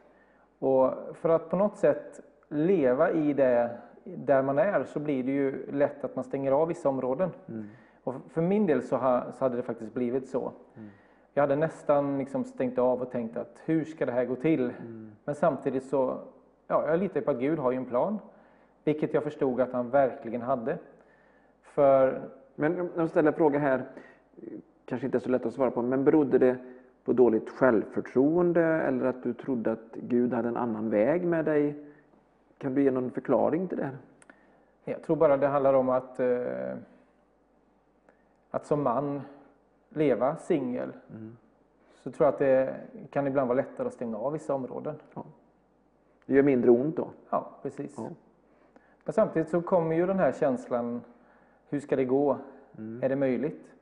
Och 0.59 0.93
för 1.13 1.29
att 1.29 1.49
på 1.49 1.55
något 1.55 1.77
sätt 1.77 2.21
leva 2.49 3.11
i 3.11 3.33
det 3.33 3.77
där 4.03 4.41
man 4.41 4.59
är 4.59 4.83
så 4.83 4.99
blir 4.99 5.23
det 5.23 5.31
ju 5.31 5.71
lätt 5.71 6.03
att 6.03 6.15
man 6.15 6.23
stänger 6.23 6.51
av 6.51 6.67
vissa 6.67 6.89
områden. 6.89 7.29
Och 8.03 8.15
för 8.29 8.41
min 8.41 8.65
del 8.65 8.81
så, 8.83 8.97
ha, 8.97 9.31
så 9.31 9.45
hade 9.45 9.55
det 9.55 9.63
faktiskt 9.63 9.93
blivit 9.93 10.29
så. 10.29 10.51
Jag 11.33 11.43
hade 11.43 11.55
nästan 11.55 12.17
liksom 12.17 12.43
stängt 12.43 12.79
av 12.79 13.01
och 13.01 13.11
tänkt 13.11 13.37
att 13.37 13.61
hur 13.65 13.83
ska 13.85 14.05
det 14.05 14.11
här 14.11 14.25
gå 14.25 14.35
till? 14.35 14.73
Men 15.23 15.35
samtidigt 15.35 15.83
så, 15.83 16.19
ja, 16.67 16.87
jag 16.87 16.99
litar 16.99 17.21
på 17.21 17.31
att 17.31 17.39
Gud 17.39 17.59
har 17.59 17.71
ju 17.71 17.77
en 17.77 17.85
plan. 17.85 18.19
Vilket 18.83 19.13
jag 19.13 19.23
förstod 19.23 19.61
att 19.61 19.71
han 19.71 19.89
verkligen 19.89 20.41
hade. 20.41 20.77
För 21.61 22.21
Men 22.55 22.89
jag 22.95 23.09
ställer 23.09 23.31
en 23.31 23.37
fråga 23.37 23.59
här, 23.59 23.85
kanske 24.85 25.05
inte 25.05 25.17
är 25.17 25.19
så 25.19 25.29
lätt 25.29 25.45
att 25.45 25.53
svara 25.53 25.71
på, 25.71 25.81
men 25.81 26.03
berodde 26.03 26.37
det 26.37 26.57
på 27.05 27.13
dåligt 27.13 27.49
självförtroende 27.49 28.63
eller 28.63 29.05
att 29.05 29.23
du 29.23 29.33
trodde 29.33 29.71
att 29.71 29.93
Gud 29.93 30.33
hade 30.33 30.47
en 30.47 30.57
annan 30.57 30.89
väg 30.89 31.25
med 31.25 31.45
dig? 31.45 31.75
Kan 32.57 32.75
du 32.75 32.83
ge 32.83 32.91
någon 32.91 33.11
förklaring 33.11 33.67
till 33.67 33.77
det? 33.77 33.91
jag 34.85 35.03
tror 35.03 35.15
bara 35.15 35.37
det 35.37 35.47
handlar 35.47 35.73
om 35.73 35.89
att, 35.89 36.19
eh, 36.19 36.75
att 38.51 38.65
som 38.65 38.83
man 38.83 39.21
leva 39.89 40.35
singel. 40.35 40.93
Så 42.03 42.11
tror 42.11 42.25
jag 42.25 42.33
att 42.33 42.39
det 42.39 42.75
kan 43.09 43.27
ibland 43.27 43.47
vara 43.47 43.57
lättare 43.57 43.87
att 43.87 43.93
stänga 43.93 44.17
av 44.17 44.33
vissa 44.33 44.53
områden. 44.53 44.95
Det 46.25 46.33
gör 46.33 46.43
mindre 46.43 46.71
ont 46.71 46.97
då? 46.97 47.09
Ja, 47.29 47.51
precis. 47.61 47.93
Ja. 47.97 48.09
Men 49.03 49.13
samtidigt 49.13 49.49
så 49.49 49.61
kommer 49.61 49.95
ju 49.95 50.07
den 50.07 50.19
här 50.19 50.31
känslan, 50.31 51.01
hur 51.69 51.79
ska 51.79 51.95
det 51.95 52.05
gå? 52.05 52.37
Är 53.01 53.09
det 53.09 53.15
möjligt? 53.15 53.73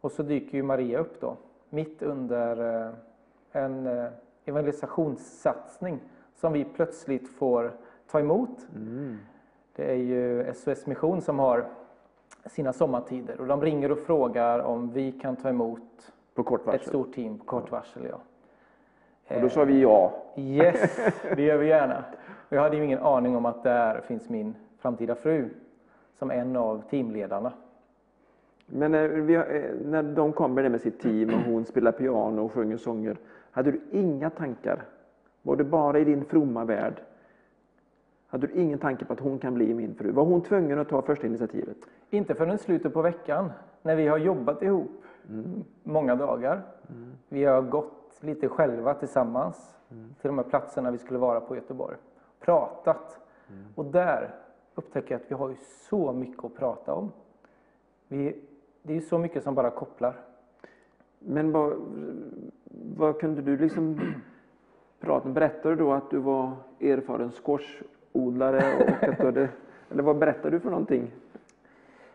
Och 0.00 0.12
så 0.12 0.22
dyker 0.22 0.56
ju 0.56 0.62
Maria 0.62 0.98
upp 0.98 1.20
då, 1.20 1.36
mitt 1.70 2.02
under 2.02 2.84
eh, 2.86 2.92
en 3.52 3.86
eh, 3.86 4.06
evangelisationssatsning 4.44 6.00
som 6.34 6.52
vi 6.52 6.64
plötsligt 6.64 7.28
får 7.28 7.72
ta 8.10 8.20
emot. 8.20 8.66
Det 9.76 9.90
är 9.90 9.96
ju 9.96 10.54
SOS 10.54 10.86
Mission 10.86 11.20
som 11.20 11.38
har 11.38 11.66
sina 12.46 12.72
sommartider 12.72 13.40
och 13.40 13.46
de 13.46 13.62
ringer 13.62 13.92
och 13.92 13.98
frågar 13.98 14.58
om 14.58 14.92
vi 14.92 15.12
kan 15.12 15.36
ta 15.36 15.48
emot 15.48 16.12
ett 16.72 16.86
stort 16.86 17.14
team 17.14 17.38
på 17.38 17.44
kort 17.44 17.70
varsel. 17.70 18.06
Ja. 18.10 18.20
Och 19.36 19.42
då 19.42 19.48
sa 19.48 19.64
vi 19.64 19.80
ja. 19.80 20.12
Yes, 20.36 21.00
det 21.36 21.42
gör 21.42 21.58
vi 21.58 21.66
gärna. 21.66 22.04
Jag 22.48 22.62
hade 22.62 22.76
ju 22.76 22.84
ingen 22.84 22.98
aning 22.98 23.36
om 23.36 23.46
att 23.46 23.62
där 23.62 24.00
finns 24.00 24.28
min 24.28 24.54
framtida 24.78 25.14
fru 25.14 25.48
som 26.18 26.30
en 26.30 26.56
av 26.56 26.82
teamledarna. 26.90 27.52
Men 28.72 28.92
när, 28.92 29.08
vi, 29.08 29.34
eh, 29.34 29.42
när 29.84 30.02
de 30.02 30.32
kommer 30.32 30.68
med 30.68 30.80
sitt 30.80 31.00
team 31.00 31.34
och 31.34 31.40
hon 31.40 31.64
spelar 31.64 31.92
piano 31.92 32.44
och 32.44 32.52
sjunger 32.52 32.76
sånger. 32.76 33.16
Hade 33.50 33.70
du 33.70 33.80
inga 33.90 34.30
tankar? 34.30 34.82
Var 35.42 35.56
det 35.56 35.64
bara 35.64 35.98
i 35.98 36.04
din 36.04 36.24
fromma 36.24 36.64
värld? 36.64 37.02
Hade 38.26 38.46
du 38.46 38.52
ingen 38.52 38.78
tanke 38.78 39.04
på 39.04 39.12
att 39.12 39.20
hon 39.20 39.38
kan 39.38 39.54
bli 39.54 39.74
min 39.74 39.94
fru? 39.94 40.12
Var 40.12 40.24
hon 40.24 40.40
tvungen 40.40 40.78
att 40.78 40.88
ta 40.88 41.02
första 41.02 41.26
initiativet? 41.26 41.76
Inte 42.10 42.34
förrän 42.34 42.58
slutet 42.58 42.92
på 42.92 43.02
veckan 43.02 43.52
när 43.82 43.96
vi 43.96 44.08
har 44.08 44.18
jobbat 44.18 44.62
ihop 44.62 45.02
många 45.82 46.14
dagar. 46.14 46.62
Vi 47.28 47.44
har 47.44 47.62
gått 47.62 48.18
lite 48.20 48.48
själva 48.48 48.94
tillsammans 48.94 49.76
till 49.88 50.28
de 50.28 50.38
här 50.38 50.44
platserna 50.44 50.90
vi 50.90 50.98
skulle 50.98 51.18
vara 51.18 51.40
på 51.40 51.54
i 51.54 51.58
Göteborg. 51.58 51.96
Pratat. 52.40 53.18
Och 53.74 53.84
där 53.84 54.34
upptäcker 54.74 55.14
jag 55.14 55.20
att 55.20 55.30
vi 55.30 55.34
har 55.34 55.48
ju 55.48 55.56
så 55.90 56.12
mycket 56.12 56.44
att 56.44 56.54
prata 56.54 56.94
om. 56.94 57.12
Vi, 58.08 58.36
det 58.82 58.96
är 58.96 59.00
så 59.00 59.18
mycket 59.18 59.42
som 59.42 59.54
bara 59.54 59.70
kopplar. 59.70 60.16
Men 61.18 61.52
vad, 61.52 61.72
vad 62.96 63.20
kunde 63.20 63.42
du 63.42 63.56
liksom 63.56 64.00
prata 65.00 65.28
om? 65.28 65.34
Berättade 65.34 65.74
du 65.74 65.82
då 65.84 65.92
att 65.92 66.10
du 66.10 66.18
var 66.18 66.52
erfaren 66.80 67.30
squashodlare? 67.30 68.62
Och 68.76 69.08
att 69.08 69.18
du 69.18 69.24
hade, 69.24 69.48
eller 69.90 70.02
vad 70.02 70.18
berättade 70.18 70.50
du 70.50 70.60
för 70.60 70.70
någonting? 70.70 71.10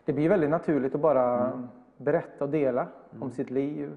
Det 0.04 0.12
blir 0.12 0.28
väldigt 0.28 0.50
naturligt 0.50 0.94
att 0.94 1.00
bara 1.00 1.52
berätta 1.96 2.44
och 2.44 2.50
dela 2.50 2.88
om 3.20 3.30
sitt 3.30 3.50
liv. 3.50 3.92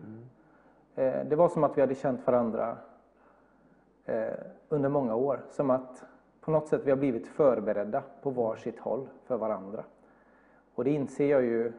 Eh, 0.95 1.25
Det 1.29 1.35
var 1.35 1.49
som 1.49 1.63
att 1.63 1.77
vi 1.77 1.81
hade 1.81 1.95
känt 1.95 2.27
varandra 2.27 2.77
eh, 4.05 4.33
under 4.69 4.89
många 4.89 5.15
år. 5.15 5.41
Som 5.49 5.69
att 5.69 6.03
på 6.41 6.51
något 6.51 6.67
sätt 6.67 6.81
vi 6.85 6.89
har 6.91 6.97
blivit 6.97 7.27
förberedda 7.27 8.03
på 8.21 8.29
varsitt 8.29 8.79
håll 8.79 9.07
för 9.25 9.37
varandra. 9.37 9.83
Och 10.75 10.83
det 10.83 10.89
inser 10.91 11.29
jag 11.29 11.43
ju 11.43 11.71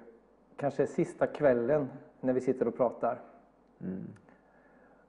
kanske 0.60 0.86
sista 0.86 1.26
kvällen 1.26 1.88
när 2.20 2.32
vi 2.32 2.40
sitter 2.40 2.68
och 2.68 2.76
pratar. 2.76 3.18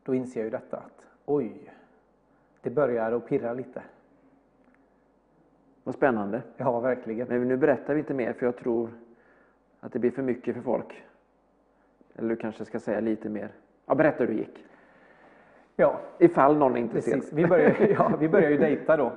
Då 0.04 0.16
inser 0.16 0.40
jag 0.40 0.46
ju 0.46 0.50
detta 0.50 0.78
att 0.78 1.06
oj, 1.26 1.74
det 2.62 2.70
börjar 2.70 3.12
att 3.12 3.28
pirra 3.28 3.54
lite. 3.54 3.82
Vad 5.84 5.96
spännande. 5.96 6.42
Ja, 6.58 6.80
verkligen. 6.80 7.28
Men 7.28 7.48
nu 7.48 7.58
berättar 7.58 7.94
vi 7.94 8.00
inte 8.00 8.14
mer 8.14 8.34
för 8.34 8.46
jag 8.46 8.58
tror 8.58 8.90
att 9.80 9.94
det 9.94 10.00
blir 10.00 10.12
för 10.12 10.22
mycket 10.22 10.56
för 10.56 10.62
folk. 10.62 11.04
Eller 12.16 12.30
du 12.30 12.36
kanske 12.36 12.66
ska 12.66 12.80
säga 12.80 13.00
lite 13.00 13.30
mer. 13.30 13.52
Ja, 13.86 13.96
berätta 13.96 14.24
hur 14.24 14.28
det 14.28 14.40
gick. 14.40 14.66
Ja, 15.76 16.00
Ifall 16.18 16.58
någon 16.58 16.76
är 16.76 16.80
intresserad. 16.80 17.20
precis. 17.20 17.34
Vi 17.34 17.48
börjar, 17.48 17.76
ja, 17.98 18.18
vi 18.20 18.30
börjar 18.30 18.50
ju 18.50 18.58
dejta 18.58 18.98
då. 18.98 19.12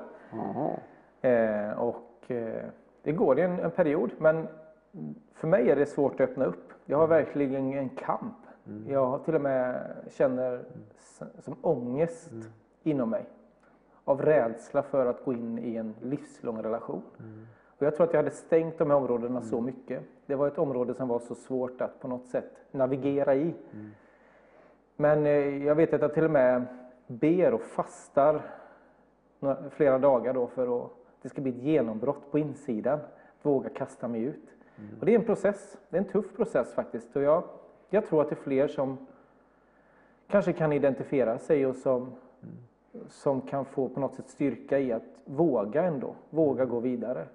Eh, 1.29 1.79
och 1.79 2.31
eh, 2.31 2.65
det 3.03 3.13
går 3.13 3.39
i 3.39 3.43
en, 3.43 3.61
en 3.61 3.71
period, 3.71 4.11
men 4.19 4.49
för 5.35 5.49
mig 5.49 5.71
är 5.71 5.77
det 5.77 5.87
svårt 5.87 6.21
att 6.21 6.31
öppna 6.31 6.45
upp. 6.45 6.73
Jag 6.85 6.99
har 6.99 7.07
verkligen 7.07 7.73
en 7.73 7.89
kamp. 7.89 8.37
Jag 8.89 9.07
har 9.07 9.19
till 9.19 9.35
och 9.35 9.41
med 9.41 9.97
känner 10.11 10.65
som 11.39 11.57
ångest 11.61 12.33
inom 12.83 13.11
mig. 13.11 13.25
Av 14.05 14.23
rädsla 14.23 14.83
för 14.83 15.07
att 15.07 15.25
gå 15.25 15.33
in 15.33 15.59
i 15.59 15.77
en 15.77 15.95
livslång 16.01 16.63
relation. 16.63 17.03
Och 17.79 17.87
jag 17.87 17.97
tror 17.97 18.07
att 18.07 18.13
jag 18.13 18.23
hade 18.23 18.35
stängt 18.35 18.79
de 18.79 18.91
här 18.91 18.97
områdena 18.97 19.43
så 19.43 19.61
mycket. 19.61 20.03
Det 20.27 20.35
var 20.35 20.47
ett 20.47 20.59
område 20.59 20.95
som 20.95 21.09
var 21.09 21.19
så 21.19 21.35
svårt 21.35 21.81
att 21.81 22.01
på 22.01 22.09
något 22.09 22.27
sätt 22.27 22.53
navigera 22.71 23.35
i. 23.35 23.55
Men 24.97 25.27
eh, 25.27 25.65
jag 25.65 25.75
vet 25.75 25.93
att 25.93 26.01
jag 26.01 26.15
till 26.15 26.25
och 26.25 26.31
med 26.31 26.65
ber 27.07 27.55
och 27.55 27.63
fastar 27.63 28.43
flera 29.71 29.99
dagar 29.99 30.35
då 30.35 30.47
för 30.47 30.85
att 30.85 30.91
det 31.23 31.29
ska 31.29 31.43
bli 31.43 31.51
ett 31.51 31.63
genombrott 31.63 32.31
på 32.31 32.39
insidan. 32.39 32.99
Våga 33.43 33.69
kasta 33.69 34.09
mig 34.09 34.23
ut. 34.23 34.54
Och 35.01 35.07
det 35.07 35.15
är 35.15 35.19
en 35.19 35.25
process. 35.25 35.77
Det 35.89 35.97
är 35.97 36.03
en 36.03 36.09
tuff 36.09 36.37
process 36.37 36.75
faktiskt. 36.75 37.17
Och 37.17 37.23
jag, 37.23 37.45
jag 37.91 38.07
tror 38.07 38.23
att 38.23 38.29
det 38.29 38.35
är 38.35 38.43
fler 38.43 38.69
som 38.69 38.99
kanske 40.27 40.53
kan 40.53 40.73
identifiera 40.73 41.39
sig 41.39 41.67
och 41.67 41.77
som, 41.77 42.13
som 43.09 43.41
kan 43.41 43.65
få 43.65 43.89
på 43.89 44.01
något 44.01 44.15
sätt 44.15 44.29
styrka 44.29 44.79
i 44.79 44.93
att 44.93 45.03
våga 45.25 45.83
ändå. 45.83 46.15
Våga 46.31 46.65
gå 46.65 46.81
vidare. 46.81 47.27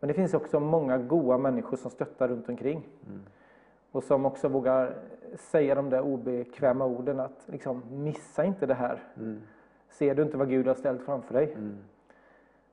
Men 0.00 0.08
det 0.08 0.14
finns 0.14 0.34
också 0.34 0.60
många 0.60 0.98
goda 0.98 1.38
människor 1.38 1.76
som 1.76 1.90
stöttar 1.90 2.28
runt 2.28 2.48
omkring. 2.48 2.86
Och 3.92 4.04
som 4.04 4.26
också 4.26 4.48
vågar 4.48 4.94
säga 5.36 5.74
de 5.74 5.90
där 5.90 6.00
obekväma 6.00 6.84
orden 6.84 7.20
att 7.20 7.44
liksom, 7.46 7.82
missa 7.90 8.44
inte 8.44 8.66
det 8.66 8.74
här. 8.74 9.02
Ser 9.88 10.14
du 10.14 10.22
inte 10.22 10.36
vad 10.36 10.48
Gud 10.48 10.66
har 10.66 10.74
ställt 10.74 11.02
framför 11.02 11.34
dig? 11.34 11.56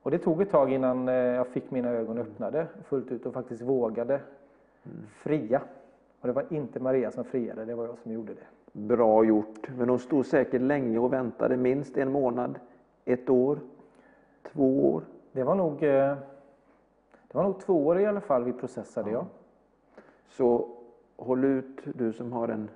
Och 0.06 0.12
det 0.12 0.18
tog 0.18 0.42
ett 0.42 0.50
tag 0.50 0.72
innan 0.72 1.08
eh, 1.08 1.14
jag 1.14 1.46
fick 1.46 1.70
mina 1.70 1.88
ögon 1.88 2.18
öppnade 2.18 2.66
fullt 2.84 3.12
ut 3.12 3.26
och 3.26 3.34
faktiskt 3.34 3.62
vågade 3.62 4.20
fria. 5.12 5.62
Och 6.20 6.26
det 6.26 6.32
var 6.32 6.44
inte 6.50 6.80
Maria 6.80 7.10
som 7.10 7.24
friade, 7.24 7.64
det 7.64 7.74
var 7.74 7.84
jag 7.84 7.98
som 7.98 8.12
gjorde 8.12 8.34
det. 8.34 8.78
Bra 8.80 9.24
gjort. 9.24 9.70
Men 9.78 9.88
de 9.88 9.98
stod 9.98 10.26
säkert 10.26 10.60
länge 10.60 10.98
och 10.98 11.12
väntade. 11.12 11.56
Minst 11.56 11.96
en 11.96 12.12
månad, 12.12 12.58
ett 13.04 13.30
år, 13.30 13.58
två 14.52 14.92
år. 14.92 15.02
Det 15.32 15.44
var 15.44 15.54
nog, 15.54 15.82
eh, 15.82 16.16
det 17.28 17.34
var 17.34 17.42
nog 17.42 17.60
två 17.60 17.86
år 17.86 18.00
i 18.00 18.06
alla 18.06 18.20
fall 18.20 18.44
vi 18.44 18.52
processade, 18.52 19.10
ja. 19.10 19.26
Så 20.28 20.68
håll 21.16 21.44
ut 21.44 21.80
du 21.84 22.12
som 22.12 22.32
har 22.32 22.48
en 22.48 22.68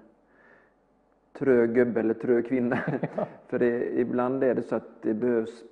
trög 1.33 1.75
gubbe 1.75 2.01
eller 2.01 2.15
trög 2.15 2.49
kvinna. 2.49 2.79
För 3.47 3.59
det, 3.59 4.01
ibland 4.01 4.45
är 4.45 4.55
det 4.55 4.63
så 4.63 4.77
att 4.77 5.03
det 5.03 5.15
behövs 5.15 5.65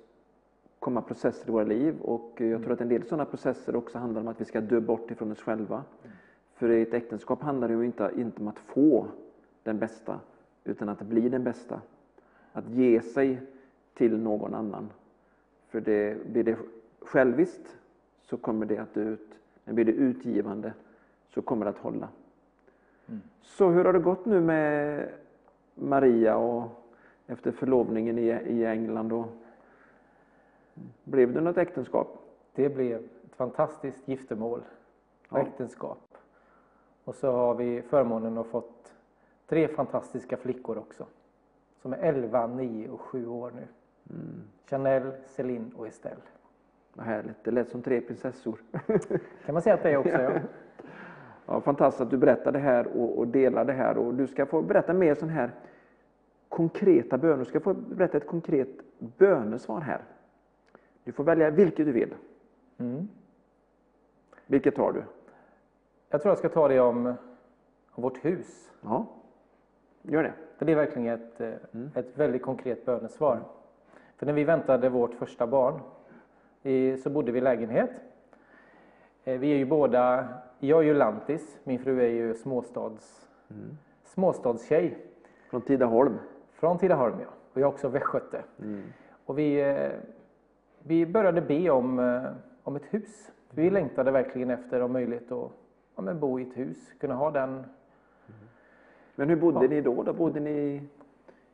komma 0.79 1.01
processer 1.01 1.49
i 1.49 1.51
våra 1.51 1.63
liv 1.63 2.01
och 2.01 2.33
jag 2.37 2.63
tror 2.63 2.73
att 2.73 2.81
en 2.81 2.89
del 2.89 3.03
sådana 3.03 3.25
processer 3.25 3.75
också 3.75 3.97
handlar 3.97 4.21
om 4.21 4.27
att 4.27 4.41
vi 4.41 4.45
ska 4.45 4.61
dö 4.61 4.79
bort 4.79 5.11
ifrån 5.11 5.31
oss 5.31 5.41
själva. 5.41 5.83
För 6.53 6.69
i 6.69 6.81
ett 6.81 6.93
äktenskap 6.93 7.41
handlar 7.41 7.67
det 7.67 7.73
ju 7.73 7.85
inte, 7.85 8.11
inte 8.15 8.41
om 8.41 8.47
att 8.47 8.59
få 8.59 9.07
den 9.63 9.79
bästa 9.79 10.19
utan 10.63 10.89
att 10.89 11.01
bli 11.01 11.29
den 11.29 11.43
bästa. 11.43 11.81
Att 12.53 12.69
ge 12.69 13.01
sig 13.01 13.41
till 13.93 14.17
någon 14.17 14.53
annan. 14.53 14.89
För 15.67 15.81
det, 15.81 16.27
blir 16.27 16.43
det 16.43 16.57
själviskt 16.99 17.77
så 18.21 18.37
kommer 18.37 18.65
det 18.65 18.77
att 18.77 18.93
dö 18.93 19.01
ut. 19.01 19.39
Men 19.63 19.75
blir 19.75 19.85
det 19.85 19.91
utgivande 19.91 20.73
så 21.33 21.41
kommer 21.41 21.65
det 21.65 21.69
att 21.69 21.77
hålla. 21.77 22.07
Så 23.41 23.69
hur 23.69 23.85
har 23.85 23.93
det 23.93 23.99
gått 23.99 24.25
nu 24.25 24.41
med 24.41 25.09
Maria 25.75 26.37
och 26.37 26.83
efter 27.27 27.51
förlovningen 27.51 28.19
i, 28.19 28.27
i 28.27 28.65
England? 28.65 29.13
Och, 29.13 29.27
blev 31.03 31.33
det 31.33 31.41
något 31.41 31.57
äktenskap? 31.57 32.17
Det 32.55 32.69
blev 32.69 32.97
ett 32.97 33.35
fantastiskt 33.35 34.07
giftermål 34.07 34.61
och 35.29 35.37
Ja. 35.37 35.41
äktenskap. 35.41 35.99
Och 37.03 37.15
så 37.15 37.31
har 37.31 37.55
vi 37.55 37.81
förmånen 37.81 38.37
att 38.37 38.47
fått 38.47 38.93
tre 39.47 39.67
fantastiska 39.67 40.37
flickor 40.37 40.77
också. 40.77 41.05
Som 41.81 41.93
är 41.93 41.97
11, 41.97 42.47
9 42.47 42.89
och 42.89 43.01
7 43.01 43.27
år 43.27 43.51
nu. 43.55 43.67
Chanel, 44.65 45.11
Celine 45.25 45.71
och 45.77 45.87
Estelle. 45.87 46.21
Vad 46.93 47.05
härligt, 47.05 47.43
det 47.43 47.51
lät 47.51 47.69
som 47.69 47.81
tre 47.81 48.01
prinsessor. 48.01 48.59
Kan 49.45 49.53
man 49.53 49.61
säga 49.61 49.73
att 49.75 49.83
det 49.83 49.89
är 49.91 49.97
också, 49.97 50.21
ja. 50.21 50.31
Ja, 51.45 51.61
fantastiskt 51.61 52.01
att 52.01 52.09
du 52.09 52.17
berättar 52.17 52.51
det 52.51 52.59
här 52.59 52.87
och, 52.87 53.17
och 53.19 53.27
delar 53.27 53.65
det 53.65 53.73
här. 53.73 53.97
Och 53.97 54.13
du 54.13 54.27
ska 54.27 54.45
få 54.45 54.61
berätta 54.61 54.93
mer 54.93 55.15
sån 55.15 55.29
här 55.29 55.51
konkreta 56.49 57.17
böner. 57.17 57.37
Du 57.37 57.45
ska 57.45 57.59
få 57.59 57.73
berätta 57.73 58.17
ett 58.17 58.27
konkret 58.27 58.69
bönesvar 58.99 59.81
här. 59.81 60.01
Du 61.09 61.13
får 61.13 61.23
välja 61.23 61.49
vilket 61.49 61.85
du 61.85 61.91
vill. 61.91 62.13
Mm. 62.77 63.07
Vilket 64.45 64.75
tar 64.75 64.91
du? 64.93 65.03
Jag 66.09 66.21
tror 66.21 66.31
jag 66.31 66.37
ska 66.37 66.49
ta 66.49 66.67
det 66.67 66.79
om, 66.79 67.13
vårt 67.95 68.25
hus. 68.25 68.71
Ja, 68.81 69.05
gör 70.01 70.23
det. 70.23 70.33
För 70.57 70.65
det 70.65 70.71
är 70.71 70.75
verkligen 70.75 71.07
ett, 71.13 71.41
eh, 71.41 71.53
ett 71.95 72.17
väldigt 72.17 72.41
konkret 72.41 72.85
bönesvar. 72.85 73.39
För 74.17 74.25
när 74.25 74.33
vi 74.33 74.43
väntade 74.43 74.89
vårt 74.89 75.13
första 75.13 75.47
barn 75.47 75.79
så 77.03 77.09
bodde 77.09 77.31
vi 77.31 77.37
i 77.37 77.41
lägenhet. 77.41 77.91
Eh, 79.23 79.39
Vi 79.39 79.51
är 79.51 79.57
ju 79.57 79.65
båda, 79.65 80.27
jag 80.59 80.79
är 80.79 80.83
ju 80.83 80.93
lantis, 80.93 81.57
min 81.63 81.79
fru 81.79 82.01
är 82.01 82.07
ju 82.09 82.33
småstads, 82.33 83.27
småstadstjej 84.03 84.97
Från 85.49 85.61
Tidaholm. 85.61 86.17
från 86.53 86.77
Tidaholm. 86.77 87.15
Ja. 87.19 87.27
Och 87.53 87.61
jag 87.61 87.67
är 87.69 87.73
också 87.73 87.87
västgöte. 87.87 88.43
Och 89.25 89.39
vi, 89.39 89.61
eh, 89.61 89.91
vi 90.89 91.05
började 91.05 91.41
be 91.41 91.69
om, 91.69 91.99
eh, 91.99 92.23
om 92.63 92.75
ett 92.75 92.93
hus. 92.93 93.31
Vi 93.51 93.69
längtade 93.69 94.11
verkligen 94.11 94.49
efter 94.49 94.81
om 94.81 94.91
möjligt 94.91 95.31
att 95.31 95.51
ja, 95.95 96.01
men 96.01 96.19
bo 96.19 96.39
i 96.39 96.43
ett 96.43 96.57
hus, 96.57 96.93
kunna 96.99 97.15
ha 97.15 97.31
den 97.31 97.63
Men 99.15 99.29
hur 99.29 99.35
bodde 99.35 99.67
ni 99.67 99.81
då? 99.81 100.03
då? 100.03 100.13
Bodde 100.13 100.39
ni 100.39 100.81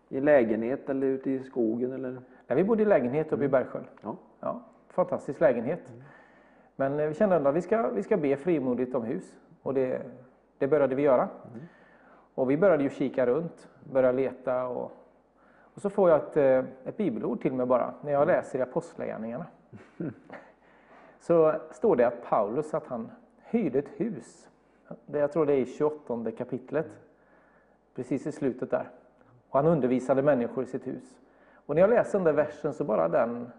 i, 0.09 0.19
lägenhet 0.19 0.89
eller 0.89 1.07
ute 1.07 1.31
i 1.31 1.39
skogen? 1.39 1.91
Eller? 1.91 2.11
Nej, 2.47 2.57
vi 2.57 2.63
bodde 2.63 2.81
i 2.81 2.85
lägenhet 2.85 3.33
uppe 3.33 3.43
i 3.43 3.47
Bergsjön. 3.47 3.83
Ja. 4.01 4.15
Ja, 4.39 4.61
fantastisk 4.89 5.39
lägenhet. 5.39 5.93
Men 6.75 6.99
eh, 6.99 7.07
vi 7.07 7.13
kände 7.13 7.35
ändå 7.35 7.49
att 7.49 7.55
vi 7.55 7.61
ska, 7.61 7.89
vi 7.89 8.03
ska 8.03 8.17
be 8.17 8.37
frimodigt 8.37 8.95
om 8.95 9.03
hus. 9.03 9.35
Och 9.61 9.73
det, 9.73 10.01
det 10.57 10.67
började 10.67 10.95
vi 10.95 11.01
göra. 11.01 11.29
Och 12.35 12.49
vi 12.49 12.57
började 12.57 12.83
ju 12.83 12.89
kika 12.89 13.25
runt, 13.25 13.69
började 13.91 14.17
leta 14.17 14.67
och, 14.67 14.91
och 15.75 15.81
så 15.81 15.89
får 15.89 16.09
jag 16.09 16.19
ett, 16.19 16.37
eh, 16.37 16.71
ett 16.85 16.97
bibelord 16.97 17.41
till 17.41 17.53
mig 17.53 17.65
bara 17.65 17.93
när 18.01 18.11
jag 18.11 18.27
läser 18.27 18.59
i 18.59 18.61
Apostlagärningarna. 18.61 19.45
Så 21.19 21.55
står 21.71 21.95
det 21.95 22.07
att 22.07 22.23
Paulus 22.23 22.73
att 22.73 22.87
han 22.87 23.11
hyrde 23.43 23.79
ett 23.79 23.89
hus. 23.95 24.49
Jag 25.05 25.31
tror 25.31 25.45
det 25.45 25.53
är 25.53 25.57
i 25.57 25.65
28 25.65 26.31
kapitlet. 26.31 26.87
Precis 27.95 28.27
i 28.27 28.31
slutet 28.31 28.71
där. 28.71 28.89
Och 29.49 29.59
han 29.59 29.65
undervisade 29.65 30.21
människor 30.21 30.63
i 30.63 30.67
sitt 30.67 30.87
hus. 30.87 31.19
Och 31.65 31.75
när 31.75 31.81
jag 31.81 31.89
läser 31.89 32.19
den 32.19 32.23
där 32.25 32.33
versen 32.33 32.73
så 32.73 32.83
bara 32.83 33.07
den, 33.07 33.51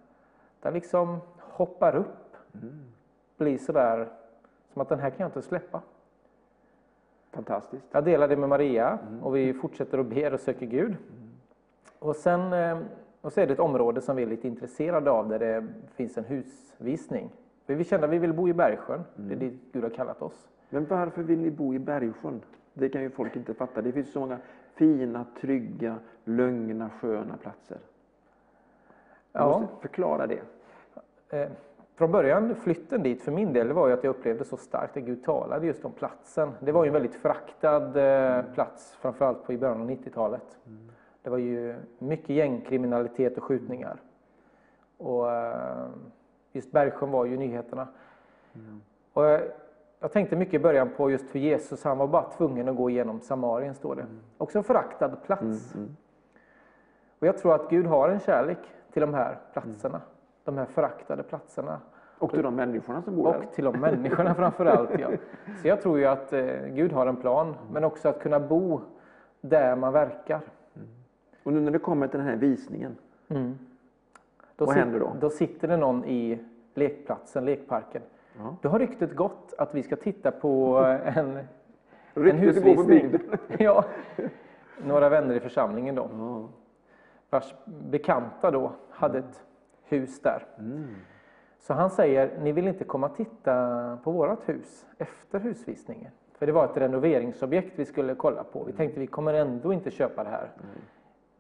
den 0.61 0.75
liksom 0.75 1.19
hoppar 1.39 1.97
upp. 1.97 2.37
Blir 3.37 3.59
sådär 3.59 4.09
som 4.73 4.83
att 4.83 4.89
den 4.89 4.99
här 4.99 5.11
kan 5.11 5.19
jag 5.19 5.29
inte 5.29 5.43
släppa. 5.43 5.83
Fantastiskt. 7.33 7.87
Jag 7.91 8.05
delar 8.05 8.29
det 8.29 8.37
med 8.37 8.49
Maria 8.49 8.99
och 9.23 9.37
vi 9.37 9.55
fortsätter 9.55 9.99
att 9.99 10.07
be 10.07 10.33
och 10.33 10.41
söker 10.41 10.67
Gud. 10.67 10.97
Och 11.99 12.17
sen 12.17 12.53
eh, 12.53 12.79
och 13.21 13.33
så 13.33 13.41
är 13.41 13.47
det 13.47 13.53
ett 13.53 13.61
område 13.61 14.01
som 14.01 14.17
vi 14.17 14.23
är 14.23 14.27
lite 14.27 14.49
intresserade 14.49 15.11
av 15.11 15.29
där 15.29 15.39
det 15.39 15.67
finns 15.95 16.19
en 16.19 16.25
husvisning. 16.25 17.31
För 17.67 17.75
vi 17.75 17.85
kände 17.85 18.07
att 18.07 18.13
vi 18.13 18.19
vill 18.19 18.33
bo 18.33 18.49
i 18.49 18.53
Bergsjön, 18.55 19.05
det 19.17 19.35
är 19.35 19.39
dit 19.39 19.61
Gud 19.73 19.83
har 19.83 19.91
kallat 19.91 20.23
oss. 20.23 20.49
Men 20.71 20.87
varför 20.87 21.23
vill 21.23 21.39
ni 21.39 21.51
bo 21.51 21.75
i 21.75 21.79
Bergsjön? 21.79 22.41
Det 22.75 22.89
kan 22.89 23.03
ju 23.03 23.11
folk 23.11 23.37
inte 23.37 23.55
fatta. 23.55 23.83
Det 23.83 23.93
finns 23.93 24.13
så 24.13 24.21
många 24.21 24.39
fina, 24.75 25.25
trygga, 25.41 25.97
lugna, 26.25 26.91
sköna 27.01 27.37
platser. 27.37 27.79
Du 29.33 29.39
Ja. 29.39 29.59
måste 29.61 29.77
förklara 29.81 30.27
det. 30.27 30.41
Eh, 31.29 31.49
från 31.95 32.13
början, 32.13 32.55
flytten 32.55 33.03
dit 33.03 33.23
för 33.23 33.33
min 33.33 33.53
del, 33.53 33.73
var 33.73 33.89
ju 33.89 33.95
att 33.95 34.05
jag 34.05 34.11
upplevde 34.11 34.45
så 34.45 34.57
starkt 34.57 34.97
att 34.97 35.03
Gud 35.03 35.25
talade 35.25 35.67
just 35.67 35.85
om 35.85 35.93
platsen. 35.93 36.51
Det 36.61 36.73
var 36.73 36.85
ju 36.85 36.89
en 36.89 36.93
väldigt 36.93 37.15
föraktad 37.15 37.97
eh, 37.97 38.45
plats, 38.55 38.95
framförallt 39.01 39.45
på 39.47 39.53
i 39.53 39.59
början 39.59 39.81
av 39.81 39.91
90-talet. 39.91 40.59
Det 41.27 41.31
var 41.31 41.39
ju 41.39 41.75
mycket 41.99 42.29
gängkriminalitet 42.29 43.39
och 43.39 43.45
skjutningar. 43.45 43.97
Och 44.99 45.33
eh, 45.33 45.89
just 46.53 46.73
Bergsjön 46.73 47.11
var 47.11 47.25
ju 47.25 47.37
nyheterna. 47.37 47.89
Och 49.13 49.25
jag, 49.25 49.41
jag 50.01 50.13
tänkte 50.13 50.37
mycket 50.37 50.55
i 50.55 50.59
början 50.59 50.91
på 50.97 51.11
just 51.11 51.31
för 51.31 51.39
Jesus, 51.39 51.85
han 51.85 51.99
var 51.99 52.07
bara 52.07 52.23
tvungen 52.23 52.69
att 52.69 52.77
gå 52.77 52.91
igenom 52.91 53.21
Samarien, 53.21 53.75
står 53.75 53.97
det. 53.97 54.07
Också 54.39 54.59
en 54.59 54.65
föraktad 54.65 55.09
plats. 55.09 55.75
Och 57.19 57.27
jag 57.27 57.39
tror 57.39 57.55
att 57.55 57.71
Gud 57.71 57.87
har 57.87 58.09
en 58.09 58.21
kärlek 58.21 58.59
till 58.93 59.01
de 59.01 59.15
här 59.15 59.39
platserna. 59.53 60.01
De 60.45 60.59
här 60.59 60.67
föraktade 60.67 61.23
platserna. 61.23 61.81
Och 62.19 62.31
till 62.31 62.43
de 62.43 62.55
människorna 62.55 63.03
som 63.03 63.17
bor 63.17 63.33
där. 63.33 63.39
Och 63.39 63.53
till 63.53 63.65
de 63.65 63.81
människorna 63.81 64.35
framför 64.35 64.67
allt. 64.67 64.91
Ja. 64.99 65.09
Så 65.63 65.69
jag 65.69 65.83
tror 65.83 65.99
ju 65.99 66.07
att 66.07 66.33
eh, 66.33 66.67
Gud 66.67 66.93
har 66.93 67.07
en 67.07 67.17
plan, 67.17 67.55
men 67.73 67.85
också 67.85 68.09
att 68.09 68.21
kunna 68.21 68.41
bo 68.41 68.81
där 69.41 69.77
man 69.77 69.93
verkar. 69.93 70.41
Och 71.47 71.53
nu 71.53 71.61
när 71.61 71.71
det 71.71 71.79
kommer 71.79 72.09
till 72.09 72.19
den 72.19 72.29
här 72.29 72.37
visningen, 72.37 72.97
Då 73.29 74.65
Vad 74.65 74.69
sit- 74.69 74.79
händer 74.79 75.01
då? 75.01 75.13
Då 75.21 75.31
sitter 75.31 75.69
det 75.69 75.77
någon 75.77 76.05
i 76.05 76.39
lekplatsen, 76.75 77.45
lekparken. 77.45 78.03
Ja. 78.39 78.57
Då 78.63 78.69
har 78.69 78.79
ryktet 78.79 79.15
gått 79.17 79.55
att 79.59 79.75
vi 79.75 79.83
ska 79.83 79.97
titta 79.97 80.31
på 80.31 80.79
eh, 80.87 81.19
en, 81.19 81.39
en 82.15 82.39
husvisning. 82.39 83.13
ja, 83.59 83.85
några 84.85 85.09
vänner 85.09 85.35
i 85.35 85.41
församlingen 85.41 85.95
då, 85.95 86.09
Ja. 86.13 86.49
vars 87.31 87.55
bekanta 87.67 88.51
då 88.51 88.73
hade 88.91 89.19
ett 89.19 89.45
hus 89.85 90.21
där. 90.21 90.47
Mm. 90.59 90.85
Så 91.61 91.75
han 91.75 91.91
säger, 91.91 92.39
ni 92.43 92.53
vill 92.53 92.69
inte 92.69 92.85
komma 92.85 93.07
och 93.09 93.17
titta 93.17 93.99
på 94.05 94.11
vårt 94.11 94.49
hus 94.49 94.87
efter 94.99 95.41
husvisningen? 95.41 96.13
För 96.39 96.47
det 96.47 96.53
var 96.53 96.65
ett 96.65 96.77
renoveringsobjekt 96.77 97.73
vi 97.79 97.85
skulle 97.85 98.15
kolla 98.15 98.45
på. 98.45 98.65
Vi 98.65 98.73
tänkte 98.73 99.01
vi 99.01 99.07
kommer 99.07 99.35
ändå 99.35 99.73
inte 99.73 99.91
köpa 99.91 100.25
det 100.25 100.31
här. 100.31 100.51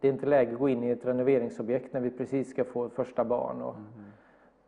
Det 0.00 0.08
är 0.08 0.12
inte 0.12 0.26
läge 0.26 0.52
att 0.52 0.58
gå 0.58 0.68
in 0.68 0.84
i 0.84 0.90
ett 0.90 1.06
renoveringsobjekt 1.06 1.92
när 1.92 2.00
vi 2.00 2.10
precis 2.10 2.50
ska 2.50 2.64
få 2.64 2.88
första 2.88 3.24
barn. 3.24 3.62
Och 3.62 3.74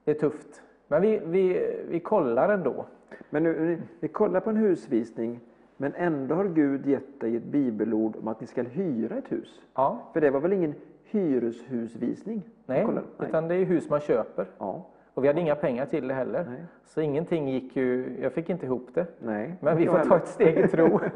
Det 0.04 0.10
är 0.10 0.14
tufft. 0.14 0.62
Men 0.88 1.02
vi, 1.02 1.20
vi, 1.24 1.74
vi 1.88 2.00
kollar 2.00 2.48
ändå. 2.48 2.84
Men 3.30 3.42
nu, 3.42 3.82
ni, 4.00 4.08
kollar 4.08 4.40
på 4.40 4.50
en 4.50 4.56
husvisning, 4.56 5.40
men 5.76 5.94
ändå 5.94 6.34
har 6.34 6.44
Gud 6.44 6.86
gett 6.86 7.20
dig 7.20 7.36
ett 7.36 7.44
bibelord 7.44 8.16
om 8.16 8.28
att 8.28 8.40
ni 8.40 8.46
ska 8.46 8.62
hyra 8.62 9.16
ett 9.16 9.32
hus. 9.32 9.60
Ja, 9.74 10.10
För 10.12 10.20
det 10.20 10.30
var 10.30 10.40
väl 10.40 10.52
ingen 10.52 10.74
hyreshusvisning? 11.04 12.42
nej, 12.66 12.86
nej. 12.86 13.28
utan 13.28 13.48
det 13.48 13.54
är 13.54 13.64
hus 13.64 13.90
man 13.90 14.00
köper. 14.00 14.46
Ja, 14.58 14.86
Och 15.14 15.24
vi 15.24 15.28
hade 15.28 15.40
inga 15.40 15.54
pengar 15.54 15.86
till 15.86 16.08
det 16.08 16.14
heller. 16.14 16.44
Nej. 16.48 16.64
Så 16.86 17.00
ingenting 17.00 17.48
gick 17.48 17.76
ju, 17.76 18.16
jag 18.22 18.32
fick 18.32 18.50
inte 18.50 18.66
ihop 18.66 18.88
det. 18.94 19.06
nej. 19.18 19.54
Men 19.60 19.76
vi 19.76 19.86
får 19.86 19.98
ta 19.98 20.16
ett 20.16 20.28
steg 20.28 20.58
i 20.58 20.68
tro. 20.68 21.00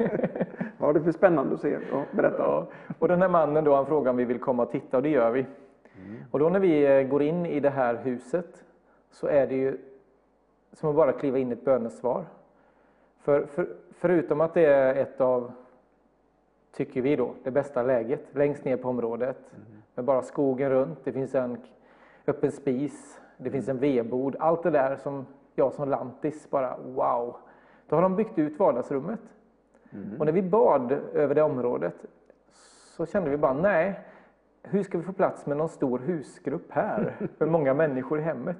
Ja, 0.83 0.93
det 0.93 0.99
blir 0.99 1.13
spännande 1.13 1.53
att 1.53 1.61
se. 1.61 1.79
Ja, 1.91 2.03
berätta. 2.11 2.43
Ja. 2.43 2.67
Och 2.99 3.07
den 3.07 3.21
här 3.21 3.29
mannen 3.29 3.63
då, 3.63 3.75
han 3.75 3.85
frågade 3.85 4.09
om 4.09 4.17
vi 4.17 4.25
vill 4.25 4.39
komma 4.39 4.63
och 4.63 4.71
titta 4.71 4.97
och 4.97 5.03
det 5.03 5.09
gör 5.09 5.31
vi. 5.31 5.45
Och 6.31 6.39
då 6.39 6.49
när 6.49 6.59
vi 6.59 6.97
eh, 6.97 7.07
går 7.07 7.21
in 7.21 7.45
i 7.45 7.59
det 7.59 7.69
här 7.69 7.95
huset 7.95 8.63
så 9.11 9.27
är 9.27 9.47
det 9.47 9.55
ju 9.55 9.77
som 10.71 10.89
att 10.89 10.95
bara 10.95 11.11
kliva 11.11 11.37
in 11.37 11.49
i 11.49 11.53
ett 11.53 11.65
bönesvar. 11.65 12.25
För, 13.19 13.45
för, 13.45 13.67
förutom 13.91 14.41
att 14.41 14.53
det 14.53 14.65
är 14.65 14.95
ett 14.95 15.21
av, 15.21 15.51
tycker 16.75 17.01
vi 17.01 17.15
då, 17.15 17.33
det 17.43 17.51
bästa 17.51 17.83
läget 17.83 18.35
längst 18.35 18.65
ner 18.65 18.77
på 18.77 18.89
området 18.89 19.55
med 19.95 20.05
bara 20.05 20.21
skogen 20.21 20.69
runt, 20.69 20.99
det 21.03 21.11
finns 21.11 21.35
en 21.35 21.57
öppen 22.27 22.51
spis, 22.51 23.21
det 23.37 23.49
finns 23.49 23.69
en 23.69 23.79
vedbod, 23.79 24.35
allt 24.39 24.63
det 24.63 24.71
där 24.71 24.95
som 24.95 25.25
jag 25.55 25.73
som 25.73 25.89
lantis 25.89 26.49
bara 26.49 26.77
wow. 26.77 27.35
Då 27.87 27.95
har 27.95 28.01
de 28.01 28.15
byggt 28.15 28.39
ut 28.39 28.59
vardagsrummet. 28.59 29.19
Och 30.19 30.25
när 30.25 30.31
vi 30.33 30.41
bad 30.41 30.91
över 31.13 31.35
det 31.35 31.41
området 31.41 32.05
så 32.97 33.05
kände 33.05 33.29
vi 33.29 33.37
bara 33.37 33.53
nej, 33.53 33.99
hur 34.63 34.83
ska 34.83 34.97
vi 34.97 35.03
få 35.03 35.13
plats 35.13 35.45
med 35.45 35.57
någon 35.57 35.69
stor 35.69 35.99
husgrupp 35.99 36.71
här 36.71 37.15
med 37.37 37.49
många 37.49 37.73
människor 37.73 38.19
i 38.19 38.21
hemmet? 38.21 38.57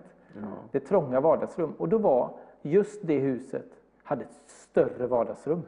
Det 0.71 0.77
är 0.77 0.87
trånga 0.87 1.19
vardagsrum. 1.19 1.73
Och 1.77 1.89
då 1.89 1.97
var 1.97 2.29
just 2.61 3.07
det 3.07 3.19
huset 3.19 3.65
hade 4.03 4.23
ett 4.23 4.41
större 4.45 5.07
vardagsrum. 5.07 5.61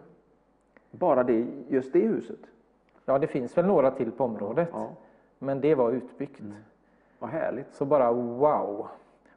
Bara 0.91 1.23
det, 1.23 1.47
just 1.67 1.93
det 1.93 1.99
huset? 1.99 2.39
Ja, 3.05 3.19
det 3.19 3.27
finns 3.27 3.57
väl 3.57 3.65
några 3.65 3.91
till 3.91 4.11
på 4.11 4.23
området, 4.23 4.69
Ja. 4.71 4.89
men 5.39 5.61
det 5.61 5.75
var 5.75 5.91
utbyggt. 5.91 6.41
Vad 7.19 7.29
härligt. 7.29 7.73
Så 7.73 7.85
bara 7.85 8.11
wow. 8.11 8.87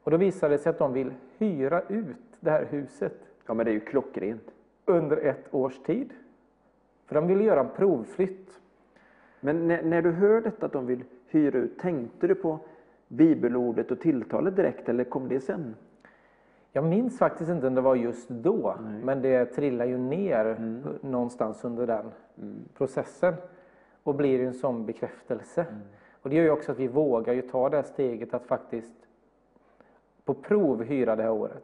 Och 0.04 0.10
då 0.10 0.16
visade 0.16 0.54
det 0.54 0.58
sig 0.58 0.70
att 0.70 0.78
de 0.78 0.92
vill 0.92 1.12
hyra 1.38 1.82
ut 1.88 2.16
det 2.40 2.50
här 2.50 2.64
huset 2.70 3.14
Ja, 3.46 3.54
men 3.54 3.64
det 3.66 3.70
är 3.70 3.74
ju 3.74 3.80
klockrent. 3.80 4.50
Under 4.88 5.16
ett 5.16 5.54
års 5.54 5.78
tid. 5.78 6.12
För 7.06 7.14
de 7.14 7.26
ville 7.26 7.44
göra 7.44 7.60
en 7.60 7.70
provflytt. 7.76 8.60
Men 9.40 9.68
när, 9.68 9.82
när 9.82 10.02
du 10.02 10.10
hör 10.10 10.40
detta 10.40 10.66
att 10.66 10.72
de 10.72 10.86
vill 10.86 11.04
hyra 11.26 11.58
ut, 11.58 11.78
tänkte 11.78 12.26
du 12.26 12.34
på 12.34 12.58
bibelordet 13.08 13.90
och 13.90 14.00
tilltalet 14.00 14.56
direkt 14.56 14.88
eller 14.88 15.04
kom 15.04 15.28
det 15.28 15.40
sen? 15.40 15.74
Jag 16.72 16.84
minns 16.84 17.18
faktiskt 17.18 17.50
inte 17.50 17.66
om 17.66 17.74
det 17.74 17.80
var 17.80 17.94
just 17.94 18.28
då, 18.28 18.74
men 19.02 19.22
det 19.22 19.44
trillar 19.44 19.84
ju 19.84 19.98
ner 19.98 20.56
någonstans 21.00 21.64
under 21.64 21.86
den 21.86 22.10
processen 22.76 23.34
och 24.02 24.14
blir 24.14 24.40
en 24.40 24.54
sån 24.54 24.86
bekräftelse. 24.86 25.66
Och 26.22 26.30
det 26.30 26.36
gör 26.36 26.44
ju 26.44 26.50
också 26.50 26.72
att 26.72 26.78
vi 26.78 26.88
vågar 26.88 27.34
ju 27.34 27.42
ta 27.42 27.68
det 27.68 27.76
här 27.76 27.84
steget 27.84 28.34
att 28.34 28.46
faktiskt 28.46 29.07
på 30.28 30.34
prov 30.34 30.82
hyra 30.82 31.16
det 31.16 31.22
här 31.22 31.30
året. 31.30 31.62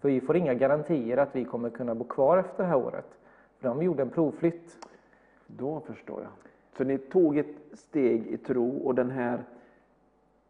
För 0.00 0.08
vi 0.08 0.20
får 0.20 0.36
inga 0.36 0.54
garantier 0.54 1.16
att 1.16 1.36
vi 1.36 1.44
kommer 1.44 1.70
kunna 1.70 1.94
bo 1.94 2.04
kvar 2.04 2.38
efter 2.38 2.62
det 2.62 2.68
här 2.68 2.76
året. 2.76 3.18
För 3.58 3.68
de 3.68 3.82
gjorde 3.82 4.02
en 4.02 4.10
provflytt. 4.10 4.86
Då 5.46 5.80
förstår 5.80 6.22
jag. 6.22 6.30
Så 6.76 6.84
ni 6.84 6.98
tog 6.98 7.38
ett 7.38 7.56
steg 7.72 8.26
i 8.26 8.36
tro 8.36 8.76
och 8.78 8.94
den 8.94 9.10
här, 9.10 9.44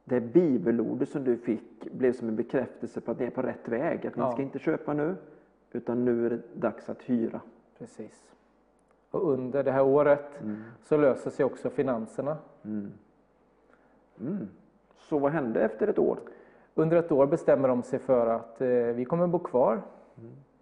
det 0.04 0.20
bibelordet 0.20 1.08
som 1.08 1.24
du 1.24 1.36
fick 1.36 1.92
blev 1.92 2.12
som 2.12 2.28
en 2.28 2.36
bekräftelse 2.36 3.00
på 3.00 3.10
att 3.10 3.18
ni 3.20 3.26
är 3.26 3.30
på 3.30 3.42
rätt 3.42 3.68
väg. 3.68 4.06
Att 4.06 4.16
ni 4.16 4.22
Ja. 4.22 4.32
ska 4.32 4.42
inte 4.42 4.58
köpa 4.58 4.92
nu, 4.92 5.14
utan 5.72 6.04
nu 6.04 6.26
är 6.26 6.30
det 6.30 6.40
dags 6.54 6.88
att 6.88 7.02
hyra. 7.02 7.40
Precis. 7.78 8.32
Och 9.10 9.32
under 9.32 9.64
det 9.64 9.72
här 9.72 9.84
året 9.84 10.40
så 10.82 10.96
löser 10.96 11.30
sig 11.30 11.44
också 11.44 11.70
finanserna. 11.70 12.36
Mm. 12.64 14.48
Så 14.96 15.18
vad 15.18 15.32
hände 15.32 15.60
efter 15.60 15.88
ett 15.88 15.98
år? 15.98 16.18
Under 16.76 16.96
ett 16.96 17.12
år 17.12 17.26
bestämmer 17.26 17.68
de 17.68 17.82
sig 17.82 17.98
för 17.98 18.26
att 18.26 18.60
eh, 18.60 18.68
vi 18.68 19.04
kommer 19.04 19.26
bo 19.26 19.38
kvar 19.38 19.82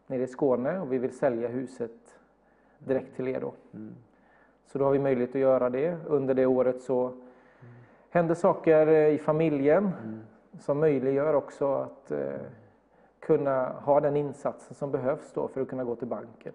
nere 0.07 0.23
i 0.23 0.27
Skåne 0.27 0.81
och 0.81 0.93
vi 0.93 0.99
vill 0.99 1.19
sälja 1.19 1.49
huset 1.49 2.21
direkt 2.79 3.17
till 3.17 3.29
er 3.29 3.41
då. 3.41 3.53
Så 4.67 4.79
då 4.79 4.85
har 4.85 4.93
vi 4.93 4.99
möjlighet 4.99 5.31
att 5.31 5.41
göra 5.41 5.71
det. 5.71 5.97
Under 6.07 6.35
det 6.35 6.47
året 6.47 6.81
så 6.81 7.13
händer 8.11 8.35
saker 8.35 8.87
eh, 8.87 9.15
i 9.15 9.19
familjen 9.19 9.91
som 10.61 10.81
möjliggör 10.81 11.35
också 11.35 11.75
att 11.75 12.11
eh, 12.11 12.41
kunna 13.21 13.69
ha 13.69 14.01
den 14.01 14.17
insatsen 14.17 14.75
som 14.75 14.91
behövs 14.91 15.33
då 15.33 15.49
för 15.49 15.61
att 15.61 15.69
kunna 15.69 15.85
gå 15.85 15.97
till 15.97 16.09
banken. 16.09 16.53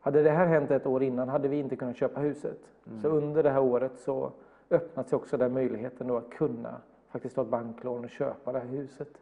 Hade 0.00 0.22
det 0.22 0.30
här 0.30 0.46
hänt 0.46 0.70
ett 0.70 0.86
år 0.86 1.02
innan 1.02 1.28
hade 1.28 1.48
vi 1.48 1.58
inte 1.58 1.76
kunnat 1.76 1.96
köpa 1.96 2.20
huset. 2.20 2.58
Så 3.02 3.08
under 3.08 3.42
det 3.42 3.50
här 3.50 3.62
året 3.62 3.92
så 3.98 4.32
öppnat 4.70 5.08
sig 5.08 5.16
också 5.16 5.36
den 5.36 5.52
möjligheten 5.52 6.06
då 6.06 6.16
att 6.16 6.30
kunna 6.30 6.76
faktiskt 7.10 7.34
ta 7.34 7.42
ett 7.42 7.48
banklån 7.48 8.04
och 8.04 8.10
köpa 8.10 8.52
det 8.52 8.58
här 8.58 8.66
huset. 8.66 9.18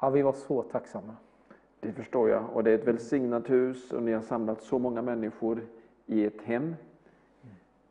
Ja, 0.00 0.10
vi 0.10 0.22
var 0.22 0.32
så 0.32 0.62
tacksamma. 0.62 1.16
Det 1.80 1.92
förstår 1.92 2.28
jag. 2.28 2.44
Och 2.52 2.64
det 2.64 2.70
är 2.70 2.74
ett 2.74 2.88
välsignat 2.88 3.50
hus 3.50 3.92
och 3.92 4.02
ni 4.02 4.12
har 4.12 4.22
samlat 4.22 4.62
så 4.62 4.78
många 4.78 5.02
människor 5.02 5.60
i 6.06 6.24
ett 6.24 6.42
hem. 6.42 6.74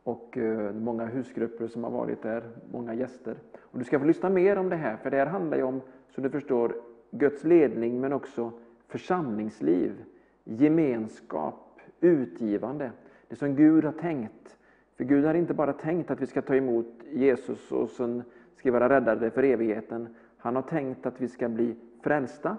Och 0.03 0.37
eh, 0.37 0.73
många 0.73 1.05
husgrupper 1.05 1.67
som 1.67 1.83
har 1.83 1.91
varit 1.91 2.21
där, 2.21 2.43
många 2.71 2.93
gäster. 2.93 3.35
Och 3.57 3.79
du 3.79 3.85
ska 3.85 3.99
få 3.99 4.05
lyssna 4.05 4.29
mer 4.29 4.57
om 4.57 4.69
det 4.69 4.75
här, 4.75 4.97
för 4.97 5.11
det 5.11 5.17
här 5.17 5.25
handlar 5.25 5.57
ju 5.57 5.63
om, 5.63 5.81
som 6.09 6.23
du 6.23 6.29
förstår, 6.29 6.75
Guds 7.11 7.43
ledning 7.43 8.01
men 8.01 8.13
också 8.13 8.51
församlingsliv, 8.87 10.03
gemenskap, 10.43 11.79
utgivande. 11.99 12.91
Det 13.27 13.35
som 13.35 13.55
Gud 13.55 13.85
har 13.85 13.91
tänkt. 13.91 14.57
För 14.97 15.03
Gud 15.03 15.25
har 15.25 15.33
inte 15.33 15.53
bara 15.53 15.73
tänkt 15.73 16.11
att 16.11 16.21
vi 16.21 16.27
ska 16.27 16.41
ta 16.41 16.55
emot 16.55 16.93
Jesus 17.11 17.71
och 17.71 17.89
sen 17.89 18.23
ska 18.55 18.71
vara 18.71 18.89
räddade 18.89 19.31
för 19.31 19.43
evigheten. 19.43 20.07
Han 20.37 20.55
har 20.55 20.61
tänkt 20.61 21.05
att 21.05 21.21
vi 21.21 21.27
ska 21.27 21.49
bli 21.49 21.75
frälsta, 22.03 22.57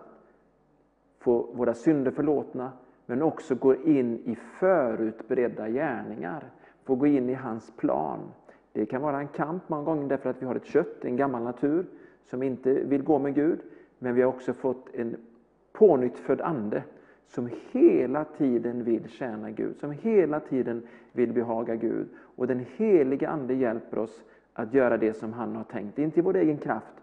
få 1.18 1.52
våra 1.52 1.74
synder 1.74 2.10
förlåtna, 2.10 2.72
men 3.06 3.22
också 3.22 3.54
gå 3.54 3.74
in 3.74 4.18
i 4.24 4.34
förutberedda 4.34 5.68
gärningar, 5.68 6.44
få 6.84 6.94
gå 6.94 7.06
in 7.06 7.30
i 7.30 7.34
hans 7.34 7.70
plan. 7.76 8.20
Det 8.72 8.86
kan 8.86 9.02
vara 9.02 9.18
en 9.18 9.28
kamp 9.28 9.68
många 9.68 9.82
gånger 9.82 10.08
därför 10.08 10.30
att 10.30 10.42
vi 10.42 10.46
har 10.46 10.54
ett 10.54 10.66
kött, 10.66 11.04
en 11.04 11.16
gammal 11.16 11.42
natur, 11.42 11.86
som 12.24 12.42
inte 12.42 12.72
vill 12.72 13.02
gå 13.02 13.18
med 13.18 13.34
Gud. 13.34 13.58
Men 13.98 14.14
vi 14.14 14.22
har 14.22 14.28
också 14.28 14.52
fått 14.52 14.94
en 14.94 15.16
pånyttfödd 15.72 16.40
ande 16.40 16.82
som 17.26 17.50
hela 17.70 18.24
tiden 18.24 18.84
vill 18.84 19.08
tjäna 19.08 19.50
Gud, 19.50 19.76
som 19.76 19.90
hela 19.90 20.40
tiden 20.40 20.82
vill 21.12 21.32
behaga 21.32 21.74
Gud. 21.74 22.08
Och 22.18 22.46
den 22.46 22.66
heliga 22.76 23.28
Ande 23.28 23.54
hjälper 23.54 23.98
oss 23.98 24.24
att 24.58 24.74
göra 24.74 24.96
det 24.96 25.14
som 25.14 25.32
han 25.32 25.56
har 25.56 25.64
tänkt, 25.64 25.98
inte 25.98 26.20
i 26.20 26.22
vår 26.22 26.36
egen 26.36 26.58
kraft, 26.58 26.94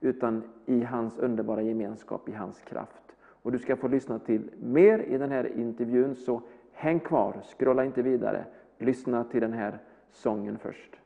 utan 0.00 0.42
i 0.66 0.82
hans 0.82 1.18
underbara 1.18 1.62
gemenskap, 1.62 2.28
i 2.28 2.32
hans 2.32 2.60
kraft. 2.60 3.16
Och 3.42 3.52
du 3.52 3.58
ska 3.58 3.76
få 3.76 3.88
lyssna 3.88 4.18
till 4.18 4.50
mer 4.62 4.98
i 4.98 5.18
den 5.18 5.30
här 5.30 5.58
intervjun, 5.58 6.14
så 6.14 6.42
häng 6.72 7.00
kvar, 7.00 7.36
scrolla 7.58 7.84
inte 7.84 8.02
vidare. 8.02 8.44
Lyssna 8.78 9.24
till 9.24 9.40
den 9.40 9.52
här 9.52 9.78
sången 10.10 10.58
först. 10.58 10.96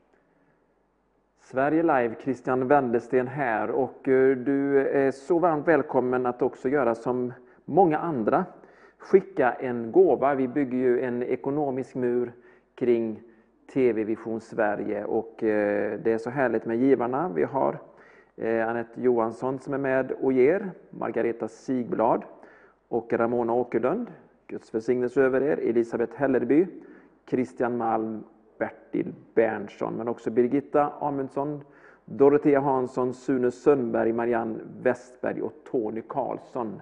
Sverige 1.39 1.83
Live, 1.83 2.15
Christian 2.23 2.67
Wendersten 2.67 3.27
här 3.27 3.69
och 3.71 4.07
eh, 4.07 4.37
du 4.37 4.87
är 4.87 5.11
så 5.11 5.39
varmt 5.39 5.67
välkommen 5.67 6.25
att 6.25 6.41
också 6.41 6.69
göra 6.69 6.95
som 6.95 7.33
många 7.65 7.97
andra. 7.97 8.45
Skicka 8.97 9.51
en 9.51 9.91
gåva. 9.91 10.35
Vi 10.35 10.47
bygger 10.47 10.77
ju 10.77 11.01
en 11.01 11.23
ekonomisk 11.23 11.95
mur 11.95 12.31
kring 12.75 13.21
TV 13.73 14.03
Vision 14.03 14.41
Sverige 14.41 15.05
och 15.05 15.43
eh, 15.43 15.99
det 15.99 16.11
är 16.11 16.17
så 16.17 16.29
härligt 16.29 16.65
med 16.65 16.77
givarna. 16.77 17.31
Vi 17.35 17.43
har 17.43 17.79
eh, 18.35 18.69
Anette 18.69 19.01
Johansson 19.01 19.59
som 19.59 19.73
är 19.73 19.77
med 19.77 20.11
och 20.11 20.33
ger, 20.33 20.71
Margareta 20.89 21.47
Sigblad 21.47 22.23
och 22.87 23.13
Ramona 23.13 23.53
Åkerlund. 23.53 24.07
Guds 24.47 24.73
välsignelse 24.73 25.21
över 25.21 25.41
er. 25.41 25.57
Elisabeth 25.57 26.15
Hellerby, 26.15 26.67
Christian 27.29 27.77
Malm 27.77 28.23
Bertil 28.57 29.13
Berntsson, 29.35 29.93
men 29.93 30.07
också 30.07 30.31
Birgitta 30.31 30.93
Amundsson, 30.99 31.61
Dorothea 32.05 32.59
Hansson, 32.59 33.13
Sune 33.13 33.51
Sundberg, 33.51 34.13
Marianne 34.13 34.59
Westberg 34.81 35.41
och 35.41 35.53
Tony 35.71 36.01
Karlsson. 36.07 36.81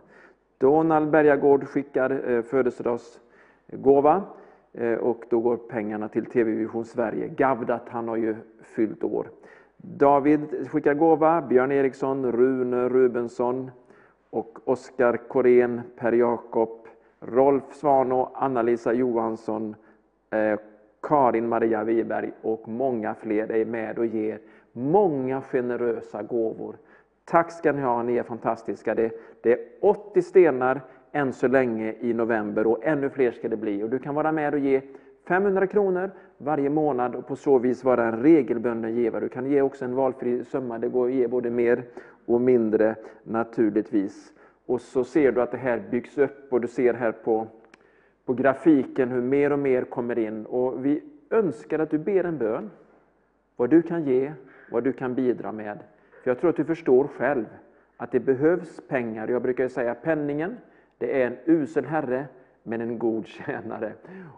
Donald 0.58 1.10
Bergagård 1.10 1.68
skickar 1.68 2.30
eh, 2.32 2.42
födelsedagsgåva 2.42 4.24
Eh, 4.78 4.94
och 4.94 5.24
då 5.30 5.40
går 5.40 5.58
pengarna 5.58 6.08
till 6.08 6.26
TV 6.26 6.52
Vision 6.52 6.86
Sverige. 6.86 7.28
Gavdat, 7.28 7.90
han 7.90 8.08
har 8.08 8.16
ju 8.18 8.36
fyllt 8.62 9.04
år. 9.04 9.28
David 9.78 10.70
skickar 10.70 10.94
gåva, 10.94 11.42
Björn 11.42 11.72
Eriksson, 11.72 12.32
Rune 12.32 12.90
Rubensson 12.90 13.72
och 14.30 14.60
Oskar 14.66 15.18
Korén, 15.28 15.82
Per 15.96 16.12
Jakob, 16.12 16.88
Rolf 17.20 17.64
Svano, 17.74 18.32
Anna-Lisa 18.34 18.94
Johansson, 18.94 19.76
eh, 20.30 20.60
Karin 21.02 21.50
Maria 21.50 21.84
Wiberg 21.84 22.32
och 22.42 22.68
många 22.68 23.14
fler 23.14 23.52
är 23.52 23.66
med 23.66 24.00
och 24.00 24.06
ger 24.06 24.40
många 24.72 25.42
generösa 25.42 26.24
gåvor. 26.24 26.76
Tack 27.26 27.52
ska 27.52 27.72
ni 27.72 27.82
ha, 27.82 28.04
ni 28.04 28.18
är 28.18 28.24
fantastiska. 28.24 28.96
Det, 28.96 29.12
det 29.42 29.52
är 29.52 29.60
80 29.82 30.22
stenar 30.22 30.82
än 31.18 31.34
så 31.34 31.48
länge 31.48 31.96
i 32.00 32.14
november 32.14 32.68
och 32.68 32.80
ännu 32.84 33.10
fler 33.10 33.32
ska 33.32 33.50
det 33.50 33.58
bli. 33.58 33.84
Och 33.84 33.90
du 33.90 34.00
kan 34.00 34.16
vara 34.16 34.32
med 34.32 34.54
och 34.54 34.60
ge 34.60 34.82
500 35.28 35.68
kronor 35.68 36.12
varje 36.38 36.70
månad 36.70 37.16
och 37.16 37.28
på 37.28 37.36
så 37.36 37.60
vis 37.60 37.84
vara 37.84 38.06
en 38.06 38.22
regelbunden 38.22 38.96
givare. 38.96 39.24
Du 39.24 39.30
kan 39.30 39.46
ge 39.46 39.62
också 39.62 39.86
en 39.86 39.96
valfri 39.96 40.44
summa, 40.44 40.80
det 40.80 40.90
går 40.90 41.08
att 41.08 41.14
ge 41.14 41.28
både 41.28 41.50
mer 41.50 41.84
och 42.26 42.42
mindre 42.42 42.96
naturligtvis. 43.24 44.34
Och 44.66 44.82
så 44.82 45.04
ser 45.04 45.32
du 45.32 45.42
att 45.42 45.52
det 45.52 45.58
här 45.58 45.84
byggs 45.92 46.18
upp 46.18 46.54
och 46.54 46.62
du 46.62 46.68
ser 46.68 46.94
här 46.94 47.12
på 47.12 47.48
på 48.26 48.34
grafiken 48.34 49.10
hur 49.10 49.22
mer 49.22 49.52
och 49.52 49.60
mer 49.60 49.84
kommer 49.84 50.20
in. 50.20 50.46
Och 50.46 50.86
vi 50.86 51.04
önskar 51.30 51.80
att 51.80 51.90
du 51.90 51.98
ber 51.98 52.24
en 52.24 52.38
bön, 52.38 52.70
vad 53.56 53.70
du 53.70 53.82
kan 53.82 54.06
ge, 54.06 54.34
vad 54.72 54.84
du 54.84 54.94
kan 54.94 55.16
bidra 55.16 55.52
med. 55.52 55.80
För 56.24 56.30
Jag 56.30 56.40
tror 56.40 56.50
att 56.50 56.56
du 56.56 56.66
förstår 56.66 57.08
själv 57.08 57.46
att 57.98 58.12
det 58.12 58.20
behövs 58.20 58.82
pengar. 58.88 59.28
Jag 59.28 59.42
brukar 59.42 59.68
säga 59.68 59.96
penningen, 59.96 60.58
det 60.98 61.22
är 61.22 61.28
en 61.28 61.38
usel 61.46 61.86
herre, 61.86 62.26
men 62.64 62.82
en 62.82 63.00
god 63.00 63.28
tjänare. 63.28 63.94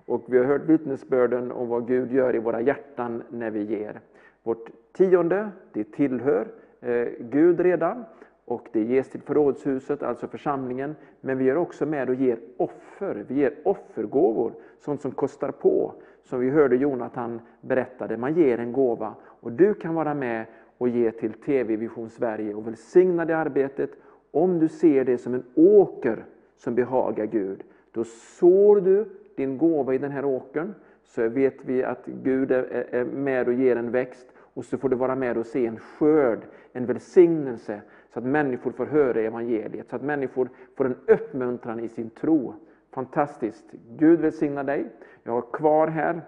Och 0.06 0.24
vi 0.28 0.38
har 0.38 0.46
hört 0.46 0.66
vittnesbörden 0.66 1.52
om 1.52 1.68
vad 1.68 1.88
Gud 1.88 2.12
gör 2.12 2.36
i 2.36 2.40
våra 2.40 2.62
hjärtan 2.62 3.24
när 3.30 3.52
vi 3.52 3.64
ger. 3.64 4.02
Vårt 4.44 4.70
tionde, 4.94 5.50
det 5.74 5.84
tillhör 5.84 6.48
eh, 6.82 7.08
Gud 7.20 7.60
redan 7.60 8.06
och 8.46 8.68
det 8.72 8.84
ges 8.84 9.10
till 9.10 9.22
förrådshuset, 9.22 10.04
alltså 10.04 10.28
församlingen. 10.28 10.96
Men 11.22 11.38
vi 11.38 11.50
är 11.50 11.58
också 11.58 11.86
med 11.86 12.10
och 12.10 12.16
ger 12.16 12.40
offer. 12.58 13.26
Vi 13.28 13.36
ger 13.36 13.54
offergåvor, 13.64 14.54
sånt 14.80 15.02
som 15.02 15.12
kostar 15.12 15.52
på. 15.52 15.94
Som 16.24 16.40
vi 16.40 16.50
hörde 16.50 16.76
Jonathan 16.76 17.42
berättade, 17.62 18.18
man 18.18 18.34
ger 18.34 18.58
en 18.58 18.72
gåva. 18.72 19.14
Och 19.26 19.52
du 19.52 19.74
kan 19.74 19.96
vara 19.96 20.14
med 20.14 20.46
och 20.78 20.90
ge 20.90 21.12
till 21.12 21.34
TV 21.34 21.76
Vision 21.76 22.10
Sverige 22.10 22.54
och 22.54 22.68
välsigna 22.68 23.26
det 23.26 23.38
arbetet. 23.38 23.92
Om 24.32 24.60
du 24.60 24.68
ser 24.68 25.06
det 25.06 25.18
som 25.18 25.34
en 25.34 25.44
åker 25.56 26.26
som 26.60 26.76
behagar 26.76 27.26
Gud, 27.26 27.64
då 27.92 28.04
sår 28.04 28.82
du 28.82 29.06
din 29.36 29.58
gåva 29.58 29.94
i 29.94 29.98
den 29.98 30.12
här 30.12 30.26
åkern. 30.26 30.74
Så 31.04 31.30
vet 31.30 31.66
vi 31.66 31.84
att 31.84 32.06
Gud 32.06 32.52
är 32.52 33.06
med 33.06 33.48
och 33.48 33.54
ger 33.54 33.76
en 33.76 33.92
växt 33.92 34.28
och 34.54 34.66
så 34.66 34.78
får 34.78 34.90
du 34.90 34.96
vara 34.96 35.16
med 35.16 35.38
och 35.38 35.46
se 35.46 35.66
en 35.66 35.80
skörd, 35.80 36.40
en 36.74 36.86
välsignelse 36.86 37.82
så 38.14 38.20
att 38.20 38.26
människor 38.26 38.72
får 38.72 38.86
höra 38.86 39.22
evangeliet, 39.22 39.90
så 39.90 39.96
att 39.96 40.02
människor 40.02 40.50
får 40.76 40.86
en 40.86 40.96
uppmuntran 41.08 41.80
i 41.80 41.88
sin 41.88 42.10
tro. 42.10 42.54
Fantastiskt! 42.92 43.66
Gud 43.98 44.20
välsigna 44.20 44.64
dig. 44.64 44.86
Jag 45.24 45.32
har 45.32 45.52
kvar 45.54 45.88
här 45.88 46.22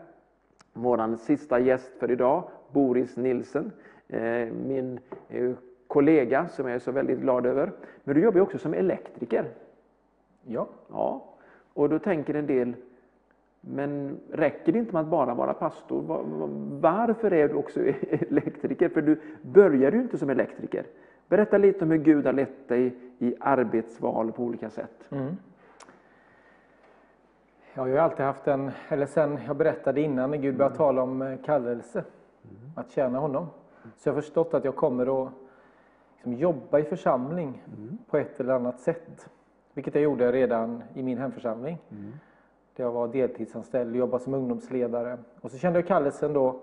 vår 0.73 1.17
sista 1.17 1.59
gäst 1.59 1.91
för 1.99 2.11
idag, 2.11 2.43
Boris 2.71 3.17
Nilsen, 3.17 3.71
eh, 4.07 4.47
min 4.65 4.99
eh, 5.29 5.51
kollega 5.87 6.47
som 6.47 6.67
jag 6.67 6.75
är 6.75 6.79
så 6.79 6.91
väldigt 6.91 7.19
glad 7.19 7.45
över. 7.45 7.71
Men 8.03 8.15
du 8.15 8.21
jobbar 8.21 8.41
också 8.41 8.57
som 8.57 8.73
elektriker. 8.73 9.45
Ja. 10.43 10.67
ja. 10.89 11.23
Och 11.73 11.89
då 11.89 11.99
tänker 11.99 12.33
en 12.33 12.47
del, 12.47 12.75
men 13.61 14.19
räcker 14.31 14.71
det 14.71 14.79
inte 14.79 14.93
med 14.93 15.01
att 15.01 15.07
bara 15.07 15.33
vara 15.33 15.53
pastor? 15.53 16.01
Varför 16.81 17.33
är 17.33 17.47
du 17.47 17.55
också 17.55 17.79
elektriker? 18.09 18.89
För 18.89 19.01
du 19.01 19.21
började 19.41 19.97
ju 19.97 20.03
inte 20.03 20.17
som 20.17 20.29
elektriker. 20.29 20.85
Berätta 21.27 21.57
lite 21.57 21.85
om 21.85 21.91
hur 21.91 21.97
Gud 21.97 22.25
har 22.25 22.33
lett 22.33 22.67
dig 22.67 22.95
i 23.19 23.35
arbetsval 23.39 24.31
på 24.31 24.43
olika 24.43 24.69
sätt. 24.69 25.07
Mm. 25.09 25.37
Jag 27.73 27.87
har 27.87 27.95
alltid 27.95 28.25
haft 28.25 28.47
en, 28.47 28.71
eller 28.89 29.05
sen 29.05 29.39
jag 29.47 29.55
berättade 29.55 30.01
innan 30.01 30.31
när 30.31 30.37
Gud 30.37 30.57
började 30.57 30.75
tala 30.75 31.01
om 31.01 31.21
eh, 31.21 31.37
kallelse, 31.45 32.03
mm. 32.43 32.71
att 32.75 32.91
tjäna 32.91 33.19
honom. 33.19 33.47
Så 33.97 34.09
jag 34.09 34.13
har 34.13 34.21
förstått 34.21 34.53
att 34.53 34.65
jag 34.65 34.75
kommer 34.75 35.23
att 35.23 35.31
liksom 36.15 36.33
jobba 36.33 36.79
i 36.79 36.83
församling 36.83 37.63
mm. 37.77 37.97
på 38.09 38.17
ett 38.17 38.39
eller 38.39 38.53
annat 38.53 38.79
sätt. 38.79 39.29
Vilket 39.73 39.95
jag 39.95 40.03
gjorde 40.03 40.31
redan 40.31 40.83
i 40.93 41.03
min 41.03 41.17
hemförsamling. 41.17 41.77
Mm. 41.91 42.11
Där 42.75 42.83
jag 42.83 42.91
var 42.91 43.07
deltidsanställd 43.07 43.91
och 43.91 43.97
jobbade 43.97 44.23
som 44.23 44.33
ungdomsledare. 44.33 45.17
Och 45.41 45.51
så 45.51 45.57
kände 45.57 45.79
jag 45.79 45.87
kallelsen 45.87 46.33
då 46.33 46.59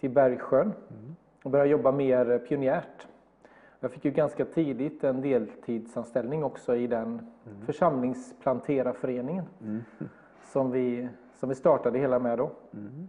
till 0.00 0.10
Bergsjön 0.10 0.62
mm. 0.62 1.16
och 1.42 1.50
började 1.50 1.70
jobba 1.70 1.92
mer 1.92 2.38
pionjärt. 2.38 3.06
Jag 3.80 3.90
fick 3.90 4.04
ju 4.04 4.10
ganska 4.10 4.44
tidigt 4.44 5.04
en 5.04 5.20
deltidsanställning 5.20 6.44
också 6.44 6.76
i 6.76 6.86
den 6.86 7.06
mm. 7.06 7.66
församlingsplanterarföreningen 7.66 9.44
mm. 9.62 9.84
som, 10.44 10.70
vi, 10.70 11.08
som 11.34 11.48
vi 11.48 11.54
startade 11.54 11.98
hela 11.98 12.18
med 12.18 12.38
då. 12.38 12.50
Mm. 12.72 13.08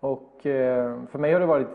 Och 0.00 0.46
eh, 0.46 1.04
för 1.04 1.18
mig 1.18 1.32
har 1.32 1.40
det 1.40 1.46
varit 1.46 1.68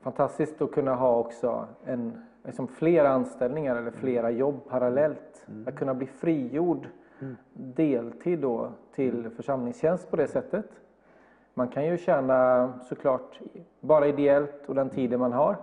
fantastiskt 0.00 0.62
att 0.62 0.72
kunna 0.72 0.94
ha 0.94 1.18
också 1.18 1.66
en, 1.84 2.24
liksom 2.44 2.68
flera 2.68 3.08
anställningar 3.08 3.76
eller 3.76 3.90
flera 3.90 4.28
mm. 4.28 4.38
jobb 4.38 4.60
parallellt. 4.68 5.46
Mm. 5.48 5.68
Att 5.68 5.76
kunna 5.76 5.94
bli 5.94 6.06
frigjord 6.06 6.88
mm. 7.20 7.36
deltid 7.52 8.38
då 8.38 8.72
till 8.94 9.30
församlingstjänst 9.30 10.10
på 10.10 10.16
det 10.16 10.26
sättet. 10.28 10.66
Man 11.54 11.68
kan 11.68 11.86
ju 11.86 11.98
tjäna 11.98 12.72
såklart 12.82 13.40
bara 13.80 14.06
ideellt 14.06 14.62
och 14.66 14.74
den 14.74 14.90
tiden 14.90 15.20
man 15.20 15.32
har. 15.32 15.56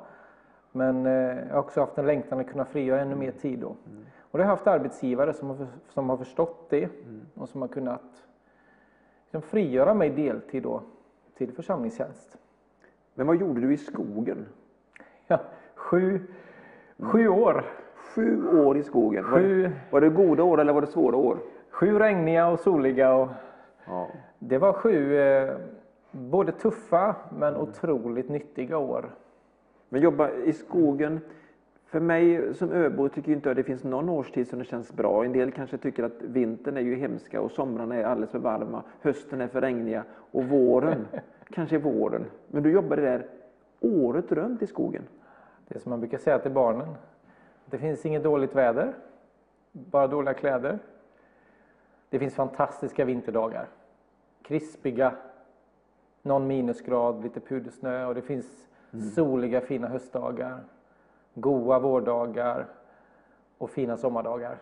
Men 0.72 1.06
eh, 1.06 1.11
jag 1.47 1.53
har 1.53 1.60
också 1.60 1.80
haft 1.80 1.97
en 1.97 2.06
längtan 2.06 2.39
att 2.39 2.49
kunna 2.49 2.65
frigöra 2.65 3.01
ännu 3.01 3.15
mer 3.15 3.31
tid 3.31 3.60
då. 3.60 3.68
Mm. 3.68 4.06
Och 4.31 4.38
det 4.38 4.43
har 4.43 4.51
jag 4.51 4.57
haft 4.57 4.68
arbetsgivare 4.68 5.34
som 5.34 5.49
har, 5.49 5.68
som 5.88 6.10
har 6.10 6.18
förstått 6.18 6.69
det 6.69 6.89
och 7.34 7.49
som 7.49 7.61
har 7.61 7.68
kunnat 7.68 8.27
liksom, 9.23 9.41
frigöra 9.41 9.93
mig 9.93 10.10
deltid 10.10 10.64
då 10.64 10.81
till 11.38 11.53
församlingstjänst. 11.53 12.38
Men 13.14 13.27
vad 13.27 13.35
gjorde 13.35 13.61
du 13.61 13.73
i 13.73 13.77
skogen? 13.77 14.45
Ja, 15.27 15.39
sju, 15.76 16.22
sju 17.00 17.28
år. 17.28 17.66
Sju 18.16 18.60
år 18.60 18.78
i 18.78 18.84
skogen. 18.84 19.32
Var, 19.32 19.40
det, 19.40 19.46
Sju, 19.46 19.72
var 19.90 20.02
det 20.02 20.10
goda 20.10 20.44
år 20.44 20.60
eller 20.62 20.74
var 20.74 20.82
det 20.82 20.88
svåra 20.88 21.16
år? 21.16 21.38
sju 21.72 22.00
regniga 22.00 22.48
och 22.48 22.60
soliga. 22.60 23.14
Och 23.14 23.30
Ja. 23.88 24.08
det 24.40 24.58
var 24.58 24.74
sju 24.74 25.18
eh, 25.18 25.56
både 26.12 26.52
tuffa 26.52 27.16
men 27.38 27.56
otroligt 27.56 28.30
nyttiga 28.30 28.78
år. 28.78 29.10
Men 29.90 30.02
jobba 30.02 30.30
i 30.32 30.54
skogen, 30.54 31.20
för 31.86 32.00
mig 32.00 32.54
som 32.54 32.72
öbo 32.72 33.10
tycker 33.10 33.32
inte 33.32 33.50
jag 33.50 33.56
det 33.56 33.64
finns 33.64 33.84
någon 33.84 34.10
årstid 34.10 34.48
som 34.48 34.60
det 34.60 34.66
känns 34.66 34.94
bra. 34.94 35.26
En 35.26 35.32
del 35.32 35.52
kanske 35.52 35.78
tycker 35.78 36.04
att 36.04 36.22
vintern 36.22 36.78
är 36.78 36.82
ju 36.82 36.96
hemska 36.96 37.42
och 37.42 37.52
somrarna 37.52 37.96
är 37.96 38.04
alldeles 38.04 38.32
för 38.32 38.40
varma, 38.40 38.84
hösten 39.02 39.42
är 39.42 39.48
för 39.48 39.62
regniga 39.62 40.04
och 40.32 40.44
våren 40.46 41.08
kanske 41.50 41.76
är 41.76 41.80
våren. 41.80 42.26
Men 42.48 42.64
du 42.64 42.72
jobbade 42.72 43.02
där 43.02 43.26
året 43.80 44.32
runt 44.32 44.62
i 44.62 44.68
skogen. 44.68 45.04
Det 45.70 45.80
som 45.80 45.90
man 45.90 46.00
brukar 46.00 46.18
säga 46.18 46.40
till 46.40 46.52
barnen. 46.52 46.96
Det 47.66 47.78
finns 47.78 48.06
inget 48.06 48.24
dåligt 48.24 48.56
väder, 48.56 48.94
bara 49.72 50.08
dåliga 50.08 50.34
kläder. 50.34 50.80
Det 52.10 52.20
finns 52.20 52.36
fantastiska 52.36 53.06
vinterdagar. 53.06 53.68
Krispiga, 54.41 55.14
någon 56.22 56.48
minusgrad, 56.48 57.24
lite 57.24 57.40
pudersnö 57.40 58.06
och 58.06 58.16
det 58.16 58.22
finns 58.22 58.68
soliga 59.16 59.62
fina 59.62 59.88
höstdagar. 59.88 60.60
Goa 61.34 61.80
vårdagar 61.80 62.66
och 63.58 63.70
fina 63.70 63.98
sommardagar. 63.98 64.58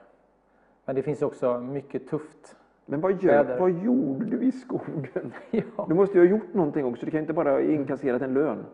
Men 0.86 0.96
det 0.96 1.04
finns 1.04 1.22
också 1.22 1.60
mycket 1.60 2.08
tufft. 2.10 2.56
Men 2.86 3.02
vad, 3.02 3.24
gör, 3.24 3.60
vad 3.60 3.72
gjorde 3.72 4.26
du 4.26 4.42
i 4.42 4.52
skogen? 4.52 5.34
Ja. 5.52 5.86
Du 5.88 5.94
måste 5.94 6.18
ju 6.18 6.28
ha 6.28 6.32
gjort 6.38 6.54
någonting 6.54 6.86
också, 6.86 7.06
du 7.06 7.12
kan 7.12 7.20
inte 7.20 7.34
bara 7.34 7.62
inkasserat 7.62 8.22
en 8.22 8.34
lön. 8.34 8.66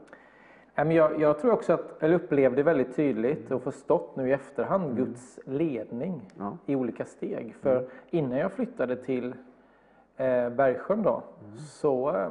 Men 0.76 0.92
jag, 0.92 1.20
jag 1.22 1.40
tror 1.40 1.52
också 1.54 1.74
att, 1.74 2.04
eller 2.04 2.16
upplevde 2.16 2.64
väldigt 2.64 2.96
tydligt 2.96 3.52
och 3.52 3.62
förstått 3.64 4.16
nu 4.16 4.30
i 4.30 4.32
efterhand 4.32 4.98
Guds 4.98 5.40
ledning 5.46 6.22
Ja. 6.40 6.58
i 6.66 6.76
olika 6.76 7.06
steg. 7.06 7.56
För 7.56 7.86
innan 8.10 8.38
jag 8.38 8.52
flyttade 8.52 8.96
till 8.96 9.36
eh, 10.18 10.50
Bergsjön 10.50 11.04
då, 11.04 11.24
så 11.58 12.10
eh, 12.10 12.28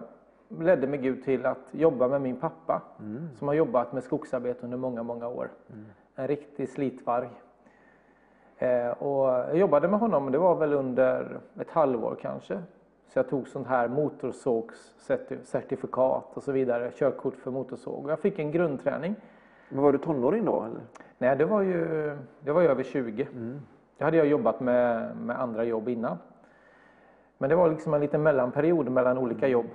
ledde 0.61 0.87
mig 0.87 0.99
Gud 0.99 1.25
till 1.25 1.47
att 1.47 1.69
jobba 1.71 2.09
med 2.09 2.21
min 2.21 2.37
pappa 2.37 2.83
som 3.39 3.49
har 3.49 3.55
jobbat 3.55 3.93
med 3.93 4.03
skogsarbete 4.05 4.65
under 4.65 4.77
många, 4.79 5.03
många 5.03 5.29
år. 5.29 5.49
En 6.15 6.27
riktig 6.29 6.69
slitvarg. 6.69 7.29
Eh, 8.59 8.89
och 8.89 9.27
jag 9.29 9.57
jobbade 9.57 9.89
med 9.89 10.01
honom, 10.01 10.33
det 10.33 10.39
var 10.39 10.55
väl 10.55 10.73
under 10.73 11.41
ett 11.61 11.71
halvår 11.71 12.17
kanske. 12.21 12.63
Så 13.13 13.19
jag 13.19 13.29
tog 13.29 13.49
sånt 13.49 13.67
här 13.67 13.89
motorsågscertifikat 13.89 16.37
och 16.37 16.43
så 16.43 16.53
vidare, 16.53 16.91
körkort 16.91 17.37
för 17.37 17.51
motorsåg. 17.51 18.11
Jag 18.11 18.21
fick 18.21 18.39
en 18.39 18.51
grundträning. 18.51 19.15
Men 19.69 19.83
var 19.83 19.93
du 19.93 19.99
tonåring 19.99 20.45
då? 20.45 20.63
Eller? 20.63 20.81
Nej, 21.19 21.37
det 21.37 21.45
var 21.45 21.63
ju 21.63 21.85
det 22.41 22.53
var 22.53 22.61
ju 22.61 22.69
över 22.69 22.83
20. 22.83 23.27
Det 23.99 24.05
hade 24.05 24.17
jag 24.17 24.27
jobbat 24.27 24.61
med, 24.61 25.17
med 25.17 25.41
andra 25.41 25.65
jobb 25.65 25.89
innan. 25.89 26.19
Men 27.39 27.51
det 27.51 27.57
var 27.57 27.71
liksom 27.71 27.95
en 27.95 28.01
liten 28.01 28.23
mellanperiod 28.23 28.91
mellan 28.91 29.19
olika 29.19 29.49
jobb. 29.49 29.71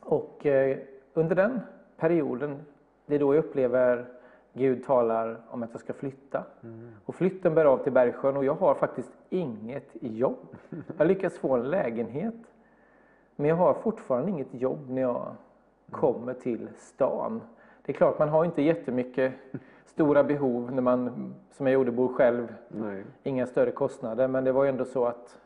Och 0.00 0.46
eh, 0.46 0.78
under 1.14 1.36
den 1.36 1.60
perioden, 1.96 2.62
det 3.06 3.14
är 3.14 3.18
då 3.18 3.34
jag 3.34 3.44
upplever 3.44 4.06
Gud 4.56 4.84
talar 4.84 5.40
om 5.50 5.62
att 5.62 5.70
jag 5.72 5.80
ska 5.80 5.92
flytta. 5.92 6.44
Och 7.04 7.14
flytten 7.14 7.54
bär 7.54 7.64
av 7.64 7.78
till 7.78 7.92
Bergsjön 7.92 8.36
och 8.36 8.44
jag 8.44 8.54
har 8.54 8.74
faktiskt 8.74 9.12
inget 9.30 9.88
jobb. 10.00 10.56
Jag 10.96 11.06
lyckas 11.06 11.38
få 11.38 11.54
en 11.54 11.70
lägenhet. 11.70 12.34
Men 13.36 13.48
jag 13.48 13.56
har 13.56 13.74
fortfarande 13.74 14.30
inget 14.30 14.54
jobb 14.54 14.90
när 14.90 15.02
jag 15.02 15.26
kommer 15.90 16.34
till 16.34 16.68
stan. 16.76 17.40
Det 17.82 17.92
är 17.92 17.96
klart, 17.96 18.18
man 18.18 18.28
har 18.28 18.44
inte 18.44 18.62
jättemycket 18.62 19.32
stora 19.86 20.24
behov 20.24 20.72
när 20.72 20.82
man, 20.82 21.34
som 21.52 21.66
jag 21.66 21.74
gjorde, 21.74 21.90
bor 21.90 22.08
själv. 22.08 22.54
Nej. 22.68 23.04
Inga 23.22 23.46
större 23.46 23.70
kostnader, 23.70 24.28
men 24.28 24.44
det 24.44 24.52
var 24.52 24.66
ändå 24.66 24.84
så 24.84 25.04
att, 25.04 25.38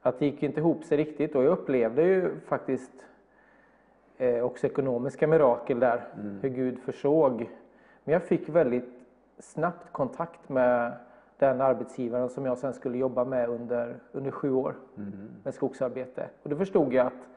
att 0.00 0.18
det 0.18 0.26
gick 0.26 0.42
inte 0.42 0.60
ihop 0.60 0.84
sig 0.84 0.98
riktigt. 0.98 1.34
Och 1.36 1.44
jag 1.44 1.52
upplevde 1.52 2.02
ju 2.02 2.40
faktiskt 2.40 2.92
eh, 4.18 4.44
också 4.44 4.66
ekonomiska 4.66 5.26
mirakel 5.26 5.80
där, 5.80 6.04
hur 6.42 6.48
Gud 6.48 6.78
försåg. 6.78 7.48
Men 8.04 8.12
jag 8.12 8.22
fick 8.22 8.48
väldigt 8.48 9.06
snabbt 9.38 9.92
kontakt 9.92 10.48
med 10.48 10.92
den 11.38 11.60
arbetsgivaren 11.60 12.28
som 12.28 12.46
jag 12.46 12.58
sen 12.58 12.74
skulle 12.74 12.98
jobba 12.98 13.24
med 13.24 13.48
under, 13.48 13.96
under 14.12 14.30
sju 14.30 14.52
år 14.52 14.74
med 15.42 15.54
skogsarbete. 15.54 16.28
Och 16.42 16.50
då 16.50 16.56
förstod 16.56 16.92
jag 16.92 17.06
att 17.06 17.28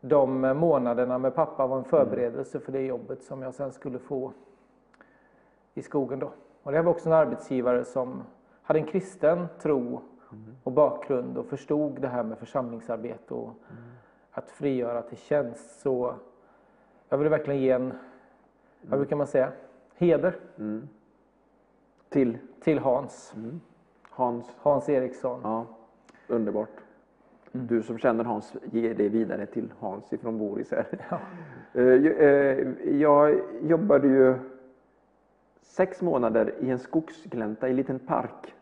de 0.00 0.40
månaderna 0.40 1.18
med 1.18 1.34
pappa 1.34 1.66
var 1.66 1.78
en 1.78 1.84
förberedelse 1.84 2.60
för 2.60 2.72
det 2.72 2.82
jobbet 2.82 3.22
som 3.22 3.42
jag 3.42 3.54
sen 3.54 3.72
skulle 3.72 3.98
få 3.98 4.32
i 5.74 5.82
skogen 5.82 6.18
då. 6.18 6.32
Och 6.62 6.72
det 6.72 6.82
var 6.82 6.90
också 6.90 7.08
en 7.08 7.12
arbetsgivare 7.12 7.84
som 7.84 8.22
hade 8.62 8.78
en 8.78 8.86
kristen 8.86 9.46
tro 9.62 10.00
och 10.62 10.72
bakgrund 10.72 11.38
och 11.38 11.46
förstod 11.46 12.00
det 12.00 12.08
här 12.08 12.22
med 12.22 12.38
församlingsarbete 12.38 13.34
och 13.34 13.54
att 14.30 14.50
frigöra 14.50 15.02
till 15.02 15.18
tjänst. 15.18 15.80
Så 15.80 16.14
jag 17.08 17.18
vill 17.18 17.28
verkligen 17.28 17.60
ge 17.60 17.70
en, 17.70 17.92
vad 18.82 18.98
brukar 18.98 19.16
man 19.16 19.26
säga, 19.26 19.52
heder 19.96 20.36
Till 22.08 22.38
till 22.60 22.78
Hans, 22.78 23.34
Hans. 24.02 24.46
Hans 24.58 24.88
Eriksson. 24.88 25.40
Ja, 25.42 25.66
underbart. 26.28 26.68
Du 27.52 27.82
som 27.82 27.98
känner 27.98 28.24
Hans, 28.24 28.54
ge 28.72 28.92
det 28.94 29.08
vidare 29.08 29.46
till 29.46 29.72
Hans 29.78 30.12
ifrån 30.12 30.38
Boris 30.38 30.70
här. 30.70 30.86
Eh, 31.74 31.82
jag- 31.82 32.20
eh, 32.20 32.68
Jag 33.00 33.40
jobbade 33.62 34.08
ju 34.08 34.34
sex 35.62 36.02
månader 36.02 36.54
i 36.60 36.70
en 36.70 36.78
skogsglänta 36.78 37.66
i 37.68 37.70
en 37.70 37.76
liten 37.76 37.98
park. 37.98 38.54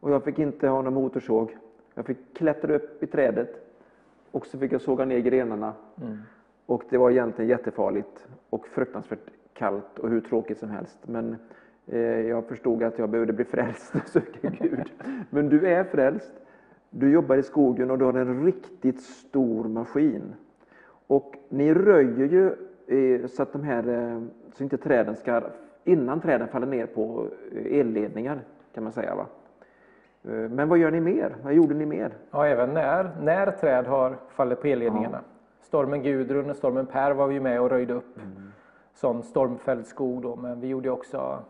Och 0.00 0.10
jag 0.10 0.24
fick 0.24 0.38
inte 0.38 0.68
ha 0.68 0.82
någon 0.82 0.94
motorsåg. 0.94 1.56
Jag 1.94 2.06
fick 2.06 2.36
klättra 2.36 2.74
upp 2.74 3.02
i 3.02 3.06
trädet 3.06 3.66
och 4.30 4.46
så 4.46 4.58
fick 4.58 4.72
jag 4.72 4.80
såga 4.80 5.04
ner 5.04 5.18
grenarna. 5.18 5.72
Och 6.66 6.82
det 6.90 6.98
var 6.98 7.10
egentligen 7.10 7.48
jättefarligt 7.48 8.26
och 8.50 8.66
fruktansvärt 8.66 9.30
kallt 9.58 9.98
och 9.98 10.08
hur 10.10 10.20
tråkigt 10.20 10.58
som 10.58 10.70
helst. 10.70 10.98
Men 11.06 11.36
eh, 11.86 12.00
jag 12.00 12.46
förstod 12.48 12.82
att 12.82 12.98
jag 12.98 13.10
behövde 13.10 13.32
bli 13.32 13.44
frälst 13.44 13.94
och 13.94 14.08
söka 14.08 14.50
Gud. 14.60 14.92
Men 15.30 15.48
du 15.48 15.66
är 15.66 15.84
frälst. 15.84 16.32
Du 16.90 17.10
jobbar 17.10 17.36
i 17.36 17.42
skogen 17.42 17.90
och 17.90 17.98
du 17.98 18.04
har 18.04 18.12
en 18.12 18.44
riktigt 18.44 19.00
stor 19.02 19.68
maskin. 19.68 20.22
Och 21.06 21.34
ni 21.48 21.74
röjer 21.74 22.28
ju 22.28 22.46
eh, 23.20 23.26
så 23.26 23.42
att 23.42 23.52
de 23.52 23.62
här, 23.62 23.88
eh, 23.88 24.22
så 24.52 24.62
inte 24.62 24.76
träden 24.76 25.16
ska, 25.16 25.42
innan 25.84 26.20
träden 26.20 26.48
faller 26.48 26.66
ner 26.66 26.86
på 26.86 27.26
eh, 27.52 27.78
elledningar 27.78 28.40
kan 28.74 28.82
man 28.84 28.92
säga 28.92 29.14
va. 29.14 29.26
Eh, 30.24 30.50
Men 30.50 30.68
vad 30.68 30.78
gör 30.78 30.90
ni 30.90 31.00
mer? 31.00 31.36
Vad 31.44 31.52
gjorde 31.54 31.74
ni 31.74 31.86
mer? 31.86 32.12
Ja, 32.30 32.46
även 32.46 32.74
när, 32.74 33.10
när 33.22 33.50
träd 33.50 33.86
har 33.86 34.16
fallit 34.28 34.60
på 34.60 34.66
elledningarna. 34.66 35.20
Stormen 35.60 36.02
Gudrun 36.02 36.50
och 36.50 36.56
stormen 36.56 36.86
Per 36.86 37.10
var 37.10 37.28
vi 37.28 37.40
med 37.40 37.60
och 37.60 37.70
röjde 37.70 37.94
upp. 37.94 38.18
Sån 38.98 39.22
stormfälld 39.22 39.86
skog 39.86 40.22
då, 40.22 40.36
men 40.36 40.60
vi 40.60 40.68
gjorde 40.68 40.90
också 40.90 41.42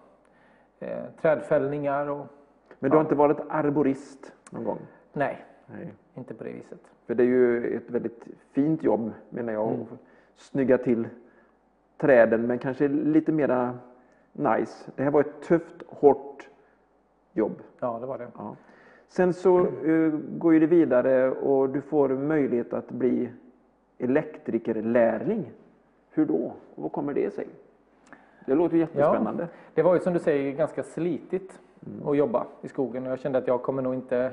eh, 0.78 1.04
trädfällningar 1.20 2.06
och 2.06 2.26
Men 2.78 2.90
du 2.90 2.96
har 2.96 3.04
inte 3.04 3.14
varit 3.14 3.38
arborist 3.48 4.32
någon 4.50 4.64
gång? 4.64 4.78
nej, 5.12 5.44
Nej. 5.66 5.94
inte 6.14 6.34
på 6.34 6.44
det 6.44 6.52
viset. 6.52 6.80
För 7.06 7.14
det 7.14 7.22
är 7.22 7.26
ju 7.26 7.76
ett 7.76 7.90
väldigt 7.90 8.26
fint 8.52 8.82
jobb 8.82 9.12
menar 9.30 9.52
jag. 9.52 9.72
Att 9.72 9.98
snygga 10.36 10.78
till 10.78 11.08
träden 11.96 12.46
men 12.46 12.58
kanske 12.58 12.88
lite 12.88 13.32
mera 13.32 13.78
nice. 14.32 14.90
Det 14.96 15.02
här 15.02 15.10
var 15.10 15.20
ett 15.20 15.42
tufft, 15.42 15.82
hårt 15.86 16.48
jobb. 17.32 17.62
Ja, 17.80 17.98
det 18.00 18.06
var 18.06 18.18
det. 18.18 18.28
Ja. 18.34 18.56
Sen 19.08 19.32
så 19.32 19.66
eh, 19.66 20.12
går 20.38 20.54
ju 20.54 20.60
det 20.60 20.66
vidare 20.66 21.30
och 21.30 21.68
du 21.70 21.80
får 21.80 22.08
möjlighet 22.08 22.72
att 22.72 22.90
bli 22.90 23.32
elektrikerlärling. 23.98 25.52
Hur 26.18 26.26
då? 26.26 26.52
Och 26.74 26.82
vad 26.82 26.92
kommer 26.92 27.14
det 27.14 27.30
sig? 27.34 27.48
Det 28.46 28.54
låter 28.54 28.76
jättespännande. 28.76 29.12
jättespännande. 29.16 29.48
Det 29.74 29.82
var 29.82 29.94
ju 29.94 30.00
som 30.00 30.12
du 30.12 30.18
säger 30.18 30.52
ganska 30.52 30.82
slitigt 30.82 31.60
att 32.06 32.16
jobba 32.16 32.46
i 32.62 32.68
skogen 32.68 33.06
och 33.06 33.12
jag 33.12 33.18
kände 33.18 33.38
att 33.38 33.46
jag 33.46 33.62
kommer 33.62 33.82
nog 33.82 33.94
inte 33.94 34.30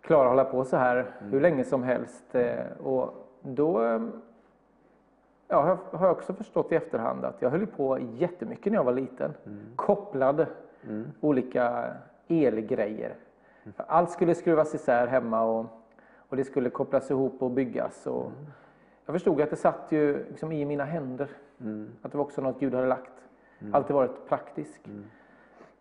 klara 0.00 0.22
att 0.22 0.28
hålla 0.28 0.44
på 0.44 0.64
så 0.64 0.76
här 0.76 1.06
hur 1.20 1.40
länge 1.40 1.64
som 1.64 1.82
helst. 1.82 2.34
Eh, 2.34 2.54
och 2.84 3.14
då 3.42 3.82
eh, 3.84 4.00
ja, 5.48 5.78
har- 5.92 6.06
jag 6.06 6.10
också 6.12 6.34
förstått 6.34 6.72
i 6.72 6.74
efterhand 6.74 7.24
att 7.24 7.42
jag 7.42 7.50
höll 7.50 7.66
på 7.66 7.98
jättemycket 7.98 8.72
när 8.72 8.78
jag 8.78 8.84
var 8.84 8.92
liten. 8.92 9.34
Kopplade 9.76 10.46
olika 11.20 11.92
elgrejer. 12.28 13.14
Allt 13.76 14.10
skulle 14.10 14.34
skruvas 14.34 14.74
isär 14.74 15.06
hemma 15.06 15.42
och, 15.44 15.66
och 16.28 16.36
det 16.36 16.44
skulle 16.44 16.70
kopplas 16.70 17.10
ihop 17.10 17.42
och 17.42 17.50
byggas. 17.50 18.06
Och 18.06 18.32
jag 19.06 19.14
förstod 19.14 19.40
att 19.40 19.50
det 19.50 19.56
satt 19.56 19.92
ju 19.92 20.24
liksom 20.28 20.52
i 20.52 20.64
mina 20.64 20.84
händer. 20.84 21.28
Att 22.02 22.12
det 22.12 22.18
var 22.18 22.24
också 22.24 22.40
något 22.40 22.60
Gud 22.60 22.74
hade 22.74 22.86
lagt. 22.86 23.12
Alltid 23.72 23.94
varit 23.96 24.28
praktisk. 24.28 24.80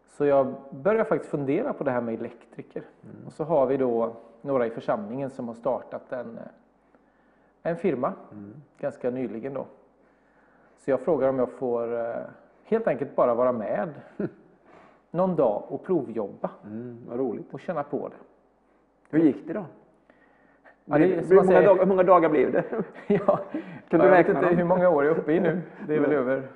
Så 0.07 0.25
jag 0.25 0.53
började 0.71 1.05
faktiskt 1.05 1.31
fundera 1.31 1.73
på 1.73 1.83
det 1.83 1.91
här 1.91 2.01
med 2.01 2.13
elektriker. 2.13 2.83
Och 3.25 3.33
så 3.33 3.43
har 3.43 3.65
vi 3.65 3.77
då 3.77 4.15
några 4.41 4.65
i 4.65 4.69
församlingen 4.69 5.29
som 5.29 5.47
har 5.47 5.55
startat 5.55 6.11
en, 6.11 6.37
eh, 6.37 6.43
en 7.63 7.75
firma 7.77 8.13
ganska 8.77 9.09
nyligen 9.09 9.53
då. 9.53 9.65
Så 10.77 10.91
jag 10.91 10.99
frågar 10.99 11.29
om 11.29 11.39
jag 11.39 11.51
får 11.51 11.99
eh, 11.99 12.15
helt 12.63 12.87
enkelt 12.87 13.15
bara 13.15 13.33
vara 13.35 13.51
med 13.51 13.89
någon 15.11 15.35
dag 15.35 15.63
och 15.67 15.83
provjobba 15.83 16.49
Mm, 16.63 16.97
vad 17.09 17.19
roligt. 17.19 17.53
och 17.53 17.59
känna 17.59 17.83
på 17.83 18.07
det. 18.07 18.15
Hur 19.09 19.19
gick 19.25 19.47
det 19.47 19.53
då? 19.53 19.65
Ja, 20.85 20.97
det 20.97 21.05
Hur 21.05 21.35
många, 21.35 21.61
dagar, 21.61 21.79
hur 21.79 21.85
många 21.85 22.03
dagar 22.03 22.29
blev 22.29 22.51
det? 22.51 22.63
Ja, 23.07 23.39
Kan 23.89 23.99
du 23.99 24.05
jag 24.05 24.11
vet 24.17 24.29
inte 24.29 24.45
hur 24.55 24.63
många 24.63 24.89
år 24.89 25.05
jag 25.05 25.15
är 25.15 25.19
uppe 25.19 25.33
i 25.33 25.39
nu. 25.39 25.61
Det 25.87 25.95
är 25.95 25.99
väl 25.99 26.09
Nej. 26.09 26.17
över, 26.19 26.47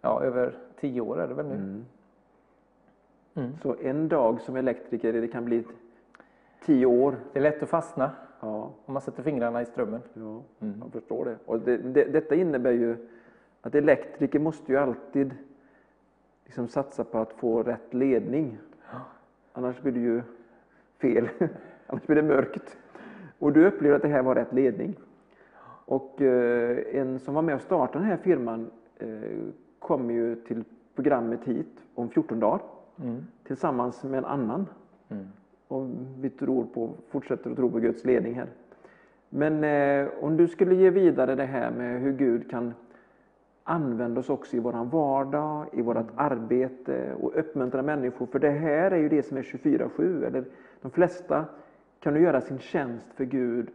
ja, 0.00 0.22
över 0.22 0.54
tio 0.80 1.00
år 1.00 1.20
är 1.20 1.28
det 1.28 1.34
väl 1.34 1.46
nu. 1.46 1.54
Mm. 1.54 1.84
Mm. 3.34 3.52
Så 3.62 3.76
en 3.82 4.08
dag 4.08 4.40
som 4.40 4.56
elektriker, 4.56 5.12
det 5.12 5.28
kan 5.28 5.44
bli 5.44 5.64
tio 6.64 6.86
år. 6.86 7.16
Det 7.32 7.38
är 7.38 7.42
lätt 7.42 7.62
att 7.62 7.68
fastna 7.68 8.10
Ja, 8.40 8.70
om 8.86 8.92
man 8.94 9.02
sätter 9.02 9.22
fingrarna 9.22 9.62
i 9.62 9.66
strömmen. 9.66 10.00
ja 10.14 10.42
Mm. 10.60 10.80
jag 10.82 10.92
förstår 10.92 11.24
det. 11.24 11.36
Och 11.46 11.60
det, 11.60 11.76
det. 11.76 12.04
Detta 12.04 12.34
innebär 12.34 12.72
ju 12.72 12.96
att 13.62 13.74
elektriker 13.74 14.38
måste 14.38 14.72
ju 14.72 14.78
alltid 14.78 15.34
liksom 16.44 16.68
satsa 16.68 17.04
på 17.04 17.18
att 17.18 17.32
få 17.32 17.62
rätt 17.62 17.94
ledning. 17.94 18.58
Annars 19.52 19.80
blir 19.80 19.92
det 19.92 20.00
ju 20.00 20.22
fel. 21.00 21.28
Annars 21.86 22.06
blir 22.06 22.16
det 22.16 22.22
mörkt. 22.22 22.78
Och 23.42 23.52
du 23.52 23.66
upplevde 23.66 23.96
att 23.96 24.02
det 24.02 24.08
här 24.08 24.22
var 24.22 24.34
rätt 24.34 24.52
ledning. 24.52 24.96
Och 25.84 26.22
eh, 26.22 27.00
en 27.00 27.18
som 27.18 27.34
var 27.34 27.42
med 27.42 27.54
och 27.54 27.60
startade 27.60 27.98
den 27.98 28.10
här 28.10 28.16
firman 28.16 28.70
eh, 28.98 29.08
kommer 29.78 30.14
ju 30.14 30.36
till 30.36 30.64
programmet 30.94 31.44
hit 31.44 31.84
om 31.94 32.08
14 32.08 32.40
dagar 32.40 32.60
Mm. 33.02 33.26
tillsammans 33.44 34.04
med 34.04 34.18
en 34.18 34.24
annan. 34.24 34.66
Mm. 35.08 35.26
Och 35.68 35.86
vi 36.20 36.30
tror 36.30 36.64
på, 36.64 36.90
fortsätter 37.08 37.50
att 37.50 37.56
tro 37.56 37.70
på 37.70 37.78
Guds 37.78 38.04
ledning 38.04 38.34
här. 38.34 38.46
Men 39.28 39.64
eh, 39.64 40.08
om 40.20 40.36
du 40.36 40.48
skulle 40.48 40.74
ge 40.74 40.90
vidare 40.90 41.34
det 41.34 41.44
här 41.44 41.70
med 41.70 42.00
hur 42.00 42.12
Gud 42.12 42.50
kan 42.50 42.74
använda 43.64 44.20
oss 44.20 44.30
också 44.30 44.56
i 44.56 44.60
våran 44.60 44.88
vardag, 44.88 45.66
i 45.72 45.82
vårt 45.82 46.06
arbete 46.16 47.14
och 47.20 47.38
uppmuntra 47.38 47.82
människor. 47.82 48.26
För 48.26 48.38
det 48.38 48.50
här 48.50 48.90
är 48.90 48.96
ju 48.98 49.08
det 49.08 49.22
som 49.22 49.36
är 49.36 49.42
24-7. 49.42 50.26
Eller 50.26 50.44
de 50.82 50.90
flesta 50.90 51.44
kan 52.02 52.14
ju 52.14 52.20
göra 52.20 52.40
sin 52.40 52.58
tjänst 52.58 53.06
för 53.14 53.24
Gud 53.24 53.70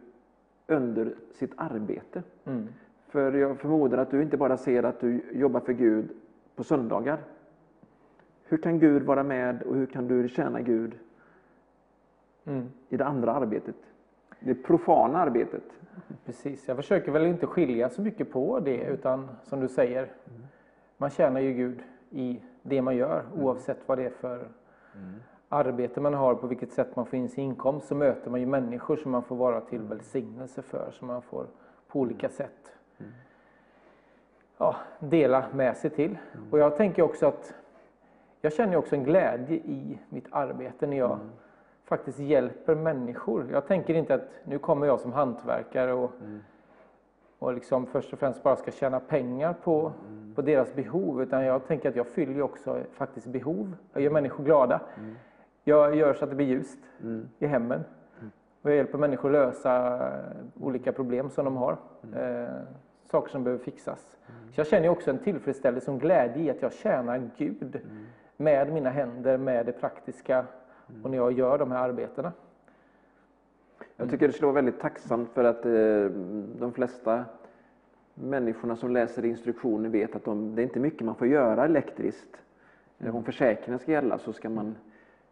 under 0.66 1.14
sitt 1.32 1.52
arbete. 1.56 2.22
Mm. 2.44 2.68
För 3.08 3.32
jag 3.32 3.58
förmodar 3.58 3.98
att 3.98 4.10
du 4.10 4.22
inte 4.22 4.36
bara 4.36 4.56
ser 4.56 4.82
att 4.82 5.00
du 5.00 5.22
jobbar 5.32 5.60
för 5.60 5.72
Gud 5.72 6.10
på 6.56 6.64
söndagar. 6.64 7.18
Hur 8.44 8.58
kan 8.58 8.78
Gud 8.78 9.02
vara 9.02 9.22
med 9.22 9.62
och 9.62 9.74
hur 9.74 9.86
kan 9.86 10.08
du 10.08 10.28
tjäna 10.28 10.60
Gud 10.60 10.98
Mm. 12.44 12.68
i 12.88 12.96
det 12.96 13.04
andra 13.04 13.32
arbetet? 13.32 13.74
Det 14.40 14.54
profana 14.54 15.18
arbetet. 15.18 15.62
Precis, 16.24 16.68
jag 16.68 16.76
försöker 16.76 17.12
väl 17.12 17.26
inte 17.26 17.46
skilja 17.46 17.90
så 17.90 18.02
mycket 18.02 18.32
på 18.32 18.60
det 18.60 18.84
utan 18.84 19.28
som 19.42 19.60
du 19.60 19.68
säger, 19.68 20.12
man 20.96 21.10
tjänar 21.10 21.40
ju 21.40 21.52
Gud 21.52 21.82
i 22.10 22.40
det 22.62 22.82
man 22.82 22.96
gör 22.96 23.24
oavsett 23.36 23.78
vad 23.86 23.98
det 23.98 24.04
är 24.04 24.10
för 24.10 24.48
arbete 25.48 26.00
man 26.00 26.14
har, 26.14 26.34
på 26.34 26.46
vilket 26.46 26.72
sätt 26.72 26.96
man 26.96 27.06
får 27.06 27.18
in 27.18 27.28
sin 27.28 27.44
inkomst 27.44 27.88
så 27.88 27.94
möter 27.94 28.30
man 28.30 28.40
ju 28.40 28.46
människor 28.46 28.96
som 28.96 29.10
man 29.12 29.22
får 29.22 29.36
vara 29.36 29.60
till 29.60 29.80
välsignelse 29.80 30.62
för, 30.62 30.90
som 30.90 31.06
man 31.06 31.22
får 31.22 31.46
på 31.88 32.00
olika 32.00 32.28
sätt 32.28 32.72
ja, 34.58 34.76
dela 34.98 35.44
med 35.52 35.76
sig 35.76 35.90
till. 35.90 36.18
Och 36.50 36.58
jag 36.58 36.76
tänker 36.76 37.02
också 37.02 37.26
att 37.26 37.54
jag 38.40 38.52
känner 38.52 38.76
också 38.76 38.94
en 38.94 39.04
glädje 39.04 39.56
i 39.56 39.98
mitt 40.08 40.26
arbete 40.30 40.86
när 40.86 40.96
jag 40.96 41.18
faktiskt 41.84 42.18
hjälper 42.18 42.74
människor. 42.74 43.46
Jag 43.52 43.66
tänker 43.66 43.94
inte 43.94 44.14
att 44.14 44.28
nu 44.44 44.58
kommer 44.58 44.86
jag 44.86 45.00
som 45.00 45.12
hantverkare 45.12 45.92
och, 45.92 46.10
och 47.38 47.54
liksom 47.54 47.86
först 47.86 48.12
och 48.12 48.18
främst 48.18 48.42
bara 48.42 48.56
ska 48.56 48.70
tjäna 48.70 49.00
pengar 49.00 49.52
på, 49.52 49.92
på 50.34 50.42
deras 50.42 50.74
behov. 50.74 51.22
Utan 51.22 51.44
jag 51.44 51.66
tänker 51.66 51.88
att 51.88 51.96
jag 51.96 52.06
fyller 52.06 52.42
också 52.42 52.80
faktiskt 52.92 53.26
behov. 53.26 53.76
Jag 53.92 54.02
gör 54.02 54.10
människor 54.10 54.44
glada. 54.44 54.80
Jag 55.68 55.94
gör 55.94 56.14
så 56.14 56.24
att 56.24 56.30
det 56.30 56.36
blir 56.36 56.46
ljust 56.46 56.78
i 57.38 57.46
hemmen. 57.46 57.80
Och 58.62 58.70
jag 58.70 58.76
hjälper 58.76 58.98
människor 58.98 59.30
lösa 59.30 59.96
eh, 60.06 60.64
olika 60.64 60.92
problem 60.92 61.30
som 61.30 61.44
de 61.44 61.56
har. 61.56 61.76
Eh, 62.16 62.48
saker 63.10 63.30
som 63.30 63.44
behöver 63.44 63.64
fixas. 63.64 64.16
Så 64.26 64.60
jag 64.60 64.66
känner 64.66 64.88
också 64.88 65.10
en 65.10 65.18
tillfredsställelse 65.18 65.90
och 65.90 66.00
glädje 66.00 66.42
i 66.42 66.50
att 66.50 66.62
jag 66.62 66.72
tjänar 66.72 67.30
Gud 67.36 67.80
med 68.36 68.72
mina 68.72 68.90
händer, 68.90 69.38
med 69.38 69.66
det 69.66 69.72
praktiska 69.72 70.44
och 71.02 71.10
när 71.10 71.18
jag 71.18 71.32
gör 71.32 71.58
de 71.58 71.70
här 71.70 71.88
arbetena. 71.88 72.32
Jag 73.96 74.10
tycker 74.10 74.26
det 74.26 74.32
skulle 74.32 74.46
vara 74.46 74.54
väldigt 74.54 74.80
tacksamt 74.80 75.30
för 75.30 75.44
att 75.44 75.66
eh, 75.66 76.04
de 76.58 76.72
flesta 76.72 77.24
människorna 78.14 78.76
som 78.76 78.90
läser 78.90 79.24
instruktioner 79.24 79.88
vet 79.88 80.16
att 80.16 80.24
de, 80.24 80.54
det 80.54 80.62
är 80.62 80.64
inte 80.64 80.80
mycket 80.80 81.04
man 81.04 81.14
får 81.14 81.26
göra 81.26 81.64
elektriskt. 81.64 82.36
Eh, 82.98 83.16
Om 83.16 83.24
försäkringen 83.24 83.78
ska 83.78 83.92
gälla 83.92 84.18
så 84.18 84.32
ska 84.32 84.48
man 84.50 84.74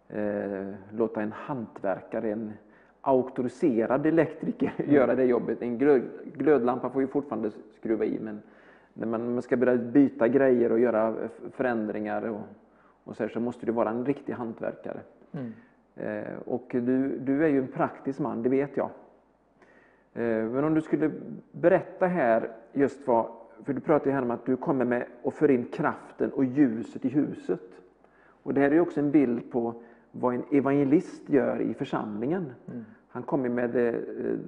eh, 0.09 0.67
låta 0.91 1.23
en 1.23 1.33
hantverkare, 1.33 2.33
en 2.33 2.53
auktoriserad 3.01 4.07
elektriker 4.07 4.73
göra 4.87 5.15
det 5.15 5.25
jobbet. 5.25 5.63
En 5.63 5.79
glöd, 5.79 6.03
glödlampa 6.35 6.91
får 6.91 7.03
ju 7.03 7.09
fortfarande 7.09 7.51
skruva 7.77 8.05
i 8.05 8.19
men 8.19 8.43
när 8.95 9.07
man, 9.07 9.33
man 9.33 9.43
ska 9.43 9.57
börja 9.57 9.77
byta 9.77 10.29
grejer 10.29 10.73
och 10.73 10.81
göra 10.81 11.15
förändringar 11.51 12.23
och, 12.23 12.41
och 13.05 13.17
så, 13.17 13.23
här, 13.23 13.31
så 13.31 13.41
måste 13.41 13.67
det 13.67 13.73
vara 13.73 13.91
en 13.91 14.05
riktig 14.05 14.33
hantverkare. 14.33 15.01
Eh, 15.97 16.39
och 16.45 16.67
du, 16.71 17.19
du 17.19 17.45
är 17.45 17.49
ju 17.49 17.59
en 17.59 17.69
praktisk 17.69 18.19
man, 18.19 18.43
det 18.43 18.49
vet 18.49 18.77
jag. 18.77 18.91
Eh, 20.15 20.45
men 20.45 20.65
om 20.65 20.75
du 20.75 20.81
skulle 20.81 21.11
berätta 21.53 22.07
här 22.07 22.51
just 22.73 23.07
vad, 23.07 23.27
för 23.65 23.73
du 23.73 23.81
pratar 23.81 24.07
ju 24.07 24.13
här 24.13 24.23
om 24.23 24.31
att 24.31 24.47
du 24.47 24.57
kommer 24.57 24.85
med 24.85 25.07
och 25.23 25.35
för 25.35 25.51
in 25.51 25.65
kraften 25.65 26.31
och 26.33 26.45
ljuset 26.45 27.05
i 27.05 27.09
huset. 27.09 27.81
Och 28.43 28.55
det 28.55 28.61
här 28.61 28.71
är 28.71 28.75
ju 28.75 28.81
också 28.81 29.01
en 29.01 29.11
bild 29.11 29.51
på 29.51 29.75
vad 30.21 30.35
en 30.35 30.45
evangelist 30.51 31.29
gör 31.29 31.61
i 31.61 31.75
församlingen. 31.75 32.53
Han 33.09 33.23
kommer 33.23 33.49
med 33.49 33.73
the, 33.73 33.93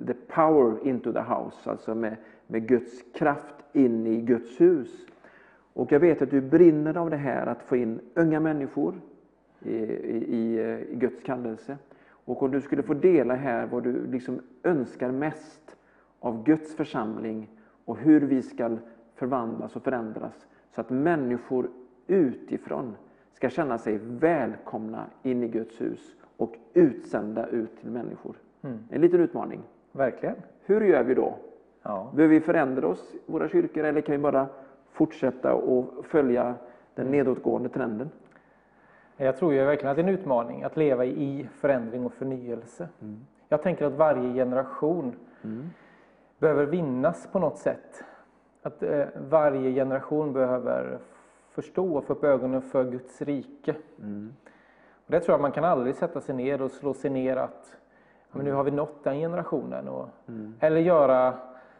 the 0.07 0.15
power 0.15 0.87
into 0.87 1.13
the 1.13 1.21
house, 1.21 1.71
alltså 1.71 1.95
med, 1.95 2.17
med 2.47 2.69
Guds 2.69 3.05
kraft 3.15 3.55
in 3.73 4.07
i 4.07 4.21
Guds 4.21 4.61
hus. 4.61 5.07
Och 5.73 5.93
jag 5.93 6.01
vet 6.01 6.23
att 6.23 6.31
du 6.31 6.41
brinner 6.41 6.97
av 6.97 7.11
det 7.11 7.17
här 7.17 7.47
att 7.47 7.63
få 7.63 7.77
in 7.77 8.01
unga 8.15 8.41
människor 8.41 8.95
i, 9.61 9.75
i, 9.75 10.37
i, 10.37 10.61
i 10.91 10.97
Guds 10.97 11.23
kallelse. 11.23 11.79
Och 12.09 12.43
om 12.43 12.51
du 12.51 12.61
skulle 12.61 12.83
få 12.83 12.95
dela 12.95 13.35
här 13.35 13.67
vad 13.67 13.83
du 13.83 14.07
liksom 14.07 14.41
önskar 14.63 15.11
mest 15.11 15.77
av 16.21 16.45
Guds 16.45 16.75
församling 16.75 17.51
och 17.85 17.99
hur 17.99 18.21
vi 18.21 18.43
ska 18.43 18.77
förvandlas 19.15 19.77
och 19.77 19.83
förändras 19.83 20.47
så 20.75 20.81
att 20.81 20.91
människor 20.91 21.71
utifrån 22.07 22.97
ska 23.33 23.51
känna 23.51 23.79
sig 23.79 23.99
välkomna 24.03 25.05
in 25.23 25.43
i 25.43 25.49
Guds 25.49 25.81
hus 25.81 26.17
och 26.37 26.55
utsända 26.75 27.47
ut 27.47 27.81
till 27.81 27.91
människor. 27.91 28.37
En 28.91 29.01
liten 29.01 29.21
utmaning. 29.21 29.61
Verkligen. 29.93 30.37
Hur 30.65 30.81
gör 30.81 31.03
vi 31.03 31.15
då? 31.15 31.35
Ja. 31.83 32.13
Behöver 32.15 32.35
vi 32.35 32.41
förändra 32.41 32.87
oss 32.87 33.15
våra 33.27 33.49
kyrkor 33.49 33.85
eller 33.85 34.01
kan 34.01 34.13
vi 34.13 34.19
bara 34.19 34.47
fortsätta 34.93 35.55
och 35.55 36.07
följa 36.07 36.55
den 36.95 37.07
nedåtgående 37.07 37.69
trenden? 37.69 38.11
Jag 39.17 39.37
tror 39.37 39.53
ju 39.53 39.65
verkligen 39.65 39.91
att 39.91 39.97
det 39.97 40.03
är 40.03 40.09
en 40.09 40.15
utmaning 40.15 40.63
att 40.63 40.77
leva 40.77 41.05
i 41.05 41.49
förändring 41.55 42.07
och 42.07 42.13
förnyelse. 42.13 42.89
Jag 43.49 43.63
tänker 43.63 43.85
att 43.85 43.93
varje 43.93 44.33
generation 44.33 45.13
behöver 46.39 46.67
vinnas 46.67 47.29
på 47.33 47.39
något 47.39 47.59
sätt. 47.59 48.05
Att 48.63 48.83
eh, 48.83 49.05
varje 49.31 49.73
generation 49.75 50.33
behöver 50.33 50.99
förstå 51.63 51.97
och 51.97 52.05
få 52.05 52.13
upp 52.13 52.25
ögonen 52.25 52.63
för 52.63 52.85
Guds 52.85 53.23
rike. 53.23 53.75
Och 55.07 55.11
det 55.13 55.21
tror 55.21 55.33
jag 55.33 55.41
man 55.41 55.53
kan 55.53 55.65
aldrig 55.65 55.95
sätta 55.95 56.21
sig 56.21 56.35
ner 56.35 56.63
och 56.63 56.71
slå 56.71 56.95
sig 56.95 57.11
ner 57.11 57.37
att 57.37 57.77
men 58.33 58.45
nu 58.45 58.53
har 58.53 58.65
vi 58.65 58.71
nått 58.71 59.05
den 59.05 59.19
generationen. 59.19 59.89
Och, 59.89 60.09
Eller 60.61 60.81
göra 60.81 61.35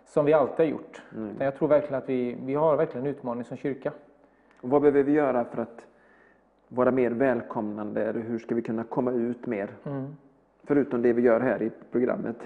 som 0.05 0.25
vi 0.25 0.33
alltid 0.33 0.59
har 0.59 0.65
gjort. 0.65 1.03
Utan 1.13 1.45
jag 1.45 1.57
tror 1.57 1.69
verkligen 1.69 1.95
att 1.95 2.09
vi, 2.09 2.37
vi 2.45 2.55
har 2.55 2.77
verkligen 2.77 3.07
en 3.07 3.13
utmaning 3.13 3.45
som 3.45 3.57
kyrka. 3.57 3.93
Och 4.61 4.71
vad 4.71 4.83
behöver 4.83 5.03
vi 5.03 5.13
göra 5.13 5.45
för 5.45 5.63
att 5.63 5.87
vara 6.69 6.91
mer 6.91 7.11
välkomnande? 7.11 8.05
Eller 8.05 8.21
hur 8.21 8.39
ska 8.39 8.55
vi 8.55 8.63
kunna 8.63 8.85
komma 8.85 9.13
ut 9.13 9.47
mer? 9.47 9.71
Förutom 10.65 11.03
det 11.03 11.13
vi 11.13 11.23
gör 11.23 11.41
här 11.41 11.63
i 11.63 11.71
programmet. 11.93 12.37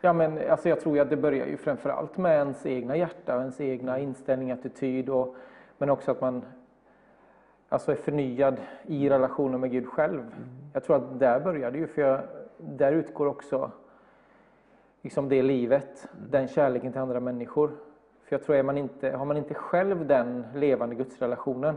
Ja, 0.00 0.12
men 0.12 0.50
alltså 0.50 0.68
jag 0.68 0.80
tror 0.80 1.00
att 1.00 1.10
det 1.10 1.16
börjar 1.16 1.46
ju 1.46 1.56
framför 1.56 1.90
allt 1.90 2.16
med 2.18 2.36
ens 2.36 2.66
egna 2.66 2.96
hjärta 2.96 3.34
och 3.34 3.40
ens 3.40 3.60
egna 3.60 3.98
inställning, 3.98 4.50
attityd 4.50 5.08
och, 5.08 5.36
men 5.78 5.90
också 5.90 6.10
att 6.10 6.20
man 6.20 6.42
alltså 7.72 7.92
är 7.92 7.96
förnyad 7.96 8.56
i 8.86 9.10
relationen 9.10 9.60
med 9.60 9.70
Gud 9.70 9.86
själv. 9.86 10.34
Jag 10.72 10.84
tror 10.84 10.96
att 10.96 11.18
där 11.18 11.40
börjar 11.40 11.70
det 11.70 11.78
ju, 11.78 11.86
för 11.86 12.02
jag, 12.02 12.20
där 12.56 12.92
utgår 12.92 13.26
också 13.26 13.70
liksom 15.02 15.28
det 15.28 15.42
livet, 15.42 16.08
den 16.30 16.48
kärleken 16.48 16.92
till 16.92 17.00
andra 17.00 17.20
människor. 17.20 17.70
För 18.24 18.36
jag 18.36 18.44
tror 18.44 18.56
att 18.56 18.64
man 18.64 18.78
inte, 18.78 19.10
har 19.10 19.24
man 19.24 19.36
inte 19.36 19.54
själv 19.54 20.06
den 20.06 20.44
levande 20.54 20.94
gudsrelationen 20.94 21.74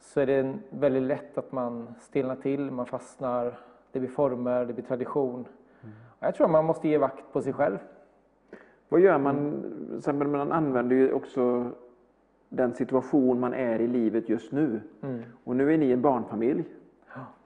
så 0.00 0.20
är 0.20 0.26
det 0.26 0.54
väldigt 0.70 1.02
lätt 1.02 1.38
att 1.38 1.52
man 1.52 1.94
stelnar 2.00 2.36
till, 2.36 2.70
man 2.70 2.86
fastnar, 2.86 3.58
det 3.92 4.00
blir 4.00 4.10
former, 4.10 4.64
det 4.64 4.72
blir 4.72 4.84
tradition. 4.84 5.44
Jag 6.20 6.34
tror 6.34 6.46
att 6.46 6.52
man 6.52 6.64
måste 6.64 6.88
ge 6.88 6.98
vakt 6.98 7.32
på 7.32 7.42
sig 7.42 7.52
själv. 7.52 7.78
Vad 8.88 9.00
gör 9.00 9.18
man? 9.18 9.64
exempel, 9.98 10.28
Man 10.28 10.52
använder 10.52 10.96
ju 10.96 11.12
också 11.12 11.70
den 12.54 12.74
situation 12.74 13.40
man 13.40 13.54
är 13.54 13.78
i 13.80 13.86
livet 13.86 14.28
just 14.28 14.52
nu. 14.52 14.80
Och 15.44 15.56
nu 15.56 15.74
är 15.74 15.78
ni 15.78 15.90
en 15.92 16.02
barnfamilj. 16.02 16.64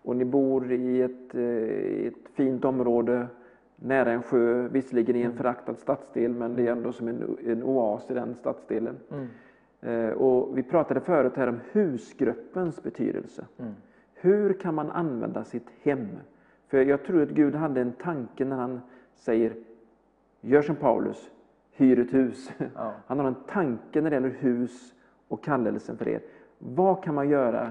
Och 0.03 0.17
ni 0.17 0.25
bor 0.25 0.73
i 0.73 1.03
ett, 1.03 1.35
eh, 1.35 2.07
ett 2.07 2.29
fint 2.35 2.65
område 2.65 3.27
nära 3.77 4.13
en 4.13 4.23
sjö, 4.23 4.69
visserligen 4.69 5.17
i 5.17 5.23
en 5.23 5.33
föraktad 5.37 5.75
stadsdel, 5.79 6.33
men 6.35 6.57
det 6.57 6.67
är 6.67 6.73
ändå 6.73 6.93
som 6.93 7.09
en, 7.09 7.37
en 7.47 7.63
oas 7.63 8.11
i 8.11 8.15
den 8.15 8.35
stadsdelen. 8.35 8.97
Eh, 9.81 10.09
Och 10.11 10.59
vi 10.59 10.63
pratade 10.63 11.01
förut 11.01 11.37
här 11.37 11.49
om 11.49 11.61
husgruppens 11.73 12.83
betydelse. 12.83 13.45
Hur 14.15 14.53
kan 14.53 14.75
man 14.75 14.91
använda 14.91 15.45
sitt 15.45 15.67
hem? 15.83 16.07
För 16.69 16.85
jag 16.85 17.05
tror 17.05 17.23
att 17.23 17.29
Gud 17.29 17.55
hade 17.55 17.81
en 17.81 17.93
tanke 17.93 18.45
när 18.45 18.57
han 18.57 18.81
säger 19.15 19.53
Gör 20.41 20.63
som 20.63 20.77
Paulus, 20.77 21.31
hyr 21.73 21.99
ett 21.99 22.15
hus. 22.15 22.51
Ja. 22.75 22.93
Han 23.07 23.19
har 23.19 23.27
en 23.27 23.35
tanke 23.49 24.01
när 24.01 24.11
det 24.11 24.17
gäller 24.17 24.29
hus 24.39 24.95
och 25.29 25.45
kallelsen 25.45 25.97
för 25.97 26.09
er. 26.09 26.21
Vad 26.59 27.05
kan 27.05 27.15
man 27.15 27.29
göra 27.29 27.71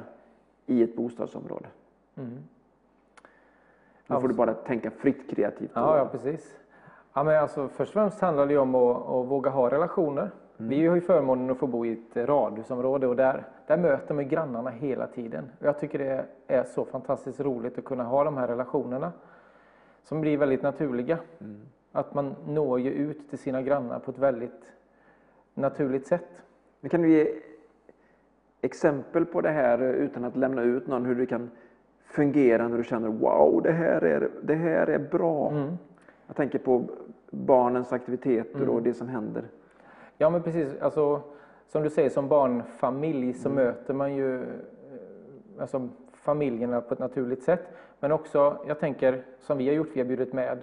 i 0.66 0.84
ett 0.84 0.96
bostadsområde? 0.96 1.68
Nu 4.08 4.22
får 4.22 4.28
du 4.28 4.34
bara 4.34 4.54
tänka 4.54 4.92
fritt 4.92 5.30
kreativt. 5.30 5.72
Ja, 5.74 5.98
ja 5.98 6.06
precis. 6.06 6.58
Ja, 7.14 7.24
men 7.24 7.42
alltså, 7.42 7.68
först 7.68 7.90
och 7.90 7.94
främst 7.94 8.22
handlar 8.22 8.48
det 8.48 8.58
om 8.58 8.76
att, 8.76 8.98
att 8.98 9.28
våga 9.28 9.50
ha 9.50 9.72
relationer. 9.72 10.32
Vi 10.58 10.88
har 10.88 10.96
ju 10.96 11.02
förmånen 11.02 11.50
att 11.50 11.58
få 11.58 11.68
bo 11.68 11.86
i 11.86 11.92
ett 11.92 12.18
radhusområde 12.28 13.08
och 13.08 13.16
där, 13.16 13.44
där 13.68 13.78
möter 13.78 14.14
man 14.14 14.28
grannarna 14.28 14.70
hela 14.70 15.08
tiden. 15.08 15.52
Och 15.60 15.66
Jag 15.66 15.80
tycker 15.80 16.00
det 16.00 16.26
är 16.48 16.64
så 16.64 16.86
fantastiskt 16.86 17.40
roligt 17.40 17.78
att 17.78 17.86
kunna 17.86 18.04
ha 18.04 18.24
de 18.24 18.38
här 18.38 18.48
relationerna 18.48 19.12
som 20.04 20.22
blir 20.22 20.38
väldigt 20.38 20.62
naturliga. 20.62 21.18
Att 21.92 22.14
man 22.14 22.36
når 22.48 22.80
ju 22.80 22.92
ut 22.92 23.30
till 23.30 23.40
sina 23.40 23.62
grannar 23.62 24.00
på 24.00 24.12
ett 24.12 24.18
väldigt 24.18 24.74
naturligt 25.54 26.08
sätt. 26.08 26.45
Men 26.86 26.90
kan 26.90 27.02
du 27.02 27.10
ge 27.10 27.28
exempel 28.62 29.26
på 29.26 29.42
det 29.42 29.50
här 29.50 29.82
eh, 29.82 29.90
utan 29.90 30.24
att 30.24 30.36
lämna 30.36 30.62
ut 30.62 30.88
någon, 30.88 31.06
hur 31.06 31.16
det 31.16 31.26
kan 31.26 31.52
fungera 32.04 32.68
när 32.68 32.78
du 32.78 32.84
känner 32.84 33.08
wow, 33.08 33.62
det 33.64 33.72
här 33.72 34.02
är, 34.02 34.30
det 34.44 34.56
här 34.56 34.88
är 34.88 35.00
bra. 35.00 35.54
Jag 36.28 36.36
tänker 36.36 36.60
på 36.60 36.84
barnens 37.30 37.94
aktiviteter 37.94 38.70
och 38.70 38.84
det 38.84 38.94
som 38.94 39.08
händer. 39.08 39.44
Ja 40.18 40.30
men 40.30 40.44
precis, 40.44 40.76
alltså, 40.82 41.22
som 41.68 41.84
du 41.84 41.90
säger 41.90 42.10
som 42.10 42.28
barnfamilj 42.28 43.34
så 43.34 43.50
möter 43.50 43.94
man 43.94 44.16
ju 44.16 44.44
eh, 44.44 44.50
alltså, 45.60 45.90
familjerna 46.14 46.82
på 46.82 46.94
ett 46.94 47.00
naturligt 47.00 47.44
sätt. 47.44 47.68
Men 48.00 48.12
också, 48.12 48.58
jag 48.68 48.80
tänker 48.80 49.24
som 49.40 49.58
vi 49.58 49.68
har 49.68 49.76
gjort, 49.76 49.90
vi 49.94 50.00
har 50.00 50.08
bjudit 50.08 50.34
med 50.34 50.58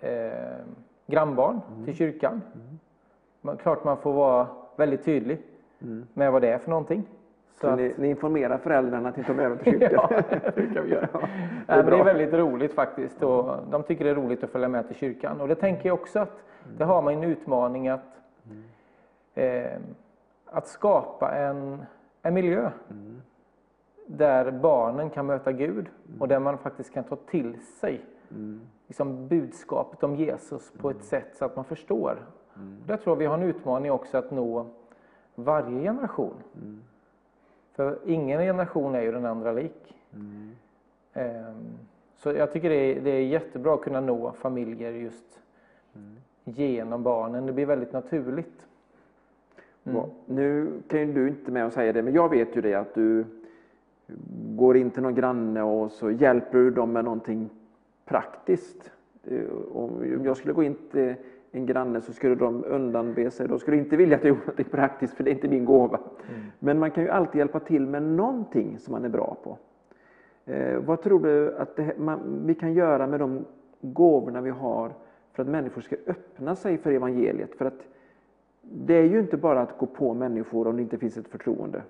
eh, 0.00 0.58
grannbarn 1.06 1.60
till 1.84 1.94
kyrkan. 1.94 2.42
Man, 3.40 3.56
klart 3.56 3.84
man 3.84 3.96
får 3.96 4.12
vara 4.12 4.46
väldigt 4.78 5.04
tydlig 5.04 5.38
med 6.14 6.32
vad 6.32 6.42
det 6.42 6.48
är 6.48 6.58
för 6.58 6.70
någonting. 6.70 7.04
Så 7.54 7.60
Så 7.60 7.66
att, 7.66 7.78
ni, 7.78 7.94
ni 7.98 8.08
informerar 8.08 8.58
föräldrarna 8.58 9.12
till 9.12 9.30
att 9.30 9.36
med 9.36 9.50
dem 9.50 9.58
till 9.58 9.72
kyrkan? 9.80 10.08
ja, 10.10 10.22
det 10.30 10.54
brukar 10.54 10.82
vi 10.82 10.90
göra. 10.90 11.08
det 11.66 11.72
är 11.72 11.82
det 11.82 11.96
är 11.96 12.04
väldigt 12.04 12.32
roligt 12.32 12.74
faktiskt 12.74 13.22
och 13.22 13.56
de 13.70 13.82
tycker 13.82 14.04
det 14.04 14.10
är 14.10 14.14
roligt 14.14 14.44
att 14.44 14.50
följa 14.50 14.68
med 14.68 14.86
till 14.86 14.96
kyrkan. 14.96 15.40
Och 15.40 15.48
det 15.48 15.54
tänker 15.54 15.88
jag 15.88 15.94
också 15.94 16.18
att 16.18 16.44
det 16.78 16.84
har 16.84 17.02
man 17.02 17.14
en 17.14 17.24
utmaning 17.24 17.88
att, 17.88 18.20
eh, 19.34 19.78
att 20.44 20.68
skapa 20.68 21.30
en, 21.34 21.82
en 22.22 22.34
miljö 22.34 22.70
där 24.06 24.50
barnen 24.50 25.10
kan 25.10 25.26
möta 25.26 25.52
Gud 25.52 25.86
och 26.18 26.28
där 26.28 26.38
man 26.38 26.58
faktiskt 26.58 26.94
kan 26.94 27.04
ta 27.04 27.16
till 27.16 27.60
sig 27.80 28.00
liksom 28.86 29.28
budskapet 29.28 30.02
om 30.02 30.16
Jesus 30.16 30.72
på 30.78 30.90
ett 30.90 31.04
sätt 31.04 31.36
så 31.36 31.44
att 31.44 31.56
man 31.56 31.64
förstår. 31.64 32.18
Där 32.86 32.96
tror 32.96 33.14
jag 33.16 33.18
vi 33.18 33.26
har 33.26 33.34
en 33.34 33.42
utmaning 33.42 33.92
också 33.92 34.18
att 34.18 34.30
nå 34.30 34.66
varje 35.34 35.80
generation. 35.82 36.34
För 37.72 37.98
ingen 38.06 38.40
generation 38.40 38.94
är 38.94 39.02
ju 39.02 39.12
den 39.12 39.26
andra 39.26 39.52
lik. 39.52 39.94
Ehm, 41.14 41.66
Så 42.16 42.32
jag 42.32 42.52
tycker 42.52 42.68
det 42.68 42.74
är, 42.76 43.00
det 43.00 43.10
är 43.10 43.20
jättebra 43.26 43.74
att 43.74 43.80
kunna 43.80 44.00
nå 44.00 44.32
familjer 44.32 44.92
just 44.92 45.40
genom 46.44 47.02
barnen. 47.02 47.46
Det 47.46 47.52
blir 47.52 47.66
väldigt 47.66 47.92
naturligt. 47.92 48.66
Va- 49.82 50.08
Nu 50.26 50.70
kan 50.88 51.00
ju 51.00 51.12
du 51.12 51.28
inte 51.28 51.52
med 51.52 51.66
och 51.66 51.72
säga 51.72 51.92
det, 51.92 52.02
men 52.02 52.12
jag 52.14 52.28
vet 52.28 52.56
ju 52.56 52.60
det 52.60 52.74
att 52.74 52.94
du 52.94 53.24
går 54.56 54.76
in 54.76 54.90
till 54.90 55.02
någon 55.02 55.14
granne 55.14 55.62
och 55.62 55.92
så 55.92 56.10
hjälper 56.10 56.58
du 56.58 56.70
dem 56.70 56.92
med 56.92 57.04
någonting 57.04 57.50
praktiskt. 58.04 58.90
Eh, 59.24 59.40
Om 59.72 60.20
jag 60.24 60.36
skulle 60.36 60.52
gå 60.54 60.62
in 60.62 60.76
till 60.92 61.14
en 61.52 61.66
granne 61.66 62.00
så 62.00 62.12
skulle 62.12 62.34
de 62.34 62.64
undanbe 62.64 63.30
sig. 63.30 63.48
De 63.48 63.58
skulle 63.58 63.76
inte 63.76 63.96
vilja 63.96 64.16
att 64.16 64.24
jag 64.24 64.28
gjorde 64.34 64.40
någonting 64.40 64.64
praktiskt 64.70 65.14
för 65.14 65.24
det 65.24 65.30
är 65.30 65.34
inte 65.34 65.48
min 65.48 65.64
gåva. 65.64 66.00
Men 66.58 66.78
man 66.78 66.90
kan 66.90 67.04
ju 67.04 67.10
alltid 67.10 67.38
hjälpa 67.38 67.60
till 67.60 67.86
med 67.86 68.02
någonting 68.02 68.78
som 68.78 68.92
man 68.92 69.04
är 69.04 69.08
bra 69.08 69.36
på. 69.42 69.58
Eh, 70.52 70.78
vad 70.78 71.02
tror 71.02 71.20
du 71.20 71.56
att 71.56 71.76
det, 71.76 71.98
man, 71.98 72.42
vi 72.46 72.54
kan 72.54 72.72
göra 72.72 73.06
med 73.06 73.20
de 73.20 73.44
gåvorna 73.80 74.40
vi 74.40 74.50
har 74.50 74.92
för 75.32 75.42
att 75.42 75.48
människor 75.48 75.80
ska 75.80 75.96
öppna 76.06 76.56
sig 76.56 76.78
för 76.78 76.92
evangeliet? 76.92 77.54
För 77.54 77.64
att 77.64 77.86
det 78.62 78.94
är 78.94 79.04
ju 79.04 79.18
inte 79.18 79.36
bara 79.36 79.60
att 79.60 79.78
gå 79.78 79.86
på 79.86 80.14
människor 80.14 80.66
om 80.66 80.76
det 80.76 80.82
inte 80.82 80.98
finns 80.98 81.16
ett 81.16 81.28
förtroende. 81.28 81.82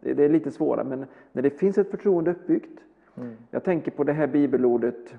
Det, 0.00 0.14
det 0.14 0.24
är 0.24 0.28
lite 0.28 0.50
svårare, 0.50 0.84
men 0.84 1.06
när 1.32 1.42
det 1.42 1.50
finns 1.50 1.78
ett 1.78 1.90
förtroende 1.90 2.30
uppbyggt. 2.30 2.80
Jag 3.50 3.64
tänker 3.64 3.90
på 3.90 4.04
det 4.04 4.12
här 4.12 4.26
bibelordet. 4.26 5.14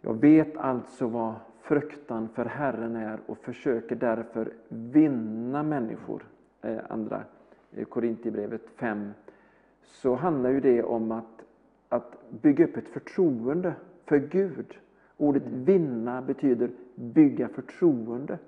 Jag 0.00 0.20
vet 0.20 0.56
alltså 0.56 1.06
vad 1.06 1.34
fruktan 1.68 2.28
för 2.28 2.44
Herren 2.44 2.96
är 2.96 3.18
och 3.26 3.38
försöker 3.38 3.96
därför 3.96 4.52
vinna 4.68 5.62
människor. 5.62 6.22
Eh, 6.62 6.78
andra 6.88 7.22
eh, 7.72 7.84
Korintierbrevet 7.84 8.62
5. 8.76 9.10
Så 9.82 10.14
handlar 10.14 10.50
ju 10.50 10.60
det 10.60 10.82
om 10.82 11.12
att, 11.12 11.44
att 11.88 12.16
bygga 12.42 12.64
upp 12.64 12.76
ett 12.76 12.88
förtroende 12.88 13.74
för 14.04 14.18
Gud. 14.18 14.78
Ordet 15.16 15.42
vinna 15.46 16.22
betyder 16.22 16.70
bygga 16.94 17.48
förtroende. 17.48 18.38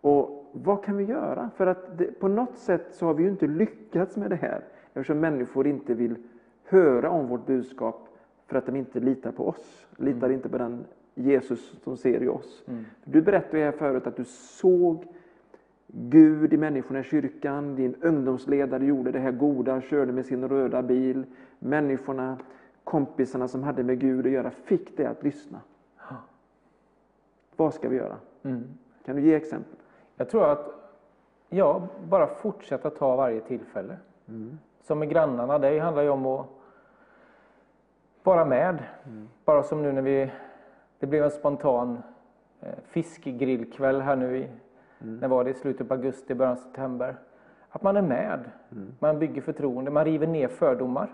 Och 0.00 0.50
vad 0.52 0.84
kan 0.84 0.96
vi 0.96 1.04
göra? 1.04 1.50
För 1.56 1.66
att 1.66 1.98
det, 1.98 2.20
på 2.20 2.28
något 2.28 2.56
sätt 2.56 2.86
så 2.90 3.06
har 3.06 3.14
vi 3.14 3.22
ju 3.22 3.28
inte 3.28 3.46
lyckats 3.46 4.16
med 4.16 4.30
det 4.30 4.36
här 4.36 4.64
eftersom 4.86 5.20
människor 5.20 5.66
inte 5.66 5.94
vill 5.94 6.16
höra 6.64 7.10
om 7.10 7.28
vårt 7.28 7.46
budskap 7.46 8.08
för 8.46 8.58
att 8.58 8.66
de 8.66 8.76
inte 8.76 9.00
litar 9.00 9.32
på 9.32 9.48
oss. 9.48 9.86
Litar 9.96 10.30
inte 10.30 10.48
på 10.48 10.58
den 10.58 10.84
Jesus 11.18 11.74
som 11.82 11.96
ser 11.96 12.22
i 12.22 12.28
oss. 12.28 12.64
Du 13.04 13.22
berättade 13.22 13.62
här 13.62 13.72
förut 13.72 14.06
att 14.06 14.16
du 14.16 14.24
såg 14.24 15.04
Gud 15.86 16.52
i 16.52 16.56
människorna 16.56 17.00
i 17.00 17.02
kyrkan. 17.02 17.76
Din 17.76 17.94
ungdomsledare 18.02 18.84
gjorde 18.84 19.10
det 19.10 19.18
här 19.18 19.30
goda, 19.30 19.80
körde 19.80 20.12
med 20.12 20.26
sin 20.26 20.48
röda 20.48 20.82
bil. 20.82 21.24
Människorna, 21.58 22.38
kompisarna 22.84 23.48
som 23.48 23.62
hade 23.62 23.82
med 23.82 23.98
Gud 24.00 24.26
att 24.26 24.32
göra, 24.32 24.50
fick 24.50 24.96
det 24.96 25.06
att 25.06 25.22
lyssna. 25.22 25.60
Vad 27.56 27.74
ska 27.74 27.88
vi 27.88 27.96
göra? 27.96 28.16
Kan 29.04 29.16
du 29.16 29.22
ge 29.22 29.34
exempel? 29.34 29.76
Jag 30.16 30.30
tror 30.30 30.44
att, 30.44 30.92
ja, 31.48 31.88
bara 32.08 32.26
fortsätta 32.26 32.90
ta 32.90 33.16
varje 33.16 33.40
tillfälle. 33.40 33.96
Som 34.82 34.98
med 34.98 35.08
grannarna, 35.08 35.58
det 35.58 35.78
handlar 35.78 36.02
ju 36.02 36.08
om 36.08 36.26
att 36.26 36.46
vara 38.22 38.44
med. 38.44 38.78
Bara 39.44 39.62
som 39.62 39.82
nu 39.82 39.92
när 39.92 40.02
vi, 40.02 40.30
det 40.98 41.06
blev 41.06 41.24
en 41.24 41.30
spontan 41.30 41.98
eh, 42.60 42.68
fiskgrillkväll 42.84 44.00
här 44.00 44.16
nu 44.16 44.38
i, 44.38 44.48
när 44.98 45.28
var 45.28 45.44
det, 45.44 45.50
i 45.50 45.54
slutet 45.54 45.88
på 45.88 45.94
augusti, 45.94 46.34
början 46.34 46.52
av 46.52 46.56
september. 46.56 47.16
Att 47.68 47.82
man 47.82 47.96
är 47.96 48.02
med, 48.02 48.50
man 48.98 49.18
bygger 49.18 49.42
förtroende, 49.42 49.90
man 49.90 50.04
river 50.04 50.26
ner 50.26 50.48
fördomar. 50.48 51.10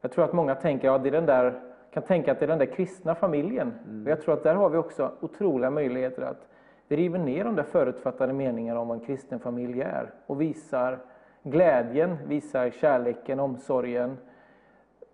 Jag 0.00 0.12
tror 0.12 0.24
att 0.24 0.32
många 0.32 0.54
tänker, 0.54 0.88
ja, 0.88 0.98
det 0.98 1.08
är 1.08 1.12
den 1.12 1.26
där, 1.26 1.60
kan 1.90 2.02
tänka 2.02 2.32
att 2.32 2.38
det 2.38 2.44
är 2.44 2.48
den 2.48 2.58
där 2.58 2.66
kristna 2.66 3.14
familjen. 3.14 3.72
Och 4.04 4.10
jag 4.10 4.22
tror 4.22 4.34
att 4.34 4.42
där 4.42 4.54
har 4.54 4.70
vi 4.70 4.78
också 4.78 5.12
otroliga 5.20 5.70
möjligheter 5.70 6.22
att 6.22 6.48
vi 6.88 6.96
river 6.96 7.18
ner 7.18 7.44
de 7.44 7.56
där 7.56 7.62
förutfattade 7.62 8.32
meningarna 8.32 8.80
om 8.80 8.88
vad 8.88 8.98
en 8.98 9.04
kristen 9.04 9.40
familj 9.40 9.80
är 9.80 10.10
och 10.26 10.40
visar 10.40 10.98
glädjen, 11.42 12.16
visar 12.26 12.70
kärleken, 12.70 13.40
omsorgen. 13.40 14.18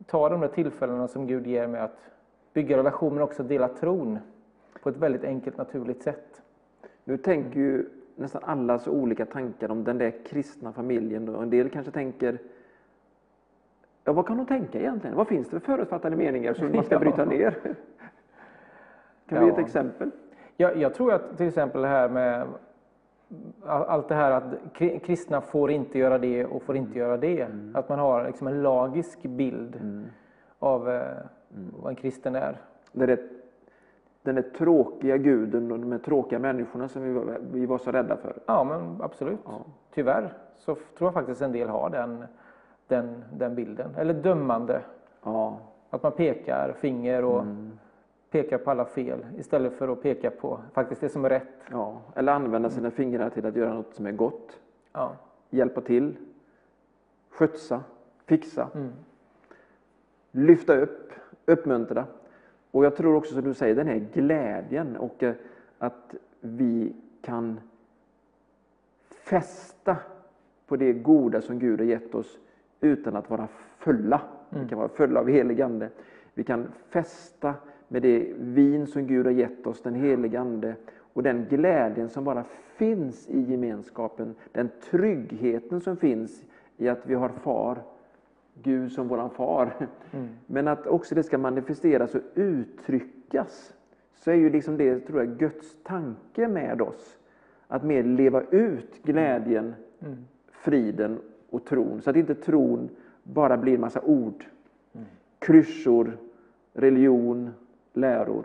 Ta 0.06 0.28
de 0.28 0.40
där 0.40 0.48
tillfällena 0.48 1.08
som 1.08 1.26
Gud 1.26 1.46
ger 1.46 1.66
med 1.66 1.84
att 1.84 2.10
bygga 2.54 2.76
relationer 2.76 3.12
men 3.14 3.22
också 3.22 3.42
dela 3.42 3.68
tron 3.68 4.18
på 4.82 4.88
ett 4.88 4.96
väldigt 4.96 5.24
enkelt 5.24 5.56
naturligt 5.58 6.02
sätt. 6.02 6.42
Nu 7.04 7.16
tänker 7.16 7.60
ju 7.60 7.88
nästan 8.16 8.42
alla 8.44 8.78
så 8.78 8.90
olika 8.90 9.26
tankar 9.26 9.70
om 9.70 9.84
den 9.84 9.98
där 9.98 10.12
kristna 10.26 10.72
familjen. 10.72 11.28
Och 11.28 11.42
en 11.42 11.50
del 11.50 11.70
kanske 11.70 11.92
tänker, 11.92 12.38
ja 14.04 14.12
vad 14.12 14.26
kan 14.26 14.36
de 14.36 14.46
tänka 14.46 14.78
egentligen? 14.78 15.16
Vad 15.16 15.28
finns 15.28 15.48
det 15.48 15.60
för 15.60 15.66
förutfattade 15.76 16.16
meningar 16.16 16.54
som 16.54 16.72
man 16.74 16.84
ska 16.84 16.94
Ja. 16.94 16.98
bryta 16.98 17.24
ner? 17.24 17.58
Kan 19.28 19.38
du 19.40 19.44
ge 19.44 19.50
ett 19.52 19.58
Ja. 19.58 19.64
exempel? 19.64 20.10
Jag, 20.56 20.76
jag 20.76 20.94
tror 20.94 21.12
att 21.12 21.36
till 21.36 21.46
exempel 21.48 21.82
det 21.82 21.88
här 21.88 22.08
med 22.08 22.46
all- 23.66 23.84
allt 23.84 24.08
det 24.08 24.14
här 24.14 24.30
att 24.30 24.44
kri- 24.74 24.98
kristna 24.98 25.40
får 25.40 25.70
inte 25.70 25.98
göra 25.98 26.18
det 26.18 26.44
och 26.44 26.62
får 26.62 26.76
inte 26.76 26.98
göra 26.98 27.16
det. 27.16 27.46
Att 27.74 27.88
man 27.88 27.98
har 27.98 28.26
liksom 28.26 28.46
en 28.46 28.62
lagisk 28.62 29.22
bild 29.22 29.80
av 30.58 30.90
eh, 30.90 31.02
vad 31.82 31.90
en 31.90 31.96
kristen 31.96 32.34
är. 32.34 32.56
Det 32.92 33.04
är 33.12 33.18
den 34.22 34.34
där 34.34 34.42
tråkiga 34.42 35.16
guden 35.16 35.72
och 35.72 35.78
de 35.78 35.92
här 35.92 35.98
tråkiga 35.98 36.38
människorna 36.38 36.88
som 36.88 37.02
vi 37.02 37.12
var, 37.12 37.38
vi 37.52 37.66
var 37.66 37.78
så 37.78 37.92
rädda 37.92 38.16
för. 38.16 38.38
Ja, 38.46 38.64
men 38.64 39.02
absolut. 39.02 39.38
Ja. 39.44 39.60
Tyvärr 39.94 40.32
så 40.58 40.74
tror 40.74 41.06
jag 41.06 41.12
faktiskt 41.14 41.42
en 41.42 41.52
del 41.52 41.68
har 41.68 41.90
den, 41.90 42.24
den, 42.88 43.24
den 43.36 43.54
bilden. 43.54 43.90
Eller 43.96 44.14
dömande. 44.14 44.80
Ja, 45.22 45.58
Att 45.90 46.02
man 46.02 46.12
pekar 46.12 46.72
finger 46.78 47.24
och 47.24 47.40
Mm. 47.42 47.78
pekar 48.30 48.58
på 48.58 48.70
alla 48.70 48.84
fel 48.84 49.26
istället 49.38 49.72
för 49.72 49.88
att 49.88 50.02
peka 50.02 50.30
på 50.30 50.60
faktiskt 50.72 51.00
det 51.00 51.08
som 51.08 51.24
är 51.24 51.28
rätt. 51.30 51.64
ja. 51.70 52.00
Eller 52.14 52.32
använda 52.32 52.70
sina 52.70 52.90
fingrar 52.90 53.30
till 53.30 53.46
att 53.46 53.56
göra 53.56 53.74
något 53.74 53.94
som 53.94 54.06
är 54.06 54.12
gott. 54.12 54.60
Ja. 54.92 55.12
Hjälpa 55.50 55.80
till. 55.80 56.16
Skötsa. 57.30 57.80
Fixa. 58.26 58.68
Mm. 58.74 58.92
lyfta 60.32 60.76
upp, 60.76 61.12
uppmuntra. 61.46 62.06
Och 62.70 62.84
jag 62.84 62.96
tror 62.96 63.14
också 63.14 63.34
som 63.34 63.44
du 63.44 63.54
säger, 63.54 63.74
den 63.74 63.86
här 63.86 64.06
glädjen 64.12 64.96
och 64.96 65.22
eh, 65.22 65.34
att 65.78 66.14
vi 66.40 66.92
kan 67.22 67.60
fästa 69.10 69.96
på 70.66 70.76
det 70.76 70.92
goda 70.92 71.40
som 71.40 71.58
Gud 71.58 71.80
har 71.80 71.86
gett 71.86 72.14
oss 72.14 72.38
utan 72.80 73.16
att 73.16 73.30
vara 73.30 73.48
fulla. 73.78 74.20
Vi 74.50 74.68
kan 74.68 74.78
vara 74.78 74.88
fulla 74.88 75.20
av 75.20 75.28
helig 75.28 75.60
Ande. 75.60 75.88
Vi 76.34 76.44
kan 76.44 76.66
fästa 76.88 77.54
med 77.88 78.02
det 78.02 78.32
vin 78.38 78.86
som 78.86 79.06
Gud 79.06 79.26
har 79.26 79.32
gett 79.32 79.66
oss, 79.66 79.82
den 79.82 79.94
helige 79.94 80.40
Ande. 80.40 80.74
Och 80.96 81.22
den 81.22 81.46
glädjen 81.50 82.08
som 82.08 82.24
bara 82.24 82.44
finns 82.76 83.28
i 83.28 83.40
gemenskapen, 83.40 84.34
den 84.52 84.70
tryggheten 84.90 85.80
som 85.80 85.96
finns 85.96 86.44
i 86.76 86.88
att 86.88 87.06
vi 87.06 87.14
har 87.14 87.28
far, 87.28 87.78
Gud 88.62 88.92
som 88.92 89.08
våran 89.08 89.30
far. 89.30 89.88
Men 90.46 90.68
att 90.68 90.86
också 90.86 91.14
det 91.14 91.22
ska 91.22 91.38
manifesteras 91.38 92.14
och 92.14 92.20
uttryckas. 92.34 93.74
Så 94.14 94.30
är 94.30 94.34
ju 94.34 94.50
liksom 94.50 94.76
det, 94.76 95.00
tror 95.00 95.18
jag, 95.18 95.38
Guds 95.38 95.76
tanke 95.82 96.48
med 96.48 96.82
oss. 96.82 97.18
Att 97.68 97.84
mer 97.84 98.02
leva 98.02 98.42
ut 98.50 99.02
glädjen, 99.02 99.74
friden 100.50 101.18
och 101.50 101.64
tron. 101.64 102.02
Så 102.02 102.10
att 102.10 102.16
inte 102.16 102.34
tron 102.34 102.88
bara 103.22 103.56
blir 103.56 103.74
en 103.74 103.80
massa 103.80 104.00
ord, 104.00 104.44
klyschor, 105.38 106.16
religion, 106.72 107.50
läror. 107.92 108.44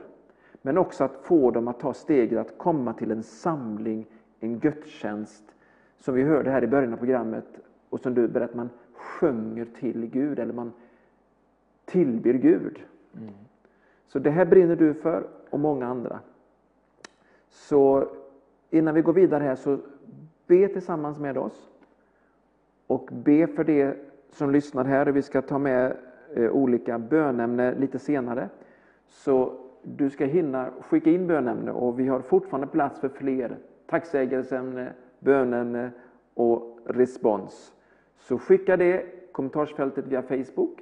Men 0.62 0.78
också 0.78 1.04
att 1.04 1.16
få 1.22 1.52
dem 1.52 1.68
att 1.68 1.80
ta 1.80 1.94
steget 1.94 2.40
att 2.40 2.58
komma 2.58 2.94
till 2.94 3.12
en 3.12 3.24
samling, 3.24 4.06
en 4.40 4.60
gudstjänst. 4.60 5.44
Som 5.98 6.16
vi 6.16 6.24
hörde 6.24 6.52
här 6.52 6.64
i 6.64 6.68
början 6.68 6.94
av 6.94 6.98
programmet 6.98 7.60
och 7.90 8.00
som 8.00 8.14
du 8.14 8.28
berättade, 8.28 8.58
man 8.58 8.70
sjunger 9.00 9.66
till 9.66 10.06
Gud 10.06 10.40
eller 10.40 10.54
man 10.54 10.74
tillber 11.86 12.34
Gud. 12.34 12.84
Så 14.08 14.20
det 14.20 14.30
här 14.30 14.46
brinner 14.46 14.76
du 14.76 14.94
för 14.94 15.28
och 15.50 15.60
många 15.60 15.88
andra. 15.88 16.20
Så 17.50 18.08
innan 18.70 18.96
vi 18.96 19.02
går 19.02 19.14
vidare 19.14 19.44
här 19.44 19.56
så 19.56 19.78
be 20.48 20.68
tillsammans 20.68 21.20
med 21.20 21.38
oss. 21.38 21.70
Och 22.88 23.10
be 23.12 23.48
för 23.48 23.64
det 23.64 23.98
som 24.30 24.52
lyssnar 24.52 24.86
här. 24.86 25.08
Och 25.08 25.16
vi 25.16 25.22
ska 25.22 25.42
ta 25.42 25.58
med 25.58 25.98
eh, 26.36 26.52
olika 26.52 27.00
bönämnen 27.00 27.76
lite 27.76 28.00
senare. 28.00 28.50
Så 29.08 29.54
du 29.84 30.10
ska 30.10 30.26
hinna 30.26 30.70
skicka 30.82 31.10
in 31.10 31.28
bönämne 31.28 31.72
och 31.72 32.00
vi 32.00 32.08
har 32.08 32.20
fortfarande 32.20 32.68
plats 32.68 33.00
för 33.00 33.10
fler 33.10 33.58
tacksägelseämne, 33.86 34.94
bönämne 35.20 35.92
och 36.34 36.80
respons. 36.86 37.74
Så 38.20 38.38
skicka 38.38 38.78
det 38.78 39.06
kommentarsfältet 39.32 40.08
via 40.08 40.22
Facebook 40.22 40.82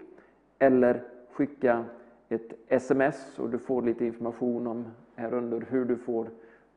eller 0.59 1.03
skicka 1.31 1.85
ett 2.29 2.53
sms 2.67 3.39
och 3.39 3.49
du 3.49 3.57
får 3.57 3.81
lite 3.81 4.05
information 4.05 4.67
om 4.67 4.85
här 5.15 5.33
under 5.33 5.65
hur 5.69 5.85
du 5.85 5.97
får 5.97 6.27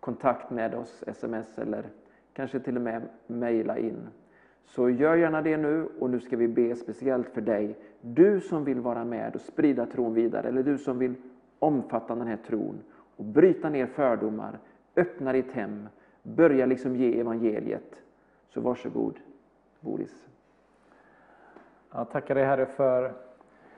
kontakt 0.01 0.51
med 0.51 0.75
oss, 0.75 1.05
sms 1.07 1.59
eller 1.59 1.85
kanske 2.33 2.61
till 2.61 2.77
och 2.77 2.83
med 2.83 3.03
mejla 3.27 3.79
in. 3.79 4.09
Så 4.65 4.91
gör 4.91 5.17
gärna 5.17 5.43
det 5.43 5.57
nu 5.57 5.89
och 5.99 6.11
nu 6.11 6.21
ska 6.21 6.37
vi 6.37 6.49
be 6.49 6.77
speciellt 6.77 7.29
för 7.29 7.41
dig. 7.41 7.77
Du 8.01 8.41
som 8.41 8.65
vill 8.65 8.81
vara 8.81 9.05
med 9.05 9.35
och 9.35 9.41
sprida 9.41 9.87
tron 9.87 10.15
vidare 10.15 10.49
eller 10.49 10.63
du 10.63 10.79
som 10.79 10.99
vill 10.99 11.15
omfatta 11.59 12.15
den 12.15 12.27
här 12.27 12.39
tron 12.47 12.79
och 13.17 13.25
bryta 13.25 13.71
ner 13.71 13.87
fördomar, 13.87 14.59
öppna 14.97 15.33
ditt 15.33 15.53
hem, 15.53 15.89
börja 16.23 16.67
liksom 16.67 16.97
ge 16.97 17.21
evangeliet. 17.21 18.03
Så 18.49 18.61
varsågod 18.61 19.21
Boris. 19.81 20.30
Jag 21.93 22.11
tackar 22.11 22.35
dig 22.35 22.45
Herre 22.45 22.67
för 22.67 23.13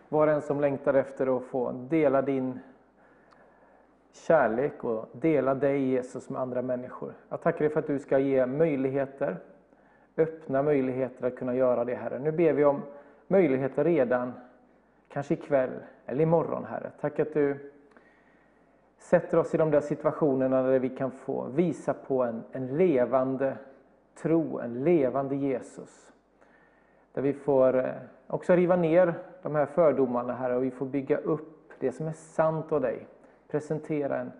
var 0.09 0.26
och 0.26 0.32
en 0.32 0.43
som 0.43 0.60
längtar 0.60 0.94
efter 0.94 1.36
att 1.36 1.43
få 1.43 1.72
dela 1.72 2.22
din 2.22 2.60
kärlek 4.12 4.84
och 4.84 5.09
dela 5.12 5.55
dig 5.55 5.89
Jesus 5.89 6.30
med 6.30 6.43
andra 6.43 6.62
människor. 6.62 7.14
Jag 7.28 7.40
tackar 7.40 7.59
dig 7.59 7.68
för 7.68 7.80
att 7.80 7.86
du 7.86 7.98
ska 7.98 8.18
ge 8.18 8.47
möjligheter, 8.47 9.36
öppna 10.16 10.62
möjligheter 10.62 11.26
att 11.26 11.36
kunna 11.36 11.55
göra 11.55 11.84
det 11.84 11.94
Herre. 11.94 12.18
Nu 12.18 12.32
ber 12.32 12.52
vi 12.52 12.64
om 12.64 12.82
möjligheter 13.28 13.84
redan, 13.84 14.32
kanske 15.09 15.34
ikväll 15.34 15.72
eller 16.06 16.22
imorgon 16.22 16.64
Herre. 16.64 16.90
Tack 17.01 17.18
att 17.18 17.34
du 17.34 17.72
sätter 18.98 19.39
oss 19.39 19.55
i 19.55 19.59
de 19.59 19.70
där 19.70 19.80
situationerna 19.80 20.62
där 20.62 20.78
vi 20.78 20.89
kan 20.89 21.10
få 21.10 21.44
visa 21.44 21.94
på 21.94 22.22
en, 22.22 22.43
en 22.52 22.76
levande 22.76 23.56
tro, 24.22 24.59
en 24.59 24.84
levande 24.84 25.36
Jesus. 25.36 26.11
Där 27.12 27.22
vi 27.22 27.32
får 27.32 27.78
eh, 27.78 27.93
också 28.26 28.52
riva 28.52 28.76
ner 28.76 29.14
de 29.43 29.55
här 29.55 29.66
fördomarna 29.66 30.34
här 30.34 30.51
och 30.51 30.64
vi 30.64 30.70
får 30.70 30.86
bygga 30.86 31.16
upp 31.16 31.72
det 31.78 31.93
som 31.93 32.06
är 32.06 32.12
sant 32.12 32.72
av 32.72 32.80
dig. 32.80 33.06
Presentera 33.48 34.18
en, 34.18 34.32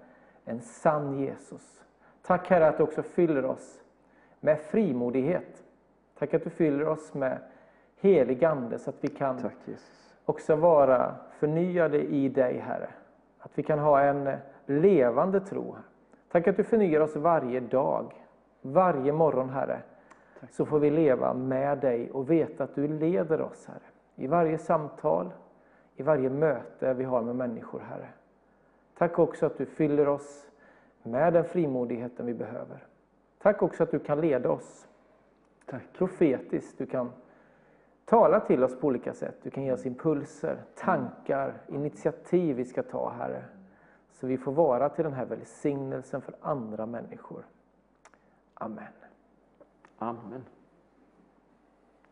en 0.44 0.61
sann 0.61 1.19
Jesus. 1.19 1.85
Tack 2.23 2.51
Herre 2.51 2.69
att 2.69 2.77
du 2.77 2.82
också 2.82 3.03
fyller 3.03 3.44
oss 3.44 3.82
med 4.40 4.61
frimodighet. 4.61 5.65
Tack 6.19 6.35
att 6.35 6.44
du 6.44 6.51
fyller 6.51 6.89
oss 6.89 7.15
med 7.15 7.39
helig 8.01 8.44
Ande 8.44 8.78
så 8.78 8.90
att 8.90 8.97
vi 9.01 9.09
kan 9.09 9.39
Tack 9.39 9.55
också 10.24 10.57
vara 10.57 11.15
förnyade 11.39 12.03
i 12.03 12.28
dig 12.28 12.59
Herre. 12.59 12.89
Att 13.39 13.59
vi 13.59 13.62
kan 13.62 13.78
ha 13.78 14.01
en 14.01 14.36
levande 14.66 15.40
tro. 15.40 15.77
Tack 16.31 16.49
att 16.49 16.57
du 16.57 16.65
förnyar 16.65 17.01
oss 17.01 17.16
varje 17.16 17.61
dag, 17.61 18.12
varje 18.62 19.12
morgon 19.12 19.51
Herre. 19.51 19.82
Så 20.51 20.66
får 20.66 20.78
vi 20.78 20.90
leva 20.90 21.35
med 21.35 21.78
dig 21.78 22.10
och 22.10 22.31
veta 22.31 22.64
att 22.64 22.74
du 22.74 22.89
leder 22.89 23.40
oss 23.40 23.66
Herre. 23.66 23.82
I 24.16 24.27
varje 24.27 24.59
samtal, 24.59 25.32
i 25.97 26.02
varje 26.02 26.31
möte 26.31 26.94
vi 26.94 27.05
har 27.05 27.23
med 27.23 27.36
människor 27.36 27.81
Herre. 27.81 28.09
Tack 28.98 29.19
också 29.19 29.47
att 29.47 29.59
du 29.59 29.66
fyller 29.66 30.09
oss 30.09 30.51
med 31.02 31.32
den 31.32 31.44
frimodigheten 31.44 32.27
vi 32.27 32.35
behöver. 32.35 32.86
Tack 33.39 33.62
också 33.62 33.82
att 33.82 33.90
du 33.90 33.98
kan 33.98 34.20
leda 34.20 34.51
oss 34.51 34.89
Tack. 35.66 35.82
profetiskt. 35.93 36.78
Du 36.78 36.86
kan 36.86 37.12
tala 38.05 38.40
till 38.40 38.64
oss 38.64 38.81
på 38.81 38.86
olika 38.86 39.12
sätt. 39.12 39.36
Du 39.43 39.51
kan 39.51 39.64
ge 39.64 39.73
oss 39.73 39.86
impulser, 39.86 40.56
tankar, 40.74 41.55
initiativ 41.69 42.56
vi 42.56 42.64
ska 42.64 42.82
ta, 42.82 43.10
Herre. 43.10 43.44
Så 44.10 44.27
vi 44.27 44.39
får 44.39 44.52
vara 44.52 44.89
till 44.89 45.05
den 45.05 45.12
här 45.12 45.24
välsignelsen 45.24 46.20
för 46.20 46.35
andra 46.40 46.86
människor. 46.86 47.47
Amen. 48.55 49.02
Amen. 50.03 50.45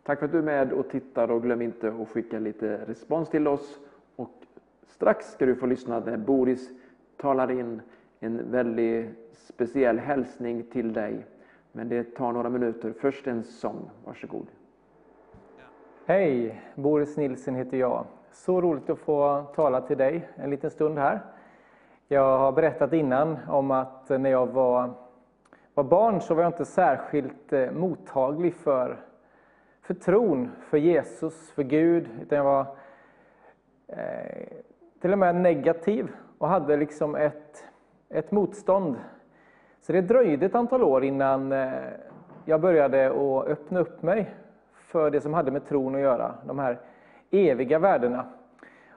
Tack 0.02 0.18
för 0.18 0.26
att 0.26 0.32
du 0.32 0.38
är 0.38 0.42
med 0.42 0.72
och 0.72 0.88
tittar 0.88 1.30
och 1.30 1.42
glöm 1.42 1.62
inte 1.62 1.88
att 1.88 2.08
skicka 2.08 2.38
lite 2.38 2.76
respons 2.86 3.28
till 3.28 3.48
oss. 3.48 3.78
Och 4.16 4.30
strax 4.86 5.32
ska 5.32 5.46
du 5.46 5.54
få 5.54 5.66
lyssna 5.66 6.00
när 6.00 6.16
Boris 6.16 6.70
talar 7.16 7.50
in 7.50 7.82
en 8.20 8.50
väldigt 8.50 9.08
speciell 9.32 9.98
hälsning 9.98 10.62
till 10.62 10.92
dig. 10.92 11.26
Men 11.72 11.88
det 11.88 12.16
tar 12.16 12.32
några 12.32 12.48
minuter. 12.48 12.92
Först 13.00 13.26
en 13.26 13.44
sång. 13.44 13.90
Varsågod. 14.04 14.46
Hej! 16.06 16.62
Boris 16.74 17.16
Nilsson 17.16 17.54
heter 17.54 17.76
jag. 17.76 18.04
Så 18.32 18.60
roligt 18.60 18.90
att 18.90 18.98
få 18.98 19.44
tala 19.54 19.80
till 19.80 19.98
dig 19.98 20.28
en 20.34 20.50
liten 20.50 20.70
stund 20.70 20.98
här. 20.98 21.20
Jag 22.08 22.38
har 22.38 22.52
berättat 22.52 22.92
innan 22.92 23.38
om 23.48 23.70
att 23.70 24.08
när 24.08 24.30
jag 24.30 24.46
var, 24.46 24.90
var 25.82 25.84
barn 25.84 26.20
så 26.20 26.34
var 26.34 26.42
jag 26.42 26.48
inte 26.48 26.64
särskilt 26.64 27.52
eh, 27.52 27.70
mottaglig 27.70 28.54
för, 28.54 28.96
för 29.82 29.94
tron, 29.94 30.50
för 30.60 30.78
Jesus, 30.78 31.50
för 31.50 31.62
Gud. 31.62 32.08
Utan 32.22 32.38
jag 32.38 32.44
var 32.44 32.66
eh, 33.88 34.48
till 35.00 35.12
och 35.12 35.18
med 35.18 35.36
negativ 35.36 36.08
och 36.38 36.48
hade 36.48 36.76
liksom 36.76 37.14
ett, 37.14 37.64
ett 38.08 38.30
motstånd. 38.30 38.96
Så 39.80 39.92
det 39.92 40.00
dröjde 40.00 40.46
ett 40.46 40.54
antal 40.54 40.82
år 40.82 41.04
innan 41.04 41.52
eh, 41.52 41.72
jag 42.44 42.60
började 42.60 43.06
att 43.06 43.48
öppna 43.48 43.80
upp 43.80 44.02
mig 44.02 44.34
för 44.72 45.10
det 45.10 45.20
som 45.20 45.34
hade 45.34 45.50
med 45.50 45.66
tron 45.66 45.94
att 45.94 46.00
göra, 46.00 46.34
de 46.46 46.58
här 46.58 46.80
eviga 47.30 47.78
värdena. 47.78 48.24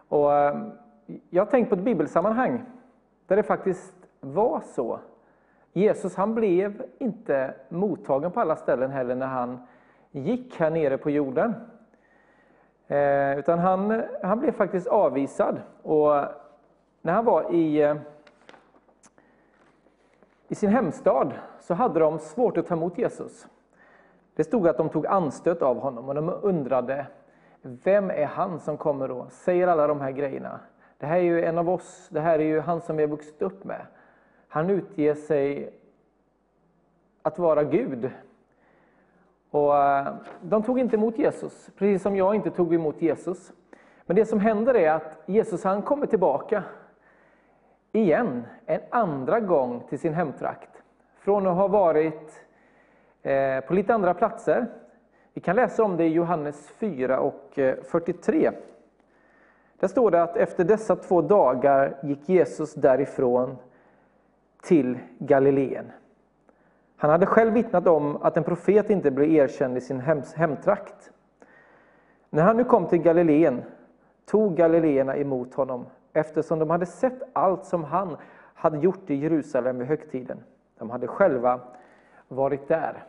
Och 0.08 0.34
eh, 0.34 0.58
jag 1.30 1.46
har 1.46 1.52
tänkt 1.52 1.70
på 1.70 1.76
ett 1.76 1.82
bibelsammanhang 1.82 2.64
där 3.28 3.36
det 3.36 3.44
faktiskt 3.44 3.96
var 4.20 4.62
så. 4.66 5.00
Jesus 5.74 6.16
han 6.16 6.36
blev 6.36 6.84
inte 6.98 7.54
mottagen 7.70 8.32
på 8.32 8.40
alla 8.40 8.56
ställen 8.56 8.92
heller 8.92 9.16
när 9.16 9.28
han 9.28 9.60
gick 10.12 10.60
här 10.60 10.70
nere 10.70 10.98
på 10.98 11.10
jorden. 11.10 11.56
Eh, 12.88 13.40
utan 13.40 13.60
han, 13.60 14.04
han 14.24 14.40
blev 14.40 14.52
faktiskt 14.52 14.88
avvisad. 14.88 15.62
Och 15.82 16.26
när 17.02 17.14
han 17.14 17.26
var 17.26 17.54
i, 17.54 17.82
eh, 17.82 17.96
i 20.48 20.56
sin 20.56 20.70
hemstad 20.70 21.34
så 21.60 21.74
hade 21.74 22.00
de 22.00 22.20
svårt 22.20 22.58
att 22.58 22.68
ta 22.68 22.76
emot 22.76 22.98
Jesus. 22.98 23.48
Det 24.36 24.44
stod 24.44 24.68
att 24.68 24.78
de 24.78 24.90
tog 24.90 25.08
anstöt 25.08 25.62
av 25.62 25.80
honom 25.80 26.10
och 26.10 26.16
de 26.16 26.30
undrade 26.42 27.06
vem 27.62 28.10
är 28.10 28.26
han 28.26 28.60
som 28.60 28.78
kommer 28.78 29.12
och 29.12 29.32
säger 29.32 29.68
alla 29.68 29.88
de 29.88 30.02
här 30.02 30.12
grejerna? 30.12 30.60
Det 30.98 31.06
här 31.06 31.18
är 31.18 31.22
ju 31.22 31.44
en 31.44 31.58
av 31.58 31.70
oss, 31.70 32.10
det 32.12 32.20
här 32.20 32.40
är 32.40 32.44
ju 32.44 32.60
han 32.60 32.82
som 32.82 32.98
vi 32.98 33.04
har 33.04 33.10
vuxit 33.10 33.42
upp 33.42 33.64
med. 33.64 33.86
Han 34.54 34.70
utger 34.70 35.16
sig 35.16 35.74
att 37.22 37.40
vara 37.40 37.64
Gud. 37.64 38.12
Och 39.50 39.78
eh, 39.78 40.14
de 40.42 40.64
tog 40.64 40.80
inte 40.80 40.96
emot 40.96 41.18
Jesus, 41.18 41.70
precis 41.78 42.02
som 42.02 42.16
jag 42.16 42.36
inte 42.36 42.52
tog 42.52 42.74
emot 42.74 43.02
Jesus. 43.02 43.54
Men 44.06 44.16
det 44.16 44.26
som 44.26 44.40
händer 44.40 44.74
är 44.74 44.92
att 44.92 45.18
Jesus 45.26 45.64
han 45.64 45.82
kommer 45.82 46.06
tillbaka 46.06 46.64
igen, 47.92 48.44
en 48.66 48.80
andra 48.90 49.40
gång 49.40 49.84
till 49.90 50.00
sin 50.00 50.14
hemtrakt. 50.14 50.84
Från 51.20 51.48
att 51.48 51.56
ha 51.56 51.68
varit 51.68 52.46
eh, 53.22 53.60
på 53.60 53.74
lite 53.74 53.94
andra 53.94 54.14
platser. 54.14 54.66
Vi 55.34 55.42
kan 55.42 55.56
läsa 55.56 55.84
om 55.84 55.98
det 55.98 56.06
i 56.06 56.14
Johannes 56.14 56.70
4 56.70 57.20
och 57.20 57.60
eh, 57.60 57.76
43. 57.84 58.52
Där 59.80 59.88
står 59.88 60.12
det 60.12 60.24
att 60.24 60.38
efter 60.38 60.64
dessa 60.64 60.96
två 60.96 61.22
dagar 61.22 61.98
gick 62.04 62.30
Jesus 62.30 62.74
därifrån 62.74 63.58
till 64.64 65.00
Galileen. 65.20 65.92
Han 66.98 67.10
hade 67.10 67.26
själv 67.26 67.54
vittnat 67.54 67.88
om 67.88 68.18
att 68.22 68.38
en 68.38 68.44
profet 68.44 68.90
inte 68.90 69.12
blev 69.12 69.32
erkänd 69.32 69.78
i 69.78 69.82
sin 69.82 70.00
hemtrakt. 70.36 71.12
När 72.30 72.44
han 72.44 72.58
nu 72.58 72.64
kom 72.64 72.88
till 72.88 73.02
Galileen 73.02 73.64
tog 74.26 74.56
galileerna 74.56 75.18
emot 75.18 75.54
honom 75.54 75.86
eftersom 76.14 76.60
de 76.60 76.70
hade 76.70 76.86
sett 76.86 77.22
allt 77.34 77.66
som 77.66 77.84
han 77.84 78.18
hade 78.54 78.78
gjort 78.78 79.10
i 79.10 79.16
Jerusalem 79.16 79.78
vid 79.78 79.88
högtiden. 79.88 80.44
De 80.78 80.90
hade 80.90 81.08
själva 81.08 81.60
varit 82.28 82.68
där. 82.68 83.04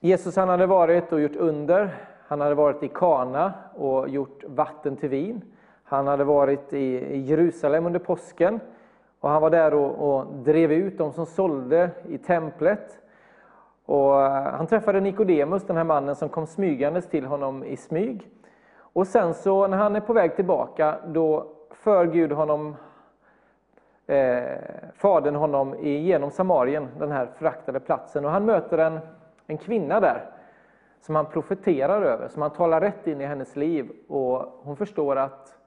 Jesus 0.00 0.36
han 0.36 0.48
hade 0.48 0.66
varit 0.66 1.12
och 1.12 1.20
gjort 1.20 1.36
under. 1.36 1.96
Han 2.26 2.40
hade 2.40 2.54
varit 2.54 2.82
i 2.82 2.88
Kana 2.88 3.52
och 3.74 4.08
gjort 4.08 4.44
vatten 4.44 4.96
till 4.96 5.08
vin. 5.08 5.42
Han 5.92 6.06
hade 6.06 6.24
varit 6.24 6.72
i 6.72 7.18
Jerusalem 7.18 7.86
under 7.86 8.00
påsken 8.00 8.60
och 9.20 9.30
han 9.30 9.42
var 9.42 9.50
där 9.50 9.74
och, 9.74 10.16
och 10.16 10.26
drev 10.26 10.72
ut 10.72 10.98
de 10.98 11.12
som 11.12 11.26
sålde 11.26 11.90
i 12.08 12.18
templet. 12.18 12.98
Och 13.86 14.22
eh, 14.22 14.42
han 14.52 14.66
träffade 14.66 15.00
Nikodemus, 15.00 15.64
den 15.64 15.76
här 15.76 15.84
mannen 15.84 16.16
som 16.16 16.28
kom 16.28 16.46
smygandes 16.46 17.08
till 17.08 17.26
honom 17.26 17.64
i 17.64 17.76
smyg. 17.76 18.30
Och 18.76 19.06
sen 19.06 19.34
så 19.34 19.66
när 19.66 19.76
han 19.76 19.96
är 19.96 20.00
på 20.00 20.12
väg 20.12 20.36
tillbaka, 20.36 20.98
då 21.06 21.46
för 21.70 22.06
Gud 22.06 22.32
honom, 22.32 22.76
eh, 24.06 24.42
fadern 24.94 25.34
honom 25.34 25.74
genom 25.82 26.30
Samarien, 26.30 26.88
den 26.98 27.10
här 27.12 27.26
föraktade 27.38 27.80
platsen. 27.80 28.24
Och 28.24 28.30
han 28.30 28.44
möter 28.44 28.78
en, 28.78 28.98
en 29.46 29.58
kvinna 29.58 30.00
där, 30.00 30.30
som 31.00 31.14
han 31.14 31.26
profeterar 31.26 32.02
över, 32.02 32.28
som 32.28 32.42
han 32.42 32.50
talar 32.50 32.80
rätt 32.80 33.06
in 33.06 33.20
i 33.20 33.24
hennes 33.24 33.56
liv. 33.56 33.90
Och 34.08 34.60
hon 34.62 34.76
förstår 34.76 35.16
att 35.16 35.58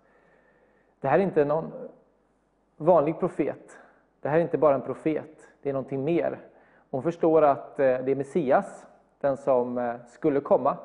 det 1.06 1.10
här 1.10 1.20
är 1.20 1.24
inte 1.24 1.46
någon 1.46 1.72
vanlig 2.78 3.20
profet. 3.20 3.78
Det 4.22 4.30
här 4.30 4.38
är 4.38 4.42
inte 4.42 4.58
bara 4.58 4.76
en 4.76 4.82
profet, 4.82 5.48
det 5.62 5.70
är 5.70 5.74
någonting 5.74 6.04
mer. 6.04 6.40
Hon 6.92 7.04
förstår 7.04 7.42
att 7.42 7.80
eh, 7.80 7.86
det 7.86 8.12
är 8.12 8.16
Messias, 8.16 8.88
den 9.22 9.38
som 9.38 9.78
eh, 9.78 9.96
skulle 10.08 10.40
komma, 10.40 10.78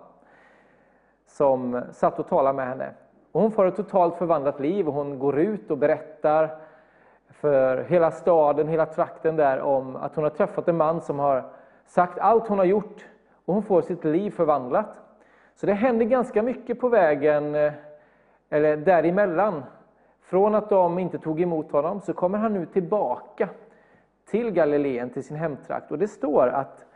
som 1.27 1.83
satt 1.93 2.19
och 2.19 2.29
talade 2.29 2.57
med 2.57 2.69
henne. 2.69 2.91
Och 3.33 3.41
hon 3.41 3.51
får 3.51 3.67
ett 3.67 3.77
totalt 3.77 4.17
förvandlat 4.17 4.61
liv 4.61 4.89
och 4.89 4.95
hon 4.95 5.19
går 5.19 5.39
ut 5.39 5.71
och 5.71 5.79
berättar 5.79 6.59
för 7.29 7.83
hela 7.83 8.11
staden, 8.11 8.69
hela 8.69 8.87
trakten 8.87 9.37
där 9.37 9.61
om 9.61 9.97
att 9.97 10.15
hon 10.15 10.25
har 10.25 10.31
träffat 10.31 10.69
en 10.69 10.77
man 10.77 11.01
som 11.01 11.19
har 11.19 11.45
sagt 11.87 12.19
allt 12.19 12.49
hon 12.49 12.59
har 12.59 12.67
gjort 12.67 13.05
och 13.45 13.55
hon 13.55 13.63
får 13.63 13.83
sitt 13.83 14.05
liv 14.05 14.31
förvandlat. 14.31 15.01
Så 15.55 15.67
det 15.67 15.73
händer 15.73 16.07
ganska 16.07 16.43
mycket 16.43 16.81
på 16.81 16.89
vägen, 16.89 17.55
eh, 17.55 17.73
eller 18.51 18.77
däremellan, 18.77 19.63
från 20.31 20.55
att 20.55 20.69
de 20.69 20.99
inte 20.99 21.19
tog 21.19 21.41
emot 21.41 21.73
honom 21.73 22.01
så 22.01 22.13
kommer 22.13 22.39
han 22.39 22.53
nu 22.53 22.67
tillbaka 22.67 23.49
till 24.25 24.51
Galileen, 24.51 25.11
till 25.11 25.25
sin 25.25 25.37
hemtrakt. 25.37 25.91
Och 25.91 25.99
det 25.99 26.09
står 26.09 26.49
att 26.49 26.87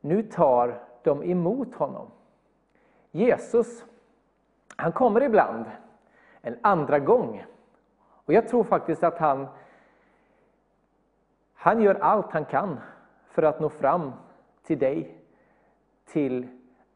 nu 0.00 0.22
tar 0.22 0.82
de 1.02 1.22
emot 1.22 1.74
honom. 1.74 2.10
Jesus, 3.10 3.84
han 4.76 4.92
kommer 4.92 5.22
ibland 5.22 5.64
en 6.40 6.58
andra 6.60 6.98
gång. 6.98 7.44
Och 8.24 8.32
jag 8.32 8.48
tror 8.48 8.64
faktiskt 8.64 9.04
att 9.04 9.18
han, 9.18 9.46
han 11.54 11.82
gör 11.82 11.94
allt 11.94 12.32
han 12.32 12.44
kan 12.44 12.80
för 13.28 13.42
att 13.42 13.60
nå 13.60 13.68
fram 13.68 14.12
till 14.62 14.78
dig, 14.78 15.18
till 16.04 16.48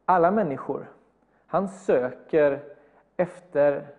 alla 0.05 0.31
människor. 0.31 0.93
Han 1.47 1.69
söker 1.69 2.63
efter 3.17 3.98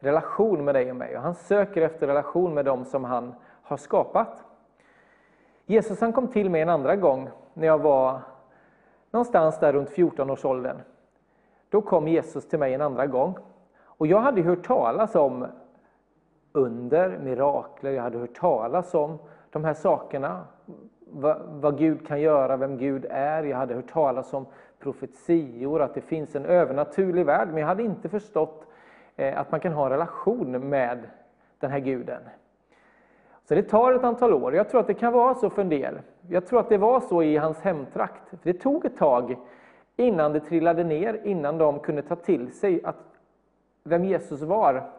relation 0.00 0.64
med 0.64 0.74
dig 0.74 0.90
och 0.90 0.96
mig. 0.96 1.16
Och 1.16 1.22
han 1.22 1.34
söker 1.34 1.82
efter 1.82 2.06
relation 2.06 2.54
med 2.54 2.64
dem 2.64 2.84
som 2.84 3.04
han 3.04 3.34
har 3.62 3.76
skapat. 3.76 4.44
Jesus 5.66 6.00
han 6.00 6.12
kom 6.12 6.28
till 6.28 6.50
mig 6.50 6.62
en 6.62 6.68
andra 6.68 6.96
gång 6.96 7.28
när 7.54 7.66
jag 7.66 7.78
var 7.78 8.20
någonstans 9.10 9.58
där 9.58 9.72
runt 9.72 9.90
14-årsåldern. 9.90 10.76
Då 11.68 11.80
kom 11.80 12.08
Jesus 12.08 12.48
till 12.48 12.58
mig 12.58 12.74
en 12.74 12.80
andra 12.80 13.06
gång. 13.06 13.38
Och 13.84 14.06
jag 14.06 14.20
hade 14.20 14.42
hört 14.42 14.66
talas 14.66 15.14
om 15.14 15.46
under, 16.52 17.18
mirakler, 17.18 17.90
jag 17.90 18.02
hade 18.02 18.18
hört 18.18 18.34
talas 18.34 18.94
om 18.94 19.18
de 19.50 19.64
här 19.64 19.74
sakerna. 19.74 20.44
Vad, 21.12 21.40
vad 21.48 21.78
Gud 21.78 22.06
kan 22.06 22.20
göra, 22.20 22.56
vem 22.56 22.78
Gud 22.78 23.06
är. 23.10 23.42
Jag 23.42 23.56
hade 23.56 23.74
hört 23.74 23.92
talas 23.92 24.34
om 24.34 24.46
profetior, 24.78 25.82
att 25.82 25.94
det 25.94 26.00
finns 26.00 26.36
en 26.36 26.44
övernaturlig 26.44 27.26
värld. 27.26 27.48
Men 27.48 27.58
jag 27.58 27.66
hade 27.66 27.82
inte 27.82 28.08
förstått 28.08 28.66
Eh, 29.20 29.40
att 29.40 29.50
man 29.50 29.60
kan 29.60 29.72
ha 29.72 29.84
en 29.84 29.90
relation 29.90 30.68
med 30.68 30.98
den 31.58 31.70
här 31.70 31.78
guden. 31.78 32.22
Så 33.44 33.54
det 33.54 33.62
tar 33.62 33.92
ett 33.92 34.04
antal 34.04 34.32
år. 34.32 34.54
Jag 34.54 34.68
tror 34.68 34.80
att 34.80 34.86
det 34.86 34.94
kan 34.94 35.12
vara 35.12 35.34
så 35.34 35.50
för 35.50 35.62
en 35.62 35.68
del. 35.68 35.98
Jag 36.28 36.46
tror 36.46 36.60
att 36.60 36.68
det 36.68 36.78
var 36.78 37.00
så 37.00 37.22
i 37.22 37.36
hans 37.36 37.60
hemtrakt. 37.60 38.22
Det 38.42 38.52
tog 38.52 38.84
ett 38.84 38.96
tag 38.96 39.36
innan 39.96 40.32
det 40.32 40.40
trillade 40.40 40.84
ner, 40.84 41.20
innan 41.24 41.58
de 41.58 41.78
kunde 41.78 42.02
ta 42.02 42.16
till 42.16 42.52
sig 42.52 42.84
att 42.84 42.96
vem 43.84 44.04
Jesus 44.04 44.40
var. 44.40 44.90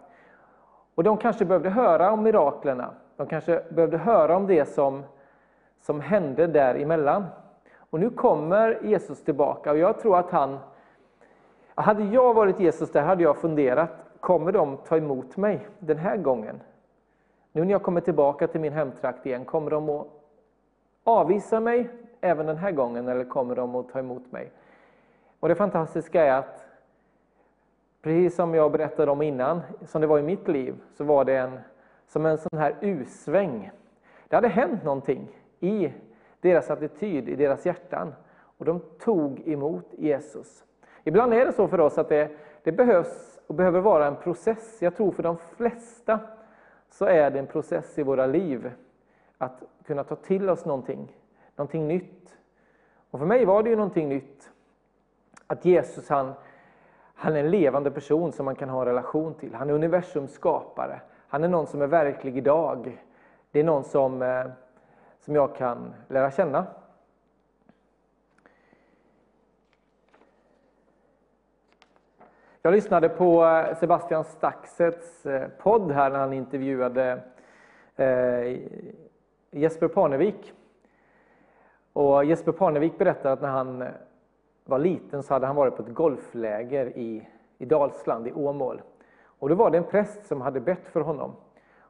Och 0.95 1.03
de 1.03 1.18
kanske 1.18 1.45
behövde 1.45 1.69
höra 1.69 2.11
om 2.11 2.23
miraklerna. 2.23 2.89
De 3.18 3.27
kanske 3.27 3.64
behövde 3.69 3.98
höra 3.98 4.35
om 4.35 4.48
det 4.48 4.65
som, 4.65 5.03
som 5.81 6.02
hände 6.02 6.48
däremellan. 6.48 7.26
Och 7.89 7.99
nu 7.99 8.10
kommer 8.10 8.80
Jesus 8.84 9.23
tillbaka 9.23 9.72
och 9.72 9.77
jag 9.77 9.99
tror 9.99 10.18
att 10.18 10.31
han 10.31 10.60
hade 11.76 12.03
jag 12.03 12.34
varit 12.34 12.60
Jesus 12.60 12.91
där 12.91 13.02
hade 13.02 13.23
jag 13.23 13.38
funderat, 13.38 14.00
kommer 14.22 14.52
de 14.52 14.77
ta 14.77 14.98
emot 14.98 15.38
mig 15.38 15.68
den 15.80 15.98
här 15.98 16.18
gången? 16.18 16.61
Nu 17.52 17.65
när 17.65 17.72
jag 17.72 17.84
kommer 17.84 18.02
tillbaka 18.02 18.48
till 18.48 18.61
min 18.61 18.73
hemtrakt 18.73 19.26
igen, 19.26 19.45
kommer 19.45 19.72
de 19.72 19.89
att 19.89 20.07
avvisa 21.03 21.60
mig 21.60 21.89
även 22.22 22.45
den 22.45 22.57
här 22.57 22.72
gången 22.72 23.07
eller 23.07 23.23
kommer 23.23 23.56
de 23.56 23.76
att 23.76 23.89
ta 23.89 23.99
emot 23.99 24.31
mig? 24.31 24.52
Och 25.39 25.49
Det 25.49 25.56
fantastiska 25.56 26.26
är 26.26 26.34
att 26.34 26.65
precis 28.02 28.35
som 28.35 28.53
jag 28.53 28.72
berättade 28.72 29.11
om 29.11 29.22
innan, 29.22 29.61
som 29.85 30.02
det 30.02 30.07
var 30.07 30.19
i 30.19 30.23
mitt 30.23 30.48
liv, 30.48 30.76
så 30.98 31.03
var 31.03 31.26
det 31.26 31.38
en, 31.38 31.60
som 32.07 32.26
en 32.26 32.38
sån 32.38 32.60
här 32.60 32.76
U-sväng. 32.81 33.72
Det 34.27 34.35
hade 34.35 34.48
hänt 34.48 34.84
någonting 34.84 35.27
i 35.60 35.93
deras 36.41 36.72
attityd, 36.72 37.30
i 37.30 37.35
deras 37.35 37.65
hjärtan 37.65 38.14
och 38.57 38.65
de 38.65 38.80
tog 38.80 39.48
emot 39.48 39.85
Jesus. 39.98 40.65
Ibland 41.03 41.34
är 41.34 41.45
det 41.45 41.52
så 41.52 41.68
för 41.68 41.80
oss 41.80 41.98
att 41.98 42.10
det, 42.10 42.30
det 42.64 42.72
behövs 42.72 43.30
och 43.51 43.55
behöver 43.55 43.79
vara 43.79 44.07
en 44.07 44.15
process. 44.15 44.77
Jag 44.81 44.95
tror 44.95 45.11
för 45.11 45.23
de 45.23 45.37
flesta 45.37 46.19
så 46.89 47.05
är 47.05 47.31
det 47.31 47.39
en 47.39 47.47
process 47.47 47.99
i 47.99 48.03
våra 48.03 48.25
liv 48.25 48.71
att 49.37 49.63
kunna 49.85 50.03
ta 50.03 50.15
till 50.15 50.49
oss 50.49 50.65
någonting, 50.65 51.17
någonting 51.55 51.87
nytt. 51.87 52.37
Och 53.09 53.19
för 53.19 53.25
mig 53.25 53.45
var 53.45 53.63
det 53.63 53.69
ju 53.69 53.75
någonting 53.75 54.09
nytt. 54.09 54.49
Att 55.47 55.65
Jesus 55.65 56.09
han, 56.09 56.33
han 57.15 57.35
är 57.35 57.39
en 57.39 57.51
levande 57.51 57.91
person 57.91 58.31
som 58.31 58.45
man 58.45 58.55
kan 58.55 58.69
ha 58.69 58.81
en 58.81 58.87
relation 58.87 59.33
till. 59.33 59.53
Han 59.55 59.69
är 59.69 59.73
universums 59.73 60.33
skapare. 60.33 61.01
Han 61.27 61.43
är 61.43 61.47
någon 61.47 61.67
som 61.67 61.81
är 61.81 61.87
verklig 61.87 62.37
idag. 62.37 63.01
Det 63.51 63.59
är 63.59 63.63
någon 63.63 63.83
som, 63.83 64.21
eh, 64.21 64.45
som 65.19 65.35
jag 65.35 65.55
kan 65.55 65.93
lära 66.07 66.31
känna. 66.31 66.65
Jag 72.63 72.73
lyssnade 72.73 73.09
på 73.09 73.45
eh, 73.45 73.77
Sebastian 73.77 74.23
Staxets 74.23 75.25
eh, 75.25 75.47
podd 75.57 75.91
här 75.91 76.09
när 76.09 76.19
han 76.19 76.33
intervjuade 76.33 77.19
eh, 77.95 78.59
Jesper 79.51 79.88
Parnevik. 79.88 80.53
Och 81.93 82.25
Jesper 82.25 82.51
Parnevik 82.51 82.97
berättade 82.97 83.33
att 83.33 83.41
när 83.41 83.49
han 83.49 83.83
var 84.65 84.79
liten 84.79 85.23
så 85.23 85.33
hade 85.33 85.47
han 85.47 85.55
varit 85.55 85.75
på 85.75 85.81
ett 85.81 85.93
golfläger 85.93 86.97
i, 86.97 87.27
i 87.57 87.65
Dalsland, 87.65 88.27
i 88.27 88.33
Åmål. 88.33 88.81
Och 89.23 89.49
då 89.49 89.55
var 89.55 89.69
det 89.69 89.77
en 89.77 89.83
präst 89.83 90.25
som 90.25 90.41
hade 90.41 90.59
bett 90.59 90.88
för 90.88 91.01
honom. 91.01 91.35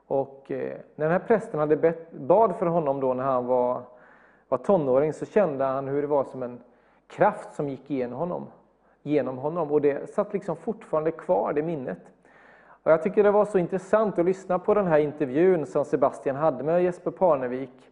Och 0.07 0.45
när 0.49 0.83
den 0.95 1.11
här 1.11 1.19
prästen 1.19 1.59
hade 1.59 1.75
bett, 1.77 2.11
bad 2.11 2.55
för 2.55 2.65
honom 2.65 2.99
då 2.99 3.13
när 3.13 3.23
han 3.23 3.45
var, 3.45 3.81
var 4.49 4.57
tonåring 4.57 5.13
så 5.13 5.25
kände 5.25 5.65
han 5.65 5.87
hur 5.87 6.01
det 6.01 6.07
var 6.07 6.23
som 6.23 6.43
en 6.43 6.59
kraft 7.07 7.53
som 7.53 7.69
gick 7.69 7.91
igenom 7.91 8.19
honom. 8.19 8.47
Genom 9.03 9.37
honom 9.37 9.71
och 9.71 9.81
det 9.81 10.09
satt 10.09 10.33
liksom 10.33 10.55
fortfarande 10.55 11.11
kvar, 11.11 11.53
det 11.53 11.61
minnet. 11.61 11.99
Och 12.83 12.91
jag 12.91 13.03
tycker 13.03 13.23
det 13.23 13.31
var 13.31 13.45
så 13.45 13.57
intressant 13.57 14.19
att 14.19 14.25
lyssna 14.25 14.59
på 14.59 14.73
den 14.73 14.87
här 14.87 14.99
intervjun 14.99 15.65
som 15.65 15.85
Sebastian 15.85 16.35
hade 16.35 16.63
med 16.63 16.83
Jesper 16.83 17.11
Parnevik. 17.11 17.89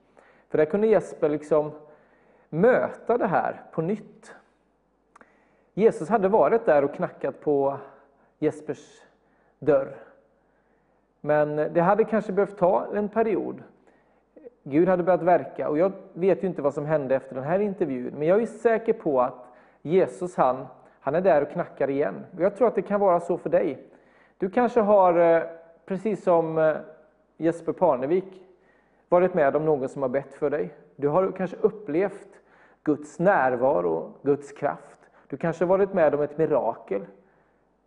För 0.50 0.58
där 0.58 0.66
kunde 0.66 0.88
Jesper 0.88 1.30
liksom 1.30 1.72
möta 2.50 3.18
det 3.18 3.28
här 3.28 3.62
på 3.72 3.82
nytt. 3.82 4.36
Jesus 5.74 6.10
hade 6.10 6.28
varit 6.28 6.66
där 6.66 6.84
och 6.84 6.94
knackat 6.94 7.42
på 7.42 7.78
Jespers 8.40 9.02
dörr. 9.60 9.96
Men 11.22 11.56
det 11.56 11.82
hade 11.82 12.04
kanske 12.04 12.32
behövt 12.32 12.58
ta 12.58 12.88
en 12.96 13.10
period. 13.10 13.64
Gud 14.64 14.88
hade 14.88 15.04
börjat 15.04 15.24
verka 15.24 15.70
och 15.70 15.78
jag 15.78 15.92
vet 16.14 16.44
ju 16.44 16.48
inte 16.48 16.62
vad 16.62 16.74
som 16.74 16.86
hände 16.86 17.16
efter 17.16 17.36
den 17.36 17.44
här 17.44 17.60
intervjun. 17.60 18.14
Men 18.18 18.28
jag 18.28 18.42
är 18.42 18.46
säker 18.46 18.94
på 18.94 19.22
att 19.22 19.46
Jesus 19.82 20.36
han, 20.36 20.66
han 21.00 21.16
är 21.16 21.22
där 21.22 21.42
och 21.42 21.52
knackar 21.52 21.90
igen. 21.90 22.26
Och 22.36 22.42
jag 22.42 22.56
tror 22.56 22.68
att 22.68 22.76
det 22.76 22.82
kan 22.82 23.00
vara 23.00 23.20
så 23.20 23.38
för 23.38 23.50
dig. 23.50 23.84
Du 24.38 24.50
kanske 24.50 24.82
har, 24.82 25.20
eh, 25.20 25.44
precis 25.86 26.24
som 26.24 26.58
eh, 26.58 26.76
Jesper 27.38 27.74
Parnevik, 27.74 28.46
varit 29.10 29.34
med 29.34 29.56
om 29.56 29.66
någon 29.66 29.90
som 29.90 30.02
har 30.02 30.10
bett 30.10 30.34
för 30.34 30.50
dig. 30.50 30.74
Du 30.96 31.08
har 31.08 31.32
kanske 31.32 31.58
upplevt 31.58 32.42
Guds 32.84 33.20
närvaro, 33.20 34.14
Guds 34.22 34.52
kraft. 34.52 35.00
Du 35.28 35.38
kanske 35.38 35.66
har 35.66 35.70
varit 35.70 35.94
med 35.94 36.16
om 36.16 36.22
ett 36.22 36.38
mirakel 36.38 37.06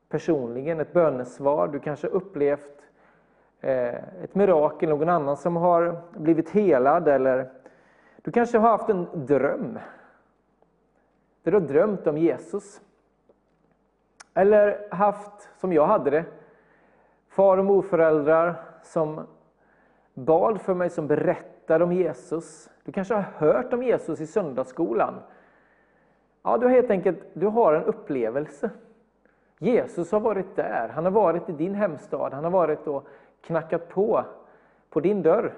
personligen, 0.09 0.81
ett 0.81 0.93
bönesvar. 0.93 1.69
Du 1.69 1.81
kanske 1.81 2.07
har 2.07 2.15
upplevt 2.15 2.83
eh, 3.61 3.95
ett 3.95 4.35
mirakel, 4.35 4.89
någon 4.89 5.09
annan 5.09 5.37
som 5.37 5.57
har 5.57 6.01
blivit 6.11 6.51
helad 6.51 7.09
eller 7.09 7.51
du 8.23 8.33
kanske 8.33 8.59
har 8.59 8.69
haft 8.69 8.89
en 8.89 9.27
dröm. 9.27 9.79
Där 11.43 11.53
du 11.53 11.59
har 11.61 11.67
drömt 11.67 12.07
om 12.07 12.19
Jesus. 12.19 12.81
Eller 14.35 14.89
haft, 14.91 15.49
som 15.57 15.73
jag 15.73 15.87
hade 15.87 16.11
det, 16.11 16.25
far 17.29 17.59
och 17.59 17.65
morföräldrar 17.65 18.55
som 18.83 19.27
bad 20.15 20.61
för 20.61 20.75
mig, 20.75 20.91
som 20.91 21.07
berättade 21.07 21.85
om 21.85 21.93
Jesus. 21.93 22.71
Du 22.85 22.93
kanske 22.93 23.15
har 23.15 23.23
hört 23.23 23.73
om 23.73 23.83
Jesus 23.83 24.21
i 24.21 24.27
söndagsskolan. 24.27 25.15
Ja, 26.43 26.59
du 26.59 26.67
har 26.67 26.73
helt 26.73 26.91
enkelt 26.91 27.19
du 27.33 27.47
har 27.47 27.73
en 27.73 27.85
upplevelse. 27.85 28.71
Jesus 29.59 30.13
har 30.13 30.21
varit 30.21 30.57
där, 30.57 30.89
han 30.95 31.05
har 31.05 31.13
varit 31.13 31.49
i 31.49 31.53
din 31.53 31.75
hemstad, 31.75 32.33
han 32.33 32.45
har 32.45 32.51
varit 32.51 32.87
och 32.87 33.07
knackat 33.41 33.89
på, 33.89 34.25
på 34.91 35.01
din 35.01 35.23
dörr. 35.23 35.55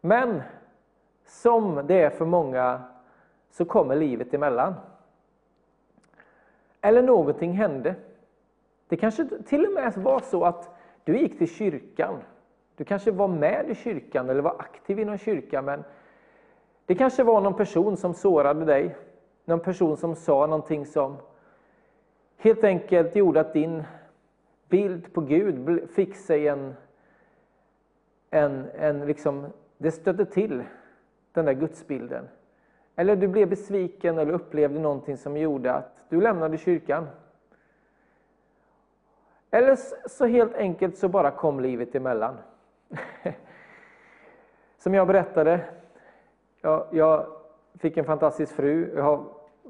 Men 0.00 0.42
som 1.26 1.86
det 1.86 2.02
är 2.02 2.10
för 2.10 2.24
många 2.24 2.80
så 3.50 3.64
kommer 3.64 3.96
livet 3.96 4.34
emellan. 4.34 4.74
Eller 6.80 7.02
någonting 7.02 7.52
hände. 7.52 7.94
Det 8.88 8.96
kanske 8.96 9.28
till 9.46 9.66
och 9.66 9.72
med 9.72 9.92
var 9.96 10.20
så 10.20 10.44
att 10.44 10.76
du 11.04 11.18
gick 11.18 11.38
till 11.38 11.48
kyrkan. 11.48 12.18
Du 12.76 12.84
kanske 12.84 13.10
var 13.10 13.28
med 13.28 13.70
i 13.70 13.74
kyrkan 13.74 14.30
eller 14.30 14.42
var 14.42 14.56
aktiv 14.58 14.98
inom 14.98 15.18
kyrkan 15.18 15.64
men 15.64 15.84
det 16.86 16.94
kanske 16.94 17.22
var 17.22 17.40
någon 17.40 17.54
person 17.54 17.96
som 17.96 18.14
sårade 18.14 18.64
dig. 18.64 18.96
Någon 19.44 19.60
person 19.60 19.96
som 19.96 20.14
sa 20.14 20.46
någonting 20.46 20.86
som 20.86 21.16
helt 22.36 22.64
enkelt 22.64 23.16
gjorde 23.16 23.40
att 23.40 23.52
din 23.52 23.82
bild 24.68 25.12
på 25.12 25.20
Gud 25.20 25.88
fick 25.90 26.16
sig 26.16 26.48
en, 26.48 26.74
en, 28.30 28.66
en 28.74 29.06
liksom, 29.06 29.46
det 29.78 29.90
stötte 29.90 30.24
till 30.24 30.62
den 31.32 31.44
där 31.44 31.52
gudsbilden. 31.52 32.28
Eller 32.96 33.16
du 33.16 33.28
blev 33.28 33.48
besviken 33.48 34.18
eller 34.18 34.32
upplevde 34.32 34.80
någonting 34.80 35.16
som 35.16 35.36
gjorde 35.36 35.72
att 35.72 36.04
du 36.08 36.20
lämnade 36.20 36.58
kyrkan. 36.58 37.06
Eller 39.50 39.78
så 40.08 40.26
helt 40.26 40.54
enkelt 40.54 40.96
så 40.96 41.08
bara 41.08 41.30
kom 41.30 41.60
livet 41.60 41.94
emellan. 41.94 42.36
Som 44.78 44.94
jag 44.94 45.06
berättade, 45.06 45.60
jag, 46.60 46.86
jag 46.90 47.26
fick 47.78 47.96
en 47.96 48.04
fantastisk 48.04 48.54
fru, 48.54 48.92
jag 48.96 49.02
har 49.02 49.24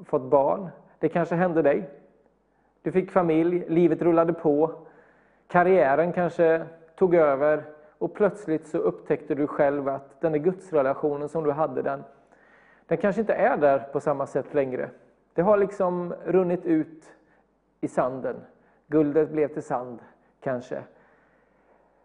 fått 0.05 0.21
barn. 0.21 0.69
Det 0.99 1.09
kanske 1.09 1.35
hände 1.35 1.61
dig. 1.61 1.89
Du 2.81 2.91
fick 2.91 3.11
familj, 3.11 3.65
livet 3.67 4.01
rullade 4.01 4.33
på, 4.33 4.71
karriären 5.47 6.13
kanske 6.13 6.65
tog 6.95 7.15
över 7.15 7.63
och 7.97 8.13
plötsligt 8.13 8.67
så 8.67 8.77
upptäckte 8.77 9.35
du 9.35 9.47
själv 9.47 9.87
att 9.89 10.21
den 10.21 10.31
där 10.31 10.39
gudsrelationen 10.39 11.29
som 11.29 11.43
du 11.43 11.51
hade, 11.51 11.81
den, 11.81 12.03
den 12.87 12.97
kanske 12.97 13.21
inte 13.21 13.33
är 13.33 13.57
där 13.57 13.79
på 13.79 13.99
samma 13.99 14.27
sätt 14.27 14.53
längre. 14.53 14.89
Det 15.33 15.41
har 15.41 15.57
liksom 15.57 16.13
runnit 16.25 16.65
ut 16.65 17.15
i 17.81 17.87
sanden. 17.87 18.35
Guldet 18.89 19.29
blev 19.29 19.47
till 19.47 19.63
sand, 19.63 19.99
kanske. 20.39 20.83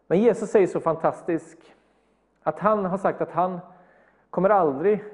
Men 0.06 0.20
Jesus 0.20 0.50
säger 0.50 0.66
så 0.66 0.80
fantastiskt 0.80 1.74
att 2.42 2.58
han 2.58 2.84
har 2.84 2.98
sagt 2.98 3.20
att 3.20 3.30
han 3.30 3.60
kommer 4.30 4.50
aldrig 4.50 5.04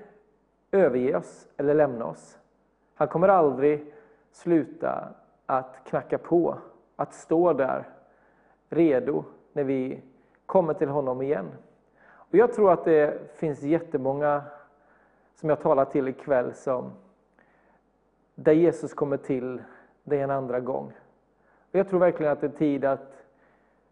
överge 0.71 1.17
oss 1.17 1.49
eller 1.57 1.75
lämna 1.75 2.05
oss. 2.05 2.39
Han 2.95 3.09
kommer 3.09 3.29
aldrig 3.29 3.95
sluta 4.33 5.09
att 5.47 5.81
knacka 5.85 6.19
på, 6.19 6.59
att 6.97 7.15
stå 7.15 7.53
där 7.53 7.89
redo 8.69 9.25
när 9.53 9.65
vi 9.65 10.03
kommer 10.47 10.75
till 10.75 10.89
honom 10.89 11.23
igen. 11.23 11.49
Och 12.03 12.35
jag 12.35 12.53
tror 12.53 12.73
att 12.73 12.85
det 12.85 13.31
finns 13.37 13.63
jättemånga 13.63 14.43
som 15.35 15.49
jag 15.49 15.61
talar 15.61 15.85
till 15.85 16.09
ikväll 16.09 16.55
som 16.55 16.93
där 18.35 18.53
Jesus 18.53 18.95
kommer 18.95 19.17
till 19.17 19.63
dig 20.05 20.21
en 20.21 20.31
andra 20.31 20.61
gång. 20.61 20.93
Och 21.71 21.79
jag 21.79 21.89
tror 21.89 22.01
verkligen 22.01 22.33
att 22.33 22.41
det 22.41 22.47
är 22.47 22.51
tid 22.51 22.85
att 22.85 23.25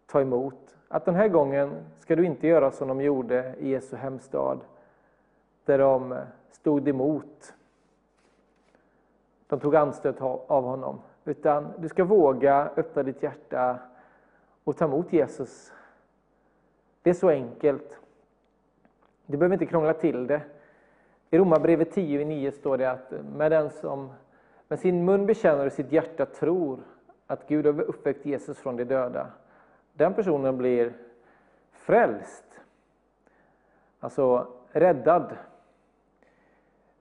ta 0.05 0.21
emot. 0.21 0.77
Att 0.87 1.05
den 1.05 1.15
här 1.15 1.27
gången 1.27 1.85
ska 1.99 2.15
du 2.15 2.25
inte 2.25 2.47
göra 2.47 2.71
som 2.71 2.87
de 2.87 3.01
gjorde 3.01 3.55
i 3.59 3.69
Jesu 3.69 3.95
hemstad, 3.95 4.59
där 5.65 5.77
de 5.79 6.19
stod 6.51 6.87
emot. 6.87 7.53
De 9.47 9.59
tog 9.59 9.75
anstöt 9.75 10.21
av 10.21 10.63
honom. 10.63 11.01
Utan 11.25 11.67
du 11.77 11.89
ska 11.89 12.03
våga 12.03 12.71
öppna 12.77 13.03
ditt 13.03 13.23
hjärta 13.23 13.79
och 14.63 14.77
ta 14.77 14.85
emot 14.85 15.13
Jesus. 15.13 15.73
Det 17.01 17.09
är 17.09 17.13
så 17.13 17.29
enkelt. 17.29 17.99
Du 19.25 19.37
behöver 19.37 19.53
inte 19.55 19.65
krångla 19.65 19.93
till 19.93 20.27
det. 20.27 20.41
I 21.29 21.37
Romarbrevet 21.37 21.91
10 21.91 22.51
står 22.51 22.77
det 22.77 22.91
att 22.91 23.13
med 23.35 23.51
den 23.51 23.69
som 23.69 24.09
med 24.67 24.79
sin 24.79 25.05
mun 25.05 25.25
bekänner 25.25 25.65
och 25.65 25.71
sitt 25.71 25.91
hjärta 25.91 26.25
tror 26.25 26.79
att 27.29 27.47
Gud 27.47 27.65
har 27.65 27.81
uppväckt 27.81 28.25
Jesus 28.25 28.57
från 28.57 28.77
de 28.77 28.83
döda, 28.83 29.27
den 29.93 30.13
personen 30.13 30.57
blir 30.57 30.93
frälst. 31.71 32.45
Alltså 33.99 34.47
räddad. 34.71 35.37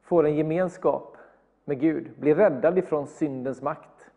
Får 0.03 0.27
en 0.27 0.37
gemenskap 0.37 1.17
med 1.65 1.81
Gud, 1.81 2.11
blir 2.19 2.35
räddad 2.35 2.79
ifrån 2.79 3.07
syndens 3.07 3.63
makt. 3.63 4.11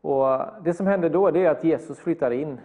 Och 0.00 0.38
Det 0.62 0.74
som 0.74 0.86
händer 0.86 1.10
då 1.10 1.30
det 1.30 1.44
är 1.44 1.50
att 1.50 1.64
Jesus 1.64 1.98
flyttar 1.98 2.30
in. 2.30 2.60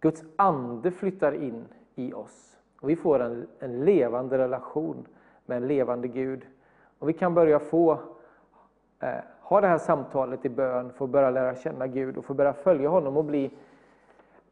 Guds 0.00 0.24
ande 0.36 0.90
flyttar 0.90 1.32
in 1.32 1.64
i 1.94 2.12
oss. 2.12 2.58
Och 2.80 2.88
Vi 2.88 2.96
får 2.96 3.20
en, 3.20 3.46
en 3.58 3.84
levande 3.84 4.38
relation 4.38 5.06
med 5.46 5.56
en 5.56 5.66
levande 5.66 6.08
Gud. 6.08 6.46
Och 6.98 7.08
Vi 7.08 7.12
kan 7.12 7.34
börja 7.34 7.58
få 7.58 8.00
eh, 9.00 9.18
ha 9.48 9.60
det 9.60 9.66
här 9.66 9.78
samtalet 9.78 10.44
i 10.44 10.48
bön, 10.48 10.92
få 10.92 11.06
börja 11.06 11.30
lära 11.30 11.54
känna 11.54 11.86
Gud 11.86 12.16
och 12.16 12.24
få 12.24 12.34
börja 12.34 12.52
följa 12.52 12.88
honom 12.88 13.16
och 13.16 13.24
bli 13.24 13.50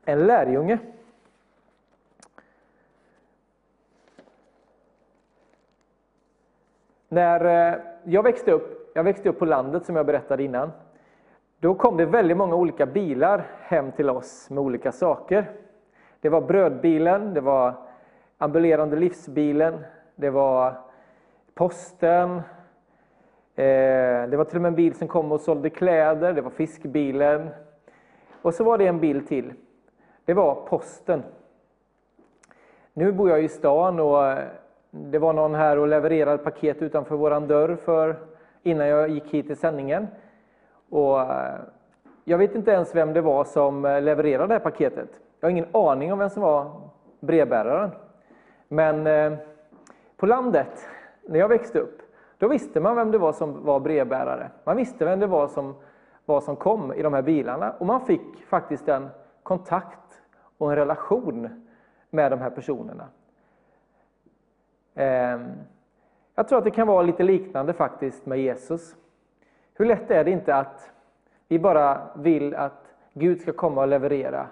en 0.05 0.27
lärjunge. 0.27 0.79
När 7.09 7.73
eh, 7.73 7.81
jag 8.05 8.23
växte 8.23 8.53
upp, 8.53 8.91
jag 8.95 9.05
växte 9.05 9.29
upp 9.29 9.39
på 9.39 9.45
landet 9.45 9.87
som 9.87 9.97
jag 9.97 10.07
berättade 10.07 10.43
innan. 10.43 10.71
Då 11.59 11.75
kom 11.75 11.97
det 11.97 12.07
väldigt 12.07 12.37
många 12.37 12.55
olika 12.55 12.87
bilar 12.87 13.47
hem 13.61 13.93
till 13.93 14.11
oss 14.11 14.51
med 14.51 14.59
olika 14.59 14.93
saker. 14.93 15.51
Det 16.21 16.29
var 16.29 16.41
brödbilen, 16.41 17.35
det 17.35 17.41
var 17.41 17.75
ambulerande 18.39 18.97
livsbilen, 18.97 19.85
det 20.15 20.31
var 20.31 20.81
posten, 21.55 22.43
Eh, 23.57 24.29
det 24.29 24.37
var 24.37 24.45
till 24.45 24.57
och 24.57 24.63
med 24.63 24.69
en 24.69 24.75
bil 24.75 24.95
som 24.95 25.09
kom 25.09 25.33
och 25.33 25.41
sålde 25.41 25.71
kläder, 25.71 26.33
det 26.33 26.41
var 26.43 26.51
fiskbilen. 26.51 27.49
Och 28.43 28.55
så 28.55 28.65
var 28.65 28.79
det 28.79 28.87
en 28.87 29.01
bil 29.01 29.27
till. 29.27 29.53
Det 30.25 30.35
var 30.35 30.55
posten. 30.55 31.23
Nu 32.93 33.13
bor 33.13 33.31
jag 33.31 33.45
i 33.45 33.49
stan 33.49 34.01
och 34.01 34.27
eh, 34.27 34.45
det 34.91 35.19
var 35.19 35.33
någon 35.33 35.55
här 35.55 35.79
och 35.79 35.89
levererade 35.89 36.39
paket 36.39 36.83
utanför 36.83 37.17
våran 37.17 37.47
dörr 37.47 37.77
för, 37.77 38.17
innan 38.63 38.87
jag 38.87 39.09
gick 39.09 39.35
hit 39.35 39.47
till 39.47 39.57
sändningen. 39.57 40.07
Och 40.91 41.21
eh, 41.21 41.59
jag 42.25 42.39
vet 42.39 42.55
inte 42.55 42.71
ens 42.71 42.95
vem 42.95 43.13
det 43.13 43.21
var 43.21 43.45
som 43.45 43.83
levererade 43.83 44.47
det 44.47 44.55
här 44.55 44.61
paketet. 44.61 45.21
Jag 45.41 45.47
har 45.47 45.51
ingen 45.51 45.69
aning 45.73 46.13
om 46.13 46.19
vem 46.19 46.31
som 46.31 46.43
var 46.43 46.81
brevbäraren. 47.21 47.91
Men 48.69 49.37
på 50.17 50.27
landet, 50.27 50.89
när 51.23 51.39
jag 51.39 51.49
växte 51.49 51.79
upp, 51.79 52.04
då 52.45 52.49
visste 52.49 52.81
man 52.81 52.97
vem 52.97 53.11
det 53.11 53.19
var 53.19 53.33
som 53.33 53.65
var 53.65 53.81
brevbärare. 53.81 54.51
Man 54.65 54.77
visste 54.77 55.05
vem 55.05 55.21
det 55.21 55.27
var 55.27 55.49
som, 55.49 55.75
var 56.25 56.41
som 56.41 56.57
kom 56.57 56.93
i 56.93 57.03
de 57.03 57.15
här 57.15 57.23
bilarna 57.23 57.73
och 57.79 57.87
man 57.87 58.07
fick 58.07 58.45
faktiskt 58.49 58.89
en 58.89 59.09
kontakt 59.43 60.23
och 60.59 60.71
en 60.71 60.77
relation 60.77 61.65
med 62.11 62.33
de 62.33 62.41
här 62.41 62.51
personerna. 62.51 63.09
Ehm, 64.95 65.53
jag 66.35 66.49
tror 66.49 66.59
att 66.59 66.65
det 66.65 66.71
kan 66.71 66.87
vara 66.87 67.03
lite 67.03 67.23
liknande 67.23 67.73
faktiskt 67.73 68.27
med 68.27 68.39
Jesus. 68.39 68.97
Hur 69.75 69.85
lätt 69.85 70.11
är 70.11 70.25
det 70.25 70.31
inte 70.31 70.55
att 70.55 70.93
vi 71.49 71.59
bara 71.59 72.09
vill 72.17 72.55
att 72.55 72.95
Gud 73.13 73.41
ska 73.41 73.53
komma 73.53 73.81
och 73.81 73.89
leverera 73.89 74.47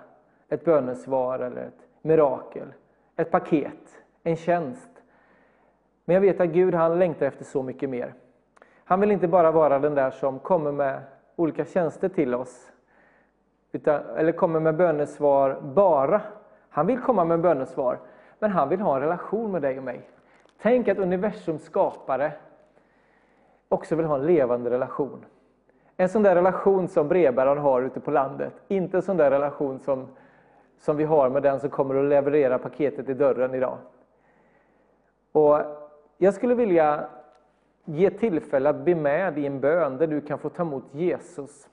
ett 0.49 0.65
bönesvar 0.65 1.39
eller 1.39 1.63
ett 1.63 1.87
mirakel, 2.03 2.75
ett 3.17 3.31
paket, 3.31 4.03
en 4.23 4.37
tjänst. 4.37 4.92
Men 6.05 6.15
jag 6.15 6.21
vet 6.21 6.41
att 6.41 6.49
Gud 6.49 6.75
han 6.75 6.99
längtar 6.99 7.27
efter 7.27 7.45
så 7.45 7.63
mycket 7.63 7.91
mer. 7.91 8.15
Han 8.85 9.01
vill 9.01 9.11
inte 9.11 9.29
bara 9.29 9.51
vara 9.51 9.79
den 9.79 9.95
där 9.95 10.11
som 10.11 10.39
kommer 10.39 10.73
med 10.73 11.03
olika 11.37 11.65
tjänster 11.65 12.09
till 12.09 12.35
oss, 12.35 12.73
utan, 13.73 14.03
eller 14.17 14.33
kommer 14.33 14.61
med 14.61 14.77
bönesvar 14.77 15.61
bara. 15.61 16.21
Han 16.69 16.87
vill 16.87 16.99
komma 16.99 17.25
med 17.25 17.41
bönesvar, 17.41 17.99
men 18.39 18.51
han 18.51 18.69
vill 18.69 18.81
ha 18.81 18.95
en 18.95 19.03
relation 19.03 19.53
med 19.53 19.63
dig 19.63 19.79
och 19.79 19.85
mig. 19.85 20.09
Tänk 20.63 20.89
att 20.89 20.99
universums 20.99 21.65
skapare 21.65 22.33
också 23.69 23.97
vill 23.97 24.07
ha 24.07 24.15
en 24.15 24.27
levande 24.27 24.71
relation. 24.71 25.25
En 25.97 26.09
sån 26.09 26.23
där 26.23 26.35
relation 26.35 26.89
som 26.89 27.09
brevbäraren 27.09 27.59
har 27.59 27.83
ute 27.83 28.01
på 28.01 28.11
landet. 28.11 28.53
Inte 28.69 28.97
en 28.97 29.03
sån 29.03 29.17
där 29.17 29.31
relation 29.31 29.79
som, 29.79 30.09
som 30.79 30.97
vi 30.97 31.05
har 31.05 31.31
med 31.31 31.43
den 31.43 31.61
som 31.61 31.71
kommer 31.71 31.95
att 31.95 32.05
leverera 32.05 32.59
paketet 32.59 33.09
i 33.09 33.15
dörren 33.15 33.55
idag. 33.55 33.79
Och 35.33 35.82
jag 36.23 36.35
skulle 36.35 36.55
vilja 36.55 37.09
ge 37.85 38.11
tillfälle 38.11 38.69
att 38.69 38.85
bli 38.85 38.95
med 38.95 39.39
i 39.39 39.47
en 39.47 39.61
bön 39.61 39.97
där 39.97 40.07
du 40.07 40.21
kan 40.21 40.39
få 40.39 40.49
ta 40.49 40.63
emot 40.63 40.85
Jesus 40.93 41.69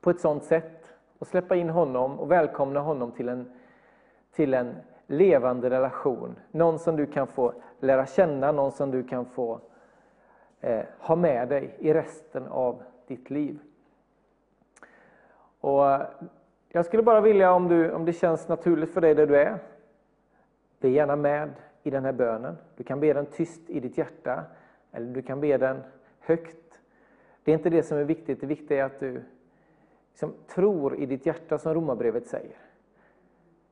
på 0.00 0.10
ett 0.10 0.20
sådant 0.20 0.44
sätt 0.44 0.94
och 1.18 1.26
släppa 1.26 1.56
in 1.56 1.70
honom 1.70 2.20
och 2.20 2.30
välkomna 2.30 2.80
honom 2.80 3.12
till 3.12 3.28
en, 3.28 3.52
till 4.32 4.54
en 4.54 4.74
levande 5.06 5.70
relation. 5.70 6.36
Någon 6.50 6.78
som 6.78 6.96
du 6.96 7.06
kan 7.06 7.26
få 7.26 7.52
lära 7.80 8.06
känna, 8.06 8.52
någon 8.52 8.72
som 8.72 8.90
du 8.90 9.02
kan 9.02 9.24
få 9.24 9.60
eh, 10.60 10.84
ha 10.98 11.16
med 11.16 11.48
dig 11.48 11.76
i 11.78 11.94
resten 11.94 12.46
av 12.46 12.82
ditt 13.06 13.30
liv. 13.30 13.58
Och 15.60 15.90
eh, 15.90 16.02
jag 16.68 16.86
skulle 16.86 17.02
bara 17.02 17.20
vilja, 17.20 17.52
om, 17.52 17.68
du, 17.68 17.92
om 17.92 18.04
det 18.04 18.12
känns 18.12 18.48
naturligt 18.48 18.94
för 18.94 19.00
dig 19.00 19.14
där 19.14 19.26
du 19.26 19.36
är, 19.36 19.58
be 20.80 20.88
gärna 20.88 21.16
med 21.16 21.50
i 21.84 21.90
den 21.90 22.04
här 22.04 22.12
bönen. 22.12 22.56
Du 22.76 22.84
kan 22.84 23.00
be 23.00 23.12
den 23.12 23.26
tyst 23.26 23.70
i 23.70 23.80
ditt 23.80 23.98
hjärta, 23.98 24.44
eller 24.92 25.14
du 25.14 25.22
kan 25.22 25.40
be 25.40 25.58
den 25.58 25.82
högt. 26.20 26.80
Det 27.44 27.50
är 27.50 27.54
inte 27.54 27.70
det 27.70 27.82
som 27.82 27.98
är 27.98 28.04
viktigt, 28.04 28.40
det 28.40 28.46
viktiga 28.46 28.80
är 28.80 28.84
att 28.86 29.00
du 29.00 29.22
liksom 30.10 30.34
tror 30.54 30.96
i 30.96 31.06
ditt 31.06 31.26
hjärta, 31.26 31.58
som 31.58 31.74
Romarbrevet 31.74 32.26
säger. 32.26 32.56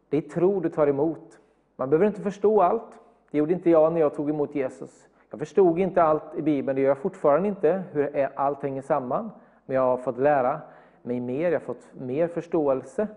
Det 0.08 0.16
är 0.16 0.20
tro 0.20 0.60
du 0.60 0.68
tar 0.68 0.86
emot. 0.86 1.38
Man 1.76 1.90
behöver 1.90 2.06
inte 2.06 2.20
förstå 2.20 2.62
allt. 2.62 3.00
Det 3.30 3.38
gjorde 3.38 3.52
inte 3.52 3.70
jag 3.70 3.92
när 3.92 4.00
jag 4.00 4.14
tog 4.14 4.30
emot 4.30 4.54
Jesus. 4.54 5.08
Jag 5.30 5.38
förstod 5.38 5.78
inte 5.78 6.02
allt 6.02 6.34
i 6.36 6.42
Bibeln, 6.42 6.76
det 6.76 6.82
gör 6.82 6.88
jag 6.88 6.98
fortfarande 6.98 7.48
inte, 7.48 7.82
hur 7.92 8.28
allt 8.34 8.62
hänger 8.62 8.82
samman. 8.82 9.30
Men 9.66 9.76
jag 9.76 9.82
har 9.82 9.96
fått 9.96 10.18
lära 10.18 10.60
mig 11.02 11.20
mer, 11.20 11.52
jag 11.52 11.60
har 11.60 11.64
fått 11.64 11.86
mer 11.92 12.28
förståelse. 12.28 13.08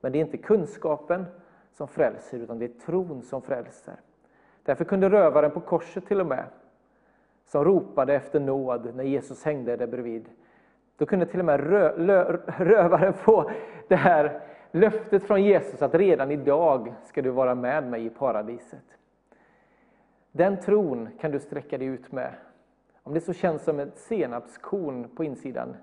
Men 0.00 0.12
det 0.12 0.18
är 0.18 0.20
inte 0.20 0.36
kunskapen 0.36 1.24
som 1.72 1.88
frälser, 1.88 2.38
utan 2.38 2.58
det 2.58 2.64
är 2.64 2.80
tron 2.86 3.22
som 3.22 3.42
frälser. 3.42 3.94
Därför 4.64 4.84
kunde 4.84 5.10
rövaren 5.10 5.50
på 5.50 5.60
korset 5.60 6.06
till 6.06 6.20
och 6.20 6.26
med, 6.26 6.44
som 7.46 7.64
ropade 7.64 8.14
efter 8.14 8.40
nåd 8.40 8.94
när 8.94 9.04
Jesus 9.04 9.44
hängde 9.44 9.76
där 9.76 9.86
bredvid, 9.86 10.28
då 10.96 11.06
kunde 11.06 11.26
till 11.26 11.40
och 11.40 11.46
med 11.46 11.60
rö, 11.60 11.96
lö, 11.96 12.38
rövaren 12.46 13.12
få 13.12 13.50
det 13.88 13.96
här 13.96 14.40
löftet 14.70 15.22
från 15.22 15.44
Jesus 15.44 15.82
att 15.82 15.94
redan 15.94 16.30
idag 16.30 16.94
ska 17.04 17.22
du 17.22 17.30
vara 17.30 17.54
med 17.54 17.90
mig 17.90 18.06
i 18.06 18.10
paradiset. 18.10 18.84
Den 20.32 20.60
tron 20.60 21.08
kan 21.20 21.30
du 21.30 21.40
sträcka 21.40 21.78
dig 21.78 21.86
ut 21.86 22.12
med. 22.12 22.34
Om 23.02 23.14
det 23.14 23.20
så 23.20 23.32
känns 23.32 23.64
som 23.64 23.80
ett 23.80 23.98
senapskorn 23.98 25.08
på 25.16 25.24
insidan, 25.24 25.76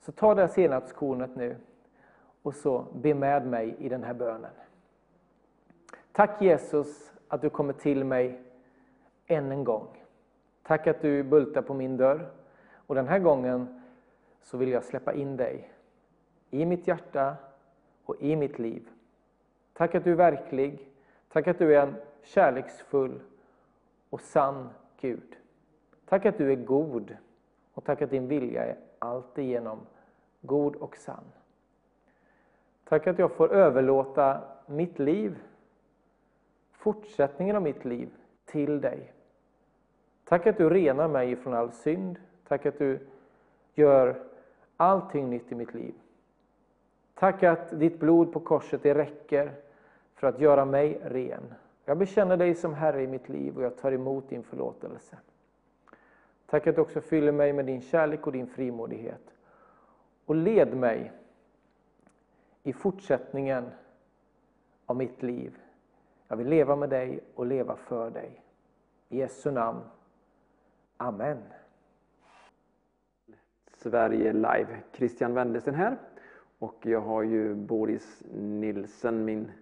så 0.00 0.12
ta 0.12 0.34
det 0.34 0.40
här 0.40 0.48
senapskornet 0.48 1.36
nu 1.36 1.56
och 2.42 2.54
så 2.54 2.84
be 2.94 3.14
med 3.14 3.46
mig 3.46 3.76
i 3.78 3.88
den 3.88 4.04
här 4.04 4.14
bönen. 4.14 4.50
Tack 6.12 6.42
Jesus 6.42 7.12
att 7.28 7.42
du 7.42 7.50
kommer 7.50 7.72
till 7.72 8.04
mig 8.04 8.40
än 9.26 9.52
en 9.52 9.64
gång. 9.64 10.04
Tack 10.62 10.86
att 10.86 11.02
du 11.02 11.22
bultar 11.22 11.62
på 11.62 11.74
min 11.74 11.96
dörr. 11.96 12.30
Och 12.74 12.94
den 12.94 13.08
här 13.08 13.18
gången 13.18 13.82
så 14.42 14.56
vill 14.56 14.68
jag 14.68 14.84
släppa 14.84 15.12
in 15.12 15.36
dig 15.36 15.72
i 16.50 16.66
mitt 16.66 16.88
hjärta 16.88 17.36
och 18.04 18.22
i 18.22 18.36
mitt 18.36 18.58
liv. 18.58 18.88
Tack 19.72 19.94
att 19.94 20.04
du 20.04 20.12
är 20.12 20.16
verklig. 20.16 20.88
Tack 21.32 21.46
att 21.46 21.58
du 21.58 21.76
är 21.76 21.82
en 21.82 21.94
kärleksfull 22.22 23.20
och 24.10 24.20
sann 24.20 24.68
Gud. 25.00 25.36
Tack 26.08 26.26
att 26.26 26.38
du 26.38 26.52
är 26.52 26.56
god 26.56 27.16
och 27.74 27.84
tack 27.84 28.02
att 28.02 28.10
din 28.10 28.28
vilja 28.28 28.64
är 28.64 28.76
alltigenom 28.98 29.78
god 30.40 30.76
och 30.76 30.96
sann. 30.96 31.24
Tack 32.84 33.06
att 33.06 33.18
jag 33.18 33.32
får 33.32 33.52
överlåta 33.52 34.40
mitt 34.66 34.98
liv, 34.98 35.38
fortsättningen 36.88 37.56
av 37.56 37.62
mitt 37.62 37.84
liv, 37.84 38.08
till 38.44 38.80
dig. 38.80 39.12
Tack 40.24 40.46
att 40.46 40.56
du 40.56 40.70
renar 40.70 41.08
mig 41.08 41.36
från 41.36 41.54
all 41.54 41.72
synd. 41.72 42.18
Tack 42.48 42.66
att 42.66 42.78
du 42.78 43.06
gör 43.74 44.22
allting 44.76 45.30
nytt 45.30 45.52
i 45.52 45.54
mitt 45.54 45.74
liv. 45.74 45.94
Tack 47.14 47.42
att 47.42 47.80
ditt 47.80 48.00
blod 48.00 48.32
på 48.32 48.40
korset 48.40 48.82
det 48.82 48.94
räcker 48.94 49.52
för 50.14 50.26
att 50.26 50.40
göra 50.40 50.64
mig 50.64 51.00
ren. 51.04 51.54
Jag 51.84 51.98
bekänner 51.98 52.36
dig 52.36 52.54
som 52.54 52.74
Herre 52.74 53.02
i 53.02 53.06
mitt 53.06 53.28
liv 53.28 53.56
och 53.56 53.62
jag 53.62 53.76
tar 53.76 53.92
emot 53.92 54.28
din 54.28 54.42
förlåtelse. 54.42 55.18
Tack 56.46 56.66
att 56.66 56.74
du 56.74 56.80
också 56.80 57.00
fyller 57.00 57.32
mig 57.32 57.52
med 57.52 57.66
din 57.66 57.80
kärlek 57.80 58.26
och 58.26 58.32
din 58.32 58.46
frimodighet. 58.46 59.34
Och 60.26 60.34
led 60.34 60.76
mig 60.76 61.12
i 62.62 62.72
fortsättningen 62.72 63.70
av 64.86 64.96
mitt 64.96 65.22
liv. 65.22 65.58
Jag 66.28 66.36
vill 66.36 66.48
leva 66.48 66.76
med 66.76 66.90
dig 66.90 67.20
och 67.34 67.46
leva 67.46 67.76
för 67.76 68.10
dig. 68.10 68.42
I 69.08 69.18
Jesu 69.18 69.50
namn. 69.50 69.80
Amen. 70.96 71.38
Sverige 73.76 74.32
Live. 74.32 74.76
Christian 74.92 75.34
Wendelsen 75.34 75.74
här. 75.74 75.96
Och 76.58 76.76
jag 76.82 77.00
har 77.00 77.22
ju 77.22 77.54
Boris 77.54 78.22
Nilsen, 78.34 79.24
min 79.24 79.52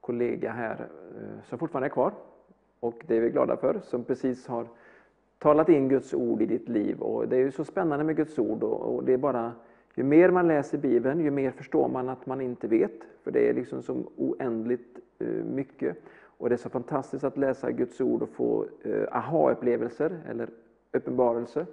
kollega 0.00 0.52
här 0.52 0.88
eh, 1.16 1.42
som 1.44 1.58
fortfarande 1.58 1.86
är 1.86 1.90
kvar. 1.90 2.12
Och 2.80 3.04
det 3.06 3.16
är 3.16 3.20
vi 3.20 3.30
glada 3.30 3.56
för, 3.56 3.80
som 3.80 4.04
precis 4.04 4.46
har 4.46 4.66
talat 5.38 5.68
in 5.68 5.88
Guds 5.88 6.14
ord 6.14 6.42
i 6.42 6.46
ditt 6.46 6.68
liv. 6.68 7.00
Och 7.00 7.28
det 7.28 7.36
är 7.36 7.40
ju 7.40 7.50
så 7.50 7.64
spännande 7.64 8.04
med 8.04 8.16
Guds 8.16 8.38
ord 8.38 8.62
och 8.62 9.04
det 9.04 9.12
är 9.12 9.18
bara 9.18 9.52
ju 9.94 10.02
mer 10.02 10.30
man 10.30 10.48
läser 10.48 10.78
Bibeln, 10.78 11.20
ju 11.20 11.30
mer 11.30 11.50
förstår 11.50 11.88
man 11.88 12.08
att 12.08 12.26
man 12.26 12.40
inte 12.40 12.68
vet. 12.68 13.00
För 13.24 13.30
det 13.30 13.48
är 13.48 13.54
liksom 13.54 13.82
så 13.82 14.04
oändligt 14.16 14.98
eh, 15.18 15.26
mycket. 15.28 15.96
Och 16.22 16.48
det 16.48 16.54
är 16.54 16.56
så 16.56 16.68
fantastiskt 16.68 17.24
att 17.24 17.36
läsa 17.36 17.70
Guds 17.70 18.00
ord 18.00 18.22
och 18.22 18.28
få 18.28 18.66
eh, 18.82 19.16
aha-upplevelser 19.16 20.18
eller 20.28 20.48
uppenbarelser. 20.92 21.66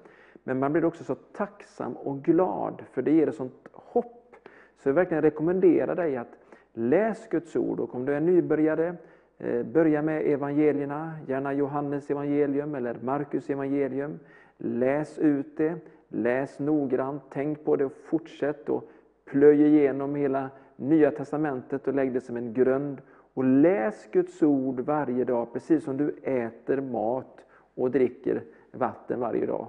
Men 0.44 0.60
man 0.60 0.72
blir 0.74 0.86
också 0.86 1.04
så 1.04 1.16
tacksam 1.16 1.94
och 1.94 2.24
glad, 2.24 2.84
för 2.92 3.02
det 3.02 3.12
ger 3.12 3.28
ett 3.28 3.36
sånt 3.36 3.68
hopp. 3.72 4.36
Så 4.78 4.90
jag 4.90 4.94
verkligen 4.94 5.22
rekommenderar 5.22 5.96
dig 5.96 6.18
att 6.18 6.38
Läs 6.74 7.28
Guds 7.28 7.56
ord 7.56 7.80
och 7.80 7.96
om 7.96 8.06
du 8.06 8.14
är 8.14 8.20
nybörjare, 8.20 8.96
eh, 9.38 9.64
börja 9.64 10.02
med 10.02 10.28
evangelierna, 10.28 11.12
gärna 11.28 11.54
Johannes 11.54 12.10
evangelium 12.10 12.76
eller 12.76 12.98
Markus 13.02 13.50
evangelium. 13.50 14.20
Läs 14.58 15.20
ut 15.20 15.58
det, 15.58 15.76
läs 16.10 16.60
noggrant, 16.60 17.24
tänk 17.30 17.66
på 17.66 17.76
det 17.76 17.86
och 17.86 17.94
fortsätt 18.06 18.70
och 18.70 18.90
plöj 19.26 19.62
igenom 19.62 20.16
hela 20.16 20.50
Nya 20.76 21.12
Testamentet 21.12 21.88
och 21.88 21.94
lägg 21.94 22.14
det 22.14 22.22
som 22.22 22.38
en 22.38 22.54
grund. 22.54 23.02
Och 23.34 23.44
läs 23.44 24.08
Guds 24.12 24.44
ord 24.44 24.80
varje 24.80 25.24
dag, 25.24 25.54
precis 25.54 25.84
som 25.84 25.98
du 25.98 26.16
äter 26.24 26.82
mat 26.82 27.46
och 27.76 27.92
dricker 27.92 28.44
vatten 28.72 29.20
varje 29.20 29.46
dag. 29.46 29.68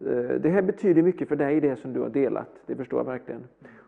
Eh, 0.00 0.40
det 0.40 0.48
här 0.48 0.62
betyder 0.62 1.02
mycket 1.02 1.28
för 1.28 1.36
dig, 1.36 1.60
det 1.60 1.76
som 1.76 1.92
du 1.92 2.00
har 2.00 2.08
delat. 2.08 2.50
Det 2.66 2.76
förstår 2.76 3.00
jag 3.00 3.04
verkligen. 3.04 3.44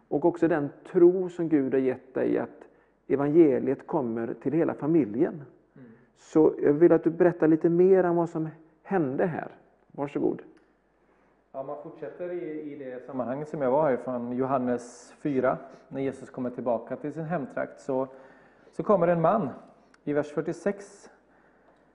Och 0.08 0.24
också 0.24 0.48
den 0.48 0.68
tro 0.92 1.28
som 1.28 1.48
Gud 1.48 1.74
har 1.74 1.80
gett 1.80 2.14
dig 2.14 2.38
att 2.38 2.68
evangeliet 3.08 3.86
kommer 3.86 4.34
till 4.42 4.52
hela 4.52 4.74
familjen. 4.74 5.42
Så 6.16 6.54
jag 6.62 6.72
vill 6.72 6.92
att 6.92 7.04
du 7.04 7.10
berättar 7.10 7.48
lite 7.48 7.68
mer 7.68 8.04
om 8.04 8.16
vad 8.16 8.28
som 8.28 8.48
hände 8.82 9.26
här. 9.26 9.48
Varsågod. 9.92 10.42
Ja, 11.52 11.62
man 11.62 11.82
fortsätter 11.82 12.32
i, 12.32 12.72
i 12.72 12.77
det 12.77 13.06
sammanhanget 13.06 13.48
som 13.48 13.62
jag 13.62 13.70
var 13.70 13.90
här 13.90 13.97
från 13.97 14.32
Johannes 14.32 15.14
4. 15.20 15.59
När 15.89 16.01
Jesus 16.01 16.31
kommer 16.31 16.51
tillbaka 16.51 16.97
till 16.97 17.12
sin 17.12 17.24
hemtrakt 17.24 17.81
så, 17.81 18.06
så 18.72 18.82
kommer 18.82 19.09
en 19.09 19.20
man. 19.20 19.48
I 20.05 20.12
vers 20.12 20.32
46 20.32 21.10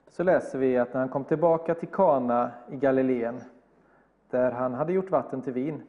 så 0.08 0.22
läser 0.22 0.58
vi 0.58 0.78
att 0.78 0.92
när 0.94 1.00
han 1.00 1.08
kom 1.08 1.24
tillbaka 1.24 1.74
till 1.74 1.88
Kana 1.88 2.50
i 2.70 2.76
Galileen 2.76 3.40
där 4.30 4.50
han 4.50 4.74
hade 4.74 4.92
gjort 4.92 5.10
vatten 5.10 5.42
till 5.42 5.52
vin 5.52 5.82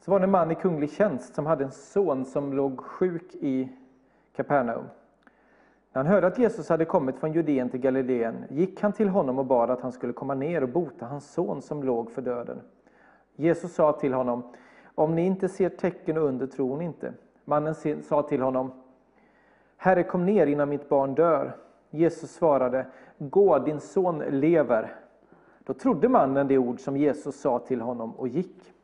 så 0.00 0.10
var 0.10 0.18
det 0.18 0.24
en 0.24 0.30
man 0.30 0.50
i 0.50 0.54
kunglig 0.54 0.90
tjänst 0.90 1.34
som 1.34 1.46
hade 1.46 1.64
en 1.64 1.72
son 1.72 2.24
som 2.24 2.52
låg 2.52 2.80
sjuk 2.80 3.34
i 3.34 3.72
Kapernaum. 4.36 4.84
När 5.92 6.02
han 6.02 6.12
hörde 6.12 6.26
att 6.26 6.38
Jesus 6.38 6.68
hade 6.68 6.84
kommit 6.84 7.18
från 7.18 7.32
Judeen 7.32 7.68
till 7.68 7.80
Galileen 7.80 8.44
gick 8.50 8.80
han 8.80 8.92
till 8.92 9.08
honom 9.08 9.38
och 9.38 9.46
bad 9.46 9.70
att 9.70 9.80
han 9.80 9.92
skulle 9.92 10.12
komma 10.12 10.34
ner 10.34 10.62
och 10.62 10.68
bota 10.68 11.06
hans 11.06 11.32
son 11.32 11.62
som 11.62 11.82
låg 11.82 12.10
för 12.10 12.22
döden. 12.22 12.60
Jesus 13.36 13.74
sa 13.74 13.92
till 13.92 14.12
honom, 14.12 14.42
om 14.94 15.14
ni 15.14 15.26
inte 15.26 15.48
ser 15.48 15.68
tecken 15.68 16.18
och 16.18 16.24
under 16.24 16.46
tror 16.46 16.76
ni 16.76 16.84
inte. 16.84 17.12
Mannen 17.44 17.74
sa 18.02 18.22
till 18.22 18.42
honom, 18.42 18.72
Herre 19.76 20.02
kom 20.02 20.26
ner 20.26 20.46
innan 20.46 20.68
mitt 20.68 20.88
barn 20.88 21.14
dör. 21.14 21.56
Jesus 21.90 22.30
svarade, 22.30 22.86
gå 23.18 23.58
din 23.58 23.80
son 23.80 24.18
lever. 24.18 24.94
Då 25.64 25.74
trodde 25.74 26.08
mannen 26.08 26.48
det 26.48 26.58
ord 26.58 26.80
som 26.80 26.96
Jesus 26.96 27.40
sa 27.40 27.58
till 27.58 27.80
honom 27.80 28.12
och 28.14 28.28
gick. 28.28 28.74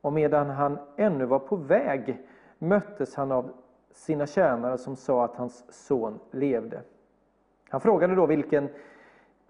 Och 0.00 0.12
medan 0.12 0.50
han 0.50 0.78
ännu 0.96 1.24
var 1.24 1.38
på 1.38 1.56
väg 1.56 2.18
möttes 2.58 3.14
han 3.14 3.32
av 3.32 3.50
sina 3.94 4.26
tjänare 4.26 4.78
som 4.78 4.96
sa 4.96 5.24
att 5.24 5.36
hans 5.36 5.64
son 5.68 6.18
levde. 6.30 6.82
Han 7.68 7.80
frågade 7.80 8.14
då 8.14 8.26
vilken 8.26 8.68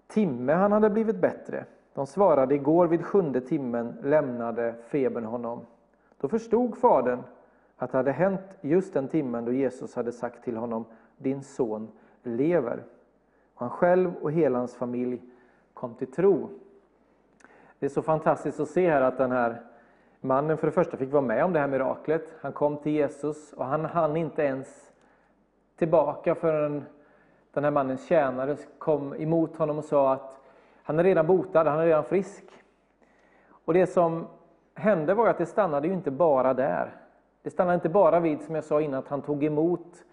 timme 0.07 0.53
han 0.53 0.71
hade 0.71 0.89
blivit 0.89 1.15
bättre. 1.15 1.65
De 1.93 2.07
svarade 2.07 2.55
igår 2.55 2.87
vid 2.87 3.05
sjunde 3.05 3.41
timmen 3.41 3.97
lämnade 4.01 4.75
febern 4.87 5.25
honom. 5.25 5.65
Då 6.17 6.27
förstod 6.27 6.77
fadern 6.77 7.19
att 7.77 7.91
det 7.91 7.97
hade 7.97 8.11
hänt 8.11 8.41
just 8.61 8.93
den 8.93 9.07
timmen 9.07 9.45
då 9.45 9.51
Jesus 9.51 9.95
hade 9.95 10.11
sagt 10.11 10.43
till 10.43 10.57
honom 10.57 10.85
din 11.17 11.43
son 11.43 11.87
lever. 12.23 12.83
Och 13.53 13.61
han 13.61 13.69
själv 13.69 14.15
och 14.21 14.31
hela 14.31 14.57
hans 14.57 14.75
familj 14.75 15.21
kom 15.73 15.93
till 15.93 16.11
tro. 16.11 16.49
Det 17.79 17.85
är 17.85 17.89
så 17.89 18.01
fantastiskt 18.01 18.59
att 18.59 18.69
se 18.69 18.89
här 18.89 19.01
att 19.01 19.17
den 19.17 19.31
här 19.31 19.61
Mannen 20.25 20.57
för 20.57 20.67
det 20.67 20.73
första 20.73 20.97
fick 20.97 21.11
vara 21.11 21.21
med 21.21 21.45
om 21.45 21.53
det 21.53 21.59
här 21.59 21.67
miraklet. 21.67 22.33
Han 22.41 22.53
kom 22.53 22.77
till 22.77 22.91
Jesus 22.91 23.53
och 23.53 23.65
han 23.65 23.85
hann 23.85 24.17
inte 24.17 24.41
ens 24.41 24.91
tillbaka 25.75 26.35
förrän 26.35 26.85
den 27.53 27.63
här 27.63 27.71
mannens 27.71 28.07
tjänare 28.07 28.57
kom 28.77 29.13
emot 29.13 29.57
honom 29.57 29.77
och 29.77 29.83
sa 29.83 30.13
att 30.13 30.39
han 30.83 30.99
är 30.99 31.03
redan 31.03 31.27
botad, 31.27 31.67
han 31.67 31.79
är 31.79 31.85
redan 31.85 32.03
frisk. 32.03 32.43
Och 33.47 33.73
det 33.73 33.87
som 33.87 34.27
hände 34.73 35.13
var 35.13 35.27
att 35.27 35.37
det 35.37 35.45
stannade 35.45 35.87
ju 35.87 35.93
inte 35.93 36.11
bara 36.11 36.53
där. 36.53 36.95
Det 37.41 37.49
stannade 37.49 37.75
inte 37.75 37.89
bara 37.89 38.19
vid, 38.19 38.41
som 38.41 38.55
jag 38.55 38.63
sa 38.63 38.81
innan, 38.81 38.99
att 38.99 39.07
han 39.07 39.21
tog 39.21 39.43
emot 39.43 40.03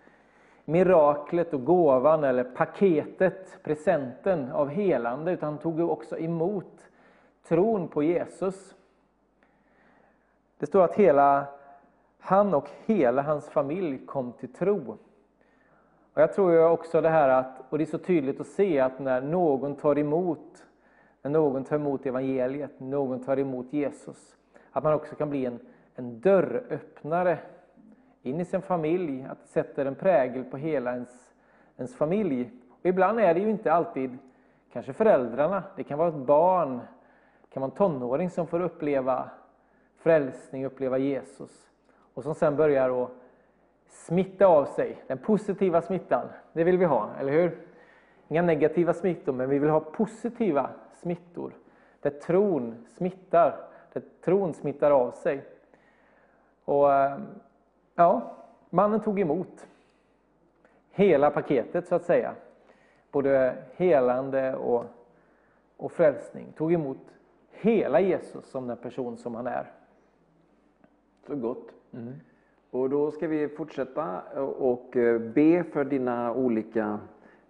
miraklet 0.65 1.55
och 1.55 1.65
gåvan 1.65 2.25
eller 2.25 2.45
paketet, 2.45 3.59
presenten 3.63 4.53
av 4.53 4.69
helande, 4.69 5.33
utan 5.33 5.49
han 5.49 5.59
tog 5.59 5.81
också 5.91 6.19
emot 6.19 6.89
tron 7.49 7.89
på 7.89 8.03
Jesus. 8.03 8.75
Det 10.63 10.67
står 10.67 10.85
att 10.85 10.95
hela 10.95 11.47
han 12.19 12.55
och 12.55 12.69
hela 12.87 13.23
hans 13.23 13.49
familj 13.49 14.07
kom 14.07 14.33
till 14.33 14.53
tro. 14.53 14.99
Och 16.13 16.21
Jag 16.23 16.33
tror 16.33 16.71
också 16.71 17.01
det 17.01 17.09
här 17.09 17.29
att, 17.29 17.63
och 17.69 17.79
det 17.79 17.85
är 17.85 17.87
så 17.87 17.99
tydligt 17.99 18.41
att 18.41 18.47
se 18.47 18.81
att 18.81 18.99
när 18.99 19.21
någon 19.21 19.77
tar 19.77 19.99
emot, 19.99 20.65
när 21.23 21.31
någon 21.31 21.65
tar 21.65 21.77
emot 21.77 22.07
evangeliet, 22.07 22.71
när 22.81 22.89
någon 22.89 23.25
tar 23.25 23.39
emot 23.39 23.73
Jesus, 23.73 24.37
att 24.73 24.85
man 24.85 24.95
också 24.95 25.15
kan 25.15 25.31
bli 25.31 25.47
en, 25.47 25.59
en 25.95 26.21
dörröppnare 26.21 27.39
in 28.23 28.41
i 28.41 28.45
sin 28.45 28.63
familj, 28.63 29.27
att 29.31 29.41
det 29.43 29.49
sätter 29.49 29.87
en 29.87 29.95
prägel 29.95 30.45
på 30.45 30.57
hela 30.57 30.93
ens, 30.93 31.35
ens 31.77 31.97
familj. 31.97 32.51
Och 32.71 32.87
ibland 32.87 33.21
är 33.21 33.35
det 33.35 33.41
ju 33.41 33.51
inte 33.51 33.73
alltid 33.73 34.19
kanske 34.73 34.93
föräldrarna, 34.93 35.63
det 35.77 35.85
kan 35.85 35.99
vara 35.99 36.09
ett 36.09 36.15
barn, 36.15 36.79
det 37.41 37.55
kan 37.55 37.61
vara 37.61 37.71
en 37.71 37.77
tonåring 37.77 38.31
som 38.31 38.47
får 38.47 38.61
uppleva 38.61 39.31
frälsning, 40.03 40.67
uppleva 40.67 40.99
Jesus. 40.99 41.71
Och 42.15 42.23
som 42.23 42.35
sen 42.35 42.57
börjar 42.57 43.05
att 43.05 43.11
smitta 43.89 44.47
av 44.47 44.65
sig, 44.65 45.03
den 45.07 45.19
positiva 45.19 45.83
smittan. 45.83 46.29
Det 46.53 46.65
vill 46.65 46.79
vi 46.79 46.85
ha, 46.85 47.11
eller 47.21 47.33
hur? 47.33 47.59
Inga 48.29 48.43
negativa 48.43 48.95
smittor, 48.95 49.33
men 49.33 49.49
vi 49.49 49.59
vill 49.59 49.71
ha 49.71 49.81
positiva 49.81 50.71
smittor. 50.95 51.53
Där 52.01 52.11
tron 52.11 52.85
smittar, 52.97 53.57
där 53.93 54.03
tron 54.25 54.55
smittar 54.55 54.91
av 54.91 55.11
sig. 55.11 55.45
Och 56.65 56.93
eh, 56.95 57.19
ja, 57.95 58.37
mannen 58.71 59.01
tog 59.01 59.21
emot 59.21 59.67
hela 60.91 61.31
paketet 61.31 61.89
så 61.89 61.95
att 61.95 62.05
säga. 62.05 62.35
Både 63.11 63.57
helande 63.77 64.55
och, 64.55 64.85
och 65.77 65.93
frälsning. 65.93 66.53
Tog 66.57 66.73
emot 66.73 66.99
hela 67.51 68.01
Jesus 68.01 68.51
som 68.51 68.67
den 68.67 68.77
person 68.77 69.17
som 69.17 69.35
han 69.35 69.47
är. 69.47 69.71
Så 71.27 71.37
gott. 71.37 71.75
Mm. 71.93 72.13
Och 72.71 72.91
då 72.91 73.11
ska 73.11 73.29
vi 73.29 73.49
fortsätta 73.49 74.21
och 74.59 74.97
eh, 74.97 75.21
be 75.21 75.65
för 75.65 75.85
dina 75.85 76.35
olika 76.35 76.99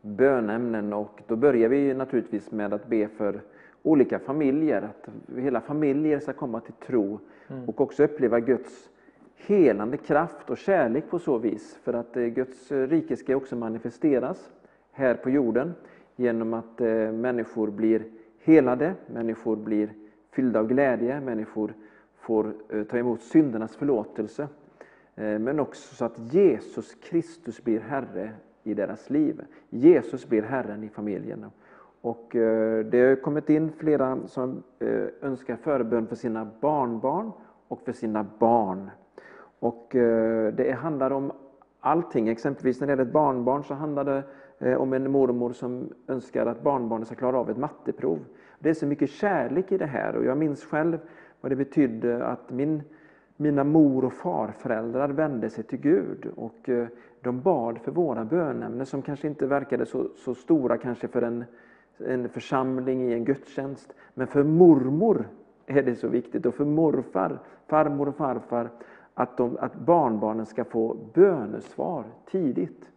bönämnen 0.00 0.92
och 0.92 1.22
då 1.26 1.36
börjar 1.36 1.68
vi 1.68 1.94
naturligtvis 1.94 2.50
med 2.50 2.74
att 2.74 2.86
be 2.86 3.08
för 3.08 3.40
olika 3.82 4.18
familjer, 4.18 4.82
att 4.82 5.08
hela 5.36 5.60
familjer 5.60 6.20
ska 6.20 6.32
komma 6.32 6.60
till 6.60 6.72
tro 6.72 7.18
mm. 7.48 7.68
och 7.68 7.80
också 7.80 8.04
uppleva 8.04 8.40
Guds 8.40 8.90
helande 9.36 9.96
kraft 9.96 10.50
och 10.50 10.58
kärlek 10.58 11.10
på 11.10 11.18
så 11.18 11.38
vis. 11.38 11.78
För 11.82 11.92
att 11.92 12.16
eh, 12.16 12.24
Guds 12.24 12.72
rike 12.72 13.16
ska 13.16 13.36
också 13.36 13.56
manifesteras 13.56 14.52
här 14.92 15.14
på 15.14 15.30
jorden 15.30 15.74
genom 16.16 16.54
att 16.54 16.80
eh, 16.80 17.12
människor 17.12 17.70
blir 17.70 18.04
helade, 18.40 18.94
människor 19.06 19.56
blir 19.56 19.92
fyllda 20.30 20.60
av 20.60 20.66
glädje, 20.66 21.20
människor 21.20 21.74
får 22.22 22.54
eh, 22.68 22.82
ta 22.84 22.98
emot 22.98 23.22
syndernas 23.22 23.76
förlåtelse. 23.76 24.48
Eh, 25.14 25.38
men 25.38 25.60
också 25.60 25.94
så 25.94 26.04
att 26.04 26.18
Jesus 26.34 26.94
Kristus 26.94 27.64
blir 27.64 27.80
Herre 27.80 28.30
i 28.62 28.74
deras 28.74 29.10
liv. 29.10 29.42
Jesus 29.70 30.28
blir 30.28 30.42
Herren 30.42 30.84
i 30.84 30.88
familjen. 30.88 31.46
Och 32.00 32.36
eh, 32.36 32.84
det 32.84 33.08
har 33.08 33.16
kommit 33.16 33.50
in 33.50 33.72
flera 33.72 34.18
som 34.26 34.62
önskar 35.20 35.56
förbön 35.56 36.06
för 36.06 36.16
sina 36.16 36.50
barnbarn 36.60 37.32
och 37.68 37.80
för 37.80 37.92
sina 37.92 38.26
barn. 38.38 38.90
Och 39.58 39.88
det 40.54 40.76
handlar 40.78 41.10
om 41.10 41.32
allting. 41.80 42.28
Exempelvis 42.28 42.80
när 42.80 42.86
det 42.86 42.90
gäller 42.90 43.02
ett 43.02 43.12
barnbarn 43.12 43.64
så 43.64 43.74
handlar 43.74 44.04
det 44.04 44.76
om 44.76 44.92
en 44.92 45.10
mormor 45.10 45.52
som 45.52 45.88
önskar 46.06 46.46
att 46.46 46.62
barnbarnet 46.62 47.06
ska 47.06 47.16
klara 47.16 47.38
av 47.38 47.50
ett 47.50 47.56
matteprov. 47.56 48.18
Det 48.58 48.70
är 48.70 48.74
så 48.74 48.86
mycket 48.86 49.10
kärlek 49.10 49.72
i 49.72 49.78
det 49.78 49.86
här 49.86 50.16
och 50.16 50.24
jag 50.24 50.38
minns 50.38 50.64
själv 50.64 50.98
och 51.43 51.51
det 51.51 51.56
betydde 51.56 52.27
att 52.27 52.51
min, 52.51 52.82
mina 53.36 53.64
mor 53.64 54.05
och 54.05 54.12
farföräldrar 54.12 55.09
vände 55.09 55.51
sig 55.51 55.64
till 55.64 55.81
Gud 55.81 56.27
och 56.36 56.69
eh, 56.69 56.86
de 57.20 57.40
bad 57.40 57.78
för 57.78 57.93
våra 57.93 58.24
bönämnen 58.24 58.86
som 58.86 59.02
kanske 59.02 59.27
inte 59.27 59.47
verkade 59.47 59.86
så, 59.86 60.09
så 60.16 60.35
stora 60.35 60.78
kanske 60.78 61.09
för 61.09 61.23
en, 61.23 61.44
en 61.98 62.28
församling 62.28 63.02
i 63.02 63.12
en 63.12 63.24
gudstjänst. 63.24 63.94
Men 64.14 64.27
för 64.27 64.43
mormor 64.43 65.28
är 65.66 65.82
det 65.82 65.94
så 65.94 66.09
viktigt 66.09 66.47
och 66.47 66.55
för 66.55 66.64
morfar, 66.64 67.39
farmor 67.66 68.09
och 68.09 68.16
farfar 68.16 68.70
att, 69.14 69.36
de, 69.36 69.56
att 69.60 69.74
barnbarnen 69.74 70.47
ska 70.47 70.64
få 70.64 70.97
bönesvar 71.14 72.05
tidigt. 72.31 72.89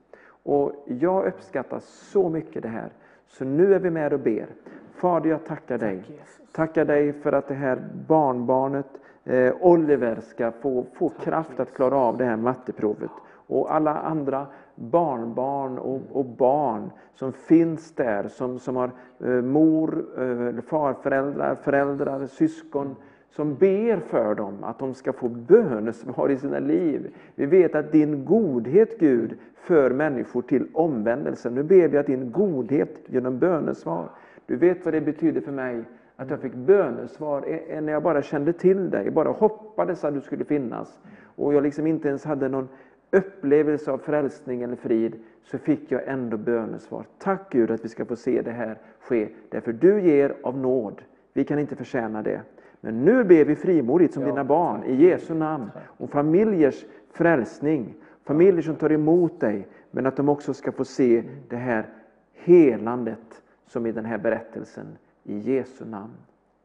Och 0.44 0.86
Jag 0.88 1.26
uppskattar 1.26 1.80
så 1.80 2.30
mycket 2.30 2.64
det 2.64 2.70
här. 2.70 2.90
Så 3.28 3.46
nu 3.46 3.74
är 3.74 3.80
vi 3.80 3.90
med 3.90 4.14
och 4.14 4.20
ber. 4.20 4.48
Fader, 4.96 5.30
jag 5.30 5.46
tackar 5.46 5.78
dig. 5.78 6.04
Tackar 6.52 6.86
dig 6.86 7.14
för 7.14 7.32
att 7.32 7.48
det 7.48 7.54
här 7.54 7.88
barnbarnet 8.08 8.86
eh, 9.24 9.54
Oliver 9.62 10.20
ska 10.22 10.52
få, 10.52 10.86
få 10.94 11.10
kraft 11.10 11.60
att 11.60 11.74
klara 11.74 11.96
av 11.96 12.18
det 12.18 12.26
här 12.26 12.38
matteprovet. 12.38 13.12
Och 13.48 13.76
alla 13.76 13.96
andra 13.96 14.48
barnbarn 14.76 15.78
och, 15.78 16.02
och 16.12 16.26
barn 16.26 16.92
som 17.14 17.34
finns 17.34 17.92
där, 17.92 18.28
som, 18.28 18.60
som 18.60 18.76
har 18.76 18.92
eh, 19.20 19.30
mor, 19.30 20.06
eh, 20.18 20.62
farföräldrar, 20.62 21.56
föräldrar, 21.56 22.28
syskon, 22.28 22.96
som 23.30 23.56
ber 23.56 24.00
för 24.00 24.36
dem 24.36 24.64
att 24.64 24.80
de 24.80 24.94
ska 24.94 25.14
få 25.14 25.28
bönesvar 25.28 26.30
i 26.30 26.38
sina 26.38 26.60
liv. 26.60 27.16
Vi 27.36 27.46
vet 27.46 27.76
att 27.76 27.92
din 27.92 28.26
godhet, 28.26 29.00
Gud, 29.00 29.38
för 29.56 29.90
människor 29.90 30.42
till 30.42 30.68
omvändelse. 30.74 31.50
Nu 31.50 31.64
ber 31.64 31.88
vi 31.88 31.98
att 31.98 32.06
din 32.06 32.32
godhet 32.32 33.00
genom 33.06 33.40
bönesvar 33.40 34.10
du 34.46 34.56
vet 34.56 34.86
vad 34.86 34.94
det 34.94 35.02
betyder 35.02 35.42
för 35.42 35.52
mig 35.52 35.84
att 36.16 36.30
jag 36.30 36.40
fick 36.40 36.54
bönesvar 36.54 37.42
när 37.82 37.94
jag 37.94 38.04
bara 38.04 38.22
kände 38.22 38.54
till 38.54 38.90
dig, 38.90 39.12
bara 39.12 39.30
hoppades 39.30 40.04
att 40.04 40.14
du 40.14 40.22
skulle 40.22 40.46
finnas. 40.46 41.00
Och 41.36 41.54
jag 41.54 41.64
liksom 41.64 41.88
inte 41.88 42.08
ens 42.08 42.26
hade 42.26 42.50
någon 42.50 42.68
upplevelse 43.12 43.92
av 43.92 43.98
frälsning 43.98 44.62
eller 44.64 44.76
frid 44.76 45.16
så 45.44 45.58
fick 45.58 45.92
jag 45.92 46.08
ändå 46.08 46.38
bönesvar. 46.38 47.06
Tack 47.18 47.52
Gud 47.52 47.72
att 47.72 47.86
vi 47.86 47.90
ska 47.90 48.06
få 48.06 48.16
se 48.16 48.42
det 48.42 48.52
här 48.52 48.78
ske. 49.00 49.30
Därför 49.50 49.74
du 49.74 50.02
ger 50.02 50.36
av 50.44 50.58
nåd. 50.58 51.02
Vi 51.34 51.44
kan 51.44 51.60
inte 51.60 51.76
förtjäna 51.76 52.22
det. 52.22 52.42
Men 52.82 53.06
nu 53.06 53.24
ber 53.24 53.46
vi 53.46 53.56
frimodigt 53.56 54.14
som 54.14 54.24
Ja, 54.24 54.30
dina 54.30 54.44
barn 54.44 54.84
i 54.84 54.96
Jesu 54.96 55.34
namn 55.34 55.72
om 55.98 56.08
familjers 56.08 56.86
frälsning. 57.12 57.94
Familjer 58.24 58.62
som 58.62 58.76
tar 58.76 58.92
emot 58.92 59.40
dig 59.40 59.68
men 59.92 60.06
att 60.06 60.18
de 60.18 60.30
också 60.30 60.54
ska 60.54 60.72
få 60.72 60.86
se 60.86 61.24
det 61.50 61.56
här 61.56 61.86
helandet 62.34 63.42
som 63.68 63.86
i 63.86 63.92
den 63.92 64.06
här 64.06 64.18
berättelsen. 64.18 64.98
I 65.24 65.38
Jesu 65.38 65.86
namn. 65.86 66.18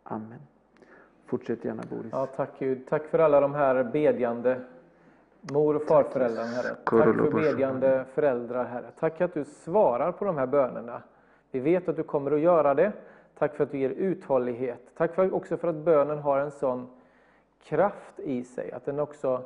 Amen. 0.03 0.39
Fortsätt 1.27 1.65
gärna 1.65 1.83
Boris. 1.91 2.13
Ja, 2.13 2.27
tack 2.27 2.51
Gud. 2.59 2.87
Tack 2.89 3.07
för 3.07 3.19
alla 3.19 3.41
de 3.41 3.55
här 3.55 3.85
bedjande 3.85 4.61
mor 5.41 5.77
och 5.77 5.83
farföräldrarna, 5.83 6.49
Herre. 6.49 6.69
Tack 6.85 6.87
för 6.87 7.31
bedjande 7.31 8.05
föräldrar, 8.15 8.65
Herre. 8.65 8.91
Tack 8.99 9.21
att 9.21 9.35
du 9.35 9.45
svarar 9.45 10.13
på 10.13 10.25
de 10.25 10.37
här 10.37 10.47
bönerna. 10.47 11.03
Vi 11.51 11.61
vet 11.61 11.89
att 11.89 11.97
du 11.97 12.03
kommer 12.03 12.31
att 12.31 12.41
göra 12.41 12.75
det. 12.75 12.93
Tack 13.39 13.57
för 13.57 13.65
att 13.65 13.71
du 13.71 13.79
ger 13.79 13.91
uthållighet. 13.91 14.81
Tack 14.97 15.15
för, 15.15 15.35
också 15.35 15.57
för 15.57 15.69
att 15.69 15.77
bönen 15.77 16.19
har 16.19 16.39
en 16.39 16.51
sån 16.51 16.89
kraft 17.63 18.21
i 18.21 18.45
sig, 18.45 18.73
att 18.73 18.85
den 18.85 19.01
också 19.01 19.43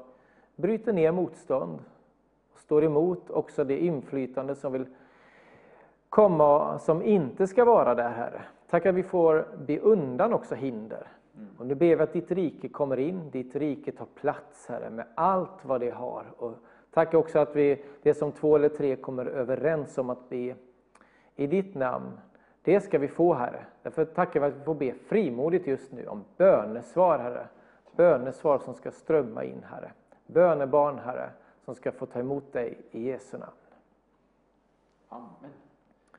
bryter 0.56 0.93
ner 0.93 1.12
motstånd. 1.12 1.78
Och 2.55 2.60
står 2.60 2.85
emot 2.85 3.31
också 3.31 3.64
det 3.64 3.78
inflytande 3.78 4.55
som 4.55 4.72
vill 4.72 4.86
komma, 6.14 6.78
som 6.78 7.02
inte 7.02 7.46
ska 7.46 7.64
vara 7.64 7.94
där, 7.94 8.10
Herre. 8.10 8.42
Tack 8.70 8.86
att 8.86 8.94
vi 8.94 9.02
får 9.02 9.46
be 9.66 9.78
undan 9.78 10.32
också 10.32 10.54
hinder. 10.54 11.08
Och 11.58 11.66
nu 11.66 11.74
ber 11.74 11.96
vi 11.96 12.02
att 12.02 12.12
ditt 12.12 12.30
rike 12.30 12.68
kommer 12.68 12.96
in, 12.96 13.30
ditt 13.30 13.56
rike 13.56 13.92
tar 13.92 14.06
plats, 14.14 14.66
Herre, 14.68 14.90
med 14.90 15.06
allt 15.14 15.64
vad 15.64 15.80
det 15.80 15.90
har. 15.90 16.24
Och 16.36 16.52
tack 16.90 17.14
också 17.14 17.38
att 17.38 17.56
vi, 17.56 17.84
det 18.02 18.14
som 18.14 18.32
två 18.32 18.56
eller 18.56 18.68
tre 18.68 18.96
kommer 18.96 19.26
överens 19.26 19.98
om 19.98 20.10
att 20.10 20.28
be 20.28 20.54
i 21.36 21.46
ditt 21.46 21.74
namn, 21.74 22.20
det 22.62 22.80
ska 22.80 22.98
vi 22.98 23.08
få, 23.08 23.34
Herre. 23.34 23.64
Därför 23.82 24.04
tackar 24.04 24.40
vi 24.40 24.46
att 24.46 24.56
vi 24.56 24.64
får 24.64 24.74
be 24.74 24.94
frimodigt 24.94 25.66
just 25.66 25.92
nu 25.92 26.06
om 26.06 26.24
bönesvar, 26.36 27.18
Herre. 27.18 27.46
Bönesvar 27.96 28.58
som 28.58 28.74
ska 28.74 28.90
strömma 28.90 29.44
in, 29.44 29.64
Herre. 29.70 29.92
Bönebarn, 30.26 30.98
Herre, 30.98 31.30
som 31.64 31.74
ska 31.74 31.92
få 31.92 32.06
ta 32.06 32.18
emot 32.18 32.52
dig 32.52 32.78
i 32.90 33.02
Jesu 33.08 33.38
namn. 33.38 33.52
Amen. 35.08 35.63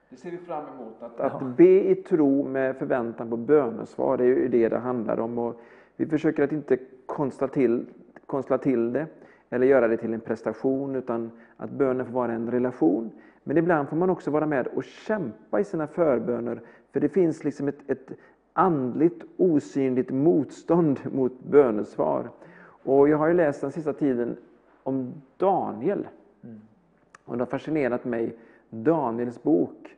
Det 0.09 0.15
ser 0.15 0.31
vi 0.31 0.37
fram 0.37 0.63
emot. 0.75 1.03
Att, 1.03 1.19
att 1.19 1.57
be 1.57 1.89
i 1.89 1.95
tro 1.95 2.47
med 2.47 2.75
förväntan 2.75 3.29
på 3.29 3.37
bönesvar, 3.37 4.17
det 4.17 4.23
är 4.23 4.27
ju 4.27 4.47
det 4.47 4.69
det 4.69 4.77
handlar 4.77 5.19
om. 5.19 5.37
Och 5.37 5.61
vi 5.95 6.05
försöker 6.05 6.43
att 6.43 6.51
inte 6.51 6.77
konstla 7.05 7.47
till, 7.47 7.85
konstla 8.25 8.57
till 8.57 8.93
det 8.93 9.07
eller 9.49 9.67
göra 9.67 9.87
det 9.87 9.97
till 9.97 10.13
en 10.13 10.19
prestation, 10.19 10.95
utan 10.95 11.31
att 11.57 11.69
bönen 11.69 12.05
får 12.05 12.13
vara 12.13 12.33
en 12.33 12.51
relation. 12.51 13.11
Men 13.43 13.57
ibland 13.57 13.89
får 13.89 13.97
man 13.97 14.09
också 14.09 14.31
vara 14.31 14.45
med 14.45 14.67
och 14.67 14.83
kämpa 14.83 15.59
i 15.59 15.63
sina 15.63 15.87
förböner, 15.87 16.61
för 16.91 16.99
det 16.99 17.09
finns 17.09 17.43
liksom 17.43 17.67
ett, 17.67 17.89
ett 17.89 18.11
andligt 18.53 19.23
osynligt 19.37 20.11
motstånd 20.11 20.99
mot 21.13 21.39
bönesvar. 21.39 22.29
Och 22.83 23.09
jag 23.09 23.17
har 23.17 23.27
ju 23.27 23.33
läst 23.33 23.61
den 23.61 23.71
sista 23.71 23.93
tiden 23.93 24.37
om 24.83 25.13
Daniel. 25.37 26.07
Och 27.25 27.37
det 27.37 27.41
har 27.41 27.45
fascinerat 27.45 28.05
mig, 28.05 28.37
Daniels 28.69 29.43
bok. 29.43 29.95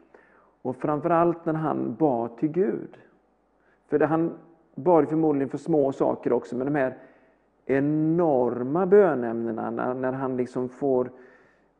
Och 0.61 0.75
framförallt 0.75 1.45
när 1.45 1.53
han 1.53 1.95
bad 1.95 2.37
till 2.37 2.49
Gud. 2.49 2.97
För 3.87 3.99
det, 3.99 4.05
han 4.05 4.31
bad 4.75 5.09
förmodligen 5.09 5.49
för 5.49 5.57
små 5.57 5.91
saker 5.91 6.33
också, 6.33 6.55
men 6.55 6.73
de 6.73 6.79
här 6.79 6.97
enorma 7.65 8.85
bönämnena 8.85 9.69
när, 9.69 9.93
när 9.93 10.11
han 10.11 10.37
liksom 10.37 10.69
får 10.69 11.11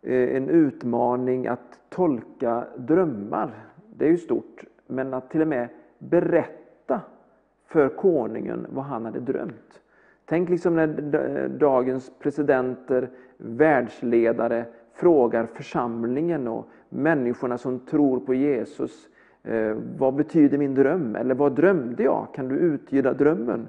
eh, 0.02 0.36
en 0.36 0.50
utmaning 0.50 1.48
att 1.48 1.80
tolka 1.90 2.68
drömmar. 2.78 3.54
Det 3.96 4.06
är 4.06 4.10
ju 4.10 4.18
stort. 4.18 4.64
Men 4.88 5.14
att 5.14 5.30
till 5.30 5.42
och 5.42 5.48
med 5.48 5.68
berätta 6.00 7.02
för 7.66 7.90
konungen 7.90 8.68
vad 8.70 8.86
han 8.86 9.06
hade 9.06 9.20
drömt. 9.20 9.82
Tänk 10.26 10.50
liksom 10.50 10.76
när 10.76 11.48
dagens 11.48 12.12
presidenter, 12.20 13.10
världsledare 13.38 14.66
frågar 14.94 15.46
församlingen 15.46 16.48
och 16.48 16.70
människorna 16.90 17.58
som 17.58 17.80
tror 17.80 18.20
på 18.20 18.34
Jesus. 18.34 19.10
Eh, 19.44 19.76
vad 19.98 20.16
betyder 20.16 20.58
min 20.58 20.76
dröm? 20.76 21.16
Eller 21.16 21.36
vad 21.36 21.56
drömde 21.56 22.04
jag? 22.04 22.28
Kan 22.34 22.48
du 22.48 22.56
uttyda 22.56 23.14
drömmen? 23.14 23.68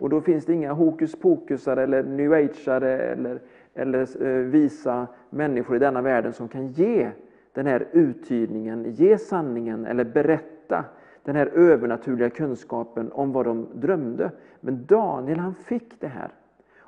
Och 0.00 0.10
då 0.10 0.20
finns 0.20 0.44
det 0.44 0.52
inga 0.52 0.72
hokus 0.72 1.16
pokusar 1.20 1.76
eller 1.76 2.02
new 2.02 2.32
ageare 2.32 2.98
eller, 2.98 3.40
eller 3.74 4.26
eh, 4.26 4.44
visa 4.44 5.06
människor 5.30 5.76
i 5.76 5.78
denna 5.78 6.02
världen 6.02 6.32
som 6.32 6.48
kan 6.48 6.68
ge 6.68 7.10
den 7.52 7.66
här 7.66 7.86
uttydningen, 7.92 8.90
ge 8.90 9.18
sanningen 9.18 9.86
eller 9.86 10.04
berätta 10.04 10.84
den 11.24 11.36
här 11.36 11.46
övernaturliga 11.46 12.30
kunskapen 12.30 13.12
om 13.12 13.32
vad 13.32 13.46
de 13.46 13.66
drömde. 13.74 14.30
Men 14.60 14.86
Daniel 14.86 15.38
han 15.38 15.54
fick 15.54 16.00
det 16.00 16.06
här. 16.06 16.30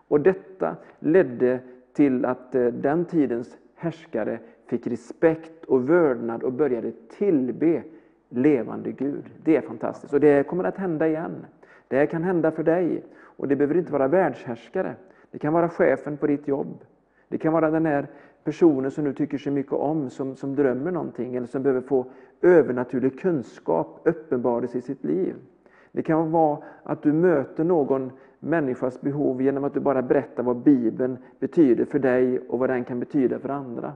Och 0.09 0.21
detta 0.21 0.77
ledde 0.99 1.59
till 1.93 2.25
att 2.25 2.55
eh, 2.55 2.67
den 2.67 3.05
tidens 3.05 3.59
härskare 3.75 4.39
fick 4.73 4.86
respekt 4.86 5.65
och 5.65 5.90
vördnad 5.90 6.43
och 6.43 6.53
började 6.53 6.93
tillbe 7.19 7.82
levande 8.28 8.93
Gud. 8.93 9.24
Det 9.44 9.57
är 9.57 9.61
fantastiskt 9.61 10.15
och 10.15 10.20
det 10.20 10.47
kommer 10.47 10.65
att 10.65 10.77
hända 10.77 11.09
igen. 11.09 11.47
Det 11.89 11.97
här 11.97 12.07
kan 12.07 12.23
hända 12.23 12.51
för 12.51 12.62
dig 12.62 13.05
och 13.15 13.49
det 13.49 13.57
behöver 13.57 13.77
inte 13.77 13.93
vara 13.93 14.09
världshärskare. 14.09 14.94
Det 15.31 15.39
kan 15.39 15.53
vara 15.53 15.69
chefen 15.69 16.16
på 16.16 16.27
ditt 16.27 16.49
jobb. 16.49 16.85
Det 17.28 17.39
kan 17.39 17.53
vara 17.53 17.70
den 17.70 17.86
här 17.86 18.07
personen 18.44 18.90
som 18.90 19.05
du 19.05 19.12
tycker 19.12 19.39
så 19.39 19.51
mycket 19.51 19.73
om, 19.73 20.11
som, 20.11 20.36
som 20.36 20.55
drömmer 20.55 20.90
någonting 20.90 21.35
eller 21.35 21.47
som 21.47 21.62
behöver 21.62 21.81
få 21.81 22.07
övernaturlig 22.43 23.20
kunskap 23.20 24.01
uppenbarelse 24.05 24.78
i 24.78 24.81
sitt 24.81 25.05
liv. 25.05 25.35
Det 25.93 26.03
kan 26.03 26.31
vara 26.31 26.59
att 26.82 27.03
du 27.03 27.12
möter 27.12 27.65
någon 27.65 28.11
människas 28.39 29.01
behov 29.01 29.43
genom 29.43 29.65
att 29.65 29.74
du 29.74 29.81
bara 29.81 30.03
berättar 30.03 30.43
vad 30.43 30.57
Bibeln 30.57 31.19
betyder 31.39 31.85
för 31.85 31.99
dig 31.99 32.39
och 32.39 32.59
vad 32.59 32.70
den 32.70 32.85
kan 32.85 33.01
betyda 33.01 33.39
för 33.39 33.49
andra. 33.49 33.93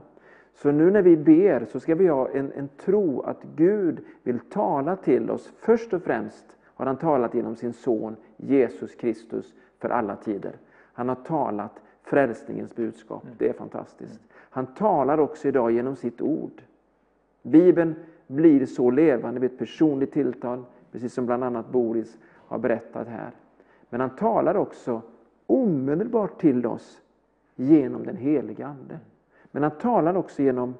Så 0.57 0.71
nu 0.71 0.91
när 0.91 1.01
vi 1.01 1.17
ber 1.17 1.65
så 1.65 1.79
ska 1.79 1.95
vi 1.95 2.07
ha 2.07 2.29
en, 2.29 2.51
en 2.51 2.67
tro 2.67 3.21
att 3.21 3.43
Gud 3.55 3.99
vill 4.23 4.39
tala 4.39 4.95
till 4.95 5.31
oss. 5.31 5.53
Först 5.59 5.93
och 5.93 6.03
främst 6.03 6.57
har 6.63 6.85
han 6.85 6.97
talat 6.97 7.33
genom 7.33 7.55
sin 7.55 7.73
son 7.73 8.15
Jesus 8.37 8.95
Kristus 8.95 9.53
för 9.79 9.89
alla 9.89 10.15
tider. 10.15 10.55
Han 10.93 11.09
har 11.09 11.15
talat 11.15 11.81
frälsningens 12.03 12.75
budskap. 12.75 13.23
Det 13.37 13.49
är 13.49 13.53
fantastiskt. 13.53 14.19
Han 14.33 14.65
talar 14.65 15.17
också 15.17 15.47
idag 15.47 15.71
genom 15.71 15.95
sitt 15.95 16.21
ord. 16.21 16.61
Bibeln 17.43 17.95
blir 18.27 18.65
så 18.65 18.91
levande 18.91 19.39
med 19.39 19.51
ett 19.51 19.59
personligt 19.59 20.11
tilltal, 20.11 20.63
precis 20.91 21.13
som 21.13 21.25
bland 21.25 21.43
annat 21.43 21.71
Boris 21.71 22.17
har 22.23 22.59
berättat 22.59 23.07
här. 23.07 23.31
Men 23.89 24.01
han 24.01 24.15
talar 24.15 24.55
också 24.55 25.01
omedelbart 25.47 26.41
till 26.41 26.65
oss 26.65 27.01
genom 27.55 28.03
den 28.03 28.17
heliga 28.17 28.67
Ande. 28.67 28.99
Men 29.51 29.63
han 29.63 29.71
talar 29.71 30.17
också 30.17 30.41
genom 30.41 30.75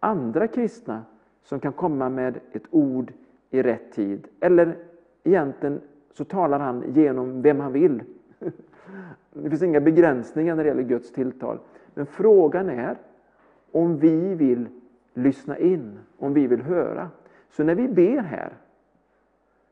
andra 0.00 0.48
kristna 0.48 1.04
som 1.42 1.60
kan 1.60 1.72
komma 1.72 2.08
med 2.08 2.40
ett 2.52 2.66
ord 2.70 3.12
i 3.50 3.62
rätt 3.62 3.92
tid. 3.92 4.28
Eller 4.40 4.76
egentligen 5.24 5.80
så 6.12 6.24
talar 6.24 6.58
han 6.58 6.84
genom 6.92 7.42
vem 7.42 7.60
han 7.60 7.72
vill. 7.72 8.02
Det 9.32 9.50
finns 9.50 9.62
inga 9.62 9.80
begränsningar 9.80 10.56
när 10.56 10.64
det 10.64 10.68
gäller 10.68 10.82
Guds 10.82 11.12
tilltal. 11.12 11.58
Men 11.94 12.06
frågan 12.06 12.70
är 12.70 12.96
om 13.72 13.96
vi 13.98 14.34
vill 14.34 14.68
lyssna 15.14 15.58
in, 15.58 15.98
om 16.18 16.32
vi 16.32 16.46
vill 16.46 16.62
höra. 16.62 17.10
Så 17.50 17.64
när 17.64 17.74
vi 17.74 17.88
ber 17.88 18.18
här, 18.18 18.52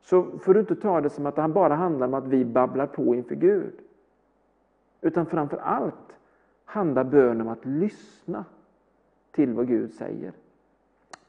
så 0.03 0.39
får 0.39 0.55
du 0.55 0.61
inte 0.61 0.77
ta 0.77 1.01
det 1.01 1.11
som 1.11 1.27
att 1.27 1.37
det 1.37 1.49
bara 1.49 1.75
handlar 1.75 2.07
om 2.07 2.15
att 2.15 2.27
vi 2.27 2.45
babblar 2.45 2.87
på 2.87 3.15
inför 3.15 3.35
Gud. 3.35 3.73
Utan 5.01 5.27
framför 5.27 5.57
allt 5.57 6.17
handlar 6.65 7.05
bön 7.05 7.41
om 7.41 7.49
att 7.49 7.65
lyssna 7.65 8.45
till 9.31 9.53
vad 9.53 9.69
Gud 9.69 9.93
säger. 9.93 10.33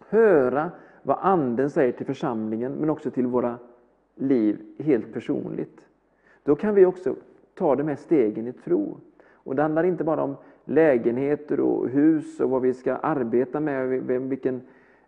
Höra 0.09 0.71
vad 1.03 1.17
Anden 1.21 1.69
säger 1.69 1.91
till 1.91 2.05
församlingen, 2.05 2.71
men 2.71 2.89
också 2.89 3.11
till 3.11 3.27
våra 3.27 3.57
liv 4.15 4.61
helt 4.79 5.13
personligt. 5.13 5.85
Då 6.43 6.55
kan 6.55 6.75
vi 6.75 6.85
också 6.85 7.15
ta 7.53 7.75
de 7.75 7.87
här 7.87 7.95
stegen 7.95 8.47
i 8.47 8.53
tro. 8.53 8.97
Och 9.33 9.55
det 9.55 9.61
handlar 9.61 9.83
inte 9.83 10.03
bara 10.03 10.23
om 10.23 10.35
lägenheter 10.65 11.59
och 11.59 11.89
hus 11.89 12.39
och 12.39 12.49
vad 12.49 12.61
vi 12.61 12.73
ska 12.73 12.95
arbeta 12.95 13.59
med, 13.59 13.87
vem, 13.87 14.29
vilken, 14.29 14.61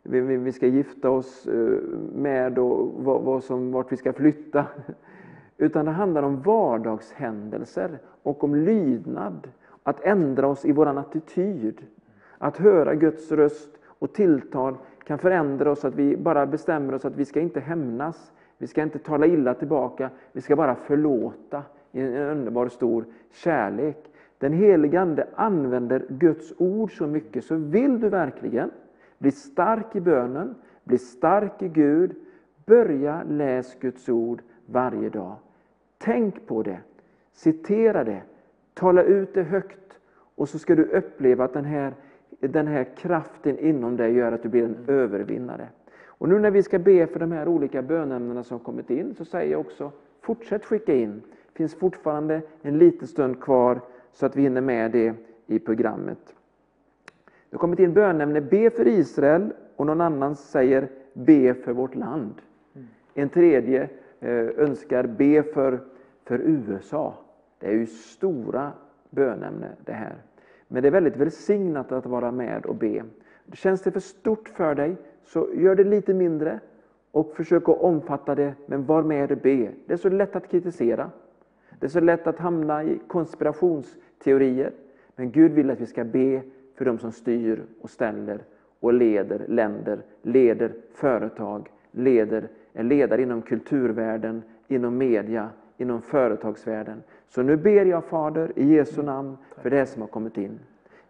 vem 0.03 0.43
vi 0.43 0.51
ska 0.51 0.67
gifta 0.67 1.09
oss 1.09 1.47
eh, 1.47 1.79
med 2.15 2.59
och 2.59 3.03
vad, 3.03 3.21
vad 3.21 3.43
som, 3.43 3.71
vart 3.71 3.91
vi 3.91 3.97
ska 3.97 4.13
flytta. 4.13 4.65
Utan 5.57 5.85
det 5.85 5.91
handlar 5.91 6.23
om 6.23 6.41
vardagshändelser 6.41 7.99
och 8.23 8.43
om 8.43 8.55
lydnad. 8.55 9.47
Att 9.87 10.05
ändra 10.05 10.47
oss 10.47 10.65
i 10.65 10.71
vår 10.71 10.85
attityd. 10.85 11.85
Att 12.37 12.57
höra 12.57 12.95
Guds 12.95 13.31
röst 13.31 13.69
och 13.85 14.13
tilltal 14.13 14.77
kan 15.03 15.17
förändra 15.17 15.71
oss 15.71 15.79
så 15.79 15.87
att 15.87 15.95
vi 15.95 16.17
bara 16.17 16.45
bestämmer 16.45 16.93
oss 16.93 17.05
att 17.05 17.15
vi 17.15 17.25
ska 17.25 17.39
inte 17.39 17.59
hämnas. 17.59 18.31
Vi 18.57 18.67
ska 18.67 18.83
inte 18.83 18.99
tala 18.99 19.25
illa 19.25 19.53
tillbaka. 19.53 20.09
Vi 20.31 20.41
ska 20.41 20.55
bara 20.55 20.75
förlåta 20.75 21.63
i 21.91 22.01
en 22.01 22.15
underbar 22.15 22.67
stor 22.67 23.05
kärlek. 23.31 24.11
Den 24.37 24.53
helige 24.53 25.01
Ande 25.01 25.27
använder 25.35 26.05
Guds 26.09 26.53
ord 26.57 26.97
så 26.97 27.07
mycket, 27.07 27.45
så 27.45 27.55
vill 27.55 27.99
du 27.99 28.09
verkligen 28.09 28.71
bli 29.17 29.31
stark 29.31 29.95
i 29.95 30.01
bönen, 30.01 30.55
bli 30.83 30.97
stark 30.97 31.61
i 31.61 31.67
Gud, 31.67 32.15
börja 32.65 33.23
läs 33.29 33.79
Guds 33.79 34.09
ord 34.09 34.41
varje 34.65 35.09
dag. 35.09 35.35
Tänk 35.97 36.47
på 36.47 36.63
det, 36.63 36.79
citera 37.33 38.03
det, 38.03 38.21
tala 38.77 39.03
ut 39.03 39.33
det 39.33 39.43
högt 39.43 39.99
och 40.35 40.49
så 40.49 40.59
ska 40.59 40.75
du 40.75 40.83
uppleva 40.83 41.43
att 41.43 41.53
den 41.53 41.65
här, 41.65 41.93
den 42.39 42.67
här 42.67 42.83
kraften 42.97 43.59
inom 43.59 43.97
dig 43.97 44.13
gör 44.13 44.31
att 44.31 44.43
du 44.43 44.49
blir 44.49 44.63
en 44.63 44.77
övervinnare. 44.87 45.67
Och 46.05 46.29
nu 46.29 46.39
när 46.39 46.51
vi 46.51 46.63
ska 46.63 46.79
be 46.79 47.07
för 47.07 47.19
de 47.19 47.31
här 47.31 47.47
olika 47.47 47.81
bönämnena 47.81 48.43
som 48.43 48.59
kommit 48.59 48.89
in 48.89 49.15
så 49.15 49.25
säger 49.25 49.51
jag 49.51 49.59
också 49.59 49.91
fortsätt 50.21 50.65
skicka 50.65 50.95
in. 50.95 51.21
Det 51.29 51.57
finns 51.57 51.75
fortfarande 51.75 52.41
en 52.61 52.77
liten 52.77 53.07
stund 53.07 53.41
kvar 53.41 53.81
så 54.13 54.25
att 54.25 54.35
vi 54.35 54.41
hinner 54.41 54.61
med 54.61 54.91
det 54.91 55.13
i 55.47 55.59
programmet. 55.59 56.35
Det 57.25 57.55
har 57.55 57.59
kommit 57.59 57.79
in 57.79 57.93
bönämne 57.93 58.41
be 58.41 58.69
för 58.69 58.87
Israel 58.87 59.53
och 59.75 59.85
någon 59.85 60.01
annan 60.01 60.35
säger 60.35 60.87
be 61.13 61.53
för 61.53 61.73
vårt 61.73 61.95
land. 61.95 62.33
En 63.13 63.29
tredje 63.29 63.89
eh, 64.19 64.47
önskar 64.57 65.03
be 65.03 65.43
för, 65.43 65.79
för 66.23 66.39
USA. 66.39 67.13
Det 67.59 67.67
är 67.67 67.73
ju 67.73 67.85
stora 67.85 68.71
bönämne 69.09 69.71
det 69.85 69.91
här. 69.91 70.15
Men 70.67 70.81
det 70.81 70.89
är 70.89 70.91
väldigt 70.91 71.17
välsignat 71.17 71.91
att 71.91 72.05
vara 72.05 72.31
med 72.31 72.65
och 72.65 72.75
be. 72.75 73.03
Känns 73.53 73.81
det 73.81 73.91
för 73.91 73.99
stort 73.99 74.49
för 74.49 74.75
dig, 74.75 74.95
så 75.23 75.49
gör 75.53 75.75
det 75.75 75.83
lite 75.83 76.13
mindre 76.13 76.59
och 77.11 77.33
försök 77.35 77.69
att 77.69 77.81
omfatta 77.81 78.35
det, 78.35 78.53
men 78.65 78.85
var 78.85 79.03
med 79.03 79.31
och 79.31 79.37
be. 79.37 79.71
Det 79.85 79.93
är 79.93 79.97
så 79.97 80.09
lätt 80.09 80.35
att 80.35 80.47
kritisera. 80.47 81.11
Det 81.79 81.85
är 81.85 81.89
så 81.89 81.99
lätt 81.99 82.27
att 82.27 82.39
hamna 82.39 82.83
i 82.83 82.99
konspirationsteorier. 83.07 84.71
Men 85.15 85.31
Gud 85.31 85.51
vill 85.51 85.69
att 85.69 85.81
vi 85.81 85.85
ska 85.85 86.03
be 86.03 86.41
för 86.75 86.85
de 86.85 86.99
som 86.99 87.11
styr 87.11 87.63
och 87.81 87.89
ställer 87.89 88.39
och 88.79 88.93
leder 88.93 89.45
länder, 89.47 89.99
leder 90.21 90.73
företag, 90.93 91.71
leder, 91.91 92.47
är 92.73 92.83
ledare 92.83 93.21
inom 93.21 93.41
kulturvärlden, 93.41 94.43
inom 94.67 94.97
media, 94.97 95.49
inom 95.77 96.01
företagsvärlden. 96.01 97.03
Så 97.27 97.43
nu 97.43 97.57
ber 97.57 97.85
jag 97.85 98.05
Fader 98.05 98.51
i 98.55 98.65
Jesu 98.65 99.03
namn 99.03 99.37
för 99.61 99.69
det 99.69 99.85
som 99.85 100.01
har 100.01 100.09
kommit 100.09 100.37
in. 100.37 100.59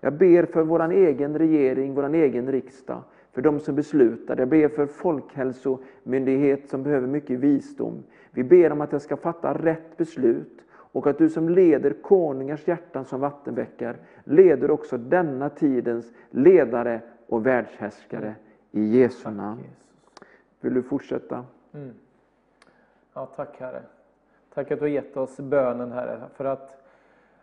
Jag 0.02 0.14
ber 0.14 0.46
för 0.46 0.64
vår 0.64 0.92
egen 0.92 1.38
regering, 1.38 1.94
vår 1.94 2.14
egen 2.14 2.52
riksdag, 2.52 3.04
för 3.32 3.42
de 3.42 3.60
som 3.60 3.76
beslutar. 3.76 4.38
Jag 4.38 4.48
ber 4.48 4.68
för 4.68 4.86
Folkhälsomyndighet 4.86 6.70
som 6.70 6.84
behöver 6.84 7.08
mycket 7.08 7.40
visdom. 7.40 8.04
Vi 8.32 8.44
ber 8.44 8.72
om 8.72 8.82
att 8.82 8.92
jag 8.92 9.02
ska 9.02 9.18
fatta 9.18 9.54
rätt 9.54 9.98
beslut 9.98 10.62
och 10.70 11.08
att 11.08 11.18
du 11.18 11.30
som 11.30 11.50
leder 11.50 11.94
konungars 11.94 12.68
hjärtan 12.68 13.06
som 13.06 13.20
vattenbäckar 13.20 13.98
leder 14.24 14.72
också 14.72 14.98
denna 14.98 15.50
tidens 15.50 16.12
ledare 16.30 17.02
och 17.28 17.46
världshärskare 17.46 18.36
i 18.72 19.00
Jesu 19.00 19.30
namn. 19.30 19.64
Vill 20.62 20.74
du 20.74 20.84
fortsätta? 20.84 21.46
Mm. 21.74 21.94
Ja, 23.14 23.26
tack 23.26 23.60
Herre. 23.60 23.82
Tack 24.58 24.72
att 24.72 24.80
du 24.80 24.86
har 24.86 24.90
gett 24.90 25.18
oss 25.18 25.38
bönen 25.38 25.92
Herre, 25.92 26.22
för 26.36 26.46
att, 26.46 26.78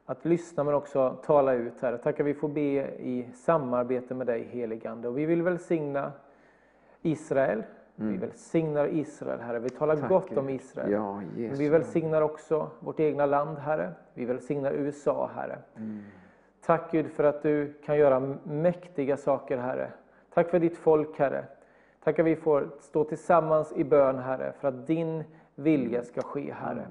att 0.07 0.25
lyssna 0.25 0.65
men 0.65 0.75
också 0.75 1.17
tala 1.25 1.53
ut 1.53 1.81
Herre. 1.81 1.99
Tack 1.99 2.21
att 2.21 2.27
vi 2.27 2.35
får 2.35 2.49
be 2.49 2.61
i 3.01 3.29
samarbete 3.35 4.15
med 4.15 4.27
dig 4.27 4.43
heligande. 4.43 5.09
Och 5.09 5.19
vi 5.19 5.27
vill 5.27 5.43
välsigna 5.43 6.13
Israel. 7.03 7.63
Mm. 7.99 8.13
Vi 8.13 8.19
välsignar 8.19 8.87
Israel 8.87 9.41
Herre. 9.41 9.59
Vi 9.59 9.71
talar 9.71 9.97
Tack, 9.97 10.09
gott 10.09 10.37
om 10.37 10.49
Israel. 10.49 10.91
Ja, 10.93 11.23
i 11.23 11.43
Jesu 11.43 11.49
Men 11.49 11.59
vi 11.59 11.69
välsignar 11.69 12.23
också 12.23 12.71
vårt 12.81 13.01
egna 13.01 13.27
land 13.27 13.59
Herre. 13.59 13.93
Vi 14.15 14.25
välsignar 14.25 14.73
USA 14.73 15.31
Herre. 15.35 15.59
Mm. 15.77 16.03
Tack 16.61 16.93
Gud 16.93 17.11
för 17.11 17.25
att 17.25 17.43
du 17.43 17.73
kan 17.85 17.99
göra 17.99 18.37
mäktiga 18.45 19.17
saker 19.17 19.59
Herre. 19.59 19.91
Tack 20.35 20.51
för 20.51 20.59
ditt 20.59 20.77
folk 20.77 21.19
Herre. 21.19 21.45
Tack 22.05 22.19
att 22.19 22.27
vi 22.27 22.37
får 22.37 22.69
stå 22.81 23.05
tillsammans 23.05 23.73
i 23.73 23.85
bön 23.85 24.19
Herre 24.19 24.53
för 24.61 24.69
att 24.69 24.87
din 24.87 25.25
vilja 25.55 26.03
ska 26.03 26.23
ske 26.23 26.53
Herre. 26.53 26.87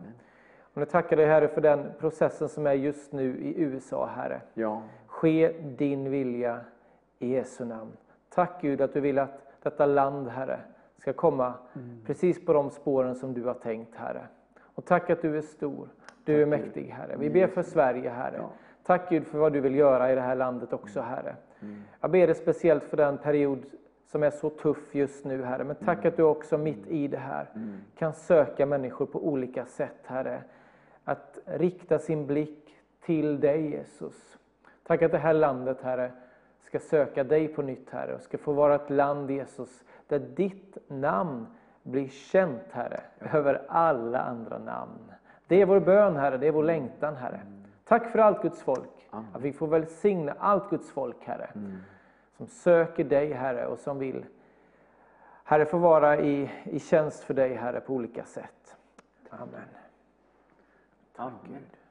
Och 0.74 0.80
nu 0.80 0.86
tackar 0.86 1.18
dig 1.18 1.26
Herre 1.26 1.48
för 1.48 1.62
den 1.62 1.92
processen 2.00 2.50
som 2.50 2.68
är 2.68 2.74
just 2.74 3.12
nu 3.12 3.38
i 3.38 3.62
USA 3.62 4.06
Herre. 4.06 4.42
Ja, 4.54 4.82
Ske 5.08 5.52
din 5.78 6.12
vilja 6.12 6.60
i 7.20 7.28
Jesu 7.28 7.66
namn. 7.66 7.92
Tack 8.30 8.62
Gud 8.62 8.82
att 8.82 8.94
du 8.94 9.00
vill 9.00 9.20
att 9.20 9.42
detta 9.64 9.86
land 9.86 10.28
Herre 10.28 10.60
ska 10.98 11.14
komma 11.14 11.54
precis 12.06 12.46
på 12.46 12.54
de 12.54 12.70
spåren 12.70 13.16
som 13.16 13.34
du 13.34 13.44
har 13.44 13.54
tänkt 13.54 13.96
Herre. 13.96 14.28
Och 14.62 14.86
tack 14.86 15.10
att 15.10 15.22
du 15.22 15.38
är 15.38 15.42
stor, 15.42 15.88
du 16.24 16.42
är 16.42 16.46
mäktig 16.46 16.86
Herre. 16.86 17.16
Vi 17.20 17.30
ber 17.30 17.48
för 17.48 17.64
Sverige 17.64 18.10
Herre. 18.10 18.38
Ja. 18.38 18.50
Tack 18.84 19.10
Gud 19.10 19.28
för 19.28 19.38
vad 19.38 19.54
du 19.54 19.60
vill 19.60 19.76
göra 19.76 20.12
i 20.12 20.16
det 20.16 20.22
här 20.22 20.36
landet 20.36 20.74
också 20.74 21.02
Herre. 21.02 21.36
Jag 22.00 22.12
ber 22.12 22.28
dig 22.28 22.36
speciellt 22.36 22.84
för 22.84 22.98
den 22.98 23.18
period 23.18 23.66
som 24.06 24.24
är 24.24 24.30
så 24.30 24.50
tuff 24.50 24.96
just 24.96 25.26
nu 25.26 25.44
Herre. 25.44 25.64
Men 25.64 25.76
tack 25.76 26.06
att 26.06 26.18
du 26.18 26.24
också 26.24 26.58
mitt 26.58 26.88
i 26.88 27.08
det 27.08 27.18
här 27.18 27.50
kan 27.98 28.14
söka 28.14 28.66
människor 28.66 29.06
på 29.06 29.28
olika 29.28 29.66
sätt 29.66 30.00
Herre. 30.04 30.44
Att 31.04 31.40
rikta 31.46 32.00
sin 32.00 32.28
blick 32.28 32.70
till 33.02 33.40
dig 33.40 33.70
Jesus. 33.70 34.38
Tack 34.84 35.02
att 35.02 35.12
det 35.12 35.18
här 35.18 35.34
landet 35.34 35.82
Herre 35.82 36.12
ska 36.60 36.80
söka 36.80 37.24
dig 37.24 37.48
på 37.48 37.62
nytt 37.62 37.90
Herre 37.90 38.16
och 38.16 38.22
ska 38.22 38.38
få 38.38 38.54
vara 38.54 38.76
ett 38.76 38.90
land 38.90 39.32
Jesus 39.32 39.84
där 40.08 40.20
ditt 40.20 40.78
namn 40.88 41.48
blir 41.84 42.08
känt 42.08 42.72
Herre 42.72 43.02
över 43.34 43.62
alla 43.68 44.20
andra 44.20 44.58
namn. 44.58 45.12
Det 45.48 45.62
är 45.62 45.66
vår 45.66 45.80
bön 45.80 46.16
Herre, 46.16 46.38
det 46.38 46.48
är 46.48 46.52
vår 46.52 46.64
längtan 46.64 47.16
Herre. 47.16 47.40
Tack 47.84 48.12
för 48.12 48.20
allt 48.20 48.42
Guds 48.42 48.62
folk. 48.62 49.10
Att 49.34 49.42
vi 49.42 49.54
får 49.54 49.68
välsigna 49.68 50.36
allt 50.40 50.70
Guds 50.70 50.92
folk 50.92 51.18
Herre. 51.24 51.50
Som 52.44 52.50
söker 52.50 53.04
dig 53.04 53.34
Herre 53.34 53.68
och 53.68 53.80
som 53.80 54.00
vill 54.00 54.26
Herre 55.44 55.66
få 55.66 55.78
vara 55.78 56.20
i, 56.20 56.52
i 56.64 56.80
tjänst 56.80 57.24
för 57.24 57.34
dig 57.34 57.56
Herre 57.56 57.80
på 57.80 57.94
olika 57.94 58.26
sätt. 58.26 58.78
Amen. 59.30 59.62
Tack 61.16 61.34
Gud. 61.48 61.83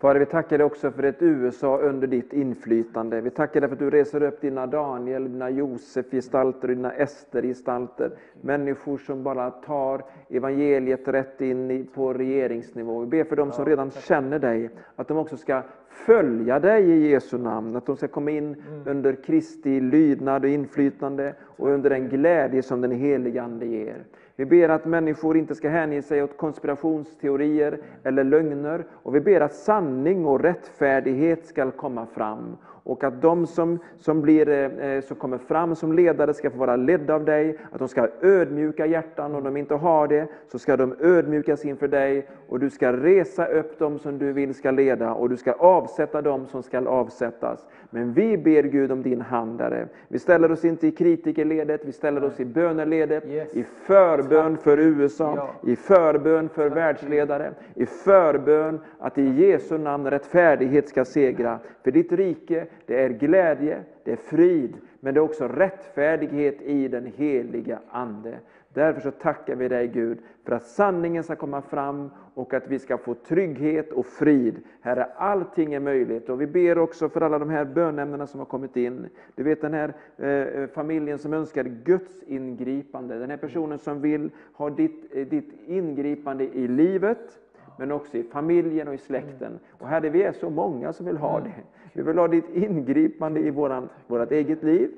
Fader, 0.00 0.20
vi 0.20 0.26
tackar 0.26 0.58
dig 0.58 0.64
också 0.64 0.90
för 0.90 1.02
ett 1.02 1.22
USA 1.22 1.78
under 1.78 2.06
ditt 2.06 2.32
inflytande. 2.32 3.20
Vi 3.20 3.30
tackar 3.30 3.60
dig 3.60 3.68
för 3.68 3.76
att 3.76 3.80
du 3.80 3.90
reser 3.90 4.22
upp 4.22 4.40
dina 4.40 4.66
Daniel, 4.66 5.32
dina 5.32 5.50
Josef-gestalter 5.50 6.68
och 6.68 6.76
dina 6.76 6.92
Ester-gestalter. 6.92 8.10
Människor 8.40 8.98
som 8.98 9.22
bara 9.22 9.50
tar 9.50 10.02
evangeliet 10.28 11.08
rätt 11.08 11.40
in 11.40 11.88
på 11.94 12.12
regeringsnivå. 12.14 13.00
Vi 13.00 13.06
ber 13.06 13.24
för 13.24 13.36
dem 13.36 13.52
som 13.52 13.64
redan 13.64 13.90
känner 13.90 14.38
dig, 14.38 14.70
att 14.96 15.08
de 15.08 15.18
också 15.18 15.36
ska 15.36 15.62
följa 15.88 16.60
dig 16.60 16.90
i 16.90 17.10
Jesu 17.10 17.38
namn. 17.38 17.76
Att 17.76 17.86
de 17.86 17.96
ska 17.96 18.08
komma 18.08 18.30
in 18.30 18.62
under 18.86 19.12
Kristi 19.12 19.80
lydnad 19.80 20.44
och 20.44 20.50
inflytande 20.50 21.34
och 21.42 21.68
under 21.68 21.90
den 21.90 22.08
glädje 22.08 22.62
som 22.62 22.80
den 22.80 22.90
helige 22.90 23.42
Ande 23.42 23.66
ger. 23.66 24.04
Vi 24.40 24.46
ber 24.46 24.68
att 24.68 24.84
människor 24.84 25.36
inte 25.36 25.54
ska 25.54 25.68
hänge 25.68 26.02
sig 26.02 26.22
åt 26.22 26.36
konspirationsteorier 26.36 27.78
eller 28.04 28.24
lögner. 28.24 28.84
Och 28.92 29.14
vi 29.14 29.20
ber 29.20 29.40
att 29.40 29.54
sanning 29.54 30.26
och 30.26 30.40
rättfärdighet 30.40 31.46
ska 31.46 31.70
komma 31.70 32.06
fram. 32.06 32.56
Och 32.82 33.04
att 33.04 33.22
de 33.22 33.46
som, 33.46 33.78
som, 33.98 34.22
blir, 34.22 34.48
eh, 34.48 35.00
som 35.00 35.16
kommer 35.16 35.38
fram 35.38 35.74
som 35.74 35.92
ledare 35.92 36.34
ska 36.34 36.50
få 36.50 36.58
vara 36.58 36.76
ledda 36.76 37.14
av 37.14 37.24
dig. 37.24 37.58
Att 37.72 37.78
de 37.78 37.88
ska 37.88 38.08
ödmjuka 38.22 38.86
hjärtan. 38.86 39.34
Om 39.34 39.44
de 39.44 39.56
inte 39.56 39.74
har 39.74 40.08
det 40.08 40.28
så 40.48 40.58
ska 40.58 40.76
de 40.76 40.94
ödmjukas 41.00 41.64
inför 41.64 41.88
dig. 41.88 42.28
Och 42.48 42.60
du 42.60 42.70
ska 42.70 42.92
resa 42.92 43.46
upp 43.46 43.78
dem 43.78 43.98
som 43.98 44.18
du 44.18 44.32
vill 44.32 44.54
ska 44.54 44.70
leda. 44.70 45.12
Och 45.14 45.28
du 45.28 45.36
ska 45.36 45.52
avsätta 45.52 46.22
dem 46.22 46.46
som 46.46 46.62
ska 46.62 46.88
avsättas. 46.88 47.66
Men 47.90 48.12
vi 48.12 48.38
ber 48.38 48.62
Gud 48.62 48.92
om 48.92 49.02
din 49.02 49.20
hand, 49.20 49.60
Herre. 49.60 49.88
Vi 50.08 50.18
ställer 50.18 50.52
oss 50.52 50.64
inte 50.64 50.86
i 50.86 50.90
kritikerledet, 50.90 51.80
vi 51.84 51.92
ställer 51.92 52.24
oss 52.24 52.40
i 52.40 52.44
böneledet, 52.44 53.26
Yes. 53.26 53.54
i 53.54 53.62
förbön 53.64 54.56
för 54.56 54.78
USA, 54.78 55.34
Ja. 55.36 55.70
i 55.70 55.76
förbön 55.76 56.48
för 56.48 56.70
världsledare, 56.70 57.52
i 57.74 57.86
förbön 57.86 58.80
att 58.98 59.18
i 59.18 59.22
Jesu 59.28 59.78
namn 59.78 60.10
rättfärdighet 60.10 60.88
ska 60.88 61.04
segra. 61.04 61.58
För 61.84 61.90
ditt 61.90 62.12
rike, 62.12 62.66
det 62.86 63.02
är 63.02 63.08
glädje, 63.08 63.82
det 64.04 64.12
är 64.12 64.16
frid, 64.16 64.76
men 65.00 65.14
det 65.14 65.20
är 65.20 65.22
också 65.22 65.48
rättfärdighet 65.48 66.62
i 66.62 66.88
den 66.88 67.06
heliga 67.06 67.78
Ande. 67.90 68.38
Därför 68.74 69.00
så 69.00 69.10
tackar 69.10 69.54
vi 69.54 69.68
dig 69.68 69.88
Gud 69.88 70.18
för 70.44 70.52
att 70.52 70.66
sanningen 70.66 71.24
ska 71.24 71.36
komma 71.36 71.62
fram 71.62 72.10
och 72.34 72.54
att 72.54 72.68
vi 72.68 72.78
ska 72.78 72.98
få 72.98 73.14
trygghet 73.14 73.92
och 73.92 74.06
frid. 74.06 74.62
Herre, 74.80 75.04
allting 75.16 75.74
är 75.74 75.80
möjligt. 75.80 76.28
Och 76.28 76.40
vi 76.40 76.46
ber 76.46 76.78
också 76.78 77.08
för 77.08 77.20
alla 77.20 77.38
de 77.38 77.50
här 77.50 77.64
bönämnena 77.64 78.26
som 78.26 78.40
har 78.40 78.46
kommit 78.46 78.76
in. 78.76 79.06
Du 79.34 79.42
vet 79.42 79.60
den 79.60 79.74
här 79.74 79.94
eh, 80.16 80.66
familjen 80.66 81.18
som 81.18 81.32
önskar 81.32 81.64
Guds 81.64 82.22
ingripande. 82.22 83.18
Den 83.18 83.30
här 83.30 83.36
personen 83.36 83.78
som 83.78 84.00
vill 84.00 84.30
ha 84.52 84.70
ditt, 84.70 85.16
eh, 85.16 85.26
ditt 85.26 85.52
ingripande 85.66 86.44
i 86.44 86.68
livet, 86.68 87.38
men 87.78 87.92
också 87.92 88.16
i 88.16 88.22
familjen 88.22 88.88
och 88.88 88.94
i 88.94 88.98
släkten. 88.98 89.58
Och 89.70 89.88
Herre, 89.88 90.10
vi 90.10 90.22
är 90.22 90.32
så 90.32 90.50
många 90.50 90.92
som 90.92 91.06
vill 91.06 91.16
ha 91.16 91.40
det. 91.40 91.62
Vi 91.92 92.02
vill 92.02 92.18
ha 92.18 92.28
ditt 92.28 92.50
ingripande 92.50 93.40
i 93.40 93.50
våran, 93.50 93.88
vårat 94.06 94.32
eget 94.32 94.62
liv, 94.62 94.90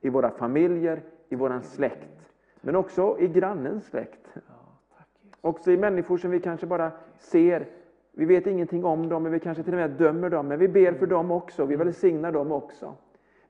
i 0.00 0.08
våra 0.08 0.30
familjer, 0.30 1.02
i 1.28 1.34
våran 1.36 1.62
släkt. 1.62 2.30
Men 2.60 2.76
också 2.76 3.16
i 3.20 3.28
grannens 3.28 3.86
släkt. 3.86 4.34
Också 5.40 5.70
i 5.70 5.76
människor 5.76 6.16
som 6.18 6.30
vi 6.30 6.40
kanske 6.40 6.66
bara 6.66 6.90
ser 7.18 7.66
Vi 8.16 8.24
vet 8.24 8.46
ingenting 8.46 8.84
om 8.84 9.08
dem, 9.08 9.22
men 9.22 9.32
vi 9.32 9.40
kanske 9.40 9.62
till 9.62 9.72
och 9.72 9.78
med 9.78 9.90
dömer 9.90 10.30
dem, 10.30 10.48
men 10.48 10.58
vi 10.58 10.68
ber 10.68 10.92
för 10.92 11.06
dem 11.06 11.30
också. 11.30 11.64
Vi 11.64 11.76
välsignar 11.76 12.32
dem 12.32 12.52
också. 12.52 12.94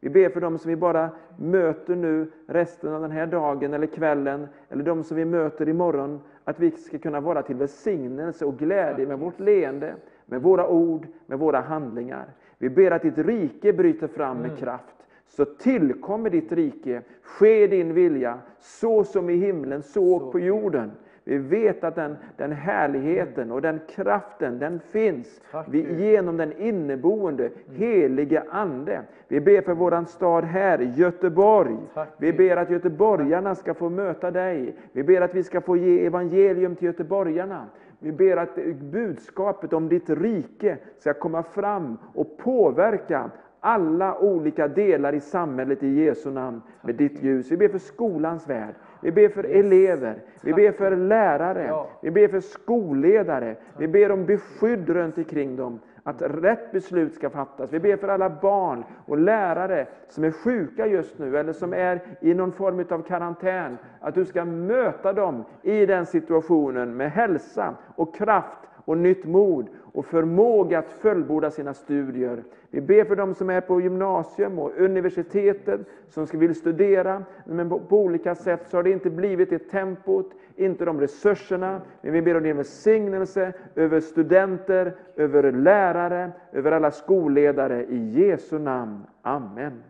Vi 0.01 0.11
ber 0.11 0.28
för 0.28 0.40
dem 0.40 0.59
som 0.59 0.69
vi 0.69 0.77
bara 0.77 1.11
möter 1.39 1.97
nu 1.97 2.31
resten 2.47 2.94
av 2.94 3.02
den 3.02 3.11
här 3.11 3.27
dagen 3.27 3.74
eller 3.74 3.86
kvällen, 3.86 4.48
eller 4.69 4.85
de 4.85 5.05
som 5.05 5.16
vi 5.16 5.24
möter 5.24 5.69
imorgon, 5.69 6.20
att 6.44 6.61
vi 6.61 6.70
ska 6.70 6.98
kunna 6.98 7.20
vara 7.20 7.43
till 7.43 7.56
välsignelse 7.56 8.44
och 8.44 8.59
glädje 8.59 9.06
med 9.06 9.19
vårt 9.19 9.40
leende, 9.40 9.94
med 10.27 10.43
våra 10.43 10.69
ord, 10.69 11.06
med 11.27 11.39
våra 11.39 11.61
handlingar. 11.61 12.27
Vi 12.59 12.70
ber 12.70 12.90
att 12.90 13.02
ditt 13.02 13.18
rike 13.18 13.72
bryter 13.72 14.06
fram 14.06 14.39
med 14.39 14.59
kraft. 14.59 14.94
Så 15.28 15.44
tillkommer 15.44 16.31
ditt 16.31 16.52
rike, 16.52 17.02
ske 17.22 17.66
din 17.66 17.94
vilja, 17.94 18.39
så 18.60 19.05
som 19.05 19.31
i 19.31 19.36
himlen, 19.36 19.82
så 19.82 20.31
på 20.31 20.40
jorden. 20.40 20.90
Vi 21.26 21.39
vet 21.39 21.85
att 21.85 21.94
den, 21.94 22.16
den 22.36 22.52
härligheten 22.52 23.51
och 23.51 23.62
den 23.62 23.81
kraften, 23.89 24.59
den 24.59 24.81
finns 24.81 25.40
vi, 25.68 26.05
genom 26.05 26.36
den 26.36 26.52
inneboende 26.52 27.51
helige 27.66 28.43
Ande. 28.51 29.02
Vi 29.28 29.40
ber 29.40 29.60
för 29.60 29.74
våran 29.74 30.06
stad 30.06 30.44
här, 30.44 30.78
Göteborg. 30.78 31.76
Vi 32.16 32.32
ber 32.32 32.56
att 32.56 32.70
göteborgarna 32.70 33.55
ska 33.55 33.74
få 33.74 33.89
möta 33.89 34.31
dig. 34.31 34.76
Vi 34.93 35.02
ber 35.02 35.20
att 35.20 35.35
vi 35.35 35.43
ska 35.43 35.60
få 35.60 35.76
ge 35.76 36.06
evangelium 36.06 36.76
till 36.76 36.86
göteborgarna. 36.86 37.66
Vi 38.05 38.12
ber 38.12 38.36
att 38.36 38.59
budskapet 38.81 39.72
om 39.72 39.89
ditt 39.89 40.10
rike 40.10 40.78
ska 40.98 41.14
komma 41.14 41.43
fram 41.43 41.98
och 42.14 42.39
påverka 42.39 43.31
alla 43.60 44.18
olika 44.18 44.68
delar 44.68 45.12
i 45.12 45.20
samhället 45.20 45.82
i 45.82 45.89
Jesu 45.89 46.31
namn 46.31 46.62
med 46.82 46.94
ditt 46.94 47.22
ljus. 47.22 47.51
Vi 47.51 47.56
ber 47.56 47.68
för 47.68 47.78
skolans 47.78 48.48
värld. 48.48 48.74
Vi 49.01 49.12
ber 49.12 49.28
för 49.28 49.44
elever. 49.44 50.22
Vi 50.43 50.52
ber 50.52 50.72
för 50.72 50.97
lärare. 50.97 51.85
Vi 52.02 52.10
ber 52.10 52.28
för 52.28 52.40
skolledare. 52.40 53.56
Vi 53.78 53.89
ber 53.89 54.12
om 54.12 54.26
beskydd 54.26 54.89
runt 54.89 55.18
omkring 55.18 55.56
dem. 55.56 55.81
Att 56.06 56.22
rätt 56.22 56.72
beslut 56.72 57.14
ska 57.14 57.31
fattas. 57.31 57.72
Vi 57.72 57.81
ber 57.81 57.97
för 57.97 58.09
alla 58.09 58.31
barn 58.31 58.85
och 59.06 59.18
lärare 59.18 59.86
som 60.09 60.24
är 60.24 60.31
sjuka 60.31 60.86
just 60.86 61.18
nu 61.18 61.39
eller 61.39 61.52
som 61.52 61.72
är 61.72 62.01
i 62.20 62.35
någon 62.35 62.52
form 62.52 62.85
av 62.90 63.02
karantän. 63.02 63.78
Att 64.01 64.14
du 64.14 64.24
ska 64.24 64.44
möta 64.44 65.12
dem 65.12 65.44
i 65.62 65.86
den 65.86 66.06
situationen 66.06 66.97
med 66.97 67.12
hälsa 67.12 67.74
och 67.97 68.14
kraft 68.14 68.59
och 68.85 68.98
nytt 68.98 69.24
mod 69.24 69.68
och 69.95 70.07
förmåga 70.07 70.79
att 70.79 70.93
fullborda 70.93 71.51
sina 71.51 71.75
studier. 71.75 72.45
Vi 72.71 72.81
ber 72.81 73.05
för 73.05 73.16
dem 73.16 73.35
som 73.35 73.51
är 73.51 73.61
på 73.61 73.81
gymnasium 73.81 74.59
och 74.59 74.73
universitetet, 74.79 75.81
som 76.09 76.27
vill 76.27 76.55
studera, 76.55 77.25
men 77.47 77.69
på, 77.69 77.81
på 77.81 77.99
olika 77.99 78.35
sätt 78.35 78.69
så 78.69 78.77
har 78.77 78.83
det 78.83 78.91
inte 78.91 79.11
blivit 79.11 79.51
det 79.51 79.59
tempot, 79.59 80.33
inte 80.57 80.85
de 80.85 81.01
resurserna. 81.01 81.81
Men 82.01 82.12
vi 82.12 82.23
ber 82.23 82.37
om 82.37 82.43
din 82.43 82.57
välsignelse 82.57 83.53
över 83.75 84.01
studenter, 84.01 84.97
över 85.16 85.53
lärare, 85.53 86.33
över 86.53 86.73
alla 86.73 86.91
skolledare. 86.91 87.85
I 87.85 88.21
Jesu 88.21 88.59
namn. 88.59 89.07
Amen. 89.23 89.83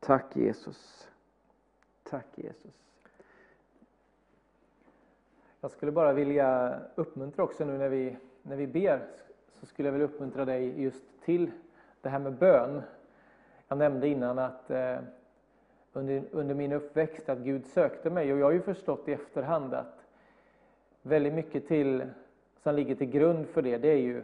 Tack 0.00 0.36
Jesus. 0.36 1.08
Tack 2.02 2.26
Jesus. 2.34 2.72
Jag 5.60 5.70
skulle 5.70 5.92
bara 5.92 6.12
vilja 6.12 6.78
uppmuntra 6.94 7.44
också 7.44 7.64
nu 7.64 7.78
när 7.78 7.88
vi, 7.88 8.16
när 8.46 8.56
vi 8.56 8.66
ber, 8.66 9.00
så 9.60 9.66
skulle 9.66 9.88
jag 9.88 9.92
vilja 9.92 10.06
uppmuntra 10.06 10.44
dig 10.44 10.82
just 10.82 11.04
till 11.24 11.50
det 12.00 12.08
här 12.08 12.18
med 12.18 12.32
bön. 12.32 12.82
Jag 13.68 13.78
nämnde 13.78 14.08
innan 14.08 14.38
att 14.38 14.70
eh, 14.70 14.96
under, 15.92 16.22
under 16.30 16.54
min 16.54 16.72
uppväxt 16.72 17.28
att 17.28 17.38
Gud 17.38 17.66
sökte 17.66 18.10
mig 18.10 18.32
och 18.32 18.38
jag 18.38 18.46
har 18.46 18.52
ju 18.52 18.62
förstått 18.62 19.08
i 19.08 19.12
efterhand 19.12 19.74
att 19.74 20.06
väldigt 21.02 21.34
mycket 21.34 21.68
till, 21.68 22.04
som 22.62 22.74
ligger 22.74 22.94
till 22.94 23.10
grund 23.10 23.46
för 23.46 23.62
det, 23.62 23.78
det 23.78 23.88
är 23.88 23.98
ju 23.98 24.22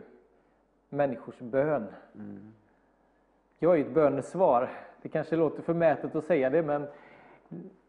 människors 0.88 1.38
bön. 1.38 1.86
Jag 3.58 3.72
är 3.72 3.76
ju 3.76 3.84
ett 3.84 3.94
bönesvar. 3.94 4.70
Det 5.02 5.08
kanske 5.08 5.36
låter 5.36 5.62
förmätet 5.62 6.14
att 6.14 6.24
säga 6.24 6.50
det, 6.50 6.62
men 6.62 6.86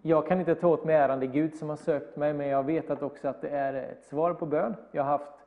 jag 0.02 0.28
kan 0.28 0.40
inte 0.40 0.56
ta 0.56 0.68
åt 0.68 0.86
mig 0.86 0.96
äran. 0.96 1.20
Det 1.20 1.26
är 1.26 1.32
Gud 1.32 1.56
som 1.56 1.70
har 1.70 1.76
sökt 1.76 2.16
mig, 2.16 2.34
men 2.34 2.48
jag 2.48 2.64
vet 2.64 2.90
att 2.90 3.02
också 3.02 3.28
att 3.28 3.42
det 3.42 3.50
är 3.50 3.74
ett 3.74 4.04
svar 4.04 4.34
på 4.34 4.46
bön. 4.46 4.76
Jag 4.92 5.04
har 5.04 5.10
haft 5.10 5.41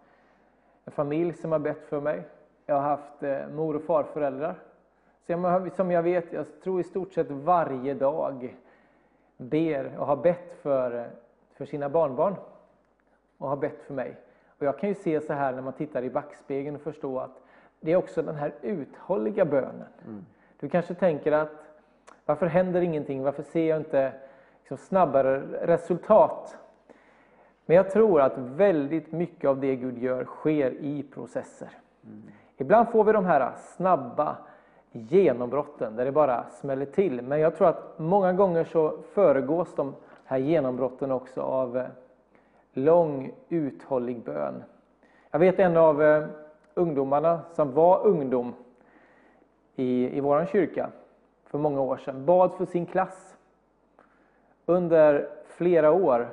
en 0.85 0.93
familj 0.93 1.33
som 1.33 1.53
har 1.53 1.59
bett 1.59 1.85
för 1.85 2.01
mig. 2.01 2.23
Jag 2.67 2.75
har 2.75 2.83
haft 2.83 3.23
eh, 3.23 3.49
mor 3.49 3.77
och 3.77 3.83
farföräldrar. 3.83 4.55
Som 5.77 5.91
jag 5.91 6.03
vet, 6.03 6.33
jag 6.33 6.47
tror 6.63 6.81
i 6.81 6.85
stort 6.85 7.13
sett 7.13 7.31
varje 7.31 7.95
dag 7.95 8.57
ber 9.37 9.99
och 9.99 10.07
har 10.07 10.17
bett 10.17 10.57
för, 10.63 10.99
eh, 10.99 11.07
för 11.55 11.65
sina 11.65 11.89
barnbarn. 11.89 12.35
Och 13.39 13.49
har 13.49 13.57
bett 13.57 13.83
för 13.83 13.95
mig. 13.95 14.17
Och 14.59 14.67
jag 14.67 14.79
kan 14.79 14.89
ju 14.89 14.95
se 14.95 15.21
så 15.21 15.33
här 15.33 15.53
när 15.53 15.63
man 15.63 15.73
tittar 15.73 16.03
i 16.03 16.11
backspegeln 16.11 16.77
och 16.77 16.83
förstå 16.83 17.19
att 17.19 17.43
det 17.81 17.93
är 17.93 17.97
också 17.97 18.23
den 18.23 18.35
här 18.35 18.55
uthålliga 18.63 19.45
bönen. 19.45 19.85
Du 20.61 20.69
kanske 20.69 20.95
tänker 20.95 21.33
att 21.33 21.65
varför 22.27 22.47
händer 22.47 22.81
ingenting? 22.81 23.23
Varför 23.23 23.43
ser 23.43 23.69
jag 23.69 23.81
inte 23.81 24.13
liksom 24.61 24.77
snabbare 24.77 25.41
resultat? 25.67 26.57
Men 27.67 27.77
jag 27.77 27.91
tror 27.91 28.21
att 28.21 28.39
väldigt 28.39 29.13
mycket 29.13 29.51
av 29.51 29.61
det 29.61 29.77
Gud 29.77 29.99
gör 29.99 30.25
sker 30.25 30.71
i 30.71 31.03
processer. 31.03 31.71
Ibland 32.57 32.89
får 32.89 33.05
vi 33.05 33.13
de 33.13 33.25
här 33.25 33.53
snabba 33.57 34.37
genombrotten 34.93 35.97
där 35.97 36.05
det 36.05 36.13
bara 36.13 36.45
smäller 36.45 36.87
till. 36.87 37.23
Men 37.23 37.41
jag 37.41 37.57
tror 37.57 37.69
att 37.69 37.99
många 37.99 38.33
gånger 38.33 38.65
så 38.65 38.99
föregås 39.13 39.75
de 39.75 39.95
här 40.25 40.39
genombrotten 40.39 41.11
också 41.13 41.41
av 41.41 41.77
eh, 41.77 41.87
lång 42.73 43.33
uthållig 43.49 44.25
bön. 44.25 44.63
Jag 45.31 45.39
vet 45.39 45.59
en 45.59 45.77
av 45.77 46.03
eh, 46.03 46.27
ungdomarna 46.75 47.41
som 47.53 47.73
var 47.73 48.07
ungdom 48.07 48.55
i, 49.77 50.17
i 50.17 50.21
vår 50.21 50.47
kyrka 50.47 50.91
för 51.45 51.59
många 51.59 51.81
år 51.81 51.97
sedan 51.97 52.25
bad 52.25 52.55
för 52.55 52.65
sin 52.65 52.87
klass 52.87 53.37
under 54.67 55.29
flera 55.47 55.93
år. 55.93 56.29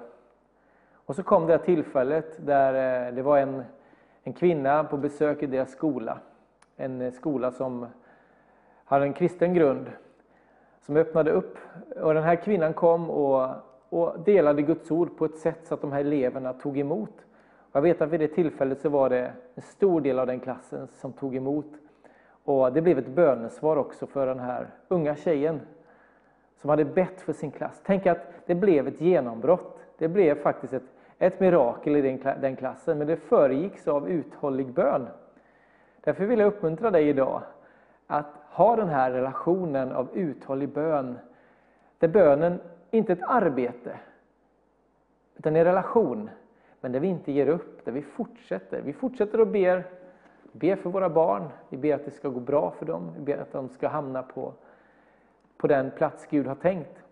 Och 1.11 1.15
så 1.15 1.23
kom 1.23 1.47
det 1.47 1.53
här 1.53 1.65
tillfället 1.65 2.45
där 2.45 3.07
eh, 3.07 3.13
det 3.13 3.21
var 3.21 3.37
en, 3.37 3.63
en 4.23 4.33
kvinna 4.33 4.83
på 4.83 4.97
besök 4.97 5.43
i 5.43 5.45
deras 5.45 5.71
skola. 5.71 6.17
En 6.77 7.01
eh, 7.01 7.13
skola 7.13 7.51
som 7.51 7.85
hade 8.85 9.05
en 9.05 9.13
kristen 9.13 9.53
grund. 9.53 9.91
Som 10.81 10.97
öppnade 10.97 11.31
upp. 11.31 11.57
Och 12.01 12.13
den 12.13 12.23
här 12.23 12.35
kvinnan 12.35 12.73
kom 12.73 13.09
och, 13.09 13.49
och 13.89 14.19
delade 14.19 14.61
Guds 14.61 14.91
ord 14.91 15.17
på 15.17 15.25
ett 15.25 15.37
sätt 15.37 15.59
så 15.63 15.73
att 15.73 15.81
de 15.81 15.91
här 15.91 15.99
eleverna 15.99 16.53
tog 16.53 16.79
emot. 16.79 17.25
Och 17.71 17.75
jag 17.75 17.81
vet 17.81 18.01
att 18.01 18.09
vid 18.09 18.19
det 18.19 18.27
tillfället 18.27 18.81
så 18.81 18.89
var 18.89 19.09
det 19.09 19.31
en 19.55 19.61
stor 19.61 20.01
del 20.01 20.19
av 20.19 20.27
den 20.27 20.39
klassen 20.39 20.87
som 20.87 21.13
tog 21.13 21.35
emot. 21.35 21.71
Och 22.43 22.73
det 22.73 22.81
blev 22.81 22.99
ett 22.99 23.07
bönesvar 23.07 23.75
också 23.77 24.07
för 24.07 24.27
den 24.27 24.39
här 24.39 24.67
unga 24.87 25.15
tjejen 25.15 25.61
som 26.55 26.69
hade 26.69 26.85
bett 26.85 27.21
för 27.21 27.33
sin 27.33 27.51
klass. 27.51 27.81
Tänk 27.85 28.05
att 28.05 28.33
det 28.45 28.55
blev 28.55 28.87
ett 28.87 29.01
genombrott. 29.01 29.77
Det 29.97 30.07
blev 30.07 30.35
faktiskt 30.35 30.73
ett, 30.73 30.83
ett 31.21 31.39
mirakel 31.39 31.95
i 31.95 32.19
den, 32.41 32.55
klassen, 32.55 32.97
men 32.97 33.07
det 33.07 33.17
föregicks 33.17 33.87
av 33.87 34.09
uthållig 34.09 34.73
bön. 34.73 35.07
Därför 36.01 36.25
vill 36.25 36.39
jag 36.39 36.47
uppmuntra 36.47 36.91
dig 36.91 37.09
idag 37.09 37.41
att 38.07 38.33
ha 38.49 38.75
den 38.75 38.89
här 38.89 39.11
relationen 39.11 39.91
av 39.91 40.07
uthållig 40.13 40.69
bön. 40.69 41.19
Där 41.97 42.07
bönen 42.07 42.59
inte 42.91 43.11
är 43.11 43.15
ett 43.15 43.23
arbete, 43.27 43.99
utan 45.37 45.55
en 45.55 45.65
relation. 45.65 46.29
Men 46.79 46.91
där 46.91 46.99
vi 46.99 47.07
inte 47.07 47.31
ger 47.31 47.47
upp, 47.47 47.85
där 47.85 47.91
vi 47.91 48.01
fortsätter. 48.01 48.81
Vi 48.81 48.93
fortsätter 48.93 49.39
att 49.39 49.47
ber, 49.47 49.83
ber 50.51 50.75
för 50.75 50.89
våra 50.89 51.09
barn. 51.09 51.49
Vi 51.69 51.77
ber 51.77 51.95
att 51.95 52.05
det 52.05 52.11
ska 52.11 52.29
gå 52.29 52.39
bra 52.39 52.71
för 52.71 52.85
dem. 52.85 53.11
Vi 53.17 53.21
ber 53.21 53.37
att 53.37 53.51
de 53.51 53.69
ska 53.69 53.87
hamna 53.87 54.23
på, 54.23 54.53
på 55.57 55.67
den 55.67 55.91
plats 55.91 56.27
Gud 56.29 56.47
har 56.47 56.55
tänkt. 56.55 57.03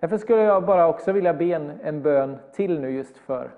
Därför 0.00 0.18
skulle 0.18 0.42
jag 0.42 0.64
bara 0.64 0.88
också 0.88 1.12
vilja 1.12 1.34
be 1.34 1.44
en, 1.44 1.72
en 1.82 2.02
bön 2.02 2.36
till 2.52 2.80
nu 2.80 2.90
just 2.90 3.16
för, 3.16 3.50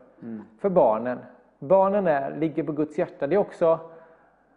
för 0.58 0.68
barnen. 0.68 1.18
Barnen 1.58 2.06
är, 2.06 2.36
ligger 2.36 2.62
på 2.62 2.72
Guds 2.72 2.98
hjärta. 2.98 3.26
Det 3.26 3.34
är 3.34 3.38
också 3.38 3.80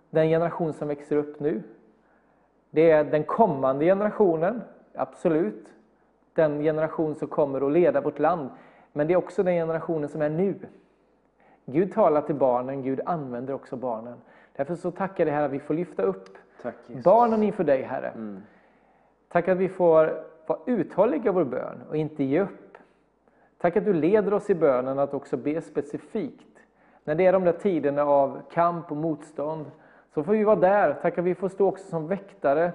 den 0.09 0.27
generation 0.27 0.73
som 0.73 0.87
växer 0.87 1.15
upp 1.15 1.39
nu. 1.39 1.63
Det 2.69 2.91
är 2.91 3.03
den 3.03 3.23
kommande 3.23 3.85
generationen, 3.85 4.61
absolut. 4.95 5.73
Den 6.33 6.59
generation 6.59 7.15
som 7.15 7.27
kommer 7.27 7.67
att 7.67 7.71
leda 7.71 8.01
vårt 8.01 8.19
land. 8.19 8.49
Men 8.93 9.07
det 9.07 9.13
är 9.13 9.17
också 9.17 9.43
den 9.43 9.53
generationen 9.53 10.09
som 10.09 10.21
är 10.21 10.29
nu. 10.29 10.55
Gud 11.65 11.93
talar 11.93 12.21
till 12.21 12.35
barnen, 12.35 12.81
Gud 12.81 13.01
använder 13.05 13.53
också 13.53 13.75
barnen. 13.75 14.17
Därför 14.55 14.75
så 14.75 14.91
tackar 14.91 15.25
jag 15.25 15.27
dig 15.27 15.35
Herre 15.35 15.45
att 15.45 15.51
vi 15.51 15.59
får 15.59 15.73
lyfta 15.73 16.03
upp 16.03 16.29
Tack 16.61 16.75
barnen 17.03 17.43
inför 17.43 17.63
dig 17.63 17.81
Herre. 17.81 18.41
Tack 19.29 19.47
att 19.47 19.57
vi 19.57 19.69
får 19.69 20.23
var 20.51 20.59
uthålliga 20.65 21.31
i 21.31 21.33
vår 21.33 21.43
bön 21.43 21.81
och 21.89 21.95
inte 21.95 22.23
ge 22.23 22.41
upp. 22.41 22.77
Tack 23.57 23.77
att 23.77 23.85
du 23.85 23.93
leder 23.93 24.33
oss 24.33 24.49
i 24.49 24.55
bönen 24.55 24.99
att 24.99 25.13
också 25.13 25.37
be 25.37 25.61
specifikt. 25.61 26.57
När 27.03 27.15
det 27.15 27.25
är 27.25 27.33
de 27.33 27.43
där 27.43 27.51
tiderna 27.51 28.03
av 28.03 28.41
kamp 28.53 28.91
och 28.91 28.97
motstånd 28.97 29.65
så 30.13 30.23
får 30.23 30.33
vi 30.33 30.43
vara 30.43 30.55
där. 30.55 30.93
Tack 31.01 31.17
att 31.17 31.25
vi 31.25 31.35
får 31.35 31.49
stå 31.49 31.67
också 31.67 31.87
som 31.87 32.07
väktare 32.07 32.71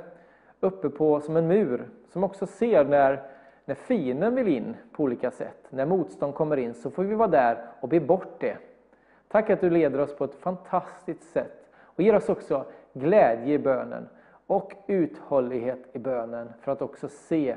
uppe 0.61 0.90
på 0.90 1.20
som 1.20 1.36
en 1.36 1.48
mur. 1.48 1.89
Som 2.12 2.24
också 2.24 2.47
ser 2.47 2.85
när, 2.85 3.23
när 3.65 3.74
fienden 3.74 4.35
vill 4.35 4.48
in 4.48 4.77
på 4.93 5.03
olika 5.03 5.31
sätt. 5.31 5.66
När 5.70 5.86
motstånd 5.86 6.35
kommer 6.35 6.57
in 6.57 6.74
så 6.74 6.90
får 6.90 7.05
vi 7.05 7.15
vara 7.15 7.28
där 7.28 7.59
och 7.81 7.89
be 7.89 8.01
bort 8.01 8.40
det. 8.40 8.57
Tack 9.28 9.51
att 9.51 9.61
du 9.61 9.70
leder 9.70 9.98
oss 9.98 10.16
på 10.16 10.24
ett 10.24 10.35
fantastiskt 10.35 11.32
sätt 11.32 11.70
och 11.81 12.03
ger 12.03 12.15
oss 12.15 12.28
också 12.28 12.65
glädje 12.93 13.55
i 13.55 13.59
bönen 13.59 14.09
och 14.47 14.73
uthållighet 14.86 15.89
i 15.93 15.98
bönen 15.98 16.52
för 16.60 16.73
att 16.73 16.82
också 16.82 17.09
se 17.09 17.56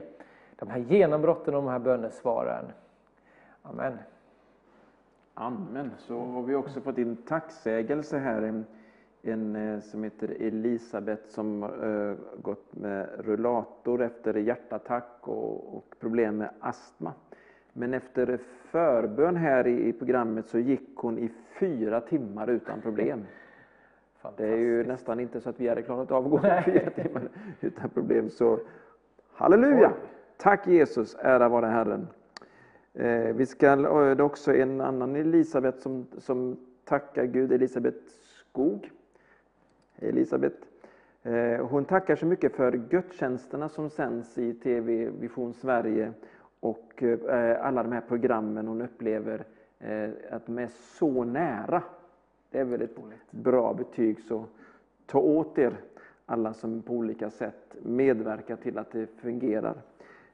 de 0.55 0.69
här 0.69 0.79
genombrotten 0.79 1.55
och 1.55 1.63
de 1.63 1.69
här 1.69 1.79
bönesvaren. 1.79 2.65
Amen. 3.61 3.97
Amen. 5.33 5.91
Så 5.97 6.19
har 6.19 6.41
vi 6.41 6.55
också 6.55 6.81
fått 6.81 6.97
in 6.97 7.15
tacksägelse 7.15 8.17
här. 8.17 8.41
En, 8.41 8.65
en 9.21 9.55
eh, 9.55 9.79
som 9.79 10.03
heter 10.03 10.37
Elisabeth 10.39 11.27
som 11.27 11.63
uh, 11.63 12.15
gått 12.41 12.75
med 12.75 13.09
rullator 13.19 14.01
efter 14.01 14.33
hjärtattack 14.33 15.17
och, 15.21 15.77
och, 15.77 15.95
problem 15.99 16.37
med 16.37 16.49
astma. 16.59 17.13
Men 17.73 17.93
efter 17.93 18.39
förbön 18.71 19.35
här 19.35 19.67
i, 19.67 19.87
i, 19.87 19.93
programmet 19.93 20.47
så 20.47 20.59
gick 20.59 20.95
hon 20.95 21.19
i 21.19 21.31
fyra 21.59 22.01
timmar 22.01 22.47
utan 22.47 22.81
problem. 22.81 23.25
Det 24.37 24.47
är 24.47 24.57
ju 24.57 24.83
nästan 24.83 25.19
inte 25.19 25.41
så 25.41 25.49
att 25.49 25.59
vi 25.59 25.67
hade 25.67 25.81
klarat 25.81 26.11
av 26.11 26.25
att 26.25 26.31
gå 26.31 26.39
fyra 26.65 26.89
timmar 26.89 27.29
utan 27.61 27.89
problem. 27.89 28.29
Så 28.29 28.59
halleluja! 29.33 29.93
Tack 30.37 30.67
Jesus, 30.67 31.15
ära 31.19 31.49
vare 31.49 31.65
Herren. 31.65 32.07
Eh, 32.93 33.35
vi 33.35 33.45
ska, 33.45 33.75
det 33.75 33.87
är 33.87 34.21
också 34.21 34.55
en 34.55 34.81
annan 34.81 35.15
Elisabet 35.15 35.79
som, 35.79 36.07
som 36.17 36.57
tackar 36.85 37.25
Gud, 37.25 37.51
Elisabet 37.51 37.95
Skog. 38.49 38.91
Elisabet. 39.95 40.53
Eh, 41.23 41.67
hon 41.67 41.85
tackar 41.85 42.15
så 42.15 42.25
mycket 42.25 42.55
för 42.55 42.71
gudstjänsterna 42.71 43.69
som 43.69 43.89
sänds 43.89 44.37
i 44.37 44.53
TV 44.53 45.09
Vision 45.09 45.53
Sverige 45.53 46.13
och 46.59 47.03
eh, 47.03 47.65
alla 47.65 47.83
de 47.83 47.91
här 47.91 48.03
programmen 48.07 48.67
hon 48.67 48.81
upplever 48.81 49.43
att 50.31 50.45
de 50.45 50.57
är 50.59 50.67
så 50.67 51.23
nära. 51.23 51.83
Det 52.51 52.59
är 52.59 52.63
väl 52.63 52.81
ett 52.81 52.97
bra 53.31 53.73
betyg, 53.73 54.19
så 54.19 54.45
ta 55.05 55.19
åt 55.19 55.57
er 55.57 55.77
alla 56.25 56.53
som 56.53 56.81
på 56.81 56.93
olika 56.93 57.29
sätt 57.29 57.75
medverkar 57.81 58.55
till 58.55 58.77
att 58.77 58.91
det 58.91 59.07
fungerar. 59.07 59.81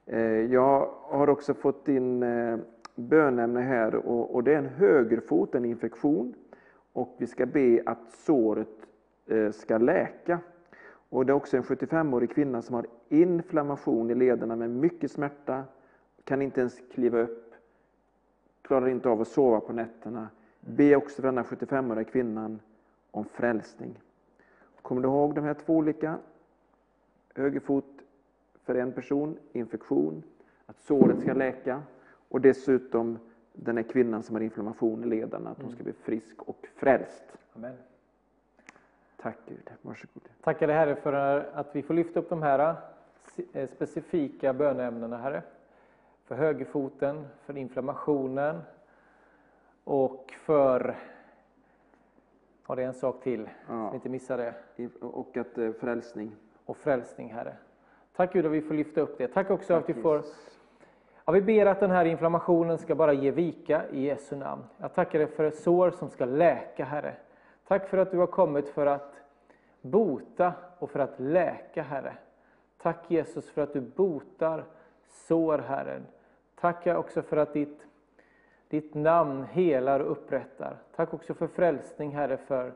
Eh, 0.06 0.22
jag 0.22 0.90
har 1.02 1.30
också 1.30 1.54
fått 1.54 1.88
in 1.88 2.24
eh, 2.24 2.58
bönämne 2.96 3.62
här 3.62 3.96
och, 3.96 4.44
det 4.44 4.54
är 4.54 4.58
en 4.58 4.66
högerfot, 4.66 5.56
en 5.56 5.66
infektion. 5.66 6.34
Och 6.94 7.16
vi 7.18 7.28
ska 7.28 7.46
be 7.46 7.84
att 7.86 8.12
såret 8.12 8.88
eh, 9.28 9.52
ska 9.52 9.78
läka. 9.78 10.40
Och 11.10 11.26
det 11.26 11.32
är 11.32 11.36
också 11.36 11.58
en 11.58 11.64
75-årig 11.64 12.32
kvinna 12.32 12.62
som 12.62 12.76
har 12.76 12.86
inflammation 13.10 14.12
i 14.12 14.16
lederna 14.16 14.56
med 14.56 14.70
mycket 14.70 15.12
smärta, 15.12 15.64
kan 16.24 16.42
inte 16.42 16.60
ens 16.60 16.82
kliva 16.94 17.20
upp, 17.20 17.54
klarar 18.62 18.88
inte 18.88 19.10
av 19.10 19.22
att 19.22 19.28
sova 19.28 19.60
på 19.60 19.74
nätterna. 19.74 20.30
Be 20.68 20.96
också 20.96 21.16
för 21.16 21.24
denna 21.24 21.44
75-åriga 21.44 22.04
kvinnan 22.04 22.60
om 23.12 23.26
frälsning. 23.26 24.00
Kommer 24.82 25.02
du 25.02 25.08
ihåg 25.08 25.36
de 25.36 25.44
här 25.44 25.54
två 25.54 25.74
olika? 25.76 26.18
Högerfot, 27.36 27.86
för 28.64 28.76
en 28.76 28.92
person, 28.92 29.38
infektion, 29.54 30.24
att 30.66 30.80
såret 30.80 31.22
ska 31.22 31.34
läka 31.34 31.84
och 32.30 32.42
dessutom 32.42 33.20
den 33.54 33.78
här 33.78 33.84
kvinnan 33.84 34.24
som 34.24 34.36
har 34.36 34.42
inflammation 34.42 35.04
i 35.04 35.08
lederna, 35.08 35.50
att 35.50 35.62
hon 35.62 35.72
ska 35.72 35.84
bli 35.84 35.94
frisk 35.94 36.42
och 36.42 36.68
frälst. 36.76 37.24
Amen. 37.56 37.76
Tack 39.18 39.38
Gud. 39.48 39.72
Varsågod. 39.82 40.30
Tackar 40.42 40.68
dig 40.68 40.76
Herre 40.76 40.96
för 40.96 41.14
att 41.54 41.76
vi 41.76 41.82
får 41.82 41.94
lyfta 41.94 42.20
upp 42.20 42.30
de 42.30 42.42
här 42.42 42.76
eh, 43.54 43.70
specifika 43.70 44.54
bönämnena 44.54 45.18
Herre. 45.18 45.44
För 46.24 46.36
högerfoten, 46.36 47.28
för 47.46 47.58
inflammationen 47.58 48.62
och 49.84 50.25
för, 50.46 50.96
ja 52.68 52.76
det 52.76 52.84
är 52.84 52.88
en 52.88 52.94
sak 52.94 53.24
till, 53.24 53.50
ja. 53.68 53.90
så 53.90 53.96
inte 53.96 54.10
missa 54.10 54.38
det. 54.38 54.54
Och 55.02 55.38
att 55.38 55.58
eh, 55.58 55.72
frälsning. 55.72 56.36
Och 56.66 56.78
frälsning 56.78 57.34
Herre. 57.34 57.58
Tack 58.16 58.34
Gud 58.34 58.46
att 58.46 58.52
vi 58.52 58.62
får 58.62 58.74
lyfta 58.74 59.02
upp 59.02 59.18
det. 59.18 59.28
Tack 59.28 59.50
också 59.50 59.74
Tack, 59.74 59.90
att 59.90 59.98
vi 59.98 60.02
får 60.02 60.22
Ja, 61.26 61.32
vi 61.32 61.42
ber 61.42 61.66
att 61.66 61.80
den 61.80 61.92
här 61.92 62.06
inflammationen 62.06 62.78
ska 62.78 62.96
bara 62.96 63.14
ge 63.14 63.32
vika 63.32 63.90
i 63.90 64.06
Jesu 64.06 64.36
namn. 64.36 64.64
Jag 64.78 64.94
tackar 64.94 65.20
dig 65.20 65.28
för 65.28 65.44
sår 65.52 65.92
som 65.92 66.10
ska 66.10 66.26
läka, 66.26 66.86
Herre. 66.86 67.16
Tack 67.68 67.90
för 67.90 67.98
att 67.98 68.12
du 68.12 68.18
har 68.18 68.28
kommit 68.28 68.70
för 68.70 68.86
att 68.86 69.14
bota 69.82 70.54
och 70.80 70.90
för 70.90 71.00
att 71.00 71.20
läka, 71.20 71.84
Herre. 71.84 72.14
Tack 72.82 73.12
Jesus 73.12 73.50
för 73.50 73.62
att 73.62 73.74
du 73.74 73.82
botar 73.82 74.64
sår, 75.08 75.58
Herre. 75.58 76.02
Tack 76.56 76.88
också 76.88 77.22
för 77.22 77.38
att 77.38 77.54
ditt, 77.54 77.88
ditt 78.76 78.94
namn 78.94 79.44
helar 79.44 80.00
och 80.00 80.12
upprättar. 80.12 80.78
Tack 80.96 81.14
också 81.14 81.34
för 81.34 81.48
frälsning, 81.48 82.12
Herre, 82.16 82.38
för, 82.38 82.74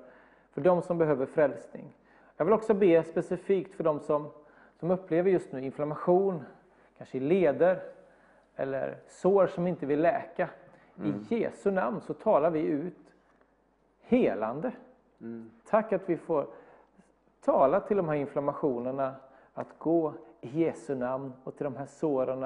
för 0.52 0.61
de 0.61 0.82
som 0.82 0.98
behöver 0.98 1.26
frälsning. 1.26 1.98
Jag 2.38 2.45
vill 2.45 2.53
också 2.53 2.74
be 2.74 3.03
specifikt 3.03 3.76
för 3.76 3.84
de 3.84 4.00
som 4.00 4.30
som 4.80 4.92
upplever 4.92 5.32
just 5.32 5.52
nu 5.52 5.66
inflammation, 5.66 6.44
kanske 6.98 7.18
i 7.18 7.22
leder 7.22 7.82
eller 8.56 8.98
sår 9.08 9.48
som 9.48 9.68
inte 9.68 9.86
vill 9.86 10.02
läka. 10.02 10.50
Mm. 10.98 11.26
I 11.30 11.40
Jesu 11.40 11.72
namn 11.72 12.02
så 12.02 12.14
talar 12.14 12.52
vi 12.52 12.60
ut 12.60 13.14
helande. 14.02 14.72
Mm. 15.22 15.52
Tack 15.69 15.94
att 15.94 16.10
vi 16.10 16.18
får 16.18 16.48
tala 17.42 17.80
till 17.80 17.98
de 17.98 18.10
här 18.10 18.16
inflammationerna 18.16 19.16
att 19.53 19.68
gå 19.78 20.14
i 20.42 20.64
Jesu 20.64 20.95
namn 20.95 21.34
och 21.44 21.56
till 21.56 21.64
de 21.64 21.76
här 21.76 21.86
såren 21.86 22.44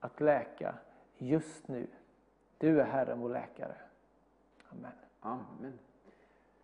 att 0.00 0.20
läka 0.20 0.74
just 1.18 1.68
nu. 1.68 1.86
Du 2.58 2.80
är 2.80 2.84
Herren 2.84 3.20
vår 3.20 3.28
läkare. 3.28 3.74
Amen. 4.70 4.92
Amen. 5.20 5.78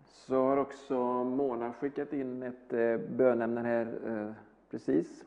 Så 0.07 0.35
har 0.35 0.57
också 0.57 0.95
Mona 1.25 1.73
skickat 1.73 2.13
in 2.13 2.43
ett 2.43 2.73
eh, 2.73 2.97
bönämne 2.97 3.61
här 3.61 3.99
eh, 4.07 4.33
Precis. 4.71 5.25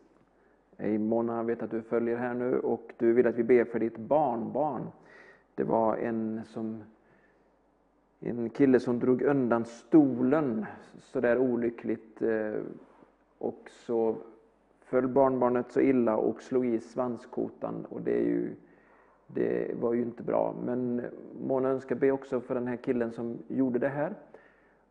Hej 0.77 0.98
Mona, 0.98 1.43
vet 1.43 1.64
att 1.64 1.72
du 1.72 1.82
följer 1.82 2.17
här 2.17 2.33
nu 2.33 2.59
och 2.59 2.93
du 2.98 3.14
vill 3.14 3.27
att 3.27 3.35
vi 3.35 3.43
ber 3.43 3.66
för 3.66 3.80
ditt 3.80 3.98
barnbarn. 3.98 4.88
Det 5.56 5.64
var 5.64 5.98
en, 5.98 6.42
som, 6.45 6.83
en 8.19 8.50
kille 8.50 8.80
som 8.80 9.00
drog 9.00 9.22
undan 9.22 9.66
stolen 9.66 10.66
sådär 11.00 11.38
olyckligt 11.38 12.22
eh, 12.22 12.53
och 13.38 13.69
så 13.69 14.16
föll 14.82 15.08
barnbarnet 15.08 15.72
så 15.72 15.82
illa 15.82 16.17
och 16.17 16.42
slog 16.42 16.66
i 16.66 16.80
svanskotan 16.80 17.85
och 17.85 18.01
det, 18.01 18.17
är 18.17 18.25
ju, 18.25 18.56
det 19.34 19.76
var 19.80 19.94
ju 19.94 20.02
inte 20.02 20.24
bra. 20.24 20.56
Men 20.66 21.02
Mona 21.42 21.70
önskar 21.70 21.95
be 21.95 22.12
också 22.12 22.42
för 22.42 22.56
den 22.56 22.68
här 22.68 22.76
killen 22.76 23.12
som 23.12 23.38
gjorde 23.48 23.80
det 23.80 23.90
här 23.90 24.14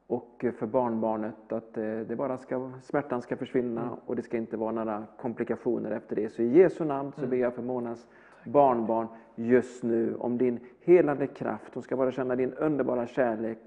och 0.06 0.44
för 0.58 0.66
barnbarnet 0.66 1.52
att 1.52 1.78
eh, 1.78 1.84
det 1.84 2.16
bara 2.16 2.38
ska, 2.38 2.70
smärtan 2.82 3.22
ska 3.22 3.36
försvinna 3.36 3.82
mm. 3.82 3.94
och 4.06 4.16
det 4.16 4.22
ska 4.22 4.36
inte 4.36 4.56
vara 4.56 4.72
några 4.72 5.06
komplikationer 5.20 5.90
efter 5.90 6.16
det. 6.16 6.28
Så 6.28 6.42
i 6.42 6.58
Jesu 6.58 6.84
namn 6.84 7.12
så 7.12 7.20
mm. 7.20 7.30
ber 7.30 7.36
jag 7.36 7.54
för 7.54 7.62
Monas 7.62 8.06
barnbarn 8.44 9.06
just 9.34 9.82
nu 9.82 10.14
om 10.14 10.38
din 10.38 10.60
helande 10.80 11.26
kraft. 11.26 11.74
Hon 11.74 11.82
ska 11.82 11.96
bara 11.96 12.12
känna 12.12 12.36
din 12.36 12.52
underbara 12.52 13.06
kärlek. 13.06 13.58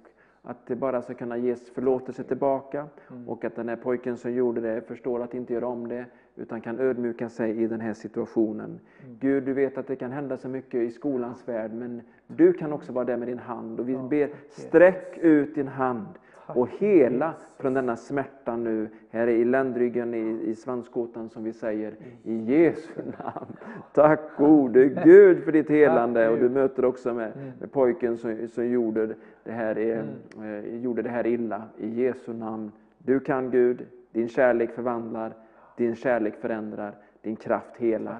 Att 0.41 0.67
det 0.67 0.75
bara 0.75 1.01
ska 1.01 1.13
kunna 1.13 1.37
ges 1.37 1.69
förlåtelse 1.69 2.23
tillbaka 2.23 2.87
mm. 3.09 3.29
och 3.29 3.45
att 3.45 3.55
den 3.55 3.69
här 3.69 3.75
pojken 3.75 4.17
som 4.17 4.33
gjorde 4.33 4.61
det 4.61 4.81
förstår 4.81 5.23
att 5.23 5.33
inte 5.33 5.53
göra 5.53 5.67
om 5.67 5.87
det 5.87 6.05
utan 6.35 6.61
kan 6.61 6.79
ödmjuka 6.79 7.29
sig 7.29 7.63
i 7.63 7.67
den 7.67 7.81
här 7.81 7.93
situationen. 7.93 8.65
Mm. 8.65 9.17
Gud, 9.19 9.43
du 9.43 9.53
vet 9.53 9.77
att 9.77 9.87
det 9.87 9.95
kan 9.95 10.11
hända 10.11 10.37
så 10.37 10.49
mycket 10.49 10.81
i 10.81 10.91
skolans 10.91 11.47
värld 11.47 11.73
men 11.73 12.01
du 12.27 12.53
kan 12.53 12.73
också 12.73 12.91
vara 12.91 13.05
där 13.05 13.17
med 13.17 13.27
din 13.27 13.39
hand 13.39 13.79
och 13.79 13.89
vi 13.89 13.97
ber 13.97 14.29
sträck 14.49 15.17
ut 15.17 15.55
din 15.55 15.67
hand 15.67 16.07
och 16.47 16.69
hela 16.69 17.33
från 17.57 17.73
denna 17.73 17.95
smärta 17.95 18.55
nu, 18.55 18.89
här 19.09 19.27
i 19.27 19.45
ländryggen, 19.45 20.13
i, 20.13 20.49
i 20.49 20.55
svanskotan 20.55 21.29
som 21.29 21.43
vi 21.43 21.53
säger, 21.53 21.95
i 22.23 22.35
Jesu 22.35 23.01
namn. 23.03 23.57
Tack 23.93 24.19
gode 24.37 24.85
Gud 24.85 25.43
för 25.43 25.51
ditt 25.51 25.69
helande 25.69 26.29
och 26.29 26.37
du 26.37 26.49
möter 26.49 26.85
också 26.85 27.13
med, 27.13 27.31
mm. 27.35 27.51
med 27.59 27.71
pojken 27.71 28.17
som, 28.17 28.47
som 28.47 28.67
gjorde, 28.67 29.15
det 29.43 29.51
här, 29.51 29.75
mm. 29.77 30.65
eh, 30.65 30.75
gjorde 30.83 31.01
det 31.01 31.09
här 31.09 31.27
illa, 31.27 31.61
i 31.77 31.87
Jesu 31.87 32.33
namn. 32.33 32.71
Du 32.97 33.19
kan 33.19 33.51
Gud, 33.51 33.85
din 34.11 34.27
kärlek 34.27 34.71
förvandlar, 34.71 35.33
din 35.75 35.95
kärlek 35.95 36.35
förändrar, 36.35 36.95
din 37.21 37.35
kraft 37.35 37.77
helar. 37.77 38.19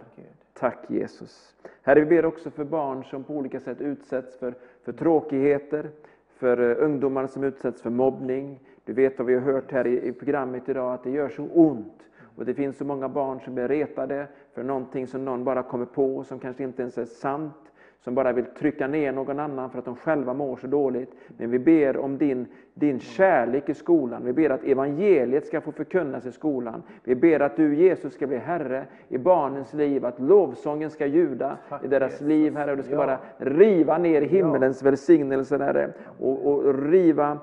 Tack 0.53 0.85
Jesus. 0.87 1.55
Herre, 1.81 1.99
vi 1.99 2.05
ber 2.05 2.25
också 2.25 2.51
för 2.51 2.63
barn 2.63 3.03
som 3.03 3.23
på 3.23 3.33
olika 3.33 3.59
sätt 3.59 3.81
utsätts 3.81 4.37
för, 4.37 4.53
för 4.83 4.91
tråkigheter, 4.91 5.89
för 6.37 6.69
eh, 6.69 6.85
ungdomar 6.85 7.27
som 7.27 7.43
utsätts 7.43 7.81
för 7.81 7.89
mobbning. 7.89 8.59
Du 8.85 8.93
vet 8.93 9.17
vad 9.17 9.27
vi 9.27 9.33
har 9.33 9.41
hört 9.41 9.71
här 9.71 9.87
i, 9.87 10.11
programmet 10.11 10.69
idag, 10.69 10.93
att 10.93 11.03
det 11.03 11.09
gör 11.09 11.29
så 11.29 11.43
ont. 11.43 12.09
Och 12.35 12.45
det 12.45 12.53
finns 12.53 12.77
så 12.77 12.85
många 12.85 13.09
barn 13.09 13.39
som 13.39 13.55
blir 13.55 13.67
retade 13.67 14.27
för 14.53 14.63
någonting 14.63 15.07
som 15.07 15.25
någon 15.25 15.43
bara 15.43 15.63
kommer 15.63 15.85
på, 15.85 16.23
som 16.23 16.39
kanske 16.39 16.63
inte 16.63 16.81
ens 16.81 16.97
är 16.97 17.05
sant. 17.05 17.71
Som 18.03 18.15
bara 18.15 18.31
vill 18.31 18.45
trycka 18.45 18.87
ner 18.87 19.11
någon 19.11 19.39
annan 19.39 19.69
för 19.69 19.79
att 19.79 19.85
de 19.85 19.95
själva 19.95 20.33
mår 20.33 20.55
så 20.57 20.67
dåligt. 20.67 21.11
Men 21.37 21.51
vi 21.51 21.59
ber 21.59 21.97
om 21.97 22.17
din, 22.17 22.45
din 22.73 22.99
kärlek 22.99 23.69
i 23.69 23.73
skolan. 23.73 24.25
Vi 24.25 24.33
ber 24.33 24.49
att 24.49 24.63
evangeliet 24.63 25.45
ska 25.47 25.61
få 25.61 25.71
förkunnas 25.71 26.25
i 26.25 26.31
skolan. 26.31 26.83
Vi 27.03 27.15
ber 27.15 27.39
att 27.39 27.55
du 27.55 27.75
Jesus 27.75 28.13
ska 28.13 28.27
bli 28.27 28.37
Herre 28.37 28.85
i 29.07 29.17
barnens 29.17 29.73
liv, 29.73 30.05
att 30.05 30.19
lovsången 30.19 30.89
ska 30.89 31.05
ljuda 31.05 31.57
i 31.83 31.87
deras 31.87 32.21
liv 32.21 32.55
Herre. 32.55 32.71
Och 32.71 32.77
du 32.77 32.83
ska 32.83 32.91
Ja. 32.93 32.97
bara 32.97 33.17
riva 33.37 33.97
ner 33.97 34.21
himmelens 34.21 34.83
välsignelse 34.83 35.57
Herre. 35.57 35.89
Och, 36.19 36.45
och 36.45 36.83
riva 36.89 37.37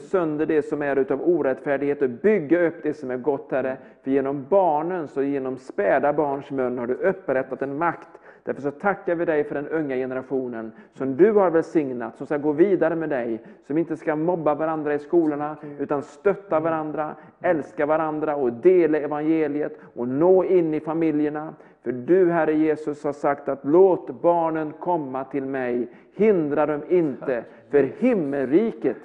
sönder 0.00 0.46
det 0.46 0.62
som 0.62 0.82
är 0.82 0.96
utav 0.96 1.22
orättfärdighet 1.28 2.02
och 2.02 2.10
bygga 2.10 2.66
upp 2.66 2.82
det 2.82 2.94
som 2.94 3.10
är 3.10 3.16
gott 3.16 3.52
Herre. 3.52 3.76
För 4.02 4.10
genom 4.10 4.46
barnens 4.48 5.16
och 5.16 5.24
genom 5.24 5.56
späda 5.56 6.12
barns 6.12 6.50
mun 6.50 6.78
har 6.78 6.86
du 6.86 6.94
upprättat 6.94 7.62
en 7.62 7.78
makt 7.78 8.08
Därför 8.44 8.62
så 8.62 8.70
tackar 8.70 9.14
vi 9.14 9.24
dig 9.24 9.44
för 9.44 9.54
den 9.54 9.68
unga 9.68 9.96
generationen 9.96 10.72
som 10.92 11.16
du 11.16 11.32
har 11.32 11.50
välsignat, 11.50 12.16
som 12.16 12.26
ska 12.26 12.36
gå 12.36 12.52
vidare 12.52 12.96
med 12.96 13.08
dig, 13.08 13.42
som 13.66 13.78
inte 13.78 13.96
ska 13.96 14.16
mobba 14.16 14.54
varandra 14.54 14.94
i 14.94 14.98
skolorna, 14.98 15.56
utan 15.78 16.02
stötta 16.02 16.60
varandra, 16.60 17.16
älska 17.40 17.86
varandra 17.86 18.36
och 18.36 18.52
dela 18.52 18.98
evangeliet 18.98 19.78
och 19.94 20.08
nå 20.08 20.44
in 20.44 20.74
i 20.74 20.80
familjerna. 20.80 21.54
För 21.82 21.92
du, 21.92 22.30
Herre 22.30 22.52
Jesus, 22.52 23.04
har 23.04 23.12
sagt 23.12 23.48
att 23.48 23.64
låt 23.64 24.22
barnen 24.22 24.72
komma 24.80 25.24
till 25.24 25.44
mig, 25.44 25.88
hindra 26.14 26.66
dem 26.66 26.82
inte, 26.88 27.44
för 27.70 27.82
himmelriket 27.98 28.96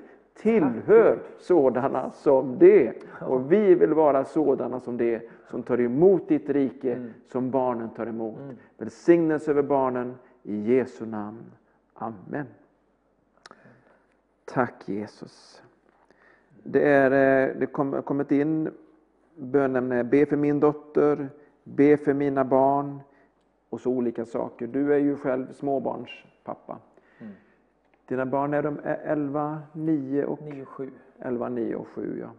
tillhör 0.41 1.19
sådana 1.39 2.11
som 2.11 2.59
det. 2.59 2.93
Och 3.21 3.51
vi 3.51 3.75
vill 3.75 3.93
vara 3.93 4.25
sådana 4.25 4.79
som 4.79 4.97
det, 4.97 5.29
som 5.49 5.63
tar 5.63 5.79
emot 5.79 6.27
ditt 6.27 6.49
rike, 6.49 7.05
som 7.27 7.51
barnen 7.51 7.89
tar 7.89 8.05
emot. 8.07 8.39
Välsignelse 8.77 9.51
över 9.51 9.61
barnen, 9.61 10.15
i 10.43 10.75
Jesu 10.75 11.05
namn. 11.05 11.51
Amen. 11.93 12.47
Tack 14.45 14.89
Jesus. 14.89 15.61
Det 16.63 16.89
är 16.89 17.11
eh, 17.11 17.55
det 17.59 17.65
kom, 17.65 18.01
kommit 18.01 18.31
in 18.31 18.71
bönämne, 19.35 20.03
be 20.03 20.25
för 20.25 20.37
min 20.37 20.59
dotter, 20.59 21.29
be 21.63 21.97
för 21.97 22.13
mina 22.13 22.43
barn 22.43 22.99
och 23.69 23.81
så 23.81 23.89
olika 23.89 24.25
saker. 24.25 24.67
Du 24.67 24.93
är 24.93 24.97
ju 24.97 25.15
själv 25.15 25.53
småbarnspappa. 25.53 26.77
Dina 28.09 28.25
barn 28.25 28.53
är 28.53 28.63
de 28.63 28.79
11, 28.83 29.61
9 29.73 30.25
och 30.25 30.39
9-7. 30.39 30.89
11, 31.19 31.49
9 31.49 31.75
och 31.75 31.87
7. 31.87 32.19
Ja. 32.21 32.29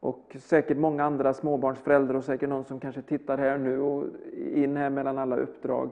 Och 0.00 0.36
säkert 0.40 0.78
många 0.78 1.04
andra 1.04 1.34
småbarnsföräldrar 1.34 2.14
och 2.14 2.24
säkert 2.24 2.48
någon 2.48 2.64
som 2.64 2.80
kanske 2.80 3.02
tittar 3.02 3.38
här 3.38 3.58
nu 3.58 3.80
och 3.80 4.04
in 4.36 4.76
här 4.76 4.90
mellan 4.90 5.18
alla 5.18 5.36
uppdrag 5.36 5.90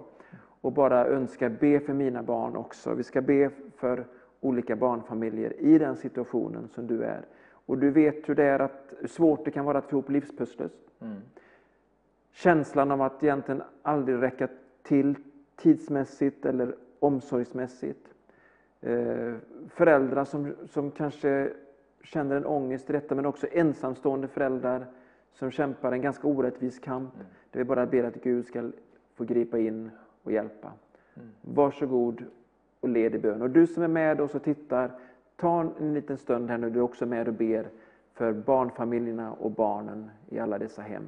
och 0.61 0.73
bara 0.73 1.07
önskar 1.07 1.49
be 1.49 1.81
för 1.81 1.93
mina 1.93 2.23
barn 2.23 2.57
också. 2.57 2.95
Vi 2.95 3.03
ska 3.03 3.21
be 3.21 3.51
för 3.77 4.07
olika 4.41 4.77
barnfamiljer 4.77 5.61
i 5.61 5.79
den 5.79 5.97
situationen 5.97 6.69
som 6.69 6.87
du 6.87 7.03
är. 7.03 7.25
Och 7.67 7.79
du 7.79 7.91
vet 7.91 8.29
hur 8.29 8.35
det 8.35 8.45
är 8.45 8.59
att, 8.59 8.95
hur 8.99 9.09
svårt 9.09 9.45
det 9.45 9.51
kan 9.51 9.65
vara 9.65 9.79
att 9.79 9.85
få 9.85 9.97
ihop 9.97 10.11
livspusslet. 10.11 10.73
Känslan 12.33 12.91
av 12.91 13.03
att 13.03 13.23
egentligen 13.23 13.63
aldrig 13.83 14.23
räcka 14.23 14.49
till 14.83 15.15
tidsmässigt 15.57 16.47
eller 16.47 16.75
omsorgsmässigt. 16.99 18.14
Eh, 18.85 19.35
föräldrar 19.69 20.25
som, 20.25 20.55
som 20.67 20.91
kanske 20.91 21.53
känner 22.03 22.37
en 22.37 22.47
ångest 22.47 22.91
i 22.91 22.93
detta, 22.93 23.15
men 23.15 23.27
också 23.27 23.47
ensamstående 23.53 24.29
föräldrar 24.29 24.87
som 25.33 25.51
kämpar 25.51 25.93
en 25.93 26.03
ganska 26.03 26.29
orättvis 26.29 26.79
kamp. 26.79 27.15
Där 27.51 27.59
vi 27.59 27.65
bara 27.65 27.87
ber 27.87 28.05
att 28.05 28.15
Gud 28.15 28.47
ska 28.47 28.71
få 29.15 29.25
gripa 29.25 29.59
in 29.59 29.91
och 30.23 30.33
hjälpa. 30.33 30.73
Varsågod 31.41 32.25
och 32.81 32.89
led 32.89 33.15
i 33.15 33.19
bön. 33.19 33.43
Och 33.43 33.51
du 33.51 33.67
som 33.67 33.83
är 33.83 33.89
med 33.89 34.21
oss 34.21 34.35
och 34.35 34.43
tittar, 34.43 34.91
ta 35.37 35.61
en 35.81 35.95
liten 35.95 36.17
stund 36.17 36.51
här 36.51 36.59
nu, 36.59 36.71
du 36.71 36.79
är 36.79 36.83
också 36.83 37.07
med 37.07 37.29
och 37.29 37.35
ber 37.35 37.69
för 38.13 38.33
barnfamiljerna 38.33 39.33
och 39.33 39.51
barnen 39.51 40.11
i 40.29 40.39
alla 40.39 40.59
dessa 40.59 40.83
hem. 40.83 41.05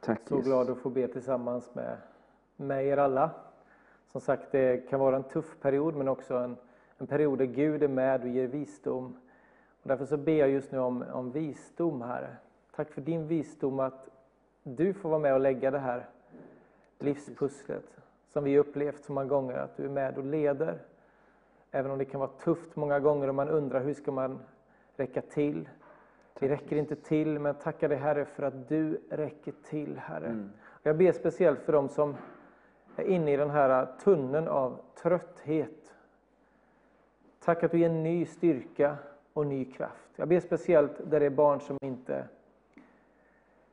Tack 0.00 0.20
Så 0.28 0.34
Jesus. 0.34 0.46
glad 0.46 0.70
att 0.70 0.78
få 0.78 0.90
be 0.90 1.08
tillsammans 1.08 1.74
med, 1.74 1.96
med 2.56 2.86
er 2.86 2.96
alla. 2.96 3.30
Som 4.12 4.20
sagt, 4.20 4.52
det 4.52 4.88
kan 4.88 5.00
vara 5.00 5.16
en 5.16 5.22
tuff 5.22 5.56
period 5.60 5.94
men 5.94 6.08
också 6.08 6.34
en, 6.34 6.56
en 6.98 7.06
period 7.06 7.38
där 7.38 7.44
Gud 7.44 7.82
är 7.82 7.88
med 7.88 8.22
och 8.22 8.28
ger 8.28 8.46
visdom. 8.46 9.16
Och 9.82 9.88
därför 9.88 10.04
så 10.04 10.16
ber 10.16 10.32
jag 10.32 10.50
just 10.50 10.72
nu 10.72 10.78
om, 10.78 11.04
om 11.12 11.30
visdom, 11.30 12.02
Herre. 12.02 12.36
Tack 12.76 12.90
för 12.90 13.00
din 13.00 13.26
visdom 13.26 13.80
att 13.80 14.08
du 14.62 14.94
får 14.94 15.08
vara 15.08 15.20
med 15.20 15.34
och 15.34 15.40
lägga 15.40 15.70
det 15.70 15.78
här 15.78 16.06
livspusslet 16.98 17.84
som 18.32 18.44
vi 18.44 18.58
upplevt 18.58 19.04
så 19.04 19.12
många 19.12 19.26
gånger, 19.26 19.54
att 19.54 19.76
du 19.76 19.84
är 19.84 19.88
med 19.88 20.18
och 20.18 20.24
leder. 20.24 20.78
Även 21.70 21.90
om 21.90 21.98
det 21.98 22.04
kan 22.04 22.20
vara 22.20 22.30
tufft 22.30 22.76
många 22.76 23.00
gånger 23.00 23.28
och 23.28 23.34
man 23.34 23.48
undrar 23.48 23.80
hur 23.80 23.94
ska 23.94 24.12
man 24.12 24.38
räcka 24.96 25.22
till. 25.22 25.68
Vi 26.40 26.48
räcker 26.48 26.76
inte 26.76 26.96
till, 26.96 27.38
men 27.38 27.54
tackar 27.54 27.88
dig 27.88 27.98
Herre 27.98 28.24
för 28.24 28.42
att 28.42 28.68
du 28.68 29.00
räcker 29.10 29.52
till 29.64 29.98
Herre. 29.98 30.48
Jag 30.82 30.96
ber 30.96 31.12
speciellt 31.12 31.60
för 31.60 31.72
dem 31.72 31.88
som 31.88 32.16
är 33.00 33.08
inne 33.08 33.32
i 33.32 33.36
den 33.36 33.50
här 33.50 33.86
tunneln 34.04 34.48
av 34.48 34.78
trötthet. 35.02 35.94
Tack 37.44 37.62
att 37.62 37.70
du 37.70 37.78
ger 37.78 37.88
ny 37.88 38.26
styrka 38.26 38.96
och 39.32 39.46
ny 39.46 39.64
kraft. 39.64 40.10
Jag 40.16 40.28
ber 40.28 40.40
speciellt 40.40 41.10
där 41.10 41.20
det 41.20 41.26
är 41.26 41.30
barn 41.30 41.60
som 41.60 41.78
inte, 41.82 42.24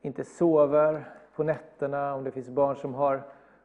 inte 0.02 0.24
sover 0.24 1.04
på 1.36 1.44
nätterna, 1.44 2.16
om 2.16 2.24
det 2.24 2.32
finns 2.32 2.50
barn 2.50 2.76
som 2.76 2.94
har 2.94 3.22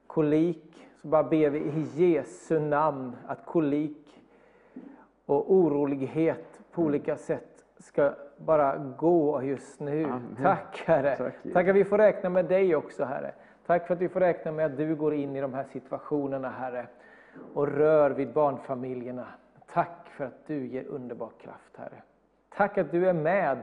kolik, 0.06 0.88
så 1.02 1.08
bara 1.08 1.22
ber 1.22 1.50
vi 1.50 1.58
i 1.58 1.86
Jesu 1.94 2.60
namn 2.60 3.16
att 3.26 3.46
kolik 3.46 4.22
och 5.26 5.52
orolighet 5.52 6.60
på 6.72 6.82
olika 6.82 7.16
sätt 7.16 7.64
ska 7.78 8.14
bara 8.36 8.76
gå 8.76 9.42
just 9.42 9.80
nu. 9.80 10.04
Amen. 10.04 10.36
Tack 10.42 10.82
Herre. 10.86 11.16
Tack. 11.16 11.34
Tack 11.52 11.68
att 11.68 11.76
vi 11.76 11.84
får 11.84 11.98
räkna 11.98 12.28
med 12.28 12.44
dig 12.44 12.76
också 12.76 13.04
Herre. 13.04 13.34
Tack 13.72 13.86
för 13.86 13.94
att 13.94 14.00
vi 14.00 14.08
får 14.08 14.20
räkna 14.20 14.52
med 14.52 14.66
att 14.66 14.76
du 14.76 14.94
går 14.94 15.14
in 15.14 15.36
i 15.36 15.40
de 15.40 15.54
här 15.54 15.64
situationerna 15.64 16.50
Herre 16.50 16.86
och 17.54 17.68
rör 17.68 18.10
vid 18.10 18.32
barnfamiljerna. 18.32 19.26
Tack 19.66 20.08
för 20.08 20.24
att 20.24 20.46
du 20.46 20.66
ger 20.66 20.84
underbar 20.84 21.30
kraft 21.40 21.76
Herre. 21.76 22.02
Tack 22.48 22.78
att 22.78 22.90
du 22.90 23.08
är 23.08 23.12
med. 23.12 23.62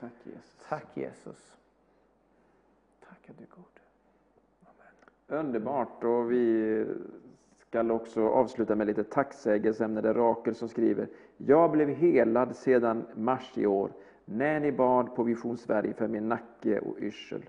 Tack 0.00 0.12
Jesus. 0.24 0.56
Tack 0.68 0.86
Jesus. 0.94 1.56
Tack 3.08 3.30
att 3.30 3.38
du 3.38 3.44
är 3.44 3.48
god. 3.56 3.64
Underbart. 5.40 6.04
Och 6.04 6.32
vi 6.32 6.86
ska 7.58 7.92
också 7.92 8.28
avsluta 8.28 8.76
med 8.76 8.86
lite 8.86 9.04
tacksägelseämne. 9.04 10.00
Det 10.00 10.08
är 10.08 10.14
Rakel 10.14 10.54
som 10.54 10.68
skriver. 10.68 11.08
Jag 11.36 11.70
blev 11.70 11.88
helad 11.88 12.56
sedan 12.56 13.06
mars 13.14 13.58
i 13.58 13.66
år 13.66 13.90
när 14.24 14.60
ni 14.60 14.72
bad 14.72 15.16
på 15.16 15.22
Vision 15.22 15.56
Sverige 15.56 15.94
för 15.94 16.08
min 16.08 16.28
nacke 16.28 16.78
och 16.78 16.98
yrsel. 16.98 17.42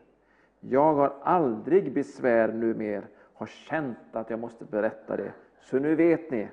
Jag 0.60 0.94
har 0.94 1.14
aldrig 1.24 1.94
besvär 1.94 2.48
numer, 2.54 3.08
har 3.34 3.46
känt 3.46 3.98
att 4.12 4.30
jag 4.30 4.40
måste 4.40 4.66
berätta 4.66 5.18
det. 5.18 5.32
Så 5.62 5.80
nu 5.80 5.96
vet 5.96 6.32
ni. 6.32 6.48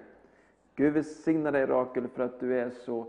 Gud 0.74 0.92
välsigna 0.92 1.50
dig 1.50 1.66
Rakel 1.66 2.08
för 2.08 2.24
att 2.24 2.40
du 2.40 2.58
är 2.58 2.70
så 2.70 3.06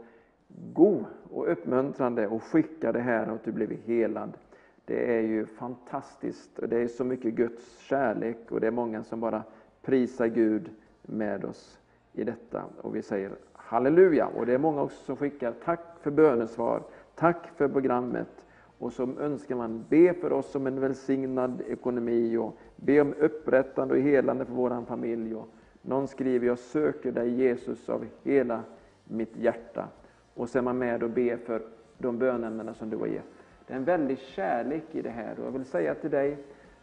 god 0.74 1.06
och 1.32 1.51
uppmuntrande 1.51 2.27
och 2.27 2.43
skickar 2.43 2.93
det 2.93 3.00
här 3.00 3.30
och 3.30 3.35
att 3.35 3.43
du 3.43 3.51
blivit 3.51 3.85
helad. 3.85 4.38
Det 4.85 5.17
är 5.17 5.22
ju 5.22 5.45
fantastiskt 5.45 6.59
och 6.59 6.69
det 6.69 6.77
är 6.77 6.88
så 6.88 7.03
mycket 7.03 7.34
Guds 7.34 7.80
kärlek 7.80 8.51
och 8.51 8.59
det 8.59 8.67
är 8.67 8.72
många 8.72 9.03
som 9.03 9.19
bara 9.19 9.43
prisar 9.82 10.27
Gud 10.27 10.69
med 11.01 11.45
oss 11.45 11.80
i 12.14 12.24
detta. 12.24 12.64
Och 12.82 12.95
vi 12.95 13.01
säger 13.01 13.32
halleluja! 13.53 14.27
Och 14.27 14.45
det 14.45 14.53
är 14.53 14.58
många 14.58 14.82
också 14.82 15.03
som 15.03 15.17
skickar 15.17 15.53
tack 15.66 16.00
för 16.01 16.11
bönesvar, 16.11 16.84
tack 17.16 17.48
för 17.56 17.67
programmet. 17.67 18.47
Och 18.80 18.93
så 18.93 19.19
önskar 19.19 19.56
man 19.56 19.85
be 19.89 20.14
för 20.14 20.33
oss 20.33 20.56
om 20.56 20.67
en 20.67 20.80
välsignad 20.80 21.61
ekonomi 21.67 22.38
och 22.38 22.57
be 22.75 23.01
om 23.01 23.14
upprättande 23.19 23.93
och 23.93 23.99
helande 23.99 24.45
för 24.45 24.53
vår 24.53 24.85
familj. 24.85 25.35
Och 25.35 25.47
någon 25.81 26.07
skriver, 26.07 26.47
jag 26.47 26.59
söker 26.59 27.11
dig 27.11 27.30
Jesus 27.30 27.89
av 27.89 28.06
hela 28.23 28.64
mitt 29.03 29.38
hjärta. 29.38 29.88
Och 30.33 30.49
så 30.49 30.57
är 30.57 30.61
man 30.61 30.77
med 30.77 31.03
och 31.03 31.09
ber 31.09 31.38
för 31.38 31.61
de 31.97 32.17
bönämnena 32.17 32.73
som 32.73 32.89
du 32.89 32.97
har 32.97 33.07
gett. 33.07 33.23
Det 33.67 33.73
är 33.73 33.77
en 33.77 33.83
väldig 33.83 34.17
kärlek 34.19 34.83
i 34.91 35.01
det 35.01 35.09
här. 35.09 35.39
Och 35.39 35.45
jag 35.45 35.51
vill 35.51 35.65
säga 35.65 35.95
till 35.95 36.11
dig 36.11 36.38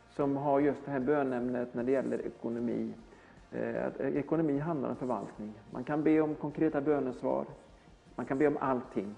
som 0.08 0.36
har 0.36 0.60
just 0.60 0.84
det 0.84 0.90
här 0.90 1.00
bönämnet 1.00 1.74
när 1.74 1.84
det 1.84 1.92
gäller 1.92 2.26
ekonomi. 2.26 2.94
Eh, 3.52 3.86
att 3.86 4.00
ekonomi 4.00 4.58
handlar 4.58 4.88
om 4.88 4.96
förvaltning. 4.96 5.52
Man 5.70 5.84
kan 5.84 6.02
be 6.02 6.20
om 6.20 6.34
konkreta 6.34 6.80
bönesvar. 6.80 7.44
Man 8.16 8.26
kan 8.26 8.38
be 8.38 8.46
om 8.46 8.56
allting. 8.60 9.14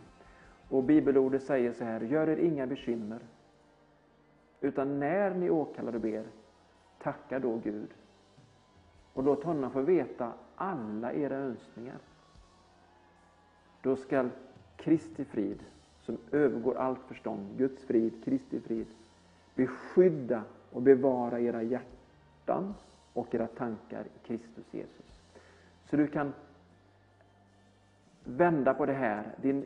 Och 0.68 0.82
bibelordet 0.82 1.42
säger 1.42 1.72
så 1.72 1.84
här, 1.84 2.00
gör 2.00 2.28
er 2.28 2.36
inga 2.36 2.66
bekymmer. 2.66 3.18
Utan 4.60 5.00
när 5.00 5.34
ni 5.34 5.50
åkallar 5.50 5.94
och 5.94 6.00
ber, 6.00 6.24
tacka 7.02 7.38
då 7.38 7.56
Gud. 7.56 7.88
Och 9.12 9.22
låt 9.22 9.44
honom 9.44 9.70
få 9.70 9.80
veta 9.80 10.32
alla 10.56 11.12
era 11.12 11.36
önskningar. 11.36 11.98
Då 13.82 13.96
skall 13.96 14.30
Kristi 14.76 15.24
frid, 15.24 15.64
som 16.00 16.18
övergår 16.32 16.76
allt 16.76 17.00
förstånd, 17.08 17.58
Guds 17.58 17.84
frid, 17.84 18.24
Kristi 18.24 18.60
frid, 18.60 18.86
beskydda 19.54 20.42
och 20.72 20.82
bevara 20.82 21.40
era 21.40 21.62
hjärtan 21.62 22.74
och 23.12 23.34
era 23.34 23.46
tankar 23.46 24.04
i 24.04 24.26
Kristus 24.26 24.74
Jesus. 24.74 25.22
Så 25.84 25.96
du 25.96 26.06
kan 26.06 26.32
vända 28.24 28.74
på 28.74 28.86
det 28.86 28.92
här. 28.92 29.34
Din 29.42 29.64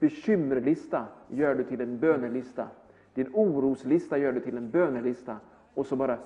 bekymmerlista 0.00 1.06
gör 1.28 1.54
du 1.54 1.64
till 1.64 1.80
en 1.80 1.98
bönelista. 1.98 2.68
Din 3.14 3.30
oroslista 3.34 4.18
gör 4.18 4.32
du 4.32 4.40
till 4.40 4.56
en 4.56 4.70
bönelista. 4.70 5.36
Och 5.74 5.86
så 5.86 5.96
bara 5.96 6.18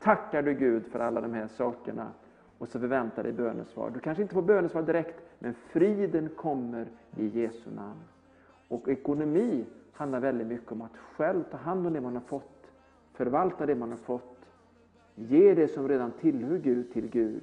tackar 0.00 0.42
du 0.42 0.54
Gud 0.54 0.86
för 0.86 1.00
alla 1.00 1.20
de 1.20 1.34
här 1.34 1.46
sakerna. 1.46 2.08
Och 2.58 2.68
så 2.68 2.80
förväntar 2.80 3.22
dig 3.22 3.32
bönesvar. 3.32 3.90
Du 3.90 4.00
kanske 4.00 4.22
inte 4.22 4.34
får 4.34 4.42
bönesvar 4.42 4.82
direkt, 4.82 5.22
men 5.38 5.54
friden 5.54 6.28
kommer 6.36 6.86
i 7.16 7.26
Jesu 7.26 7.70
namn. 7.70 8.00
Och 8.68 8.88
ekonomi 8.88 9.64
handlar 9.92 10.20
väldigt 10.20 10.46
mycket 10.46 10.72
om 10.72 10.82
att 10.82 10.96
själv 10.96 11.42
ta 11.50 11.56
hand 11.56 11.86
om 11.86 11.92
det 11.92 12.00
man 12.00 12.14
har 12.14 12.20
fått. 12.20 12.70
Förvalta 13.12 13.66
det 13.66 13.74
man 13.74 13.90
har 13.90 13.96
fått. 13.96 14.36
Ge 15.14 15.54
det 15.54 15.68
som 15.68 15.88
redan 15.88 16.10
tillhör 16.10 16.58
Gud 16.58 16.92
till 16.92 17.08
Gud. 17.08 17.42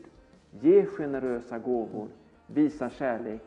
Ge 0.52 0.85
generösa 0.85 1.60
gåvor. 1.60 2.08
Visa 2.48 2.90
kärlek. 2.90 3.43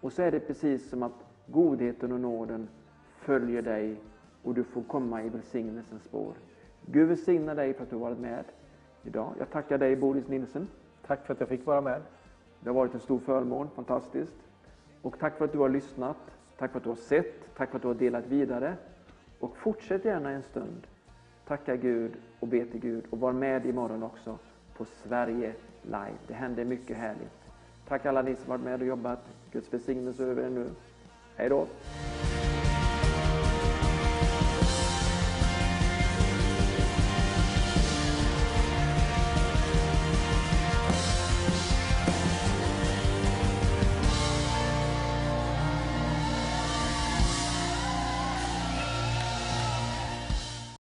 Och 0.00 0.12
så 0.12 0.22
är 0.22 0.30
det 0.30 0.40
precis 0.40 0.90
som 0.90 1.02
att 1.02 1.21
godheten 1.46 2.12
och 2.12 2.20
nåden 2.20 2.68
följer 3.18 3.62
dig 3.62 3.96
och 4.42 4.54
du 4.54 4.64
får 4.64 4.82
komma 4.82 5.22
i 5.22 5.28
välsignelsens 5.28 6.02
spår. 6.02 6.32
Gud 6.86 7.08
välsigna 7.08 7.54
dig 7.54 7.74
för 7.74 7.82
att 7.82 7.90
du 7.90 7.96
varit 7.96 8.18
med 8.18 8.44
idag. 9.02 9.34
Jag 9.38 9.50
tackar 9.50 9.78
dig 9.78 9.96
Boris 9.96 10.28
Nilsson. 10.28 10.68
Tack 11.06 11.26
för 11.26 11.34
att 11.34 11.40
jag 11.40 11.48
fick 11.48 11.66
vara 11.66 11.80
med. 11.80 12.02
Det 12.60 12.68
har 12.68 12.74
varit 12.74 12.94
en 12.94 13.00
stor 13.00 13.18
förmån, 13.18 13.68
fantastiskt. 13.74 14.36
Och 15.02 15.18
tack 15.18 15.38
för 15.38 15.44
att 15.44 15.52
du 15.52 15.58
har 15.58 15.68
lyssnat, 15.68 16.16
tack 16.58 16.70
för 16.70 16.78
att 16.78 16.84
du 16.84 16.90
har 16.90 16.96
sett, 16.96 17.54
tack 17.56 17.70
för 17.70 17.76
att 17.76 17.82
du 17.82 17.88
har 17.88 17.94
delat 17.94 18.26
vidare. 18.26 18.76
Och 19.40 19.56
fortsätt 19.56 20.04
gärna 20.04 20.30
en 20.30 20.42
stund. 20.42 20.86
Tacka 21.46 21.76
Gud 21.76 22.12
och 22.40 22.48
be 22.48 22.64
till 22.64 22.80
Gud 22.80 23.04
och 23.10 23.20
var 23.20 23.32
med 23.32 23.66
imorgon 23.66 24.02
också 24.02 24.38
på 24.76 24.84
Sverige 24.84 25.54
Live. 25.82 26.16
Det 26.26 26.34
händer 26.34 26.64
mycket 26.64 26.96
härligt. 26.96 27.50
Tack 27.88 28.06
alla 28.06 28.22
ni 28.22 28.36
som 28.36 28.48
varit 28.48 28.64
med 28.64 28.80
och 28.80 28.86
jobbat. 28.86 29.36
Guds 29.52 29.72
välsignelse 29.72 30.24
över 30.24 30.42
er 30.42 30.50
nu. 30.50 30.70
Hej 31.36 31.48
då! 31.48 31.66